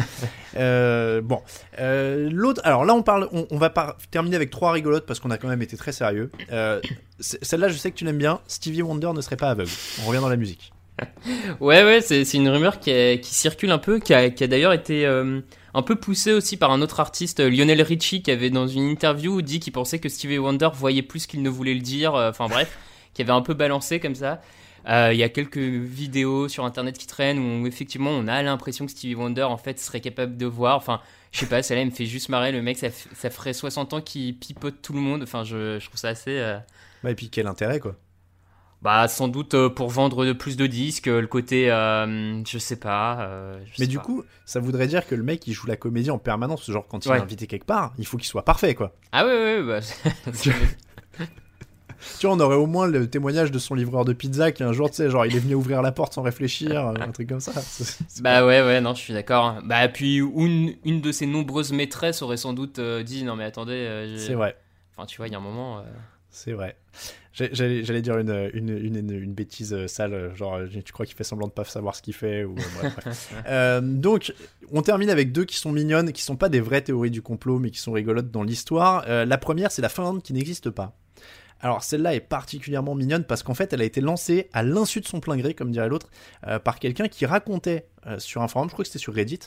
Euh, 0.56 1.22
bon, 1.22 1.44
euh, 1.78 2.30
l'autre. 2.32 2.62
Alors 2.64 2.84
là, 2.84 2.96
on 2.96 3.04
parle. 3.04 3.30
On, 3.32 3.58
va 3.60 3.72
terminer 4.10 4.36
avec 4.36 4.50
trois 4.50 4.72
rigolotes 4.72 5.06
parce 5.06 5.20
qu'on 5.20 5.30
a 5.30 5.38
quand 5.38 5.48
même 5.48 5.62
été 5.62 5.78
très 5.78 5.92
sérieux. 5.92 6.32
Euh, 6.52 6.82
celle-là, 7.20 7.68
je 7.68 7.78
sais 7.78 7.92
que 7.92 7.96
tu 7.96 8.06
l'aimes 8.06 8.18
bien. 8.18 8.40
Stevie 8.48 8.82
Wonder 8.82 9.12
ne 9.14 9.22
serait 9.22 9.38
pas 9.38 9.52
aveugle. 9.52 9.70
On 10.02 10.08
revient 10.08 10.22
dans 10.22 10.30
la 10.30 10.36
musique. 10.36 10.74
ouais, 11.60 11.84
ouais, 11.84 12.02
c'est 12.02 12.34
une 12.34 12.50
rumeur 12.50 12.80
qui, 12.80 13.20
qui, 13.22 13.34
circule 13.36 13.70
un 13.70 13.78
peu, 13.78 14.00
qui 14.00 14.16
a, 14.16 14.32
qui 14.32 14.44
a 14.44 14.48
d'ailleurs 14.48 14.74
été 14.74 15.06
un 15.06 15.82
peu 15.84 15.96
poussée 15.96 16.34
aussi 16.34 16.58
par 16.58 16.72
un 16.72 16.82
autre 16.82 17.00
artiste, 17.00 17.40
Lionel 17.40 17.84
Richie, 17.84 18.24
qui 18.24 18.32
avait 18.32 18.50
dans 18.50 18.66
une 18.66 18.90
interview 18.90 19.44
dit 19.44 19.60
qu'il 19.60 19.74
pensait 19.74 20.00
que 20.00 20.10
Stevie 20.10 20.40
Wonder 20.40 20.70
voyait 20.74 21.04
plus 21.04 21.28
qu'il 21.28 21.44
ne 21.44 21.50
voulait 21.50 21.76
le 21.76 21.82
dire. 21.82 22.16
Enfin 22.16 22.48
bref, 22.48 22.80
qui 23.14 23.22
avait 23.22 23.32
un 23.32 23.44
peu 23.44 23.54
balancé 23.54 24.00
comme 24.00 24.16
ça. 24.16 24.42
Euh, 24.88 25.12
il 25.12 25.20
y 25.20 25.24
a 25.24 25.30
quelques 25.30 25.58
vidéos 25.58 26.48
sur 26.48 26.64
internet 26.64 26.98
qui 26.98 27.08
traînent 27.08 27.40
où 27.40 27.68
effectivement 27.68 28.12
on 28.12 28.28
a 28.28 28.42
l'impression 28.42 28.86
que 28.86 28.92
Stevie 28.92 29.16
Wonder 29.16 29.44
en 29.44 29.58
fait 29.58 29.80
serait 29.80 30.00
capable 30.00 30.38
de 30.38 30.46
voir. 30.46 30.78
Enfin, 30.78 31.02
je 31.32 31.40
sais 31.40 31.46
pas, 31.46 31.62
celle-là 31.62 31.84
me 31.86 31.92
fait 31.92 32.06
juste 32.06 32.30
marrer. 32.30 32.52
Le 32.52 32.62
mec, 32.62 32.78
ça, 32.78 32.88
ça 32.92 33.30
ferait 33.30 33.54
60 33.54 33.94
ans 33.94 34.02
qu'il 34.02 34.38
pipote 34.38 34.82
tout 34.82 34.94
le 34.94 35.00
monde. 35.00 35.24
Enfin, 35.24 35.44
je, 35.44 35.78
je 35.80 35.86
trouve 35.86 36.00
ça 36.00 36.10
assez. 36.10 36.42
Bah, 37.04 37.12
et 37.12 37.16
puis 37.16 37.30
quel 37.30 37.48
intérêt 37.48 37.80
quoi 37.80 37.96
bah 38.84 39.08
sans 39.08 39.28
doute 39.28 39.56
euh, 39.56 39.70
pour 39.70 39.90
vendre 39.90 40.34
plus 40.34 40.56
de 40.56 40.68
disques, 40.68 41.08
le 41.08 41.26
côté, 41.26 41.66
je 41.66 42.58
sais 42.60 42.76
pas. 42.76 43.58
Mais 43.80 43.88
du 43.88 43.98
coup, 43.98 44.24
ça 44.46 44.60
voudrait 44.60 44.86
dire 44.86 45.08
que 45.08 45.16
le 45.16 45.24
mec 45.24 45.48
il 45.48 45.54
joue 45.54 45.66
la 45.66 45.78
comédie 45.78 46.12
en 46.12 46.20
permanence, 46.20 46.70
genre 46.70 46.88
quand 46.88 47.04
il 47.04 47.12
est 47.12 47.16
invité 47.16 47.48
quelque 47.48 47.66
part, 47.66 47.94
il 47.98 48.06
faut 48.06 48.18
qu'il 48.18 48.28
soit 48.28 48.46
parfait 48.46 48.76
quoi. 48.76 48.94
Ah 49.12 49.26
ouais 49.26 49.34
ouais, 49.34 49.64
bah, 49.64 49.80
tu 52.20 52.28
vois, 52.28 52.36
on 52.36 52.40
aurait 52.40 52.56
au 52.56 52.66
moins 52.66 52.88
le 52.88 53.10
témoignage 53.10 53.52
de 53.52 53.60
son 53.60 53.76
livreur 53.76 54.06
de 54.06 54.14
pizza 54.14 54.52
qui 54.52 54.64
un 54.64 54.74
jour, 54.74 54.90
tu 54.90 54.98
sais, 54.98 55.10
genre 55.10 55.26
il 55.26 55.36
est 55.36 55.40
venu 55.40 55.56
ouvrir 55.56 55.82
la 55.82 55.92
porte 55.92 56.14
sans 56.14 56.22
réfléchir, 56.22 56.88
un 56.88 57.12
truc 57.12 57.30
comme 57.30 57.40
ça. 57.40 57.54
bah 58.22 58.46
ouais, 58.46 58.62
ouais, 58.62 58.82
non, 58.82 58.94
je 58.94 59.00
suis 59.00 59.14
d'accord. 59.14 59.58
Bah 59.64 59.88
puis 59.88 60.18
une, 60.18 60.76
une 60.84 61.02
de 61.02 61.12
ses 61.12 61.26
nombreuses 61.26 61.72
maîtresses 61.72 62.22
aurait 62.22 62.38
sans 62.38 62.54
doute 62.54 62.80
euh, 62.80 63.04
dit 63.04 63.24
non 63.24 63.36
mais 63.36 63.44
attendez. 63.44 63.74
Euh, 63.74 64.18
c'est 64.18 64.34
vrai. 64.34 64.58
Enfin, 64.96 65.06
tu 65.06 65.18
vois, 65.18 65.28
il 65.28 65.32
y 65.32 65.36
a 65.36 65.38
un 65.38 65.42
moment. 65.42 65.84
C'est 66.30 66.54
vrai. 66.54 66.76
J'allais 67.34 68.02
dire 68.02 68.18
une, 68.18 68.50
une, 68.54 68.70
une, 68.70 69.12
une, 69.12 69.34
bêtise 69.34 69.72
euh, 69.72 69.88
sale, 69.88 70.14
euh, 70.14 70.36
genre 70.36 70.56
euh, 70.56 70.68
tu 70.84 70.92
crois 70.92 71.06
qu'il 71.06 71.16
fait 71.16 71.24
semblant 71.24 71.46
de 71.46 71.52
pas 71.52 71.64
savoir 71.66 71.96
ce 71.96 72.02
qu'il 72.02 72.16
fait 72.16 72.46
ou, 72.46 72.56
Donc 73.82 74.34
on 74.72 74.82
termine 74.82 75.12
avec 75.12 75.32
deux 75.32 75.46
qui 75.46 75.58
sont 75.58 75.72
mignonnes, 75.72 76.14
qui 76.14 76.24
sont 76.24 76.36
pas 76.36 76.50
des 76.50 76.62
vraies 76.62 76.82
théories 76.82 77.12
du 77.12 77.22
complot, 77.22 77.60
mais 77.60 77.70
qui 77.70 77.80
sont 77.80 77.92
rigolotes 77.92 78.32
dans 78.32 78.44
l'histoire. 78.44 79.06
la 79.08 79.38
première, 79.38 79.72
c'est 79.72 79.84
la 79.84 79.90
Finlande 79.90 80.24
qui 80.24 80.34
n'existe 80.34 80.72
pas. 80.72 80.96
Alors 81.62 81.84
celle-là 81.84 82.16
est 82.16 82.20
particulièrement 82.20 82.96
mignonne 82.96 83.24
parce 83.24 83.44
qu'en 83.44 83.54
fait 83.54 83.74
elle 83.74 83.82
a 83.82 83.86
été 83.86 84.02
lancée 84.02 84.50
à 84.54 84.64
l'insu 84.64 85.02
de 85.02 85.06
son 85.06 85.20
plein 85.20 85.38
gré, 85.38 85.54
comme 85.54 85.72
dirait 85.72 85.90
l'autre, 85.90 86.10
par 86.64 86.80
quelqu'un 86.80 87.08
qui 87.08 87.26
racontait 87.26 87.88
sur 88.20 88.42
un 88.42 88.48
forum, 88.48 88.70
je 88.70 88.74
crois 88.74 88.84
que 88.84 88.90
c'était 88.90 89.00
sur 89.00 89.14
Reddit, 89.14 89.40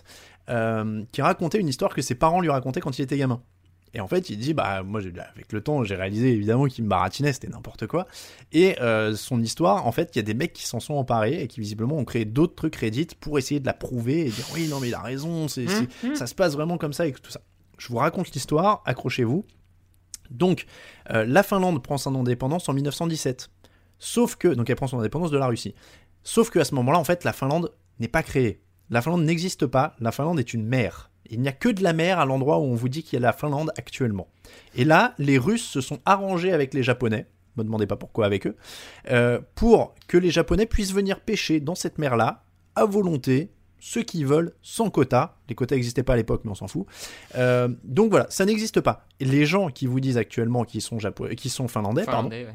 qui 1.13 1.23
racontait 1.23 1.59
une 1.59 1.69
histoire 1.69 1.95
que 1.95 2.03
ses 2.03 2.15
parents 2.15 2.41
lui 2.41 2.51
racontaient 2.51 2.81
quand 2.81 2.99
il 2.99 3.03
était 3.03 3.17
gamin. 3.17 3.41
Et 3.93 4.01
en 4.01 4.07
fait, 4.07 4.31
il 4.31 4.39
dit, 4.39 4.55
bah, 4.55 4.83
moi, 4.83 5.01
avec 5.01 5.53
le 5.53 5.61
temps, 5.61 5.83
j'ai 5.83 5.97
réalisé 5.97 6.31
évidemment 6.31 6.67
qu'il 6.67 6.85
me 6.85 6.89
baratinait, 6.89 7.33
c'était 7.33 7.49
n'importe 7.49 7.87
quoi. 7.87 8.07
Et 8.53 8.81
euh, 8.81 9.17
son 9.17 9.43
histoire, 9.43 9.87
en 9.87 9.93
fait, 9.93 10.11
il 10.15 10.19
y 10.19 10.21
a 10.21 10.23
des 10.23 10.35
mecs 10.35 10.53
qui 10.53 10.67
s'en 10.67 10.79
sont 10.79 10.95
emparés 10.95 11.43
et 11.43 11.49
qui 11.49 11.61
visiblement 11.61 11.97
ont 11.97 12.05
créé 12.05 12.25
d'autres 12.25 12.55
trucs 12.55 12.77
Reddit 12.77 13.09
pour 13.19 13.39
essayer 13.39 13.59
de 13.59 13.67
la 13.67 13.73
prouver 13.73 14.27
et 14.27 14.31
dire, 14.31 14.45
oui, 14.55 14.69
non, 14.69 14.79
mais 14.79 14.89
il 14.89 14.95
a 14.95 15.01
raison, 15.01 15.49
c'est, 15.49 15.65
mmh, 15.65 15.89
mmh. 16.05 16.15
ça 16.15 16.27
se 16.27 16.35
passe 16.35 16.53
vraiment 16.53 16.79
comme 16.79 16.93
ça 16.93 17.07
et 17.07 17.13
tout 17.13 17.31
ça. 17.31 17.41
Je 17.79 17.89
vous 17.89 17.97
raconte 17.97 18.31
l'histoire, 18.33 18.83
accrochez-vous. 18.85 19.45
Donc, 20.31 20.67
euh, 21.11 21.25
la 21.27 21.43
Finlande 21.43 21.83
prend 21.83 21.99
son 21.99 22.15
indépendance 22.15 22.69
en 22.69 22.73
1917. 22.73 23.51
Sauf 23.99 24.37
que, 24.37 24.49
donc 24.49 24.71
elle 24.71 24.77
prend 24.77 24.87
son 24.87 24.99
indépendance 24.99 25.31
de 25.31 25.39
la 25.39 25.47
Russie. 25.47 25.75
Sauf 26.23 26.51
que 26.51 26.59
à 26.59 26.65
ce 26.65 26.75
moment-là, 26.75 26.99
en 26.99 27.05
fait, 27.05 27.25
la 27.25 27.33
Finlande 27.33 27.73
n'est 27.99 28.09
pas 28.09 28.23
créée. 28.23 28.63
La 28.89 29.03
Finlande 29.03 29.25
n'existe 29.25 29.67
pas. 29.67 29.95
La 30.01 30.13
Finlande 30.13 30.39
est 30.41 30.55
une 30.55 30.65
mer. 30.65 31.11
Il 31.31 31.41
n'y 31.41 31.49
a 31.49 31.53
que 31.53 31.69
de 31.69 31.83
la 31.83 31.93
mer 31.93 32.19
à 32.19 32.25
l'endroit 32.25 32.59
où 32.59 32.65
on 32.65 32.75
vous 32.75 32.89
dit 32.89 33.03
qu'il 33.03 33.15
y 33.15 33.23
a 33.23 33.27
la 33.27 33.33
Finlande 33.33 33.71
actuellement. 33.77 34.29
Et 34.75 34.85
là, 34.85 35.15
les 35.19 35.39
Russes 35.39 35.67
se 35.67 35.81
sont 35.81 36.01
arrangés 36.05 36.53
avec 36.53 36.75
les 36.75 36.83
Japonais, 36.83 37.29
ne 37.57 37.63
me 37.63 37.65
demandez 37.65 37.87
pas 37.87 37.97
pourquoi 37.97 38.27
avec 38.27 38.47
eux, 38.47 38.57
euh, 39.11 39.41
pour 39.55 39.95
que 40.09 40.19
les 40.19 40.31
Japonais 40.31 40.67
puissent 40.67 40.93
venir 40.93 41.21
pêcher 41.21 41.61
dans 41.61 41.77
cette 41.77 41.99
mer-là, 41.99 42.43
à 42.75 42.85
volonté, 42.85 43.53
ceux 43.81 44.03
qui 44.03 44.25
veulent, 44.25 44.53
sans 44.63 44.91
quota. 44.91 45.37
Les 45.49 45.55
quotas 45.55 45.75
n'existaient 45.75 46.03
pas 46.03 46.13
à 46.13 46.17
l'époque, 46.17 46.43
mais 46.45 46.51
on 46.51 46.55
s'en 46.55 46.69
fout. 46.69 46.87
Euh, 47.37 47.69
donc 47.85 48.11
voilà, 48.11 48.27
ça 48.31 48.45
n'existe 48.45 48.81
pas. 48.81 49.07
Les 49.19 49.47
gens 49.47 49.69
qui 49.71 49.87
vous 49.87 50.01
disent 50.01 50.19
actuellement 50.19 50.65
qu'ils 50.65 50.83
sont, 50.83 50.99
qui 51.37 51.49
sont 51.49 51.67
finlandais, 51.67 52.05
pardon, 52.05 52.31
et 52.31 52.47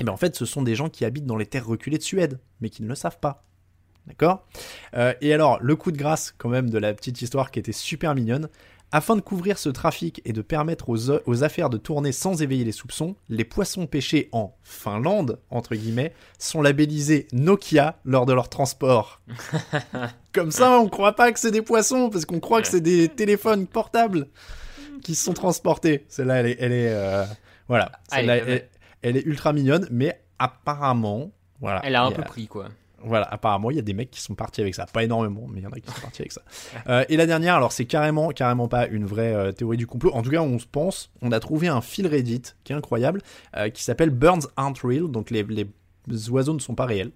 eh 0.00 0.04
bien 0.04 0.12
en 0.12 0.16
fait, 0.16 0.34
ce 0.34 0.44
sont 0.44 0.62
des 0.62 0.74
gens 0.74 0.88
qui 0.88 1.04
habitent 1.04 1.26
dans 1.26 1.36
les 1.36 1.46
terres 1.46 1.66
reculées 1.66 1.98
de 1.98 2.02
Suède, 2.02 2.40
mais 2.60 2.70
qui 2.70 2.82
ne 2.82 2.88
le 2.88 2.94
savent 2.94 3.20
pas. 3.20 3.44
D'accord? 4.06 4.46
Euh, 4.94 5.14
Et 5.20 5.32
alors, 5.32 5.58
le 5.62 5.76
coup 5.76 5.90
de 5.92 5.96
grâce, 5.96 6.34
quand 6.36 6.48
même, 6.48 6.68
de 6.68 6.78
la 6.78 6.92
petite 6.94 7.22
histoire 7.22 7.50
qui 7.50 7.58
était 7.58 7.72
super 7.72 8.14
mignonne. 8.14 8.48
Afin 8.92 9.16
de 9.16 9.20
couvrir 9.20 9.58
ce 9.58 9.68
trafic 9.68 10.22
et 10.24 10.32
de 10.32 10.40
permettre 10.40 10.88
aux, 10.88 11.42
affaires 11.42 11.68
de 11.68 11.78
tourner 11.78 12.12
sans 12.12 12.42
éveiller 12.42 12.64
les 12.64 12.72
soupçons, 12.72 13.16
les 13.28 13.44
poissons 13.44 13.86
pêchés 13.86 14.28
en 14.30 14.54
Finlande, 14.62 15.40
entre 15.50 15.74
guillemets, 15.74 16.12
sont 16.38 16.62
labellisés 16.62 17.26
Nokia 17.32 17.98
lors 18.04 18.24
de 18.24 18.32
leur 18.32 18.48
transport. 18.48 19.20
Comme 20.32 20.52
ça, 20.52 20.78
on 20.78 20.88
croit 20.88 21.16
pas 21.16 21.32
que 21.32 21.40
c'est 21.40 21.50
des 21.50 21.62
poissons, 21.62 22.08
parce 22.08 22.24
qu'on 22.24 22.38
croit 22.38 22.62
que 22.62 22.68
c'est 22.68 22.80
des 22.80 23.08
téléphones 23.08 23.66
portables 23.66 24.28
qui 25.02 25.16
sont 25.16 25.32
transportés. 25.32 26.04
Celle-là, 26.08 26.36
elle 26.36 26.46
est... 26.46 26.56
Elle 26.60 26.72
est 26.72 26.92
euh, 26.92 27.24
voilà. 27.66 27.90
Celle-là, 28.12 28.36
elle, 29.02 29.16
est 29.16 29.26
ultra 29.26 29.52
mignonne, 29.52 29.88
mais 29.90 30.20
apparemment... 30.38 31.32
Voilà, 31.60 31.80
elle 31.84 31.96
a 31.96 32.04
un 32.04 32.12
peu 32.12 32.22
pris, 32.22 32.46
quoi. 32.46 32.68
Voilà, 33.04 33.26
apparemment, 33.30 33.70
il 33.70 33.76
y 33.76 33.78
a 33.78 33.82
des 33.82 33.94
mecs 33.94 34.10
qui 34.10 34.20
sont 34.20 34.34
partis 34.34 34.60
avec 34.60 34.74
ça. 34.74 34.86
Pas 34.86 35.04
énormément, 35.04 35.46
mais 35.48 35.60
il 35.60 35.64
y 35.64 35.66
en 35.66 35.70
a 35.70 35.80
qui 35.80 35.90
sont 35.90 36.00
partis 36.00 36.22
avec 36.22 36.32
ça. 36.32 36.42
Euh, 36.88 37.04
et 37.08 37.16
la 37.16 37.24
dernière, 37.26 37.54
alors 37.54 37.72
c'est 37.72 37.84
carrément, 37.84 38.30
carrément 38.30 38.68
pas 38.68 38.86
une 38.86 39.06
vraie 39.06 39.32
euh, 39.32 39.52
théorie 39.52 39.76
du 39.76 39.86
complot. 39.86 40.10
En 40.12 40.22
tout 40.22 40.30
cas, 40.30 40.40
on 40.40 40.58
se 40.58 40.66
pense, 40.66 41.10
on 41.22 41.32
a 41.32 41.40
trouvé 41.40 41.68
un 41.68 41.80
fil 41.80 42.06
Reddit 42.06 42.42
qui 42.62 42.72
est 42.72 42.76
incroyable, 42.76 43.22
euh, 43.56 43.70
qui 43.70 43.82
s'appelle 43.82 44.10
Burns 44.10 44.46
Aren't 44.56 44.80
Real, 44.82 45.10
donc 45.10 45.30
les, 45.30 45.42
les, 45.44 46.30
oiseaux 46.30 46.52
ne 46.52 46.58
sont 46.58 46.74
pas 46.74 46.84
réels. 46.84 47.10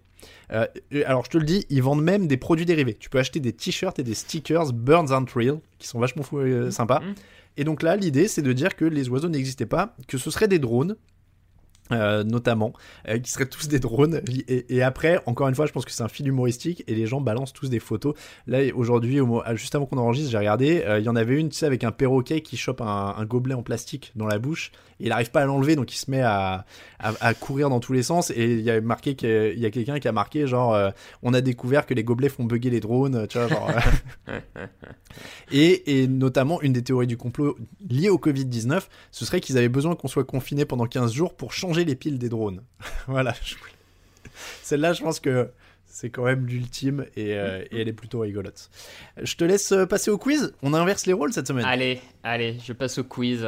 alors 0.50 1.24
je 1.24 1.30
te 1.30 1.38
le 1.38 1.44
dis, 1.44 1.66
ils 1.70 1.82
vendent 1.82 2.02
même 2.02 2.28
des 2.28 2.36
produits 2.36 2.64
dérivés. 2.64 2.94
Tu 2.94 3.10
peux 3.10 3.18
acheter 3.18 3.40
des 3.40 3.52
t-shirts 3.52 3.98
et 3.98 4.04
des 4.04 4.14
stickers 4.14 4.72
Burns 4.72 5.12
Aren't 5.12 5.32
Real, 5.34 5.58
qui 5.78 5.86
sont 5.86 5.98
vachement 5.98 6.22
fou, 6.22 6.38
sympas. 6.70 7.00
Mmh. 7.00 7.14
Et 7.58 7.64
donc 7.64 7.82
là, 7.82 7.96
l'idée, 7.96 8.28
c'est 8.28 8.42
de 8.42 8.52
dire 8.52 8.76
que 8.76 8.84
les 8.84 9.08
oiseaux 9.08 9.28
n'existaient 9.28 9.66
pas, 9.66 9.96
que 10.06 10.16
ce 10.16 10.30
seraient 10.30 10.48
des 10.48 10.60
drones 10.60 10.96
euh, 11.92 12.24
notamment, 12.24 12.72
euh, 13.08 13.18
qui 13.18 13.30
seraient 13.30 13.46
tous 13.46 13.68
des 13.68 13.78
drones. 13.78 14.20
Et, 14.48 14.82
après, 14.82 15.20
encore 15.26 15.48
une 15.48 15.54
fois, 15.54 15.66
je 15.66 15.72
pense 15.72 15.84
que 15.84 15.90
c'est 15.90 16.02
un 16.02 16.08
fil 16.08 16.26
humoristique 16.26 16.84
et 16.86 16.94
les 16.94 17.06
gens 17.06 17.20
balancent 17.20 17.52
tous 17.52 17.70
des 17.70 17.80
photos. 17.80 18.14
Là, 18.46 18.58
aujourd'hui, 18.74 19.20
juste 19.54 19.74
avant 19.74 19.86
qu'on 19.86 19.98
enregistre, 19.98 20.30
j'ai 20.30 20.38
regardé, 20.38 20.82
euh, 20.84 20.98
il 20.98 21.04
y 21.04 21.08
en 21.08 21.16
avait 21.16 21.38
une, 21.38 21.48
tu 21.48 21.56
sais, 21.56 21.66
avec 21.66 21.84
un 21.84 21.92
perroquet 21.92 22.40
qui 22.40 22.56
chope 22.56 22.80
un, 22.80 23.24
gobelet 23.24 23.54
en 23.54 23.62
plastique 23.62 24.12
dans 24.16 24.26
la 24.26 24.38
bouche. 24.38 24.72
Et 25.00 25.04
il 25.04 25.08
n'arrive 25.10 25.30
pas 25.30 25.42
à 25.42 25.44
l'enlever, 25.44 25.76
donc 25.76 25.92
il 25.94 25.98
se 25.98 26.10
met 26.10 26.22
à, 26.22 26.64
à, 26.98 27.34
courir 27.34 27.70
dans 27.70 27.80
tous 27.80 27.92
les 27.92 28.02
sens. 28.02 28.30
Et 28.30 28.52
il 28.54 28.60
y 28.60 28.70
a 28.70 28.80
marqué 28.80 29.14
qu'il 29.14 29.58
y 29.58 29.66
a 29.66 29.70
quelqu'un 29.70 29.98
qui 29.98 30.08
a 30.08 30.12
marqué, 30.12 30.46
genre, 30.46 30.92
on 31.22 31.34
a 31.34 31.40
découvert 31.40 31.86
que 31.86 31.94
les 31.94 32.04
gobelets 32.04 32.28
font 32.28 32.44
bugger 32.44 32.70
les 32.70 32.80
drones, 32.80 33.26
tu 33.28 33.38
vois, 33.38 33.48
genre. 33.48 33.70
et, 35.52 36.02
et 36.02 36.08
notamment, 36.08 36.60
une 36.62 36.72
des 36.72 36.82
théories 36.82 37.06
du 37.06 37.16
complot 37.16 37.56
liées 37.88 38.10
au 38.10 38.18
Covid-19, 38.18 38.82
ce 39.10 39.24
serait 39.24 39.40
qu'ils 39.40 39.58
avaient 39.58 39.68
besoin 39.68 39.94
qu'on 39.94 40.08
soit 40.08 40.24
confinés 40.24 40.64
pendant 40.64 40.86
15 40.86 41.12
jours 41.12 41.34
pour 41.34 41.52
changer 41.52 41.84
les 41.84 41.94
piles 41.94 42.18
des 42.18 42.28
drones. 42.28 42.62
voilà. 43.06 43.34
Celle-là, 44.62 44.92
je 44.92 45.02
pense 45.02 45.20
que 45.20 45.48
c'est 45.86 46.10
quand 46.10 46.24
même 46.24 46.46
l'ultime 46.46 47.06
euh, 47.16 47.64
et, 47.70 47.80
elle 47.80 47.88
est 47.88 47.92
plutôt 47.92 48.20
rigolote. 48.20 48.70
Je 49.20 49.34
te 49.34 49.44
laisse 49.44 49.72
euh, 49.72 49.86
passer 49.86 50.10
au 50.10 50.18
quiz. 50.18 50.54
On 50.62 50.74
inverse 50.74 51.06
les 51.06 51.12
rôles 51.12 51.32
cette 51.32 51.48
semaine. 51.48 51.64
Allez, 51.64 52.00
allez, 52.22 52.56
je 52.64 52.72
passe 52.72 52.98
au 52.98 53.04
quiz. 53.04 53.46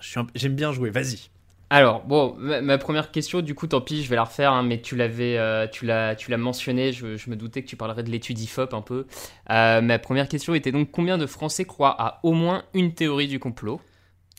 J'aime 0.00 0.54
bien 0.54 0.72
jouer, 0.72 0.90
vas-y. 0.90 1.30
Alors, 1.72 2.04
bon, 2.04 2.34
ma, 2.36 2.78
première 2.78 3.12
question, 3.12 3.42
du 3.42 3.54
coup, 3.54 3.68
tant 3.68 3.80
pis, 3.80 4.02
je 4.02 4.10
vais 4.10 4.16
la 4.16 4.24
refaire, 4.24 4.52
hein, 4.52 4.64
mais 4.64 4.80
tu 4.80 4.96
l'avais, 4.96 5.38
euh, 5.38 5.68
tu 5.68 5.86
l'as, 5.86 6.16
tu 6.16 6.32
l'as 6.32 6.36
mentionné, 6.36 6.92
je, 6.92 7.30
me 7.30 7.36
doutais 7.36 7.62
que 7.62 7.68
tu 7.68 7.76
parlerais 7.76 8.02
de 8.02 8.10
l'étude 8.10 8.40
IFOP 8.40 8.74
un 8.74 8.82
peu. 8.82 9.06
ma 9.48 9.98
première 10.00 10.28
question 10.28 10.54
était 10.54 10.72
donc 10.72 10.90
combien 10.90 11.16
de 11.16 11.26
Français 11.26 11.64
croient 11.64 11.94
à 11.96 12.18
au 12.24 12.32
moins 12.32 12.64
une 12.74 12.92
théorie 12.92 13.28
du 13.28 13.38
complot? 13.38 13.80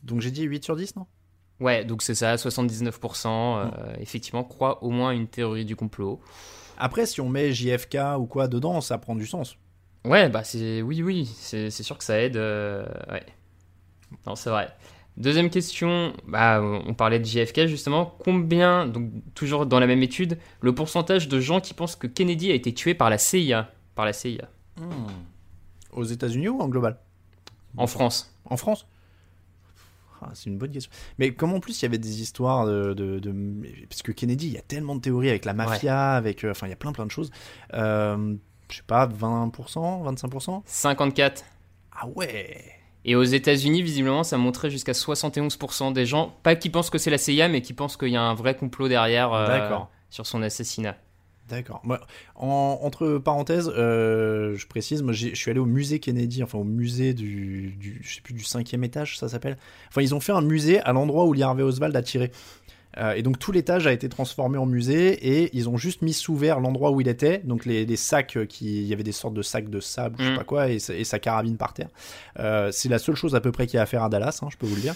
Donc 0.04 0.22
j'ai 0.22 0.32
dit 0.32 0.44
8 0.44 0.64
sur 0.64 0.76
10, 0.76 0.96
non? 0.96 1.06
Ouais, 1.62 1.86
donc 1.86 2.02
c'est 2.02 2.16
ça, 2.16 2.36
79% 2.36 3.28
euh, 3.28 3.70
effectivement 4.00 4.44
croient 4.44 4.84
au 4.84 4.90
moins 4.90 5.12
une 5.12 5.28
théorie 5.28 5.64
du 5.64 5.76
complot. 5.76 6.20
Après, 6.80 7.06
si 7.06 7.22
on 7.22 7.30
met 7.30 7.54
JFK 7.54 7.98
ou 8.18 8.26
quoi 8.26 8.48
dedans, 8.48 8.82
ça 8.82 8.98
prend 8.98 9.16
du 9.16 9.28
sens. 9.28 9.58
Ouais, 10.04 10.28
bah 10.30 10.44
c'est 10.44 10.82
oui, 10.82 11.04
oui, 11.04 11.30
c'est 11.38 11.70
sûr 11.70 12.00
que 12.00 12.04
ça 12.04 12.20
aide. 12.20 12.36
Euh, 12.36 12.84
ouais. 13.12 13.24
Non, 14.26 14.36
c'est 14.36 14.50
vrai. 14.50 14.70
Deuxième 15.18 15.50
question, 15.50 16.14
bah, 16.26 16.62
on 16.62 16.94
parlait 16.94 17.20
de 17.20 17.26
JFK 17.26 17.68
justement. 17.68 18.16
Combien, 18.24 18.88
donc 18.88 19.12
toujours 19.36 19.66
dans 19.66 19.80
la 19.80 19.88
même 19.88 20.02
étude, 20.02 20.38
le 20.62 20.74
pourcentage 20.74 21.28
de 21.28 21.40
gens 21.40 21.60
qui 21.60 21.74
pensent 21.74 21.96
que 21.96 22.08
Kennedy 22.08 22.50
a 22.52 22.56
été 22.56 22.74
tué 22.74 22.94
par 22.94 23.10
la 23.10 23.18
CIA, 23.18 23.72
par 23.94 24.06
la 24.06 24.14
CIA. 24.14 24.50
Hmm. 24.78 25.08
Aux 25.92 26.06
États-Unis 26.06 26.48
ou 26.48 26.62
en 26.62 26.70
global? 26.70 26.98
En 27.78 27.88
France. 27.88 28.34
En 28.46 28.58
France? 28.58 28.88
Ah, 30.22 30.30
c'est 30.34 30.50
une 30.50 30.58
bonne 30.58 30.72
question. 30.72 30.92
Mais 31.18 31.34
comme 31.34 31.54
en 31.54 31.60
plus 31.60 31.82
il 31.82 31.84
y 31.84 31.86
avait 31.88 31.98
des 31.98 32.22
histoires 32.22 32.66
de, 32.66 32.94
de, 32.94 33.34
parce 33.90 34.04
que 34.04 34.12
Kennedy, 34.12 34.48
il 34.48 34.54
y 34.54 34.58
a 34.58 34.62
tellement 34.62 34.96
de 34.96 35.02
théories 35.02 35.30
avec 35.30 35.46
la 35.46 35.54
mafia, 35.54 36.14
avec, 36.14 36.44
euh, 36.46 36.52
enfin 36.52 36.68
il 36.68 36.70
y 36.70 36.74
a 36.74 36.78
plein 36.78 36.94
plein 36.94 37.06
de 37.06 37.12
choses. 37.12 37.32
Euh, 37.74 38.36
je 38.70 38.78
sais 38.78 38.84
pas, 38.84 39.08
20%, 39.08 39.52
25% 39.52 40.62
54. 40.66 41.44
Ah 41.92 42.08
ouais. 42.16 42.81
Et 43.06 43.16
aux 43.16 43.24
États-Unis, 43.24 43.82
visiblement, 43.82 44.24
ça 44.24 44.38
montrait 44.38 44.70
jusqu'à 44.70 44.92
71% 44.92 45.94
des 45.94 46.06
gens, 46.06 46.36
pas 46.44 46.56
qui 46.56 46.70
pensent 46.70 46.90
que 46.90 46.98
c'est 46.98 47.10
la 47.10 47.18
CIA, 47.18 47.48
mais 47.48 47.62
qui 47.62 47.74
pensent 47.74 47.98
qu'il 47.98 48.10
y 48.10 48.16
a 48.16 48.22
un 48.22 48.36
vrai 48.36 48.56
complot 48.56 48.88
derrière 48.88 49.34
euh, 49.34 49.80
sur 50.10 50.28
son 50.28 50.42
assassinat. 50.44 50.98
D'accord. 51.50 51.82
entre 52.36 53.18
parenthèses, 53.18 53.70
euh, 53.76 54.56
je 54.56 54.68
précise, 54.68 55.02
moi 55.02 55.12
je 55.12 55.36
suis 55.36 55.52
allé 55.52 55.60
au 55.60 55.66
musée 55.66 56.00
Kennedy, 56.00 56.44
enfin 56.44 56.58
au 56.58 56.64
musée 56.64 57.14
du, 57.14 57.76
du 57.78 58.00
je 58.04 58.16
sais 58.16 58.22
plus 58.22 58.34
du 58.34 58.44
cinquième 58.44 58.86
étage, 58.86 59.18
ça 59.18 59.28
s'appelle. 59.28 59.58
Enfin, 59.90 60.02
ils 60.02 60.16
ont 60.16 60.22
fait 60.22 60.32
un 60.32 60.42
musée 60.42 60.80
à 60.80 60.94
l'endroit 60.94 61.26
où 61.26 61.34
Lee 61.34 61.44
Harvey 61.44 61.64
Oswald 61.64 61.94
a 61.94 62.02
tiré. 62.02 62.32
Euh, 62.98 63.14
et 63.14 63.22
donc 63.22 63.40
tout 63.40 63.52
l'étage 63.52 63.88
a 63.88 63.94
été 63.94 64.10
transformé 64.10 64.58
en 64.58 64.66
musée 64.66 65.12
et 65.12 65.50
ils 65.54 65.70
ont 65.70 65.78
juste 65.78 66.02
mis 66.02 66.14
sous 66.14 66.36
verre 66.36 66.60
l'endroit 66.60 66.92
où 66.92 67.02
il 67.02 67.08
était, 67.08 67.40
donc 67.40 67.66
les, 67.66 67.96
sacs 67.96 68.38
euh, 68.38 68.46
qui, 68.46 68.82
il 68.82 68.88
y 68.88 68.94
avait 68.94 69.04
des 69.04 69.12
sortes 69.12 69.34
de 69.34 69.42
sacs 69.42 69.70
de 69.70 69.80
sable, 69.80 70.16
je 70.20 70.26
sais 70.26 70.32
mm. 70.32 70.38
pas 70.38 70.44
quoi, 70.44 70.70
et, 70.70 70.80
sa 70.80 71.20
carabine 71.20 71.58
par 71.58 71.74
terre. 71.74 71.90
Euh, 72.40 72.70
c'est 72.72 72.90
la 72.90 73.00
seule 73.00 73.16
chose 73.16 73.36
à 73.36 73.42
peu 73.42 73.52
près 73.52 73.68
qu'il 73.68 73.78
y 73.78 73.80
a 73.80 73.84
à 73.84 73.86
faire 73.86 74.04
à 74.04 74.10
Dallas, 74.10 74.40
hein, 74.42 74.48
je 74.52 74.58
peux 74.58 74.66
vous 74.66 74.76
le 74.76 74.82
dire. 74.82 74.96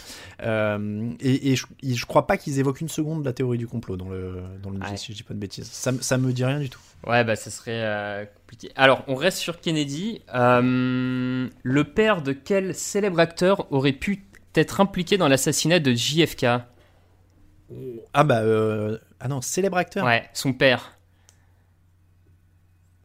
et, 1.19 1.55
je, 1.55 1.65
je, 1.83 2.05
crois 2.05 2.27
pas 2.27 2.37
qu'ils 2.37 2.59
évoquent 2.59 2.81
une 2.81 2.89
seconde 2.89 3.25
la 3.25 3.33
théorie 3.33 3.57
du 3.57 3.67
complot 3.67 3.97
dans 3.97 4.09
le, 4.09 4.41
dans 4.61 4.69
le 4.69 4.79
musée, 4.79 4.97
si 4.97 5.11
je 5.11 5.17
dis 5.17 5.23
pas 5.23 5.33
de 5.33 5.39
bêtises. 5.39 5.69
Ça, 5.71 5.91
ça 6.01 6.17
me 6.17 6.31
dit 6.33 6.45
rien 6.45 6.59
du 6.59 6.69
tout. 6.69 6.79
Ouais, 7.07 7.23
bah 7.23 7.35
ça 7.35 7.51
serait 7.51 8.29
compliqué. 8.35 8.71
Alors, 8.75 9.03
on 9.07 9.15
reste 9.15 9.37
sur 9.37 9.61
Kennedy. 9.61 10.21
le 10.33 11.83
père 11.83 12.21
de 12.21 12.33
quel 12.33 12.75
célèbre 12.75 13.19
acteur 13.19 13.71
aurait 13.71 13.93
pu 13.93 14.25
être 14.55 14.79
impliqué 14.79 15.17
dans 15.17 15.27
l'assassinat 15.27 15.79
de 15.79 15.93
JFK 15.93 16.45
ah 18.13 18.23
bah 18.23 18.41
euh, 18.41 18.97
ah 19.19 19.27
non, 19.27 19.41
célèbre 19.41 19.77
acteur. 19.77 20.05
Ouais, 20.05 20.29
son 20.33 20.53
père. 20.53 20.97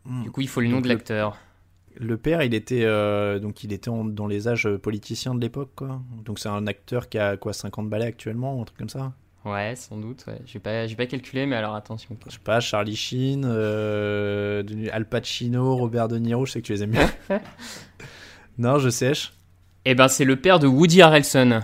Hmm. 0.05 0.23
Du 0.23 0.31
coup, 0.31 0.41
il 0.41 0.49
faut 0.49 0.61
le 0.61 0.69
nom 0.69 0.81
de 0.81 0.89
l'acteur. 0.89 1.37
Le 1.97 2.17
père, 2.17 2.43
il 2.43 2.55
était 2.55 2.85
donc 3.41 3.65
il 3.65 3.73
était 3.73 3.91
dans 3.91 4.27
les 4.27 4.49
âges 4.49 4.69
politiciens 4.77 5.35
de 5.35 5.41
l'époque, 5.41 5.73
quoi. 5.77 6.01
Donc 6.25 6.39
c'est 6.39 6.49
un 6.49 6.67
acteur 6.67 7.09
qui 7.09 7.19
a 7.19 7.37
quoi 7.37 7.53
50 7.53 7.89
balais 7.89 8.07
actuellement, 8.07 8.61
un 8.61 8.65
truc 8.65 8.79
comme 8.79 8.89
ça. 8.89 9.13
Ouais, 9.45 9.75
sans 9.75 9.97
doute. 9.97 10.25
Ouais. 10.27 10.41
J'ai 10.45 10.59
pas, 10.59 10.87
j'ai 10.87 10.97
pas 10.97 11.07
calculé, 11.07 11.47
mais 11.47 11.57
alors 11.57 11.75
attention. 11.75 12.17
Je 12.27 12.33
sais 12.33 12.39
pas, 12.39 12.61
Charlie 12.61 12.97
Sheen, 12.97 13.45
Al 13.45 15.09
Pacino, 15.09 15.77
Robert 15.77 16.09
De 16.09 16.19
Niro, 16.19 16.47
je 16.47 16.53
sais 16.53 16.61
que 16.61 16.67
tu 16.67 16.73
les 16.73 16.83
aimes 16.83 16.91
bien. 16.91 17.11
non, 18.59 18.79
je 18.79 18.91
sèche. 18.91 19.33
Eh 19.85 19.95
ben, 19.95 20.09
c'est 20.09 20.25
le 20.25 20.37
père 20.37 20.59
de 20.59 20.67
Woody 20.67 21.01
Harrelson. 21.01 21.63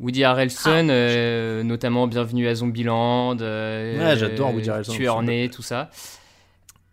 Woody 0.00 0.22
Harrelson, 0.24 0.88
ah. 0.88 0.92
euh, 0.92 1.62
notamment 1.62 2.06
Bienvenue 2.06 2.46
à 2.46 2.54
Zombieland, 2.54 3.38
euh, 3.40 3.98
ouais, 3.98 4.16
j'adore 4.16 4.54
Woody 4.54 4.70
Harrelson. 4.70 4.92
Tueur 4.92 5.22
né, 5.22 5.48
tout 5.48 5.62
ça. 5.62 5.90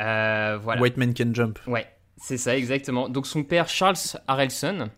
Euh, 0.02 0.58
voilà. 0.62 0.82
White 0.82 0.98
Man 0.98 1.14
Can 1.14 1.34
Jump. 1.34 1.60
Ouais, 1.68 1.86
c'est 2.18 2.38
ça, 2.38 2.58
exactement. 2.58 3.08
Donc 3.08 3.28
son 3.28 3.44
père, 3.44 3.70
Charles 3.70 3.96
Harrelson. 4.28 4.90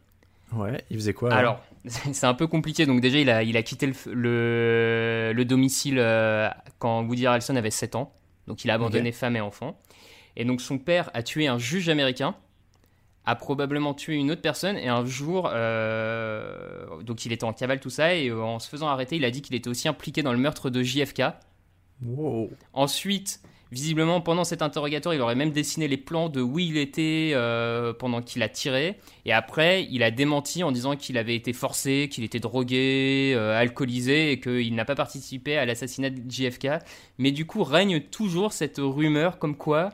Ouais, 0.54 0.84
il 0.90 0.98
faisait 0.98 1.14
quoi 1.14 1.34
Alors, 1.34 1.62
c'est 1.86 2.26
un 2.26 2.34
peu 2.34 2.48
compliqué. 2.48 2.86
Donc 2.86 3.02
déjà, 3.02 3.20
il 3.20 3.30
a, 3.30 3.44
il 3.44 3.58
a 3.58 3.64
quitté 3.64 3.92
le, 4.06 5.34
le, 5.36 5.46
domicile 5.46 6.02
quand 6.80 7.04
Woody 7.04 7.28
Harrelson 7.28 7.56
avait 7.58 7.72
7 7.72 7.96
ans. 7.96 8.14
Donc 8.48 8.64
il 8.64 8.72
a 8.72 8.76
abandonné 8.76 9.12
femme 9.12 9.36
et 9.36 9.42
enfant. 9.42 9.78
Et 10.38 10.46
donc 10.46 10.62
son 10.62 10.78
père 10.78 11.10
a 11.14 11.24
tué 11.24 11.48
un 11.48 11.58
juge 11.58 11.90
américain 11.90 12.36
a 13.28 13.36
probablement 13.36 13.94
tué 13.94 14.16
une 14.16 14.32
autre 14.32 14.42
personne 14.42 14.78
et 14.78 14.88
un 14.88 15.06
jour, 15.06 15.50
euh, 15.52 17.02
donc 17.02 17.26
il 17.26 17.34
était 17.34 17.44
en 17.44 17.52
cavale 17.52 17.82
tout 17.82 17.90
ça 17.90 18.16
et 18.16 18.30
euh, 18.30 18.42
en 18.42 18.58
se 18.58 18.70
faisant 18.70 18.88
arrêter, 18.88 19.18
il 19.18 19.26
a 19.26 19.32
dit 19.32 19.42
qu'il 19.42 19.54
était 19.54 19.68
aussi 19.68 19.90
impliqué 19.90 20.24
dans 20.24 20.32
le 20.32 20.38
meurtre 20.38 20.70
de 20.70 20.82
JFK. 20.82 21.24
Ensuite, 22.72 23.42
visiblement 23.70 24.22
pendant 24.22 24.46
cet 24.46 24.62
interrogatoire, 24.62 25.14
il 25.14 25.20
aurait 25.20 25.36
même 25.36 25.52
dessiné 25.52 25.90
les 25.90 25.98
plans 25.98 26.30
de 26.30 26.40
où 26.40 26.58
il 26.58 26.78
était 26.78 27.32
euh, 27.34 27.92
pendant 27.92 28.22
qu'il 28.22 28.42
a 28.44 28.48
tiré 28.48 28.98
et 29.26 29.34
après 29.34 29.86
il 29.92 30.04
a 30.04 30.12
démenti 30.12 30.64
en 30.64 30.72
disant 30.72 30.96
qu'il 30.96 31.18
avait 31.18 31.36
été 31.36 31.52
forcé, 31.52 32.08
qu'il 32.10 32.24
était 32.24 32.40
drogué, 32.40 33.36
alcoolisé 33.36 34.32
et 34.32 34.40
qu'il 34.40 34.74
n'a 34.74 34.86
pas 34.86 34.96
participé 34.96 35.58
à 35.58 35.66
l'assassinat 35.66 36.12
de 36.12 36.32
JFK. 36.32 36.70
Mais 37.18 37.32
du 37.32 37.46
coup 37.46 37.66
règne 37.66 38.00
toujours 38.00 38.54
cette 38.54 38.78
rumeur 38.78 39.38
comme 39.38 39.58
quoi 39.58 39.90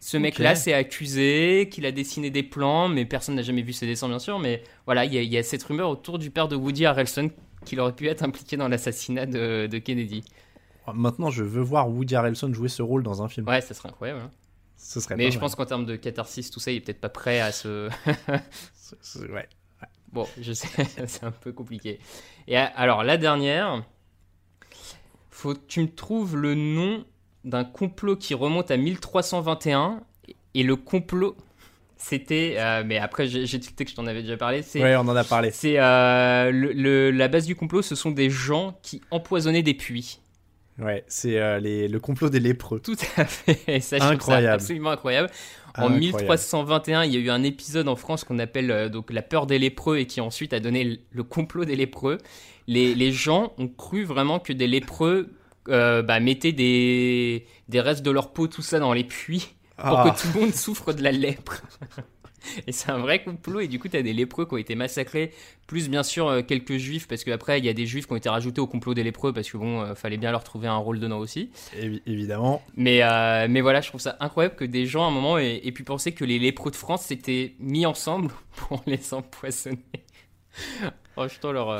ce 0.00 0.16
mec-là 0.16 0.54
s'est 0.54 0.72
accusé, 0.72 1.68
qu'il 1.70 1.84
a 1.84 1.92
dessiné 1.92 2.30
des 2.30 2.42
plans, 2.42 2.88
mais 2.88 3.04
personne 3.04 3.34
n'a 3.34 3.42
jamais 3.42 3.60
vu 3.60 3.74
ses 3.74 3.86
dessins, 3.86 4.08
bien 4.08 4.18
sûr. 4.18 4.38
Mais 4.38 4.62
voilà, 4.86 5.04
il 5.04 5.12
y, 5.12 5.36
a 5.36 5.42
cette 5.42 5.62
rumeur 5.62 5.90
autour 5.90 6.18
du 6.18 6.30
père 6.30 6.48
de 6.48 6.56
Woody 6.56 6.86
Harrelson 6.86 7.30
qu'il 7.66 7.78
aurait 7.80 7.94
pu 7.94 8.08
être 8.08 8.22
impliqué 8.22 8.56
dans 8.56 8.68
l'assassinat 8.68 9.26
de, 9.26 9.78
Kennedy. 9.78 10.24
Oh, 10.86 10.92
maintenant, 10.94 11.28
je 11.28 11.44
veux 11.44 11.60
voir 11.60 11.90
Woody 11.90 12.16
Harrelson 12.16 12.50
jouer 12.54 12.70
ce 12.70 12.80
rôle 12.80 13.02
dans 13.02 13.22
un 13.22 13.28
film. 13.28 13.46
Ouais, 13.46 13.60
ça 13.60 13.74
serait 13.74 13.90
incroyable. 13.90 14.20
Hein. 14.20 14.30
Ce 14.78 14.98
serait 15.00 15.16
mais 15.16 15.30
je 15.30 15.38
pense 15.38 15.54
qu'en 15.54 15.66
termes 15.66 15.84
de 15.84 15.96
catharsis, 15.96 16.50
tout 16.50 16.60
ça, 16.60 16.70
il 16.70 16.78
est 16.78 16.80
peut-être 16.80 17.02
pas 17.02 17.10
prêt 17.10 17.38
à 17.40 17.52
se. 17.52 17.90
ouais. 19.30 19.48
Bon, 20.10 20.26
je 20.40 20.54
sais, 20.54 20.68
c'est 21.06 21.24
un 21.24 21.30
peu 21.30 21.52
compliqué. 21.52 22.00
Et 22.48 22.56
alors, 22.56 23.04
la 23.04 23.18
dernière, 23.18 23.84
faut 25.30 25.52
que 25.52 25.60
tu 25.68 25.82
me 25.82 25.94
trouves 25.94 26.36
le 26.36 26.54
nom 26.54 27.04
d'un 27.44 27.64
complot 27.64 28.16
qui 28.16 28.34
remonte 28.34 28.70
à 28.70 28.76
1321. 28.76 30.00
Et 30.54 30.62
le 30.62 30.76
complot, 30.76 31.36
c'était. 31.96 32.56
Euh, 32.58 32.82
mais 32.84 32.98
après, 32.98 33.26
j'ai 33.28 33.46
tilté 33.46 33.84
que 33.84 33.90
je 33.90 33.96
t'en 33.96 34.06
avais 34.06 34.22
déjà 34.22 34.36
parlé. 34.36 34.62
Ouais, 34.74 34.96
on 34.96 35.00
en 35.00 35.16
a 35.16 35.24
parlé. 35.24 35.50
C'est 35.52 35.78
euh, 35.78 36.50
le, 36.50 37.10
la 37.10 37.28
base 37.28 37.46
du 37.46 37.54
complot, 37.54 37.82
ce 37.82 37.94
sont 37.94 38.10
des 38.10 38.30
gens 38.30 38.78
qui 38.82 39.00
empoisonnaient 39.10 39.62
des 39.62 39.74
puits. 39.74 40.20
Ouais, 40.78 41.04
c'est 41.08 41.38
euh, 41.38 41.60
le 41.60 41.98
complot 41.98 42.30
des 42.30 42.40
lépreux. 42.40 42.80
Tout 42.80 42.96
à 43.16 43.26
fait. 43.26 43.80
Ça, 43.80 43.96
incroyable. 44.00 44.54
absolument 44.54 44.90
incroyable. 44.90 45.30
En 45.76 45.90
1321, 45.90 47.04
il 47.04 47.14
y 47.14 47.16
a 47.16 47.20
eu 47.20 47.30
un 47.30 47.44
épisode 47.44 47.86
en 47.86 47.94
France 47.94 48.24
qu'on 48.24 48.40
appelle 48.40 48.90
donc 48.90 49.12
la 49.12 49.22
peur 49.22 49.46
des 49.46 49.58
lépreux 49.58 49.98
et 49.98 50.06
qui 50.06 50.20
ensuite 50.20 50.52
a 50.52 50.58
donné 50.58 51.00
le 51.10 51.22
complot 51.22 51.64
des 51.64 51.76
lépreux. 51.76 52.18
Les, 52.66 52.94
les 52.94 53.12
gens 53.12 53.52
ont 53.56 53.68
cru 53.68 54.02
vraiment 54.02 54.40
que 54.40 54.52
des 54.52 54.66
lépreux 54.66 55.30
euh, 55.68 56.02
bah, 56.02 56.20
mettaient 56.20 56.52
des, 56.52 57.46
des 57.68 57.80
restes 57.80 58.02
de 58.02 58.10
leur 58.10 58.32
peau, 58.32 58.46
tout 58.46 58.62
ça 58.62 58.78
dans 58.78 58.92
les 58.92 59.04
puits 59.04 59.54
pour 59.76 60.02
que 60.02 60.08
ah. 60.08 60.16
tout 60.18 60.28
le 60.34 60.40
monde 60.40 60.54
souffre 60.54 60.92
de 60.92 61.02
la 61.02 61.10
lèpre. 61.10 61.62
et 62.66 62.72
c'est 62.72 62.90
un 62.90 62.98
vrai 62.98 63.22
complot. 63.22 63.60
Et 63.60 63.68
du 63.68 63.78
coup, 63.78 63.88
tu 63.88 63.96
as 63.96 64.02
des 64.02 64.12
lépreux 64.12 64.44
qui 64.44 64.54
ont 64.54 64.58
été 64.58 64.74
massacrés, 64.74 65.32
plus 65.66 65.88
bien 65.88 66.02
sûr 66.02 66.28
euh, 66.28 66.42
quelques 66.42 66.76
juifs, 66.76 67.08
parce 67.08 67.24
qu'après, 67.24 67.58
il 67.58 67.64
y 67.64 67.68
a 67.68 67.72
des 67.72 67.86
juifs 67.86 68.06
qui 68.06 68.12
ont 68.12 68.16
été 68.16 68.28
rajoutés 68.28 68.60
au 68.60 68.66
complot 68.66 68.92
des 68.92 69.04
lépreux, 69.04 69.32
parce 69.32 69.50
que 69.50 69.56
bon, 69.56 69.80
euh, 69.80 69.94
fallait 69.94 70.18
bien 70.18 70.32
leur 70.32 70.44
trouver 70.44 70.68
un 70.68 70.76
rôle 70.76 71.00
dedans 71.00 71.18
aussi. 71.18 71.50
évidemment. 72.06 72.62
Mais, 72.76 73.00
mais 73.48 73.62
voilà, 73.62 73.80
je 73.80 73.88
trouve 73.88 74.02
ça 74.02 74.16
incroyable 74.20 74.56
que 74.56 74.64
des 74.64 74.84
gens 74.84 75.04
à 75.04 75.08
un 75.08 75.12
moment 75.12 75.38
aient, 75.38 75.60
aient 75.64 75.72
pu 75.72 75.84
penser 75.84 76.12
que 76.12 76.24
les 76.24 76.38
lépreux 76.38 76.70
de 76.70 76.76
France 76.76 77.02
s'étaient 77.02 77.54
mis 77.58 77.86
ensemble 77.86 78.30
pour 78.56 78.82
les 78.86 79.14
empoisonner. 79.14 79.78
Euh, 81.18 81.78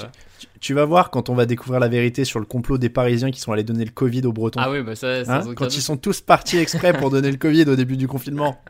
tu, 0.60 0.74
vas 0.74 0.84
voir 0.84 1.10
quand 1.10 1.30
on 1.30 1.34
va 1.34 1.46
découvrir 1.46 1.80
la 1.80 1.88
vérité 1.88 2.24
sur 2.24 2.40
le 2.40 2.44
complot 2.44 2.76
des 2.78 2.90
Parisiens 2.90 3.30
qui 3.30 3.40
sont 3.40 3.52
allés 3.52 3.62
donner 3.62 3.84
le 3.84 3.90
Covid 3.90 4.22
aux 4.26 4.32
Bretons. 4.32 4.60
Ah 4.62 4.70
oui, 4.70 4.82
bah 4.82 4.94
ça, 4.94 5.22
hein 5.26 5.54
Quand 5.54 5.74
ils 5.74 5.80
sont 5.80 5.96
tous 5.96 6.20
partis 6.20 6.58
exprès 6.58 6.92
pour 6.92 7.10
donner 7.10 7.30
le 7.30 7.38
Covid 7.38 7.62
au 7.62 7.76
début 7.76 7.96
du 7.96 8.06
confinement. 8.06 8.60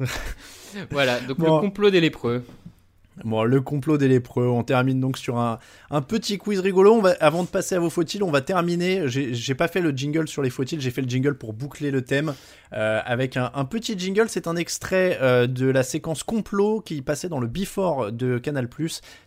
voilà, 0.90 1.20
donc 1.20 1.38
le 1.38 1.60
complot 1.60 1.90
des 1.90 2.00
lépreux. 2.00 2.44
Bon, 3.22 3.44
le 3.44 3.60
complot 3.60 3.96
des 3.96 4.08
lépreux, 4.08 4.48
on 4.48 4.64
termine 4.64 4.98
donc 4.98 5.18
sur 5.18 5.38
un, 5.38 5.58
petit 6.02 6.36
quiz 6.36 6.58
rigolo. 6.58 7.00
avant 7.20 7.44
de 7.44 7.48
passer 7.48 7.76
à 7.76 7.78
vos 7.78 7.90
faut 7.90 8.02
on 8.22 8.30
va 8.30 8.40
terminer. 8.40 9.04
J'ai 9.06 9.54
pas 9.54 9.68
fait 9.68 9.80
le 9.80 9.90
jingle 9.90 10.26
sur 10.26 10.42
les 10.42 10.50
faut 10.50 10.64
j'ai 10.66 10.90
fait 10.90 11.02
le 11.02 11.08
jingle 11.08 11.36
pour 11.36 11.52
boucler 11.52 11.90
le 11.90 12.02
thème 12.02 12.34
euh, 12.72 13.00
avec 13.04 13.36
un, 13.36 13.64
petit 13.64 13.96
jingle. 13.98 14.28
C'est 14.28 14.48
un 14.48 14.56
extrait 14.56 15.18
euh, 15.22 15.46
de 15.46 15.66
la 15.66 15.82
séquence 15.82 16.22
complot 16.22 16.80
qui 16.80 17.02
passait 17.02 17.28
dans 17.28 17.40
le 17.40 17.46
Before 17.46 18.10
de 18.10 18.38
Canal+. 18.38 18.68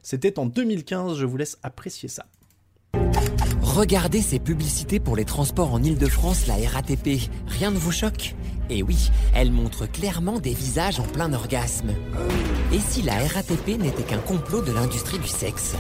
C'était 0.02 0.38
en 0.40 0.46
2015, 0.46 1.18
je 1.18 1.26
vous 1.26 1.38
laisse 1.38 1.58
apprécier 1.64 2.10
ça. 2.10 2.26
Regardez 3.62 4.22
ces 4.22 4.40
publicités 4.40 5.00
pour 5.00 5.16
les 5.16 5.26
transports 5.26 5.74
en 5.74 5.84
Ile-de-France, 5.84 6.48
la 6.48 6.56
RATP. 6.56 7.30
Rien 7.48 7.72
ne 7.72 7.78
vous 7.78 7.92
choque? 7.92 8.34
Et 8.70 8.84
oui, 8.84 9.12
elles 9.34 9.52
montrent 9.52 9.86
clairement 9.86 10.40
des 10.40 10.54
visages 10.54 11.00
en 11.00 11.04
plein 11.04 11.32
orgasme. 11.34 11.92
Et 12.74 12.80
si 12.80 13.02
la 13.02 13.14
RATP 13.14 13.80
n'était 13.80 14.04
qu'un 14.04 14.20
complot 14.20 14.62
de 14.62 14.72
l'industrie 14.72 15.20
du 15.20 15.28
sexe? 15.28 15.76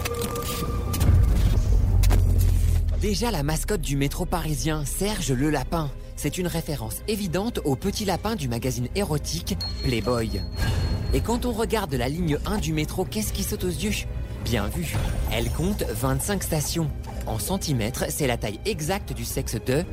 Déjà 3.01 3.29
la 3.29 3.43
mascotte 3.43 3.81
du 3.81 3.97
métro 3.97 4.25
parisien, 4.25 4.83
Serge 4.85 5.31
le 5.31 5.49
Lapin. 5.49 5.91
C'est 6.15 6.37
une 6.37 6.47
référence 6.47 6.97
évidente 7.07 7.59
au 7.63 7.75
petit 7.75 8.05
lapin 8.05 8.35
du 8.35 8.47
magazine 8.47 8.87
érotique 8.95 9.55
Playboy. 9.83 10.41
Et 11.13 11.21
quand 11.21 11.45
on 11.45 11.51
regarde 11.51 11.93
la 11.93 12.09
ligne 12.09 12.37
1 12.45 12.57
du 12.57 12.73
métro, 12.73 13.05
qu'est-ce 13.05 13.33
qui 13.33 13.43
saute 13.43 13.65
aux 13.65 13.67
yeux? 13.67 13.93
Bien 14.43 14.67
vu, 14.67 14.95
elle 15.31 15.49
compte 15.51 15.83
25 15.83 16.41
stations. 16.41 16.89
En 17.27 17.37
centimètres, 17.37 18.05
c'est 18.09 18.27
la 18.27 18.37
taille 18.37 18.59
exacte 18.65 19.13
du 19.13 19.25
sexe 19.25 19.57
de 19.65 19.83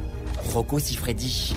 Rocco 0.52 0.78
Siffredi. 0.78 1.54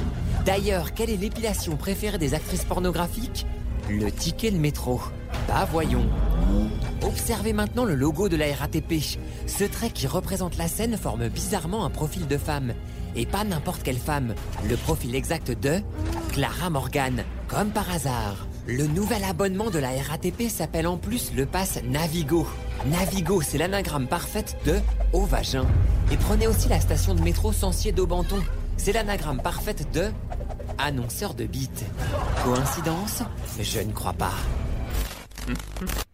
D'ailleurs, 0.48 0.94
quelle 0.94 1.10
est 1.10 1.18
l'épilation 1.18 1.76
préférée 1.76 2.18
des 2.18 2.34
actrices 2.34 2.64
pornographiques? 2.64 3.46
Le 3.90 4.10
ticket 4.10 4.50
de 4.50 4.58
métro. 4.58 5.02
Bah 5.46 5.68
voyons. 5.70 6.08
Observez 7.04 7.52
maintenant 7.52 7.84
le 7.84 7.96
logo 7.96 8.30
de 8.30 8.38
la 8.38 8.56
RATP. 8.56 8.94
Ce 9.46 9.66
trait 9.66 9.90
qui 9.90 10.08
représente 10.08 10.56
la 10.56 10.70
scène 10.70 10.96
forme 10.96 11.28
bizarrement 11.28 11.84
un 11.84 11.90
profil 11.90 12.28
de 12.28 12.38
femme. 12.38 12.74
Et 13.18 13.26
pas 13.26 13.44
n'importe 13.44 13.84
quelle 13.84 13.98
femme. 13.98 14.36
Le 14.70 14.78
profil 14.78 15.16
exact 15.16 15.52
de 15.52 15.82
Clara 16.32 16.70
Morgan, 16.70 17.26
comme 17.50 17.72
par 17.72 17.92
hasard. 17.92 18.48
Le 18.68 18.88
nouvel 18.88 19.26
abonnement 19.26 19.70
de 19.70 19.80
la 19.80 19.90
RATP 19.90 20.44
s'appelle 20.50 20.88
en 20.88 20.96
plus 20.96 21.34
le 21.36 21.46
pass 21.46 21.82
Navigo. 21.84 22.48
Navigo, 22.86 23.42
c'est 23.42 23.58
l'anagramme 23.58 24.08
parfaite 24.08 24.56
de 24.66 24.80
au 25.12 25.26
vagin. 25.26 25.66
Et 26.10 26.16
prenez 26.16 26.48
aussi 26.48 26.70
la 26.70 26.80
station 26.80 27.16
de 27.16 27.22
métro 27.22 27.52
Sancier 27.52 27.92
d'Aubenton. 27.92 28.42
C'est 28.78 28.94
l'anagramme 28.94 29.42
parfaite 29.42 29.92
de 29.92 30.12
annonceur 30.78 31.34
de 31.34 31.46
beat. 31.46 31.86
Coïncidence 32.44 33.24
Je 33.60 33.80
ne 33.80 33.92
crois 33.92 34.14
pas. 34.14 34.34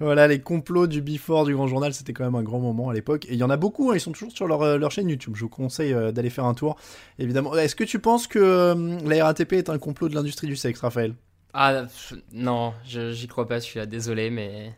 Voilà, 0.00 0.26
les 0.26 0.40
complots 0.40 0.86
du 0.86 1.00
Before 1.00 1.44
du 1.44 1.54
Grand 1.54 1.68
Journal, 1.68 1.94
c'était 1.94 2.12
quand 2.12 2.24
même 2.24 2.34
un 2.34 2.42
grand 2.42 2.58
moment 2.58 2.90
à 2.90 2.94
l'époque. 2.94 3.26
Et 3.26 3.34
il 3.34 3.38
y 3.38 3.44
en 3.44 3.50
a 3.50 3.56
beaucoup, 3.56 3.90
hein, 3.90 3.94
ils 3.94 4.00
sont 4.00 4.12
toujours 4.12 4.32
sur 4.32 4.46
leur, 4.46 4.62
euh, 4.62 4.76
leur, 4.76 4.90
chaîne 4.90 5.08
YouTube. 5.08 5.34
Je 5.36 5.42
vous 5.42 5.48
conseille 5.48 5.92
euh, 5.92 6.10
d'aller 6.10 6.30
faire 6.30 6.44
un 6.46 6.54
tour, 6.54 6.76
évidemment. 7.18 7.54
Est-ce 7.56 7.76
que 7.76 7.84
tu 7.84 8.00
penses 8.00 8.26
que 8.26 8.38
euh, 8.38 8.98
la 9.04 9.24
RATP 9.24 9.52
est 9.52 9.70
un 9.70 9.78
complot 9.78 10.08
de 10.08 10.14
l'industrie 10.14 10.48
du 10.48 10.56
sexe, 10.56 10.80
Raphaël? 10.80 11.14
Ah, 11.52 11.84
non, 12.32 12.74
j'y 12.84 13.28
crois 13.28 13.46
pas, 13.46 13.60
je 13.60 13.64
suis 13.64 13.78
là, 13.78 13.86
désolé, 13.86 14.30
mais 14.30 14.74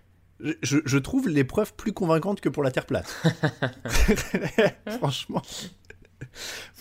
je, 0.62 0.98
trouve 0.98 1.28
les 1.28 1.44
preuves 1.44 1.72
plus 1.72 1.94
convaincantes 1.94 2.42
que 2.42 2.50
pour 2.50 2.62
la 2.62 2.70
Terre 2.70 2.84
plate. 2.84 3.08
Franchement. 4.98 5.40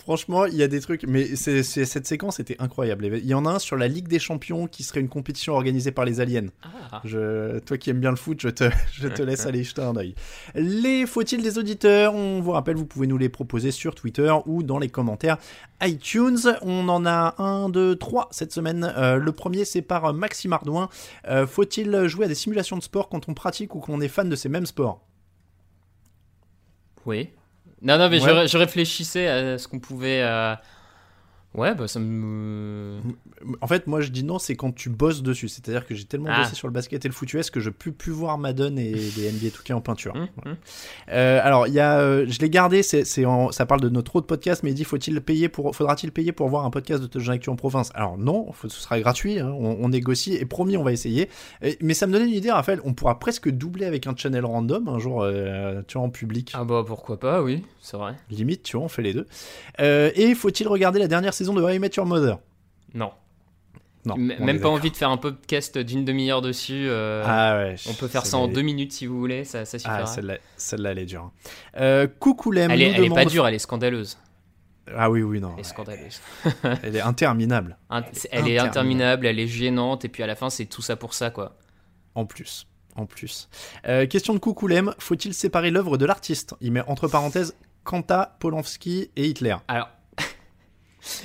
Franchement, 0.06 0.46
il 0.46 0.54
y 0.54 0.62
a 0.62 0.68
des 0.68 0.80
trucs, 0.80 1.02
mais 1.02 1.34
c'est, 1.34 1.64
cette 1.64 2.06
séquence 2.06 2.38
était 2.38 2.54
incroyable. 2.60 3.06
Il 3.16 3.26
y 3.26 3.34
en 3.34 3.44
a 3.44 3.50
un 3.50 3.58
sur 3.58 3.74
la 3.74 3.88
Ligue 3.88 4.06
des 4.06 4.20
Champions 4.20 4.68
qui 4.68 4.84
serait 4.84 5.00
une 5.00 5.08
compétition 5.08 5.54
organisée 5.54 5.90
par 5.90 6.04
les 6.04 6.20
aliens. 6.20 6.46
Ah. 6.62 7.00
Je, 7.04 7.58
toi 7.58 7.76
qui 7.76 7.90
aimes 7.90 7.98
bien 7.98 8.10
le 8.10 8.16
foot, 8.16 8.40
je 8.40 8.48
te, 8.48 8.70
je 8.92 9.08
te 9.08 9.20
laisse 9.22 9.46
aller 9.46 9.64
jeter 9.64 9.82
un 9.82 9.96
oeil. 9.96 10.14
Les 10.54 11.06
faut-il 11.06 11.42
des 11.42 11.58
auditeurs? 11.58 12.14
On 12.14 12.40
vous 12.40 12.52
rappelle, 12.52 12.76
vous 12.76 12.86
pouvez 12.86 13.08
nous 13.08 13.18
les 13.18 13.28
proposer 13.28 13.72
sur 13.72 13.96
Twitter 13.96 14.32
ou 14.46 14.62
dans 14.62 14.78
les 14.78 14.88
commentaires 14.88 15.38
iTunes. 15.82 16.38
On 16.62 16.88
en 16.88 17.04
a 17.04 17.34
un, 17.42 17.68
deux, 17.68 17.96
trois 17.96 18.28
cette 18.30 18.52
semaine. 18.52 18.88
Euh, 18.96 19.16
le 19.16 19.32
premier, 19.32 19.64
c'est 19.64 19.82
par 19.82 20.14
Maxime 20.14 20.52
Ardouin. 20.52 20.88
Euh, 21.26 21.48
faut-il 21.48 22.06
jouer 22.06 22.26
à 22.26 22.28
des 22.28 22.36
simulations 22.36 22.76
de 22.76 22.82
sport 22.84 23.08
quand 23.08 23.28
on 23.28 23.34
pratique 23.34 23.74
ou 23.74 23.80
qu'on 23.80 24.00
est 24.00 24.06
fan 24.06 24.28
de 24.28 24.36
ces 24.36 24.48
mêmes 24.48 24.66
sports? 24.66 25.04
Oui. 27.06 27.30
Non, 27.82 27.98
non, 27.98 28.08
mais 28.08 28.18
je, 28.18 28.56
réfléchissais 28.56 29.26
à 29.26 29.58
ce 29.58 29.68
qu'on 29.68 29.80
pouvait. 29.80 30.22
Ouais, 31.56 31.74
bah 31.74 31.88
ça 31.88 31.98
me. 31.98 32.98
En 33.60 33.66
fait, 33.66 33.86
moi 33.86 34.00
je 34.02 34.10
dis 34.10 34.24
non, 34.24 34.38
c'est 34.38 34.56
quand 34.56 34.72
tu 34.72 34.90
bosses 34.90 35.22
dessus. 35.22 35.48
C'est-à-dire 35.48 35.86
que 35.86 35.94
j'ai 35.94 36.04
tellement 36.04 36.28
ah. 36.30 36.42
bossé 36.42 36.54
sur 36.54 36.68
le 36.68 36.72
basket 36.72 37.04
et 37.04 37.08
le 37.08 37.14
foot 37.14 37.32
US 37.32 37.50
que 37.50 37.60
je 37.60 37.70
peux 37.70 37.92
plus 37.92 38.12
voir 38.12 38.36
Madden 38.36 38.78
et 38.78 38.92
les 38.92 39.32
NBA 39.32 39.48
2K 39.48 39.72
en 39.72 39.80
peinture. 39.80 40.14
Hum, 40.14 40.28
hum. 40.44 40.56
Euh, 41.10 41.40
alors, 41.42 41.66
il 41.66 41.72
y 41.72 41.80
a, 41.80 41.98
euh, 41.98 42.26
je 42.28 42.38
l'ai 42.40 42.50
gardé, 42.50 42.82
c'est, 42.82 43.04
ça 43.04 43.66
parle 43.66 43.80
de 43.80 43.88
notre 43.88 44.16
autre 44.16 44.26
podcast, 44.26 44.62
mais 44.62 44.70
il 44.70 44.74
dit 44.74 44.84
faut-il 44.84 45.20
payer 45.20 45.48
pour, 45.48 45.74
faudra-t-il 45.74 46.12
payer 46.12 46.32
pour 46.32 46.48
voir 46.48 46.64
un 46.64 46.70
podcast 46.70 47.02
de 47.02 47.06
Touchdown 47.06 47.36
Actu 47.36 47.48
en 47.48 47.56
province? 47.56 47.90
Alors 47.94 48.18
non, 48.18 48.52
ce 48.62 48.68
sera 48.68 49.00
gratuit, 49.00 49.38
hein, 49.38 49.50
on, 49.50 49.88
négocie 49.88 50.34
et 50.34 50.44
promis, 50.44 50.76
on 50.76 50.82
va 50.82 50.92
essayer. 50.92 51.30
mais 51.80 51.94
ça 51.94 52.06
me 52.06 52.12
donnait 52.12 52.26
une 52.26 52.34
idée, 52.34 52.50
Raphaël, 52.50 52.80
on 52.84 52.92
pourra 52.92 53.18
presque 53.18 53.48
doubler 53.48 53.86
avec 53.86 54.06
un 54.06 54.14
channel 54.14 54.44
random 54.44 54.88
un 54.88 54.98
jour, 54.98 55.22
euh, 55.22 55.80
tu 55.86 55.96
vois, 55.96 56.06
en 56.06 56.10
public. 56.10 56.52
Ah 56.54 56.64
bah 56.64 56.84
pourquoi 56.86 57.18
pas, 57.18 57.42
oui, 57.42 57.62
c'est 57.80 57.96
vrai. 57.96 58.14
Limite, 58.30 58.62
tu 58.62 58.76
vois, 58.76 58.84
on 58.84 58.88
fait 58.88 59.02
les 59.02 59.14
deux. 59.14 59.26
et 59.78 60.34
faut-il 60.34 60.68
regarder 60.68 60.98
la 60.98 61.08
dernière 61.08 61.32
saison 61.32 61.45
de 61.54 61.62
How 61.62 61.70
I 61.70 61.78
Met 61.78 61.90
Your 61.96 62.06
Mother 62.06 62.38
Non. 62.94 63.12
Non, 64.06 64.16
même 64.16 64.60
pas 64.60 64.68
envie 64.68 64.92
de 64.92 64.96
faire 64.96 65.10
un 65.10 65.16
podcast 65.16 65.78
d'une 65.78 66.04
demi-heure 66.04 66.40
dessus. 66.40 66.86
Euh, 66.88 67.24
ah 67.26 67.56
ouais, 67.56 67.74
on 67.88 67.94
peut 67.94 68.06
faire 68.06 68.24
ça 68.24 68.38
en 68.38 68.46
deux 68.46 68.62
minutes 68.62 68.92
si 68.92 69.04
vous 69.06 69.18
voulez, 69.18 69.42
ça, 69.42 69.64
ça 69.64 69.80
suffira. 69.80 70.04
Ah, 70.04 70.36
celle-là, 70.56 70.92
elle 70.92 70.98
est 71.00 71.06
dure. 71.06 71.22
Hein. 71.22 71.32
Euh, 71.78 72.06
coucou 72.06 72.54
Elle, 72.54 72.80
est, 72.80 72.92
elle 72.92 73.04
est 73.04 73.08
pas 73.08 73.24
dure, 73.24 73.48
elle 73.48 73.54
est 73.54 73.58
scandaleuse. 73.58 74.16
Ah 74.94 75.10
oui, 75.10 75.22
oui, 75.22 75.40
non. 75.40 75.54
Elle 75.54 75.60
est 75.60 75.64
scandaleuse. 75.64 76.20
elle 76.84 76.94
est 76.94 77.00
interminable. 77.00 77.76
elle 78.30 78.48
est 78.48 78.58
interminable, 78.58 79.26
elle 79.26 79.40
est 79.40 79.48
gênante, 79.48 80.04
et 80.04 80.08
puis 80.08 80.22
à 80.22 80.28
la 80.28 80.36
fin, 80.36 80.50
c'est 80.50 80.66
tout 80.66 80.82
ça 80.82 80.94
pour 80.94 81.12
ça, 81.12 81.30
quoi. 81.30 81.56
En 82.14 82.26
plus. 82.26 82.68
En 82.94 83.06
plus. 83.06 83.48
Euh, 83.88 84.06
question 84.06 84.34
de 84.34 84.38
Coucoulem 84.38 84.94
faut-il 84.98 85.34
séparer 85.34 85.70
l'œuvre 85.70 85.98
de 85.98 86.06
l'artiste? 86.06 86.54
Il 86.60 86.72
met 86.72 86.82
entre 86.86 87.08
parenthèses 87.08 87.56
Kanta, 87.84 88.36
Polanski 88.40 89.10
et 89.16 89.26
Hitler. 89.26 89.56
Alors, 89.68 89.88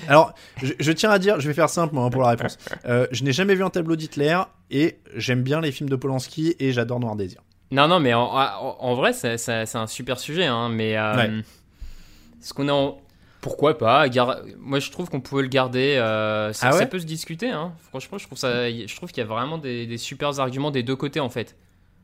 alors, 0.07 0.34
je, 0.61 0.91
tiens 0.91 1.09
à 1.09 1.19
dire, 1.19 1.39
je 1.39 1.47
vais 1.47 1.53
faire 1.53 1.69
simple 1.69 1.93
moi, 1.93 2.09
pour 2.09 2.21
la 2.21 2.29
réponse. 2.29 2.57
Euh, 2.86 3.05
je 3.11 3.23
n'ai 3.23 3.32
jamais 3.32 3.53
vu 3.53 3.63
un 3.63 3.69
tableau 3.69 3.95
d'Hitler 3.95 4.39
et 4.71 4.97
j'aime 5.15 5.43
bien 5.43 5.61
les 5.61 5.71
films 5.71 5.89
de 5.89 5.95
Polanski 5.95 6.55
et 6.59 6.71
j'adore 6.71 6.99
Noir 6.99 7.15
Désir. 7.15 7.41
Non, 7.69 7.88
non, 7.88 7.99
mais 7.99 8.13
en, 8.13 8.95
vrai, 8.95 9.13
c'est 9.13 9.75
un 9.75 9.88
super 9.88 10.19
sujet. 10.19 10.45
Hein, 10.45 10.69
mais 10.69 10.97
euh, 10.97 11.41
ce 12.41 12.53
qu'on 12.53 12.67
a 12.69 12.95
Pourquoi 13.39 13.77
pas 13.77 14.07
Moi, 14.57 14.79
je 14.79 14.89
trouve 14.89 15.09
qu'on 15.09 15.21
pouvait 15.21 15.43
le 15.43 15.47
garder. 15.47 15.95
Euh, 15.97 16.53
ça, 16.53 16.71
ah 16.73 16.86
peut 16.86 16.99
se 16.99 17.05
discuter. 17.05 17.49
Hein. 17.49 17.73
Franchement, 17.89 18.17
je 18.17 18.25
trouve, 18.25 18.38
ça... 18.38 18.69
je 18.69 18.95
trouve 18.95 19.11
qu'il 19.11 19.21
y 19.21 19.25
a 19.25 19.29
vraiment 19.29 19.57
des, 19.57 19.86
des 19.86 19.97
super 19.97 20.39
arguments 20.39 20.71
des 20.71 20.84
deux 20.84 20.95
côtés, 20.95 21.19
en 21.19 21.29
fait. 21.29 21.55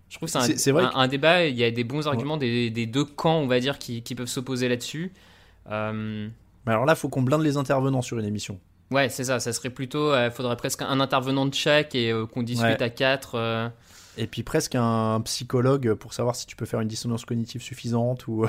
Je 0.09 0.17
trouve 0.17 0.31
que 0.31 0.39
c'est 0.57 0.71
un, 0.71 0.91
un, 0.93 1.07
débat. 1.07 1.45
Il 1.45 1.57
y 1.57 1.63
a 1.63 1.71
des 1.71 1.83
bons 1.83 2.07
arguments 2.07 2.37
des, 2.37 2.69
des, 2.69 2.85
deux 2.85 3.05
camps, 3.05 3.39
on 3.39 3.47
va 3.47 3.59
dire, 3.59 3.77
qui, 3.79 4.03
qui 4.03 4.15
peuvent 4.15 4.27
s'opposer 4.27 4.69
là-dessus. 4.69 5.11
Euh, 5.69 6.29
mais 6.67 6.73
alors 6.73 6.85
là, 6.85 6.93
faut 6.93 7.09
qu'on 7.09 7.23
blinde 7.23 7.41
les 7.41 7.57
intervenants 7.57 8.03
sur 8.03 8.19
une 8.19 8.25
émission. 8.25 8.59
Ouais, 8.91 9.09
c'est 9.09 9.25
ça. 9.25 9.39
Ça 9.39 9.53
serait 9.53 9.69
plutôt. 9.69 10.13
Il 10.13 10.17
euh, 10.17 10.31
faudrait 10.31 10.55
presque 10.55 10.81
un 10.81 10.99
intervenant 10.99 11.45
de 11.45 11.53
chaque 11.53 11.95
et 11.95 12.11
euh, 12.11 12.25
qu'on 12.25 12.43
discute 12.43 12.81
à 12.81 12.89
quatre. 12.89 13.35
Euh. 13.35 13.69
Et 14.17 14.27
puis 14.27 14.43
presque 14.43 14.75
un 14.75 15.21
psychologue 15.21 15.93
pour 15.93 16.13
savoir 16.13 16.35
si 16.35 16.45
tu 16.47 16.55
peux 16.55 16.65
faire 16.65 16.79
une 16.79 16.87
dissonance 16.87 17.25
cognitive 17.25 17.61
suffisante 17.61 18.27
ou. 18.27 18.45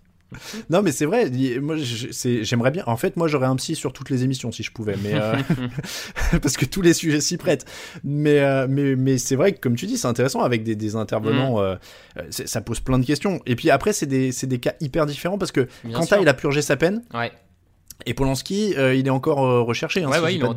non, 0.70 0.80
mais 0.80 0.92
c'est 0.92 1.04
vrai. 1.04 1.28
Moi, 1.60 1.76
j'aimerais 1.76 2.70
bien. 2.70 2.84
En 2.86 2.96
fait, 2.96 3.16
moi, 3.16 3.28
j'aurais 3.28 3.48
un 3.48 3.56
psy 3.56 3.74
sur 3.74 3.92
toutes 3.92 4.10
les 4.10 4.22
émissions 4.22 4.50
si 4.52 4.62
je 4.62 4.70
pouvais, 4.70 4.96
mais 5.02 5.12
parce 6.40 6.56
que 6.56 6.64
tous 6.64 6.80
les 6.80 6.94
sujets 6.94 7.20
s'y 7.20 7.36
prêtent. 7.36 7.66
Mais, 8.04 8.66
mais, 8.68 8.96
mais 8.96 9.18
c'est 9.18 9.36
vrai 9.36 9.52
que, 9.52 9.60
comme 9.60 9.74
tu 9.74 9.86
dis, 9.86 9.98
c'est 9.98 10.08
intéressant 10.08 10.40
avec 10.40 10.62
des, 10.62 10.96
intervenants. 10.96 11.60
Mm. 11.60 11.78
ça 12.30 12.60
pose 12.62 12.80
plein 12.80 12.98
de 12.98 13.04
questions. 13.04 13.42
Et 13.44 13.56
puis 13.56 13.70
après, 13.70 13.92
c'est 13.92 14.06
des, 14.06 14.30
des, 14.30 14.58
cas 14.60 14.74
hyper 14.80 15.04
différents 15.04 15.36
parce 15.36 15.52
que 15.52 15.68
Quentin, 15.92 16.18
il 16.20 16.28
a 16.28 16.34
purgé 16.34 16.62
sa 16.62 16.76
peine. 16.76 17.02
Ouais. 17.12 17.32
Et 18.06 18.14
Polanski, 18.14 18.74
euh, 18.76 18.94
il 18.94 19.06
est 19.06 19.10
encore 19.10 19.44
euh, 19.44 19.62
recherché. 19.62 20.02
Hein, 20.02 20.10
ouais, 20.10 20.34
il, 20.34 20.40
est 20.40 20.44
en 20.44 20.50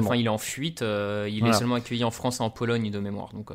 enfin, 0.00 0.16
il 0.16 0.26
est 0.26 0.30
en 0.30 0.38
fuite. 0.38 0.82
Euh, 0.82 1.28
il 1.30 1.46
est 1.46 1.52
seulement 1.52 1.74
accueilli 1.76 2.04
en 2.04 2.10
France 2.10 2.40
et 2.40 2.42
en 2.42 2.50
Pologne 2.50 2.90
de 2.90 2.98
mémoire. 2.98 3.30
Donc, 3.34 3.50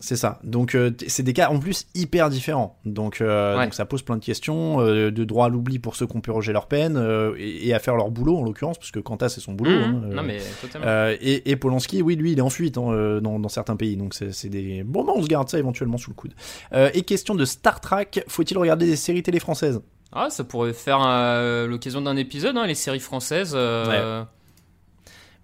C'est 0.00 0.16
ça. 0.16 0.38
Donc, 0.44 0.76
c'est 1.06 1.22
des 1.22 1.32
cas 1.32 1.48
en 1.48 1.58
plus 1.58 1.86
hyper 1.94 2.28
différents. 2.28 2.78
Donc, 2.84 3.22
donc 3.22 3.74
ça 3.74 3.86
pose 3.86 4.02
plein 4.02 4.16
de 4.16 4.24
questions 4.24 4.78
de 4.82 5.24
droit 5.24 5.46
à 5.46 5.48
l'oubli 5.48 5.78
pour 5.78 5.96
ceux 5.96 6.06
qui 6.06 6.16
ont 6.16 6.20
pu 6.20 6.30
rejeter 6.30 6.52
leur 6.52 6.66
peine 6.66 7.02
et, 7.38 7.72
à 7.72 7.78
faire 7.78 7.96
leur 7.96 8.10
boulot 8.10 8.36
en 8.36 8.42
l'occurrence, 8.42 8.78
parce 8.78 8.90
que 8.90 9.00
Quentin, 9.00 9.28
c'est 9.28 9.40
son 9.40 9.52
boulot. 9.52 9.70
Mmh. 9.70 9.82
Hein, 9.82 10.08
non, 10.10 10.22
mais 10.22 10.40
totalement. 10.60 11.16
Et, 11.20 11.50
et, 11.50 11.56
Polanski, 11.56 12.02
oui, 12.02 12.16
lui, 12.16 12.32
il 12.32 12.38
est 12.38 12.42
en 12.42 12.50
fuite 12.50 12.76
hein, 12.76 13.20
dans, 13.22 13.38
dans, 13.38 13.48
certains 13.48 13.76
pays. 13.76 13.96
Donc, 13.96 14.14
c'est 14.14 14.48
des. 14.48 14.82
Bon, 14.84 15.06
on 15.08 15.22
se 15.22 15.28
garde 15.28 15.48
ça 15.48 15.58
éventuellement 15.58 15.96
sous 15.96 16.10
le 16.10 16.16
coude. 16.16 16.34
et 16.72 17.02
question 17.02 17.34
de 17.34 17.44
Star 17.44 17.80
Trek 17.80 18.10
faut-il 18.26 18.58
regarder 18.58 18.86
des 18.86 18.96
séries 18.96 19.22
télé 19.22 19.38
françaises? 19.38 19.80
Ah, 20.14 20.30
ça 20.30 20.44
pourrait 20.44 20.72
faire 20.72 21.00
euh, 21.02 21.66
l'occasion 21.66 22.00
d'un 22.00 22.16
épisode, 22.16 22.56
hein, 22.56 22.66
les 22.66 22.76
séries 22.76 23.00
françaises. 23.00 23.52
Euh. 23.56 24.24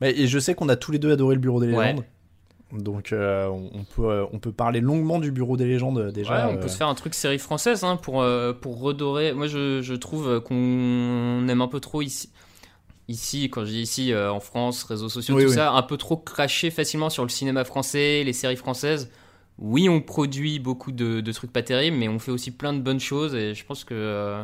et 0.00 0.28
je 0.28 0.38
sais 0.38 0.54
qu'on 0.54 0.68
a 0.68 0.76
tous 0.76 0.92
les 0.92 1.00
deux 1.00 1.10
adoré 1.10 1.34
le 1.34 1.40
Bureau 1.40 1.60
des 1.60 1.66
légendes. 1.66 2.04
Donc 2.72 3.12
euh, 3.12 3.48
on, 3.48 3.82
peut, 3.82 4.26
on 4.32 4.38
peut 4.38 4.52
parler 4.52 4.80
longuement 4.80 5.18
du 5.18 5.32
Bureau 5.32 5.56
des 5.56 5.64
légendes 5.64 6.12
déjà. 6.12 6.48
on 6.48 6.56
peut 6.56 6.68
se 6.68 6.76
faire 6.76 6.86
un 6.86 6.94
truc 6.94 7.14
série 7.14 7.40
française 7.40 7.82
hein, 7.82 7.96
pour, 7.96 8.24
pour 8.60 8.80
redorer. 8.80 9.32
Moi 9.32 9.48
je, 9.48 9.80
je 9.82 9.94
trouve 9.94 10.40
qu'on 10.40 11.48
aime 11.48 11.60
un 11.60 11.68
peu 11.68 11.80
trop 11.80 12.00
ici. 12.00 12.30
Ici, 13.08 13.50
quand 13.50 13.64
je 13.64 13.70
dis 13.70 13.80
ici, 13.80 14.14
en 14.14 14.38
France, 14.38 14.84
réseaux 14.84 15.08
sociaux, 15.08 15.40
tout 15.40 15.48
ça, 15.48 15.72
un 15.72 15.82
peu 15.82 15.96
trop 15.96 16.16
cracher 16.16 16.70
facilement 16.70 17.10
sur 17.10 17.24
le 17.24 17.28
cinéma 17.28 17.64
français, 17.64 18.22
les 18.22 18.32
séries 18.32 18.54
françaises 18.54 19.10
oui, 19.62 19.90
on 19.90 20.00
produit 20.00 20.58
beaucoup 20.58 20.90
de, 20.90 21.20
de, 21.20 21.32
trucs 21.32 21.52
pas 21.52 21.62
terribles, 21.62 21.98
mais 21.98 22.08
on 22.08 22.18
fait 22.18 22.30
aussi 22.30 22.50
plein 22.50 22.72
de 22.72 22.78
bonnes 22.78 22.98
choses 22.98 23.34
et 23.34 23.54
je 23.54 23.62
pense 23.66 23.84
que 23.84 24.42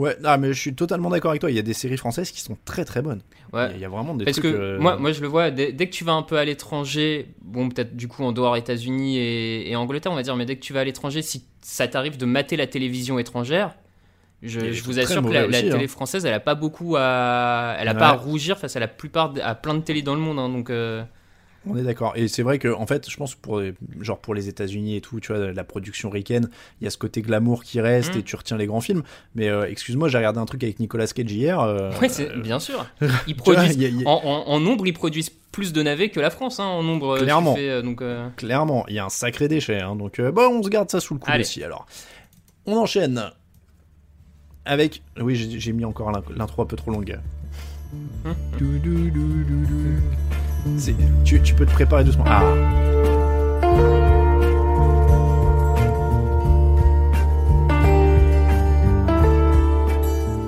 Ouais, 0.00 0.16
non, 0.22 0.38
mais 0.38 0.54
je 0.54 0.58
suis 0.58 0.74
totalement 0.74 1.10
d'accord 1.10 1.30
avec 1.32 1.42
toi. 1.42 1.50
Il 1.50 1.56
y 1.56 1.58
a 1.58 1.62
des 1.62 1.74
séries 1.74 1.98
françaises 1.98 2.30
qui 2.30 2.40
sont 2.40 2.56
très 2.64 2.86
très 2.86 3.02
bonnes. 3.02 3.20
Ouais. 3.52 3.70
Il 3.74 3.80
y 3.80 3.84
a 3.84 3.88
vraiment 3.90 4.14
des 4.14 4.24
Parce 4.24 4.38
trucs. 4.38 4.50
que 4.50 4.58
euh, 4.58 4.78
moi, 4.78 4.96
moi, 4.96 5.12
je 5.12 5.20
le 5.20 5.28
vois, 5.28 5.50
dès, 5.50 5.74
que 5.74 5.92
tu 5.92 6.04
vas 6.04 6.12
un 6.12 6.22
peu 6.22 6.38
à 6.38 6.44
l'étranger, 6.46 7.34
bon, 7.42 7.68
peut-être 7.68 7.94
du 7.94 8.08
coup 8.08 8.24
en 8.24 8.32
dehors 8.32 8.56
États-Unis 8.56 9.18
et, 9.18 9.76
Angleterre, 9.76 10.10
on 10.10 10.14
va 10.14 10.22
dire, 10.22 10.34
mais 10.36 10.46
dès 10.46 10.56
que 10.56 10.62
tu 10.62 10.72
vas 10.72 10.80
à 10.80 10.84
l'étranger, 10.84 11.20
si 11.20 11.44
ça 11.60 11.86
t'arrive 11.86 12.16
de 12.16 12.24
mater 12.24 12.56
la 12.56 12.66
télévision 12.66 13.18
étrangère, 13.18 13.76
je, 14.42 14.72
je 14.72 14.82
vous 14.84 14.98
assure 14.98 15.22
que 15.22 15.28
la, 15.28 15.46
télé 15.48 15.84
hein. 15.84 15.86
française, 15.86 16.24
elle 16.24 16.32
a 16.32 16.40
pas 16.40 16.54
beaucoup 16.54 16.96
à. 16.96 17.76
Elle 17.78 17.88
a 17.88 17.94
pas 17.94 18.08
à 18.08 18.12
rougir 18.12 18.56
face 18.56 18.76
à 18.76 18.80
la 18.80 18.88
plupart. 18.88 19.34
à 19.42 19.54
plein 19.54 19.74
de 19.74 19.80
télés 19.82 20.00
dans 20.00 20.14
le 20.14 20.20
monde. 20.20 20.38
Hein, 20.38 20.48
donc. 20.48 20.70
Euh, 20.70 21.04
on 21.66 21.76
est 21.76 21.82
d'accord. 21.82 22.14
Et 22.16 22.28
c'est 22.28 22.42
vrai 22.42 22.58
que, 22.58 22.68
en 22.68 22.86
fait, 22.86 23.08
je 23.10 23.16
pense 23.16 23.34
pour 23.34 23.62
genre 24.00 24.18
pour 24.18 24.34
les 24.34 24.48
États-Unis 24.48 24.96
et 24.96 25.00
tout, 25.00 25.20
tu 25.20 25.32
vois, 25.32 25.52
la 25.52 25.64
production 25.64 26.08
ricaine, 26.08 26.48
il 26.80 26.84
y 26.84 26.86
a 26.86 26.90
ce 26.90 26.96
côté 26.96 27.20
glamour 27.20 27.64
qui 27.64 27.80
reste 27.80 28.16
et 28.16 28.20
mm. 28.20 28.22
tu 28.22 28.36
retiens 28.36 28.56
les 28.56 28.66
grands 28.66 28.80
films. 28.80 29.02
Mais 29.34 29.48
euh, 29.48 29.68
excuse-moi, 29.68 30.08
j'ai 30.08 30.16
regardé 30.16 30.38
un 30.38 30.46
truc 30.46 30.62
avec 30.64 30.80
Nicolas 30.80 31.06
Cage 31.06 31.30
hier. 31.30 31.60
Euh, 31.60 31.90
oui, 32.00 32.08
bien 32.42 32.60
sûr. 32.60 32.86
Ils 33.26 33.36
produisent, 33.36 33.78
En, 34.06 34.60
nombre, 34.60 34.86
ils 34.86 34.92
produisent 34.92 35.30
plus 35.52 35.72
de 35.72 35.82
navets 35.82 36.08
que 36.08 36.20
la 36.20 36.30
France, 36.30 36.60
hein, 36.60 36.64
en 36.64 36.82
nombre. 36.82 37.16
Euh, 37.16 37.22
Clairement. 37.22 37.56
donc, 37.82 38.02
Clairement, 38.36 38.84
il 38.88 38.94
y 38.94 38.98
a 38.98 39.04
un 39.04 39.10
sacré 39.10 39.48
déchet. 39.48 39.80
Hein, 39.80 39.96
donc, 39.96 40.20
bon, 40.20 40.58
on 40.58 40.62
se 40.62 40.68
garde 40.68 40.90
ça 40.90 41.00
sous 41.00 41.14
le 41.14 41.20
coup 41.20 41.30
aussi. 41.30 41.62
Alors, 41.62 41.86
on 42.66 42.76
enchaîne 42.76 43.30
avec. 44.64 45.02
Oui, 45.20 45.34
j'ai 45.36 45.72
mis 45.72 45.84
encore 45.84 46.10
l'intro 46.34 46.62
un 46.62 46.66
peu 46.66 46.76
trop 46.76 46.90
longue. 46.90 47.18
Hum. 48.24 48.34
Tu, 51.24 51.40
tu, 51.40 51.54
peux 51.54 51.66
te 51.66 51.72
préparer 51.72 52.04
doucement. 52.04 52.24
Ah. 52.26 52.42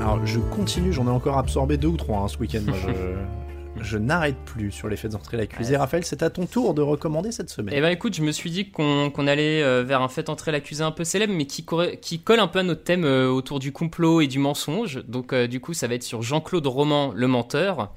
Alors, 0.01 0.21
je 0.25 0.39
continue, 0.39 0.93
j'en 0.93 1.07
ai 1.07 1.11
encore 1.11 1.39
absorbé 1.39 1.77
deux 1.77 1.89
ou 1.89 1.97
trois 1.97 2.19
hein, 2.19 2.29
ce 2.29 2.39
week-end. 2.39 2.63
je, 2.67 2.93
je 3.83 3.99
n'arrête 3.99 4.37
plus 4.45 4.71
sur 4.71 4.89
les 4.89 4.97
fêtes 4.97 5.13
d'entrée 5.13 5.37
l'accusé. 5.37 5.77
Raphaël, 5.77 6.05
c'est 6.05 6.23
à 6.23 6.31
ton 6.31 6.47
tour 6.47 6.75
de 6.75 6.83
recommander 6.83 7.33
cette 7.33 7.51
semaine. 7.51 7.75
Eh 7.77 7.81
ben 7.81 7.89
écoute, 7.89 8.15
je 8.15 8.23
me 8.23 8.33
suis 8.33 8.51
dit 8.51 8.71
qu'on 8.71 9.27
allait 9.27 9.63
euh, 9.63 9.83
vers 9.83 10.03
un 10.03 10.09
fait 10.09 10.25
d'entrée 10.25 10.53
l'accusé 10.53 10.83
un 10.83 10.91
peu 10.91 11.05
célèbre, 11.05 11.33
mais 11.35 11.47
qui, 11.47 11.67
qui, 12.01 12.21
colle 12.21 12.41
un 12.41 12.49
peu 12.49 12.61
à 12.61 12.63
notre 12.63 12.85
thème 12.85 13.05
euh, 13.05 13.29
autour 13.29 13.59
du 13.59 13.73
complot 13.73 14.21
et 14.21 14.27
du 14.27 14.39
mensonge. 14.39 15.03
Donc 15.07 15.33
euh, 15.33 15.47
du 15.47 15.61
coup, 15.61 15.75
ça 15.75 15.89
va 15.89 15.95
être 15.95 16.03
sur 16.03 16.23
Jean-Claude 16.23 16.67
Roman, 16.67 17.13
le 17.15 17.27
menteur. 17.27 17.93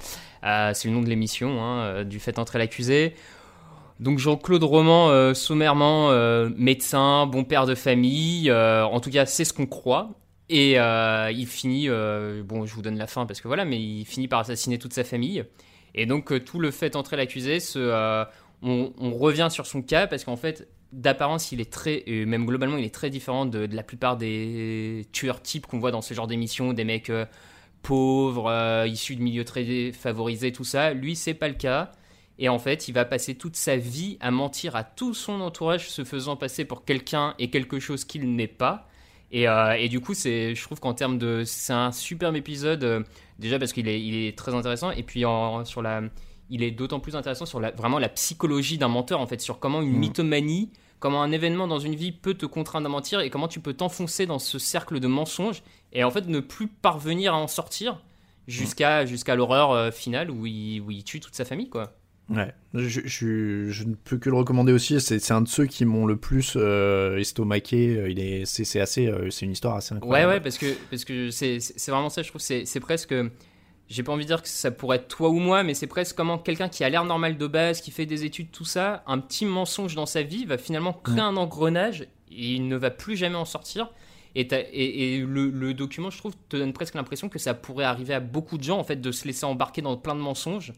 Euh, 0.46 0.72
c'est 0.74 0.88
le 0.88 0.94
nom 0.94 1.02
de 1.02 1.10
l'émission, 1.10 1.64
hein, 1.64 1.80
euh, 1.82 2.04
du 2.04 2.20
fait 2.20 2.38
entrer 2.38 2.60
l'accusé. 2.60 3.16
Donc 4.00 4.20
Jean-Claude 4.20 4.64
Roman, 4.64 5.10
euh, 5.10 5.34
sommairement 5.34 6.12
médecin, 6.56 7.26
bon 7.28 7.44
père 7.44 7.66
de 7.66 7.76
famille, 7.76 8.52
en 8.52 9.00
tout 9.00 9.10
cas 9.10 9.26
c'est 9.26 9.46
ce 9.46 9.54
qu'on 9.54 9.66
croit. 9.68 10.12
Et 10.50 10.74
il 10.74 11.48
finit, 11.48 11.88
bon, 12.44 12.66
je 12.66 12.76
vous 12.76 12.82
donne 12.82 12.98
la 12.98 13.08
fin 13.08 13.26
parce 13.26 13.42
que 13.42 13.48
voilà, 13.48 13.66
mais 13.66 13.82
il 13.82 14.06
finit 14.06 14.28
par 14.28 14.40
assassiner 14.40 14.78
toute 14.78 14.94
sa 14.94 15.04
famille. 15.04 15.44
Et 15.96 16.06
donc 16.06 16.44
tout 16.44 16.60
le 16.60 16.72
fait 16.72 16.96
entrer 16.96 17.16
l'accusé, 17.16 17.60
on, 18.62 18.94
on, 18.98 19.14
revient 19.14 19.48
sur 19.50 19.66
son 19.66 19.82
cas 19.82 20.08
parce 20.08 20.24
qu'en 20.26 20.36
fait, 20.36 20.68
d'apparence, 20.92 21.52
il 21.52 21.62
est 21.62 21.72
très, 21.72 22.04
et 22.06 22.26
même 22.26 22.46
globalement, 22.46 22.78
il 22.78 22.86
est 22.86 22.94
très 22.94 23.10
différent 23.10 23.46
de, 23.46 23.68
la 23.72 23.84
plupart 23.84 24.18
des 24.18 25.08
tueurs 25.14 25.42
types 25.42 25.68
qu'on 25.68 25.80
voit 25.80 25.92
dans 25.92 26.02
ce 26.02 26.14
genre 26.14 26.28
d'émissions, 26.28 26.74
des 26.74 26.84
mecs 26.84 27.12
euh, 27.86 27.88
pauvres, 27.88 28.50
euh, 28.50 28.88
issus 28.88 29.16
de 29.16 29.22
milieux 29.22 29.46
très 29.46 29.92
favorisés, 29.92 30.52
tout 30.52 30.64
ça. 30.64 30.94
Lui, 30.94 31.16
c'est 31.16 31.34
pas 31.34 31.48
le 31.48 31.54
cas. 31.54 31.92
Et 32.38 32.50
en 32.50 32.60
fait, 32.60 32.88
il 32.88 32.94
va 32.94 33.06
passer 33.06 33.36
toute 33.36 33.56
sa 33.56 33.78
vie 33.78 34.18
à 34.20 34.30
mentir 34.32 34.76
à 34.76 34.84
tout 34.84 35.14
son 35.14 35.40
entourage, 35.40 35.90
se 35.90 36.04
faisant 36.04 36.36
passer 36.36 36.66
pour 36.66 36.84
quelqu'un 36.84 37.34
et 37.40 37.50
quelque 37.50 37.80
chose 37.80 38.04
qu'il 38.04 38.36
n'est 38.36 38.48
pas. 38.48 38.88
Et, 39.32 39.48
euh, 39.48 39.88
du 39.88 40.02
coup, 40.02 40.14
c'est, 40.14 40.54
je 40.54 40.62
trouve 40.64 40.80
qu'en 40.80 40.94
termes 40.94 41.18
de, 41.18 41.44
c'est 41.46 41.74
un 41.74 41.92
superbe 41.92 42.36
épisode. 42.36 43.06
déjà 43.40 43.58
parce 43.58 43.72
qu'il 43.72 43.88
est, 43.88 44.02
il 44.02 44.16
est 44.16 44.38
très 44.38 44.54
intéressant. 44.54 44.92
Et 44.92 45.04
puis 45.04 45.24
sur 45.64 45.82
la, 45.82 46.02
il 46.50 46.64
est 46.64 46.72
d'autant 46.72 47.00
plus 47.00 47.16
intéressant 47.16 47.46
sur 47.46 47.60
la, 47.60 47.72
vraiment 47.72 48.00
la 48.00 48.10
psychologie 48.10 48.78
d'un 48.78 48.90
menteur 48.90 49.22
en 49.22 49.28
fait, 49.28 49.40
sur 49.40 49.60
comment 49.60 49.82
une 49.82 49.94
mmh. 49.94 50.00
mythomanie 50.00 50.70
comment 51.00 51.22
un 51.22 51.32
événement 51.32 51.68
dans 51.68 51.78
une 51.78 51.94
vie 51.94 52.12
peut 52.12 52.34
te 52.34 52.46
contraindre 52.46 52.88
à 52.88 52.90
mentir 52.90 53.20
et 53.20 53.30
comment 53.30 53.48
tu 53.48 53.60
peux 53.60 53.74
t'enfoncer 53.74 54.26
dans 54.26 54.40
ce 54.40 54.58
cercle 54.58 55.00
de 55.00 55.08
mensonges 55.08 55.62
et 55.96 56.04
en 56.04 56.12
fait 56.12 56.28
ne 56.28 56.40
plus 56.40 56.68
parvenir 56.68 57.34
à 57.34 57.38
en 57.38 57.48
sortir 57.48 58.04
jusqu'à 58.48 59.06
jusqu'à 59.06 59.36
l'horreur 59.36 59.72
euh, 59.72 59.92
finale 59.92 60.30
où 60.30 60.46
il, 60.46 60.82
où 60.82 60.92
il 60.92 61.04
tue 61.04 61.20
toute 61.20 61.36
sa 61.36 61.46
famille 61.46 61.70
quoi. 61.70 61.96
Ouais, 62.28 62.56
je, 62.74 63.02
je, 63.06 63.70
je, 63.70 63.84
ne 63.84 63.94
peux 63.94 64.18
que 64.18 64.32
le 64.32 64.36
recommander 64.36 64.74
aussi. 64.74 65.00
C'est 65.00 65.32
un 65.32 65.42
de 65.42 65.48
ceux 65.48 65.68
qui 65.68 65.86
m'ont 65.86 66.08
le 66.08 66.18
plus 66.18 66.54
euh, 66.56 67.20
estomaqué. 67.20 67.96
Euh, 67.96 68.10
il 68.10 68.20
est, 68.20 68.46
c'est 68.46 68.80
assez, 68.80 69.14
c'est 69.30 69.46
une 69.46 69.52
histoire 69.52 69.76
assez 69.76 69.94
incroyable. 69.94 70.30
Ouais, 70.30 70.36
ouais, 70.38 70.42
parce 70.42 70.58
que 70.58 70.74
parce 70.90 71.06
que 71.06 71.30
c'est 71.30 71.60
vraiment 71.88 72.10
ça. 72.10 72.24
Je 72.24 72.30
trouve 72.30 72.42
c'est 72.42 72.80
presque 72.80 73.14
j'ai 73.88 74.04
pas 74.04 74.12
envie 74.12 74.24
de 74.24 74.28
dire 74.30 74.42
que 74.42 74.48
ça 74.48 74.72
pourrait 74.72 74.98
être 74.98 75.08
toi 75.08 75.30
ou 75.30 75.40
moi, 75.40 75.64
mais 75.64 75.74
c'est 75.74 75.88
presque 75.88 76.16
comment 76.16 76.38
quelqu'un 76.38 76.70
qui 76.70 76.84
a 76.84 76.90
l'air 76.90 77.06
normal 77.06 77.38
de 77.38 77.48
base, 77.48 77.82
qui 77.82 77.92
fait 77.92 78.06
des 78.06 78.26
études, 78.26 78.52
tout 78.52 78.66
ça, 78.66 79.04
un 79.06 79.20
petit 79.20 79.46
mensonge 79.46 79.96
dans 79.96 80.08
sa 80.08 80.24
vie 80.24 80.46
va 80.46 80.58
finalement 80.58 80.94
créer 80.94 81.20
un 81.20 81.38
engrenage 81.38 82.02
et 82.32 82.54
il 82.54 82.68
ne 82.68 82.76
va 82.76 82.90
plus 82.90 83.16
jamais 83.16 83.36
en 83.36 83.46
sortir. 83.46 83.92
Et, 84.36 85.16
et, 85.16 85.20
le, 85.22 85.74
document, 85.74 86.10
je 86.10 86.18
trouve, 86.18 86.34
te 86.50 86.58
donne 86.58 86.74
presque 86.74 86.96
l'impression 86.96 87.30
que 87.30 87.40
ça 87.40 87.54
pourrait 87.54 87.86
arriver 87.86 88.14
à 88.14 88.20
beaucoup 88.20 88.58
de 88.58 88.64
gens, 88.64 88.78
en 88.78 88.84
fait, 88.84 88.98
de 88.98 89.12
se 89.12 89.26
laisser 89.26 89.46
embarquer 89.46 89.82
dans 89.82 89.96
plein 89.96 90.16
de 90.16 90.20
mensonges. 90.20 90.74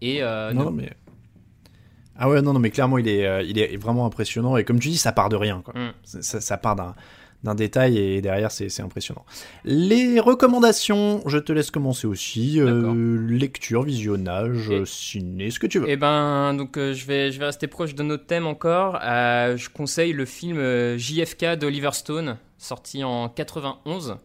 Et 0.00 0.22
euh, 0.22 0.52
non, 0.52 0.70
mais 0.72 0.92
ah 2.20 2.28
ouais, 2.28 2.42
non, 2.42 2.52
non, 2.52 2.58
mais 2.58 2.70
clairement, 2.70 2.98
il 2.98 3.06
est, 3.06 3.24
euh, 3.24 3.42
il 3.42 3.58
est 3.60 3.76
vraiment 3.76 4.04
impressionnant. 4.04 4.56
Et 4.56 4.64
comme 4.64 4.80
tu 4.80 4.88
dis, 4.88 4.98
ça 4.98 5.12
part 5.12 5.28
de 5.28 5.36
rien. 5.36 5.62
Quoi. 5.64 5.74
Mm. 5.74 5.92
Ça, 6.02 6.40
ça, 6.40 6.56
part 6.58 6.74
d'un, 6.74 6.94
d'un 7.44 7.54
détail 7.54 7.98
et 7.98 8.20
derrière 8.20 8.50
c'est 8.50 8.80
impressionnant. 8.80 9.24
Les 9.64 10.18
recommandations, 10.18 11.22
je 11.26 11.38
te 11.38 11.52
laisse 11.52 11.70
commencer 11.70 12.06
aussi. 12.06 12.60
Euh, 12.60 13.16
lecture, 13.28 13.82
visionnage, 13.84 14.70
ciné, 14.84 15.50
ce 15.50 15.58
que 15.58 15.66
tu 15.66 15.78
veux. 15.78 15.88
Eh 15.88 15.96
ben 15.96 16.54
donc 16.54 16.76
euh, 16.76 16.92
je 16.94 17.06
vais 17.06 17.30
je 17.30 17.38
vais 17.38 17.46
rester 17.46 17.68
proche 17.68 17.94
de 17.94 18.02
notre 18.02 18.26
thème 18.26 18.46
encore. 18.46 18.98
Euh, 19.02 19.56
je 19.56 19.70
conseille 19.70 20.12
le 20.12 20.24
film 20.24 20.58
JFK 20.96 21.56
d'Oliver 21.58 21.92
Stone 21.92 22.38
sorti 22.58 23.04
en 23.04 23.28
91. 23.28 24.16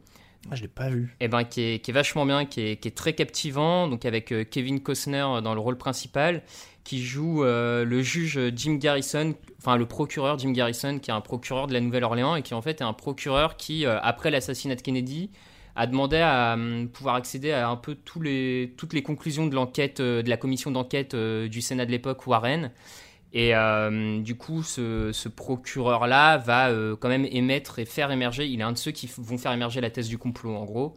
Ah, 0.52 0.56
je 0.56 0.64
l'ai 0.64 0.68
pas 0.68 0.90
vu. 0.90 1.16
Eh 1.22 1.28
ben 1.28 1.44
qui 1.44 1.62
est, 1.62 1.80
qui 1.80 1.92
est 1.92 1.94
vachement 1.94 2.26
bien, 2.26 2.46
qui 2.46 2.62
est, 2.62 2.76
qui 2.78 2.90
est, 2.90 2.92
très 2.92 3.14
captivant. 3.14 3.88
Donc 3.88 4.06
avec 4.06 4.34
Kevin 4.50 4.82
Costner 4.82 5.26
dans 5.44 5.54
le 5.54 5.60
rôle 5.60 5.78
principal 5.78 6.42
qui 6.84 7.04
joue 7.04 7.44
euh, 7.44 7.86
le 7.86 8.02
juge 8.02 8.40
Jim 8.56 8.76
Garrison, 8.76 9.36
enfin 9.58 9.78
le 9.78 9.86
procureur 9.86 10.38
Jim 10.38 10.52
Garrison, 10.52 11.00
qui 11.00 11.12
est 11.12 11.14
un 11.14 11.22
procureur 11.22 11.68
de 11.68 11.74
la 11.74 11.80
Nouvelle-Orléans 11.80 12.36
et 12.36 12.42
qui 12.42 12.54
en 12.54 12.62
fait 12.62 12.82
est 12.82 12.84
un 12.84 12.94
procureur 12.94 13.56
qui, 13.56 13.86
euh, 13.86 14.00
après 14.02 14.32
l'assassinat 14.32 14.76
de 14.76 14.82
Kennedy, 14.82 15.30
a 15.76 15.88
demandé 15.88 16.18
à 16.18 16.54
hum, 16.54 16.90
pouvoir 16.90 17.16
accéder 17.16 17.52
à 17.52 17.70
un 17.70 17.78
peu 17.78 17.96
tous 17.96 18.22
les, 18.22 18.74
toutes 18.78 18.94
les 18.94 19.02
conclusions 19.02 19.48
de 19.48 19.56
l'enquête, 19.56 20.02
euh, 20.02 20.22
de 20.22 20.30
la 20.30 20.38
commission 20.38 20.72
d'enquête 20.72 21.16
du 21.16 21.62
Sénat 21.62 21.86
de 21.86 21.92
l'époque, 21.92 22.28
Warren. 22.28 22.72
Et 23.36 23.54
du 24.22 24.36
coup, 24.36 24.62
ce, 24.62 25.28
procureur-là 25.28 26.38
va 26.38 26.70
quand 27.00 27.10
même 27.10 27.26
émettre 27.26 27.80
et 27.80 27.86
faire 27.86 28.12
émerger, 28.12 28.46
il 28.46 28.60
est 28.60 28.64
un 28.64 28.74
de 28.74 28.78
ceux 28.78 28.92
qui 28.92 29.10
vont 29.18 29.40
faire 29.40 29.52
émerger 29.52 29.82
la 29.82 29.90
thèse 29.90 30.08
du 30.08 30.20
complot, 30.20 30.56
en 30.56 30.66
gros. 30.66 30.94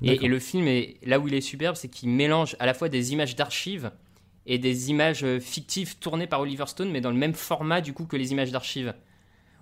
Et, 0.00 0.24
et, 0.24 0.28
le 0.28 0.38
film, 0.38 0.68
est, 0.68 0.98
là 1.02 1.18
où 1.18 1.26
il 1.26 1.34
est 1.34 1.40
superbe, 1.40 1.74
c'est 1.74 1.88
qu'il 1.88 2.10
mélange 2.10 2.54
à 2.60 2.66
la 2.66 2.74
fois 2.74 2.88
des 2.88 3.12
images 3.12 3.34
d'archives, 3.34 3.90
et 4.46 4.58
des 4.58 4.90
images 4.90 5.24
euh, 5.24 5.38
fictives 5.38 5.96
tournées 5.98 6.26
par 6.26 6.40
Oliver 6.40 6.66
Stone, 6.66 6.90
mais 6.90 7.00
dans 7.00 7.10
le 7.10 7.16
même 7.16 7.34
format 7.34 7.80
du 7.80 7.92
coup 7.92 8.06
que 8.06 8.16
les 8.16 8.32
images 8.32 8.50
d'archives. 8.50 8.94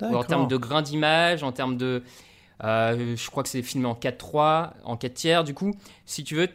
En 0.00 0.22
termes 0.22 0.46
de 0.46 0.56
grain 0.56 0.82
d'image, 0.82 1.42
en 1.42 1.52
termes 1.52 1.76
de... 1.76 2.04
Euh, 2.62 3.16
je 3.16 3.30
crois 3.30 3.42
que 3.42 3.48
c'est 3.48 3.62
filmé 3.62 3.86
en 3.86 3.94
4-3, 3.94 4.72
en 4.84 4.96
4 4.96 5.14
tiers. 5.14 5.44
Du 5.44 5.54
coup, 5.54 5.74
si 6.06 6.22
tu 6.22 6.36
veux, 6.36 6.48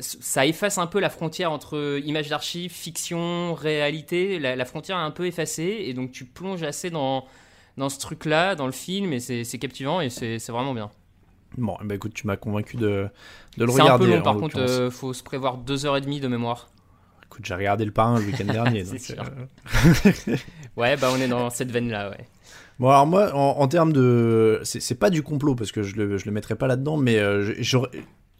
ça 0.00 0.46
efface 0.46 0.76
un 0.76 0.86
peu 0.86 1.00
la 1.00 1.08
frontière 1.08 1.50
entre 1.50 2.00
images 2.04 2.28
d'archives, 2.28 2.72
fiction, 2.72 3.54
réalité. 3.54 4.38
La, 4.38 4.64
frontière 4.66 4.98
est 4.98 5.02
un 5.02 5.10
peu 5.10 5.26
effacée 5.26 5.84
et 5.86 5.94
donc 5.94 6.12
tu 6.12 6.26
plonges 6.26 6.62
assez 6.62 6.90
dans, 6.90 7.24
dans 7.78 7.88
ce 7.88 7.98
truc-là, 7.98 8.54
dans 8.54 8.66
le 8.66 8.72
film, 8.72 9.14
et 9.14 9.20
c'est 9.20 9.58
captivant 9.58 10.02
et 10.02 10.10
c'est 10.10 10.50
vraiment 10.50 10.74
bien. 10.74 10.90
Bon, 11.56 11.76
bah 11.82 11.94
écoute, 11.94 12.12
tu 12.14 12.26
m'as 12.26 12.36
convaincu 12.36 12.76
de, 12.76 13.08
de 13.56 13.64
le 13.64 13.70
regarder. 13.70 14.04
C'est 14.06 14.12
un 14.12 14.12
peu 14.12 14.16
long, 14.16 14.22
par 14.22 14.36
contre, 14.36 14.56
il 14.56 14.62
euh, 14.62 14.90
faut 14.90 15.12
se 15.12 15.22
prévoir 15.22 15.58
2h30 15.58 16.20
de 16.20 16.28
mémoire 16.28 16.68
j'ai 17.42 17.54
regardé 17.54 17.84
le 17.84 17.90
parrain 17.90 18.18
le 18.18 18.26
week-end 18.26 18.44
dernier. 18.52 18.84
Euh, 18.84 20.36
ouais, 20.76 20.96
bah 20.96 21.10
on 21.12 21.16
est 21.16 21.28
dans 21.28 21.50
cette 21.50 21.70
veine-là, 21.70 22.10
ouais. 22.10 22.26
Bon, 22.78 22.90
alors 22.90 23.06
moi, 23.06 23.32
en, 23.34 23.68
termes 23.68 23.92
de. 23.92 24.60
C'est 24.64 24.98
pas 24.98 25.10
du 25.10 25.22
complot, 25.22 25.54
parce 25.54 25.70
que 25.70 25.82
je 25.82 25.96
le, 25.96 26.18
je 26.18 26.26
le 26.26 26.32
mettrai 26.32 26.56
pas 26.56 26.66
là-dedans, 26.66 26.96
mais 26.96 27.18
euh, 27.18 27.54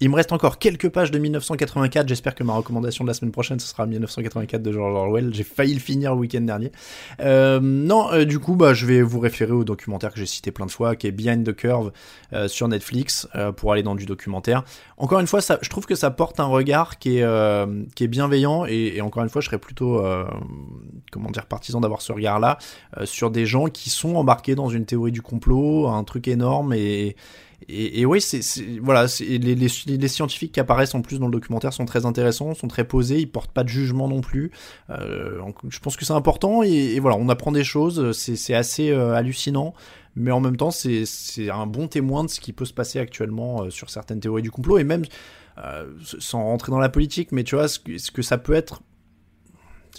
il 0.00 0.10
me 0.10 0.16
reste 0.16 0.32
encore 0.32 0.58
quelques 0.58 0.88
pages 0.88 1.12
de 1.12 1.18
1984. 1.18 2.08
J'espère 2.08 2.34
que 2.34 2.42
ma 2.42 2.52
recommandation 2.54 3.04
de 3.04 3.08
la 3.08 3.14
semaine 3.14 3.30
prochaine, 3.30 3.60
ce 3.60 3.68
sera 3.68 3.86
1984 3.86 4.60
de 4.60 4.72
George 4.72 4.92
Orwell. 4.92 5.32
J'ai 5.32 5.44
failli 5.44 5.72
le 5.72 5.80
finir 5.80 6.14
le 6.14 6.20
week-end 6.20 6.40
dernier. 6.40 6.72
Euh, 7.20 7.60
non, 7.62 8.12
euh, 8.12 8.24
du 8.24 8.40
coup, 8.40 8.56
bah, 8.56 8.74
je 8.74 8.86
vais 8.86 9.02
vous 9.02 9.20
référer 9.20 9.52
au 9.52 9.62
documentaire 9.62 10.12
que 10.12 10.18
j'ai 10.18 10.26
cité 10.26 10.50
plein 10.50 10.66
de 10.66 10.72
fois, 10.72 10.96
qui 10.96 11.06
est 11.06 11.12
Behind 11.12 11.46
the 11.46 11.54
Curve 11.54 11.92
euh, 12.32 12.48
sur 12.48 12.66
Netflix, 12.66 13.28
pour 13.56 13.72
aller 13.72 13.84
dans 13.84 13.94
du 13.94 14.04
documentaire. 14.04 14.64
Encore 14.96 15.20
une 15.20 15.26
fois, 15.28 15.40
je 15.40 15.68
trouve 15.68 15.86
que 15.86 15.94
ça 15.94 16.10
porte 16.10 16.40
un 16.40 16.46
regard 16.46 16.98
qui 16.98 17.18
est, 17.18 17.94
qui 17.94 18.04
est 18.04 18.08
bienveillant, 18.08 18.66
et, 18.66 18.94
et, 18.96 19.00
encore 19.00 19.22
une 19.22 19.28
fois, 19.28 19.40
je 19.40 19.46
serais 19.46 19.58
plutôt, 19.58 20.02
comment 21.12 21.30
dire, 21.30 21.46
partisan 21.46 21.80
d'avoir 21.80 22.02
ce 22.02 22.12
regard-là 22.12 22.58
sur 23.04 23.30
des 23.30 23.46
gens 23.46 23.66
qui 23.66 23.90
sont 23.90 24.16
embarqués 24.16 24.54
dans 24.54 24.68
une 24.68 24.86
théorie 24.86 25.12
du 25.12 25.22
complot, 25.22 25.88
un 25.88 26.04
truc 26.04 26.28
énorme 26.28 26.72
et 26.72 27.16
et, 27.68 28.04
oui, 28.06 28.20
c'est 28.20 28.40
voilà, 28.82 29.06
les, 29.20 29.38
les, 29.38 29.68
les, 29.86 30.08
scientifiques 30.08 30.52
qui 30.52 30.60
apparaissent 30.60 30.94
en 30.94 31.02
plus 31.02 31.18
dans 31.18 31.26
le 31.26 31.32
documentaire 31.32 31.72
sont 31.72 31.84
très 31.84 32.06
intéressants, 32.06 32.54
sont 32.54 32.68
très 32.68 32.84
posés, 32.84 33.20
ils 33.20 33.30
portent 33.30 33.52
pas 33.52 33.64
de 33.64 33.68
jugement 33.68 34.08
non 34.08 34.20
plus. 34.20 34.50
Euh, 34.90 35.40
je 35.68 35.78
pense 35.78 35.96
que 35.96 36.04
c'est 36.04 36.12
important 36.12 36.62
et, 36.62 36.98
voilà, 37.00 37.16
on 37.16 37.28
apprend 37.28 37.52
des 37.52 37.64
choses, 37.64 38.12
c'est 38.12 38.54
assez 38.54 38.90
euh, 38.90 39.14
hallucinant, 39.14 39.74
mais 40.16 40.30
en 40.30 40.40
même 40.40 40.56
temps, 40.56 40.70
c'est 40.70 41.50
un 41.50 41.66
bon 41.66 41.88
témoin 41.88 42.24
de 42.24 42.30
ce 42.30 42.40
qui 42.40 42.52
peut 42.52 42.64
se 42.64 42.74
passer 42.74 42.98
actuellement 42.98 43.62
euh, 43.62 43.70
sur 43.70 43.90
certaines 43.90 44.20
théories 44.20 44.42
du 44.42 44.50
complot 44.50 44.78
et 44.78 44.84
même 44.84 45.04
euh, 45.58 45.86
sans 46.00 46.42
rentrer 46.44 46.70
dans 46.70 46.78
la 46.78 46.88
politique, 46.88 47.32
mais 47.32 47.44
tu 47.44 47.56
vois 47.56 47.68
ce 47.68 47.78
que, 47.78 47.98
ce 47.98 48.10
que 48.10 48.22
ça 48.22 48.38
peut 48.38 48.54
être 48.54 48.82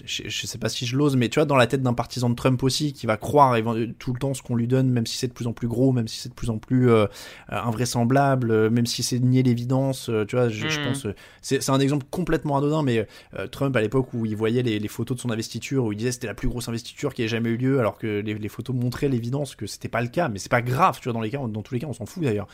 je, 0.03 0.45
sais 0.45 0.57
pas 0.57 0.69
si 0.69 0.85
je 0.85 0.97
l'ose, 0.97 1.15
mais 1.15 1.29
tu 1.29 1.39
vois, 1.39 1.45
dans 1.45 1.55
la 1.55 1.67
tête 1.67 1.81
d'un 1.81 1.93
partisan 1.93 2.29
de 2.29 2.35
Trump 2.35 2.61
aussi, 2.63 2.93
qui 2.93 3.05
va 3.05 3.17
croire 3.17 3.55
tout 3.99 4.13
le 4.13 4.19
temps 4.19 4.33
ce 4.33 4.41
qu'on 4.41 4.55
lui 4.55 4.67
donne, 4.67 4.89
même 4.89 5.05
si 5.05 5.17
c'est 5.17 5.27
de 5.27 5.33
plus 5.33 5.47
en 5.47 5.53
plus 5.53 5.67
gros, 5.67 5.91
même 5.91 6.07
si 6.07 6.19
c'est 6.19 6.29
de 6.29 6.33
plus 6.33 6.49
en 6.49 6.57
plus 6.57 6.89
euh, 6.89 7.07
invraisemblable, 7.49 8.51
euh, 8.51 8.69
même 8.69 8.85
si 8.85 9.03
c'est 9.03 9.19
nier 9.19 9.43
l'évidence, 9.43 10.09
euh, 10.09 10.25
tu 10.25 10.35
vois, 10.35 10.49
je, 10.49 10.65
mm. 10.65 10.83
pense, 10.85 11.07
c'est 11.41 11.69
un 11.69 11.79
exemple 11.79 12.05
complètement 12.11 12.57
anodin, 12.57 12.83
mais 12.83 13.07
Trump 13.51 13.75
à 13.75 13.81
l'époque 13.81 14.13
où 14.13 14.25
il 14.25 14.35
voyait 14.35 14.63
les, 14.63 14.87
photos 14.87 15.17
de 15.17 15.21
son 15.21 15.29
investiture, 15.29 15.85
où 15.85 15.91
il 15.91 15.97
disait 15.97 16.11
c'était 16.11 16.27
la 16.27 16.33
plus 16.33 16.47
grosse 16.47 16.67
investiture 16.67 17.13
qui 17.13 17.23
ait 17.23 17.27
jamais 17.27 17.49
eu 17.49 17.57
lieu, 17.57 17.79
alors 17.79 17.97
que 17.97 18.21
les, 18.21 18.49
photos 18.49 18.75
montraient 18.75 19.09
l'évidence 19.09 19.55
que 19.55 19.67
c'était 19.67 19.87
pas 19.87 20.01
le 20.01 20.07
cas, 20.07 20.29
mais 20.29 20.39
c'est 20.39 20.51
pas 20.51 20.61
grave, 20.61 20.97
tu 20.99 21.05
vois, 21.05 21.13
dans 21.13 21.21
les 21.21 21.29
cas, 21.29 21.37
dans 21.37 21.61
tous 21.61 21.73
les 21.73 21.79
cas, 21.79 21.87
on 21.87 21.93
s'en 21.93 22.05
fout 22.05 22.23
d'ailleurs. 22.23 22.47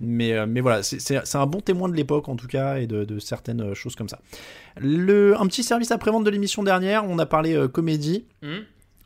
Mais, 0.00 0.46
mais 0.46 0.60
voilà, 0.60 0.82
c'est 0.82 1.34
un 1.34 1.46
bon 1.46 1.60
témoin 1.60 1.88
de 1.88 1.94
l'époque 1.94 2.28
en 2.28 2.36
tout 2.36 2.46
cas 2.48 2.78
et 2.78 2.86
de, 2.86 3.04
de 3.04 3.18
certaines 3.18 3.74
choses 3.74 3.96
comme 3.96 4.08
ça. 4.08 4.20
Le, 4.78 5.38
un 5.40 5.46
petit 5.46 5.62
service 5.62 5.90
après-vente 5.90 6.24
de 6.24 6.30
l'émission 6.30 6.62
dernière, 6.62 6.85
on 6.94 7.18
a 7.18 7.26
parlé 7.26 7.54
euh, 7.54 7.68
comédie. 7.68 8.26
Hmm. 8.42 8.60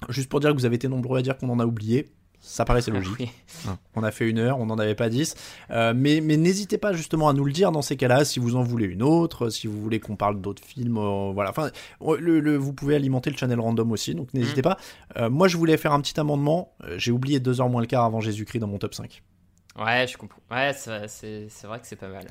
Juste 0.09 0.29
pour 0.29 0.41
dire 0.41 0.51
que 0.51 0.57
vous 0.57 0.65
avez 0.65 0.77
été 0.77 0.89
nombreux 0.89 1.19
à 1.19 1.23
dire 1.23 1.37
qu'on 1.37 1.49
en 1.51 1.61
a 1.61 1.67
oublié. 1.67 2.09
Ça 2.43 2.65
paraissait 2.65 2.91
ah 2.91 2.99
logique. 2.99 3.31
Hein. 3.69 3.77
On 3.95 4.03
a 4.03 4.11
fait 4.11 4.27
une 4.27 4.39
heure, 4.39 4.59
on 4.59 4.65
n'en 4.65 4.79
avait 4.79 4.95
pas 4.95 5.11
dix. 5.11 5.35
Euh, 5.71 5.93
mais 5.95 6.23
mais 6.23 6.39
n'hésitez 6.39 6.79
pas 6.79 6.95
justement 6.95 7.29
à 7.29 7.35
nous 7.35 7.45
le 7.45 7.53
dire 7.53 7.71
dans 7.71 7.83
ces 7.83 7.99
cas-là, 7.99 8.25
si 8.25 8.41
vous 8.41 8.57
en 8.57 8.63
voulez 8.63 8.87
une 8.87 9.03
autre, 9.03 9.51
si 9.51 9.67
vous 9.67 9.79
voulez 9.79 10.01
qu'on 10.01 10.17
parle 10.17 10.41
d'autres 10.41 10.65
films. 10.65 10.97
Euh, 10.97 11.33
voilà. 11.35 11.51
Enfin, 11.51 11.71
le, 12.01 12.57
vous 12.57 12.73
pouvez 12.73 12.97
alimenter 12.97 13.29
le 13.29 13.37
channel 13.37 13.61
random 13.61 13.93
aussi, 13.93 14.15
donc 14.15 14.33
n'hésitez 14.33 14.63
hmm. 14.63 14.75
pas. 15.17 15.29
moi, 15.29 15.49
je 15.49 15.59
voulais 15.59 15.77
faire 15.77 15.93
un 15.93 16.01
petit 16.01 16.19
amendement. 16.19 16.73
J'ai 16.97 17.13
oublié 17.13 17.41
deux 17.41 17.61
heures 17.61 17.69
moins 17.69 17.83
le 17.83 17.87
quart 17.87 18.05
avant 18.05 18.21
Jésus-Christ 18.21 18.61
dans 18.61 18.69
mon 18.69 18.79
top 18.79 18.95
5. 18.95 19.23
Ouais, 19.79 20.07
je 20.07 20.17
comprends. 20.17 20.41
Ouais, 20.51 20.73
c'est 20.73 21.67
vrai 21.67 21.79
que 21.79 21.87
c'est 21.87 21.97
pas 21.97 22.09
mal. 22.09 22.27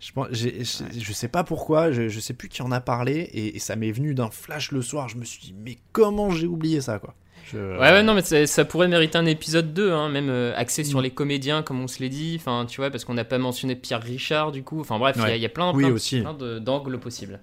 Je, 0.00 0.12
pense, 0.12 0.28
je, 0.32 1.12
sais 1.12 1.28
pas 1.28 1.44
pourquoi, 1.44 1.92
je, 1.92 2.08
je 2.08 2.20
sais 2.20 2.32
plus 2.32 2.48
qui 2.48 2.62
en 2.62 2.72
a 2.72 2.80
parlé, 2.80 3.28
et, 3.34 3.58
ça 3.58 3.76
m'est 3.76 3.92
venu 3.92 4.14
d'un 4.14 4.30
flash 4.30 4.72
le 4.72 4.82
soir. 4.82 5.08
Je 5.08 5.16
me 5.16 5.24
suis 5.24 5.40
dit, 5.40 5.54
mais 5.64 5.76
comment 5.92 6.30
j'ai 6.30 6.46
oublié 6.46 6.80
ça, 6.80 6.98
quoi? 6.98 7.14
Ouais, 7.52 7.78
ouais, 7.78 8.02
non, 8.02 8.14
mais 8.14 8.46
ça 8.46 8.64
pourrait 8.64 8.88
mériter 8.88 9.18
un 9.18 9.26
épisode 9.26 9.74
2, 9.74 9.92
hein, 9.92 10.08
même 10.08 10.30
axé 10.56 10.84
sur 10.84 11.00
mm. 11.00 11.02
les 11.02 11.10
comédiens, 11.10 11.62
comme 11.62 11.80
on 11.80 11.88
se 11.88 12.00
l'est 12.00 12.08
dit. 12.08 12.36
Enfin, 12.38 12.64
tu 12.66 12.80
vois, 12.80 12.90
parce 12.90 13.04
qu'on 13.04 13.14
n'a 13.14 13.24
pas 13.24 13.38
mentionné 13.38 13.74
Pierre 13.74 14.02
Richard, 14.02 14.52
du 14.52 14.62
coup. 14.62 14.80
Enfin, 14.80 14.98
bref, 14.98 15.16
il 15.18 15.36
y, 15.36 15.44
a 15.44 15.48
plein, 15.48 15.72
plein, 15.72 15.94
plein 15.94 16.60
d'angles 16.60 16.98
possibles 16.98 17.40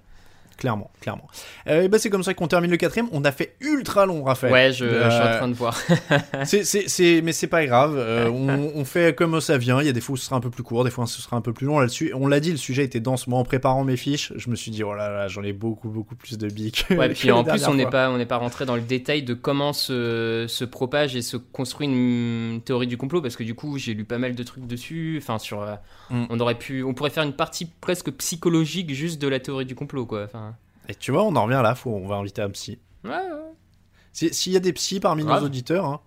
clairement, 0.57 0.91
clairement. 0.99 1.27
Euh, 1.67 1.84
et 1.84 1.88
bah 1.88 1.99
c'est 1.99 2.09
comme 2.09 2.23
ça 2.23 2.34
qu'on 2.34 2.47
termine 2.47 2.71
le 2.71 2.77
quatrième. 2.77 3.07
On 3.11 3.23
a 3.23 3.31
fait 3.31 3.55
ultra 3.61 4.05
long, 4.05 4.23
Raphaël. 4.23 4.51
Ouais, 4.51 4.71
je, 4.73 4.85
je 4.85 5.09
suis 5.09 5.21
en 5.21 5.38
train 5.38 5.47
de 5.47 5.53
voir. 5.53 5.77
c'est, 6.43 6.63
c'est, 6.63 7.21
mais 7.21 7.31
c'est 7.31 7.47
pas 7.47 7.65
grave. 7.65 7.95
Euh, 7.97 8.29
on, 8.29 8.71
on, 8.75 8.85
fait 8.85 9.15
comme 9.15 9.39
ça 9.39 9.57
vient. 9.57 9.79
Il 9.81 9.85
y 9.85 9.89
a 9.89 9.93
des 9.93 10.01
fois 10.01 10.13
où 10.13 10.17
ce 10.17 10.25
sera 10.25 10.35
un 10.35 10.41
peu 10.41 10.49
plus 10.49 10.63
court, 10.63 10.84
des 10.84 10.89
fois 10.89 11.05
ce 11.05 11.21
sera 11.21 11.38
un 11.38 11.41
peu 11.41 11.53
plus 11.53 11.65
long. 11.65 11.79
Là-dessus, 11.79 12.11
on 12.15 12.27
l'a 12.27 12.39
dit, 12.39 12.51
le 12.51 12.57
sujet 12.57 12.84
était 12.84 12.99
dense. 12.99 13.27
Moi, 13.27 13.39
en 13.39 13.43
préparant 13.43 13.84
mes 13.84 13.97
fiches, 13.97 14.34
je 14.35 14.49
me 14.49 14.55
suis 14.55 14.71
dit, 14.71 14.84
oh 14.84 14.93
là 14.93 15.09
là, 15.09 15.27
j'en 15.27 15.43
ai 15.43 15.53
beaucoup, 15.53 15.89
beaucoup 15.89 16.15
plus 16.15 16.38
de 16.38 16.47
bics. 16.47 16.85
Ouais, 16.89 17.09
puis 17.13 17.31
en 17.31 17.43
plus, 17.43 17.67
on 17.67 17.75
n'est 17.75 17.85
pas, 17.85 18.09
on 18.09 18.17
n'est 18.17 18.25
pas 18.25 18.38
rentré 18.38 18.65
dans 18.65 18.75
le 18.75 18.81
détail 18.81 19.23
de 19.23 19.34
comment 19.34 19.73
se, 19.73 20.45
se 20.47 20.65
propage 20.65 21.15
et 21.15 21.21
se 21.21 21.38
construit 21.38 21.88
une 21.88 22.61
théorie 22.63 22.88
du 22.88 22.97
complot, 22.97 23.21
parce 23.21 23.35
que 23.35 23.43
du 23.43 23.55
coup, 23.55 23.77
j'ai 23.77 23.93
lu 23.93 24.05
pas 24.05 24.17
mal 24.17 24.35
de 24.35 24.43
trucs 24.43 24.67
dessus. 24.67 25.19
Enfin, 25.21 25.38
sur, 25.38 25.61
euh, 25.61 25.75
mm. 26.09 26.25
on 26.29 26.39
aurait 26.39 26.57
pu, 26.57 26.84
on 26.84 26.93
pourrait 26.93 27.09
faire 27.09 27.23
une 27.23 27.35
partie 27.35 27.65
presque 27.65 28.11
psychologique 28.11 28.93
juste 28.93 29.21
de 29.21 29.27
la 29.27 29.39
théorie 29.39 29.65
du 29.65 29.75
complot, 29.75 30.05
quoi. 30.05 30.23
Enfin. 30.23 30.47
Et 30.88 30.95
tu 30.95 31.11
vois, 31.11 31.23
on 31.23 31.35
en 31.35 31.43
revient 31.43 31.61
là, 31.64 31.76
faut, 31.76 31.91
on 31.91 32.07
va 32.07 32.15
inviter 32.15 32.41
un 32.41 32.49
psy. 32.49 32.80
Ouais, 33.03 33.11
ouais. 33.11 34.31
S'il 34.31 34.51
y 34.51 34.57
a 34.57 34.59
des 34.59 34.73
psys 34.73 34.99
parmi 34.99 35.23
nos 35.23 35.38
auditeurs, 35.38 35.85
hein, 35.85 35.99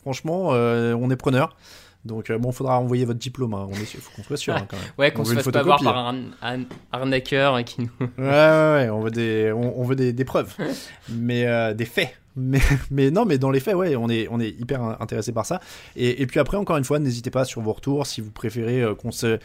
franchement, 0.00 0.52
euh, 0.52 0.94
on 0.94 1.10
est 1.10 1.16
preneur. 1.16 1.56
Donc 2.04 2.30
euh, 2.30 2.38
bon, 2.38 2.50
faudra 2.50 2.78
envoyer 2.80 3.04
votre 3.04 3.18
diplôme. 3.18 3.54
Hein. 3.54 3.68
On 3.70 3.74
est, 3.74 3.84
faut 3.84 4.10
qu'on 4.16 4.22
soit 4.24 4.36
sûr 4.36 4.54
hein, 4.54 4.66
quand 4.68 4.76
même. 4.76 4.86
ouais, 4.98 5.12
qu'on 5.12 5.24
se 5.24 5.34
fasse 5.34 5.48
pas 5.48 5.60
avoir 5.60 5.80
par 5.80 6.14
un, 6.42 6.64
arnaqueur 6.90 7.62
qui 7.64 7.82
nous. 7.82 7.90
ouais, 8.00 8.06
ouais, 8.18 8.24
ouais. 8.24 8.90
On 8.90 9.00
veut 9.00 9.10
des, 9.10 9.52
on, 9.52 9.84
veut 9.84 9.94
des, 9.94 10.12
des 10.12 10.24
preuves, 10.24 10.56
mais 11.08 11.46
euh, 11.46 11.74
des 11.74 11.84
faits. 11.84 12.16
Mais, 12.90 13.10
non, 13.10 13.24
mais 13.24 13.38
dans 13.38 13.50
les 13.50 13.60
faits, 13.60 13.74
ouais, 13.74 13.96
on 13.96 14.08
est, 14.08 14.26
on 14.30 14.40
est 14.40 14.48
hyper 14.48 14.82
intéressé 15.00 15.32
par 15.32 15.44
ça. 15.44 15.60
Et, 15.96 16.22
et 16.22 16.26
puis 16.26 16.40
après, 16.40 16.56
encore 16.56 16.76
une 16.76 16.84
fois, 16.84 16.98
n'hésitez 16.98 17.30
pas 17.30 17.44
sur 17.44 17.60
vos 17.60 17.72
retours 17.72 18.06
si 18.06 18.20
vous 18.20 18.30
préférez 18.30 18.82
euh, 18.82 18.94
qu'on 18.94 19.10
se. 19.10 19.38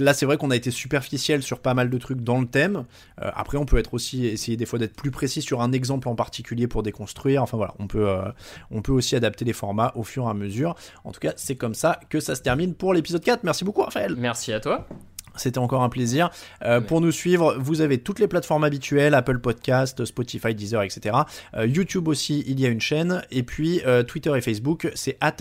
là, 0.00 0.14
c'est 0.14 0.26
vrai 0.26 0.36
qu'on 0.36 0.50
a 0.50 0.56
été 0.56 0.70
superficiel 0.70 1.42
sur 1.42 1.60
pas 1.60 1.74
mal 1.74 1.90
de 1.90 1.98
trucs 1.98 2.20
dans 2.20 2.40
le 2.40 2.46
thème. 2.46 2.84
Euh, 3.20 3.30
après, 3.34 3.56
on 3.58 3.66
peut 3.66 3.78
être 3.78 3.94
aussi 3.94 4.26
essayer 4.26 4.56
des 4.56 4.66
fois 4.66 4.78
d'être 4.78 4.96
plus 4.96 5.10
précis 5.10 5.42
sur 5.42 5.60
un 5.60 5.72
exemple 5.72 6.08
en 6.08 6.14
particulier 6.14 6.66
pour 6.66 6.82
déconstruire. 6.82 7.42
Enfin 7.42 7.56
voilà, 7.56 7.74
on 7.78 7.86
peut, 7.86 8.08
euh, 8.08 8.22
on 8.70 8.82
peut 8.82 8.92
aussi 8.92 9.14
adapter 9.14 9.44
les 9.44 9.52
formats 9.52 9.92
au 9.94 10.02
fur 10.02 10.26
et 10.26 10.30
à 10.30 10.34
mesure. 10.34 10.74
En 11.04 11.12
tout 11.12 11.20
cas, 11.20 11.32
c'est 11.36 11.56
comme 11.56 11.74
ça 11.74 12.00
que 12.08 12.20
ça 12.20 12.34
se 12.34 12.42
termine 12.42 12.74
pour 12.74 12.94
l'épisode 12.94 13.22
4. 13.22 13.44
Merci 13.44 13.64
beaucoup, 13.64 13.82
Raphaël. 13.82 14.14
Merci 14.16 14.52
à 14.52 14.60
toi. 14.60 14.88
C'était 15.36 15.58
encore 15.58 15.82
un 15.82 15.88
plaisir. 15.88 16.30
Euh, 16.64 16.80
pour 16.80 17.00
nous 17.00 17.12
suivre, 17.12 17.56
vous 17.58 17.80
avez 17.80 17.98
toutes 17.98 18.18
les 18.18 18.28
plateformes 18.28 18.64
habituelles, 18.64 19.14
Apple 19.14 19.38
Podcast, 19.38 20.04
Spotify, 20.04 20.54
Deezer, 20.54 20.82
etc. 20.82 21.16
Euh, 21.54 21.66
YouTube 21.66 22.08
aussi, 22.08 22.44
il 22.46 22.60
y 22.60 22.66
a 22.66 22.68
une 22.68 22.80
chaîne. 22.80 23.22
Et 23.30 23.42
puis 23.42 23.80
euh, 23.86 24.02
Twitter 24.02 24.32
et 24.36 24.40
Facebook, 24.40 24.90
c'est 24.94 25.16
at 25.20 25.36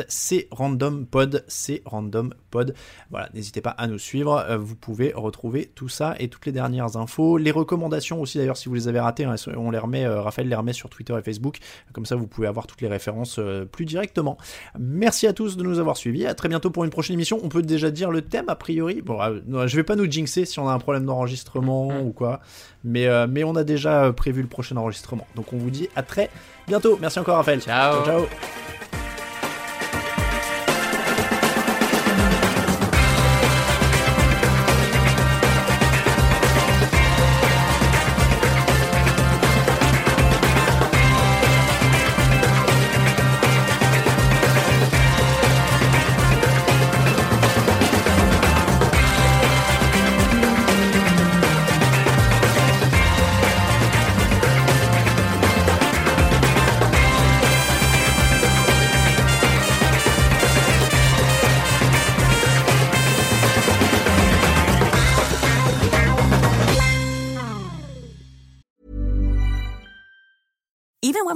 crandompod, 0.52 1.46
crandompod. 1.86 2.74
Voilà, 3.10 3.30
n'hésitez 3.34 3.62
pas 3.62 3.72
à 3.72 3.88
nous 3.88 4.00
suivre. 4.00 4.46
vous 4.60 4.76
pouvez 4.76 5.14
retrouver 5.16 5.72
tout 5.74 5.90
ça 5.90 6.16
et 6.20 6.28
toutes 6.28 6.46
les 6.46 6.52
dernières 6.52 6.98
infos. 6.98 7.38
Les 7.38 7.52
recommandations 7.52 8.22
aussi, 8.22 8.38
d'ailleurs, 8.38 8.58
si 8.58 8.70
vous 8.70 8.76
les 8.76 8.88
avez 8.88 9.00
ratées, 9.00 9.26
hein, 9.26 9.36
on 9.56 9.72
les 9.72 9.78
remet, 9.78 10.08
Raphaël 10.08 10.48
les 10.48 10.56
remet 10.56 10.74
sur 10.74 10.90
Twitter 10.90 11.16
et 11.18 11.22
Facebook. 11.22 11.58
Comme 11.94 12.06
ça, 12.06 12.16
vous 12.16 12.28
pouvez 12.28 12.48
avoir 12.48 12.68
toutes 12.68 12.82
les 12.82 12.88
références 12.88 13.40
plus 13.72 13.86
directement. 13.86 14.38
Merci 14.80 15.28
à 15.28 15.34
tous 15.34 15.58
de 15.58 15.64
nous 15.64 15.80
avoir 15.80 15.98
suivis. 15.98 16.26
À 16.26 16.34
très 16.34 16.50
bientôt 16.50 16.70
pour 16.70 16.84
une 16.84 16.90
prochaine 16.90 17.14
émission. 17.14 17.40
On 17.44 17.50
peut 17.50 17.62
déjà 17.62 17.92
dire 17.92 18.12
le 18.12 18.22
thème, 18.22 18.46
a 18.48 18.56
priori. 18.56 19.02
Bon, 19.02 19.20
je 19.68 19.76
vais 19.76 19.81
pas 19.84 19.96
nous 19.96 20.10
jinxer 20.10 20.46
si 20.46 20.60
on 20.60 20.68
a 20.68 20.74
un 20.74 20.80
problème 20.80 21.06
d'enregistrement 21.06 21.90
mm-hmm. 21.90 22.06
ou 22.06 22.12
quoi, 22.12 22.40
mais, 22.84 23.08
euh, 23.08 23.28
mais 23.30 23.44
on 23.44 23.56
a 23.56 23.64
déjà 23.64 24.12
prévu 24.14 24.42
le 24.42 24.48
prochain 24.48 24.78
enregistrement. 24.78 25.28
Donc 25.36 25.54
on 25.54 25.58
vous 25.58 25.70
dit 25.72 25.90
à 25.96 26.04
très 26.04 26.30
bientôt. 26.68 26.98
Merci 27.02 27.20
encore 27.20 27.38
Raphaël. 27.38 27.62
ciao. 27.62 28.04
ciao. 28.06 28.26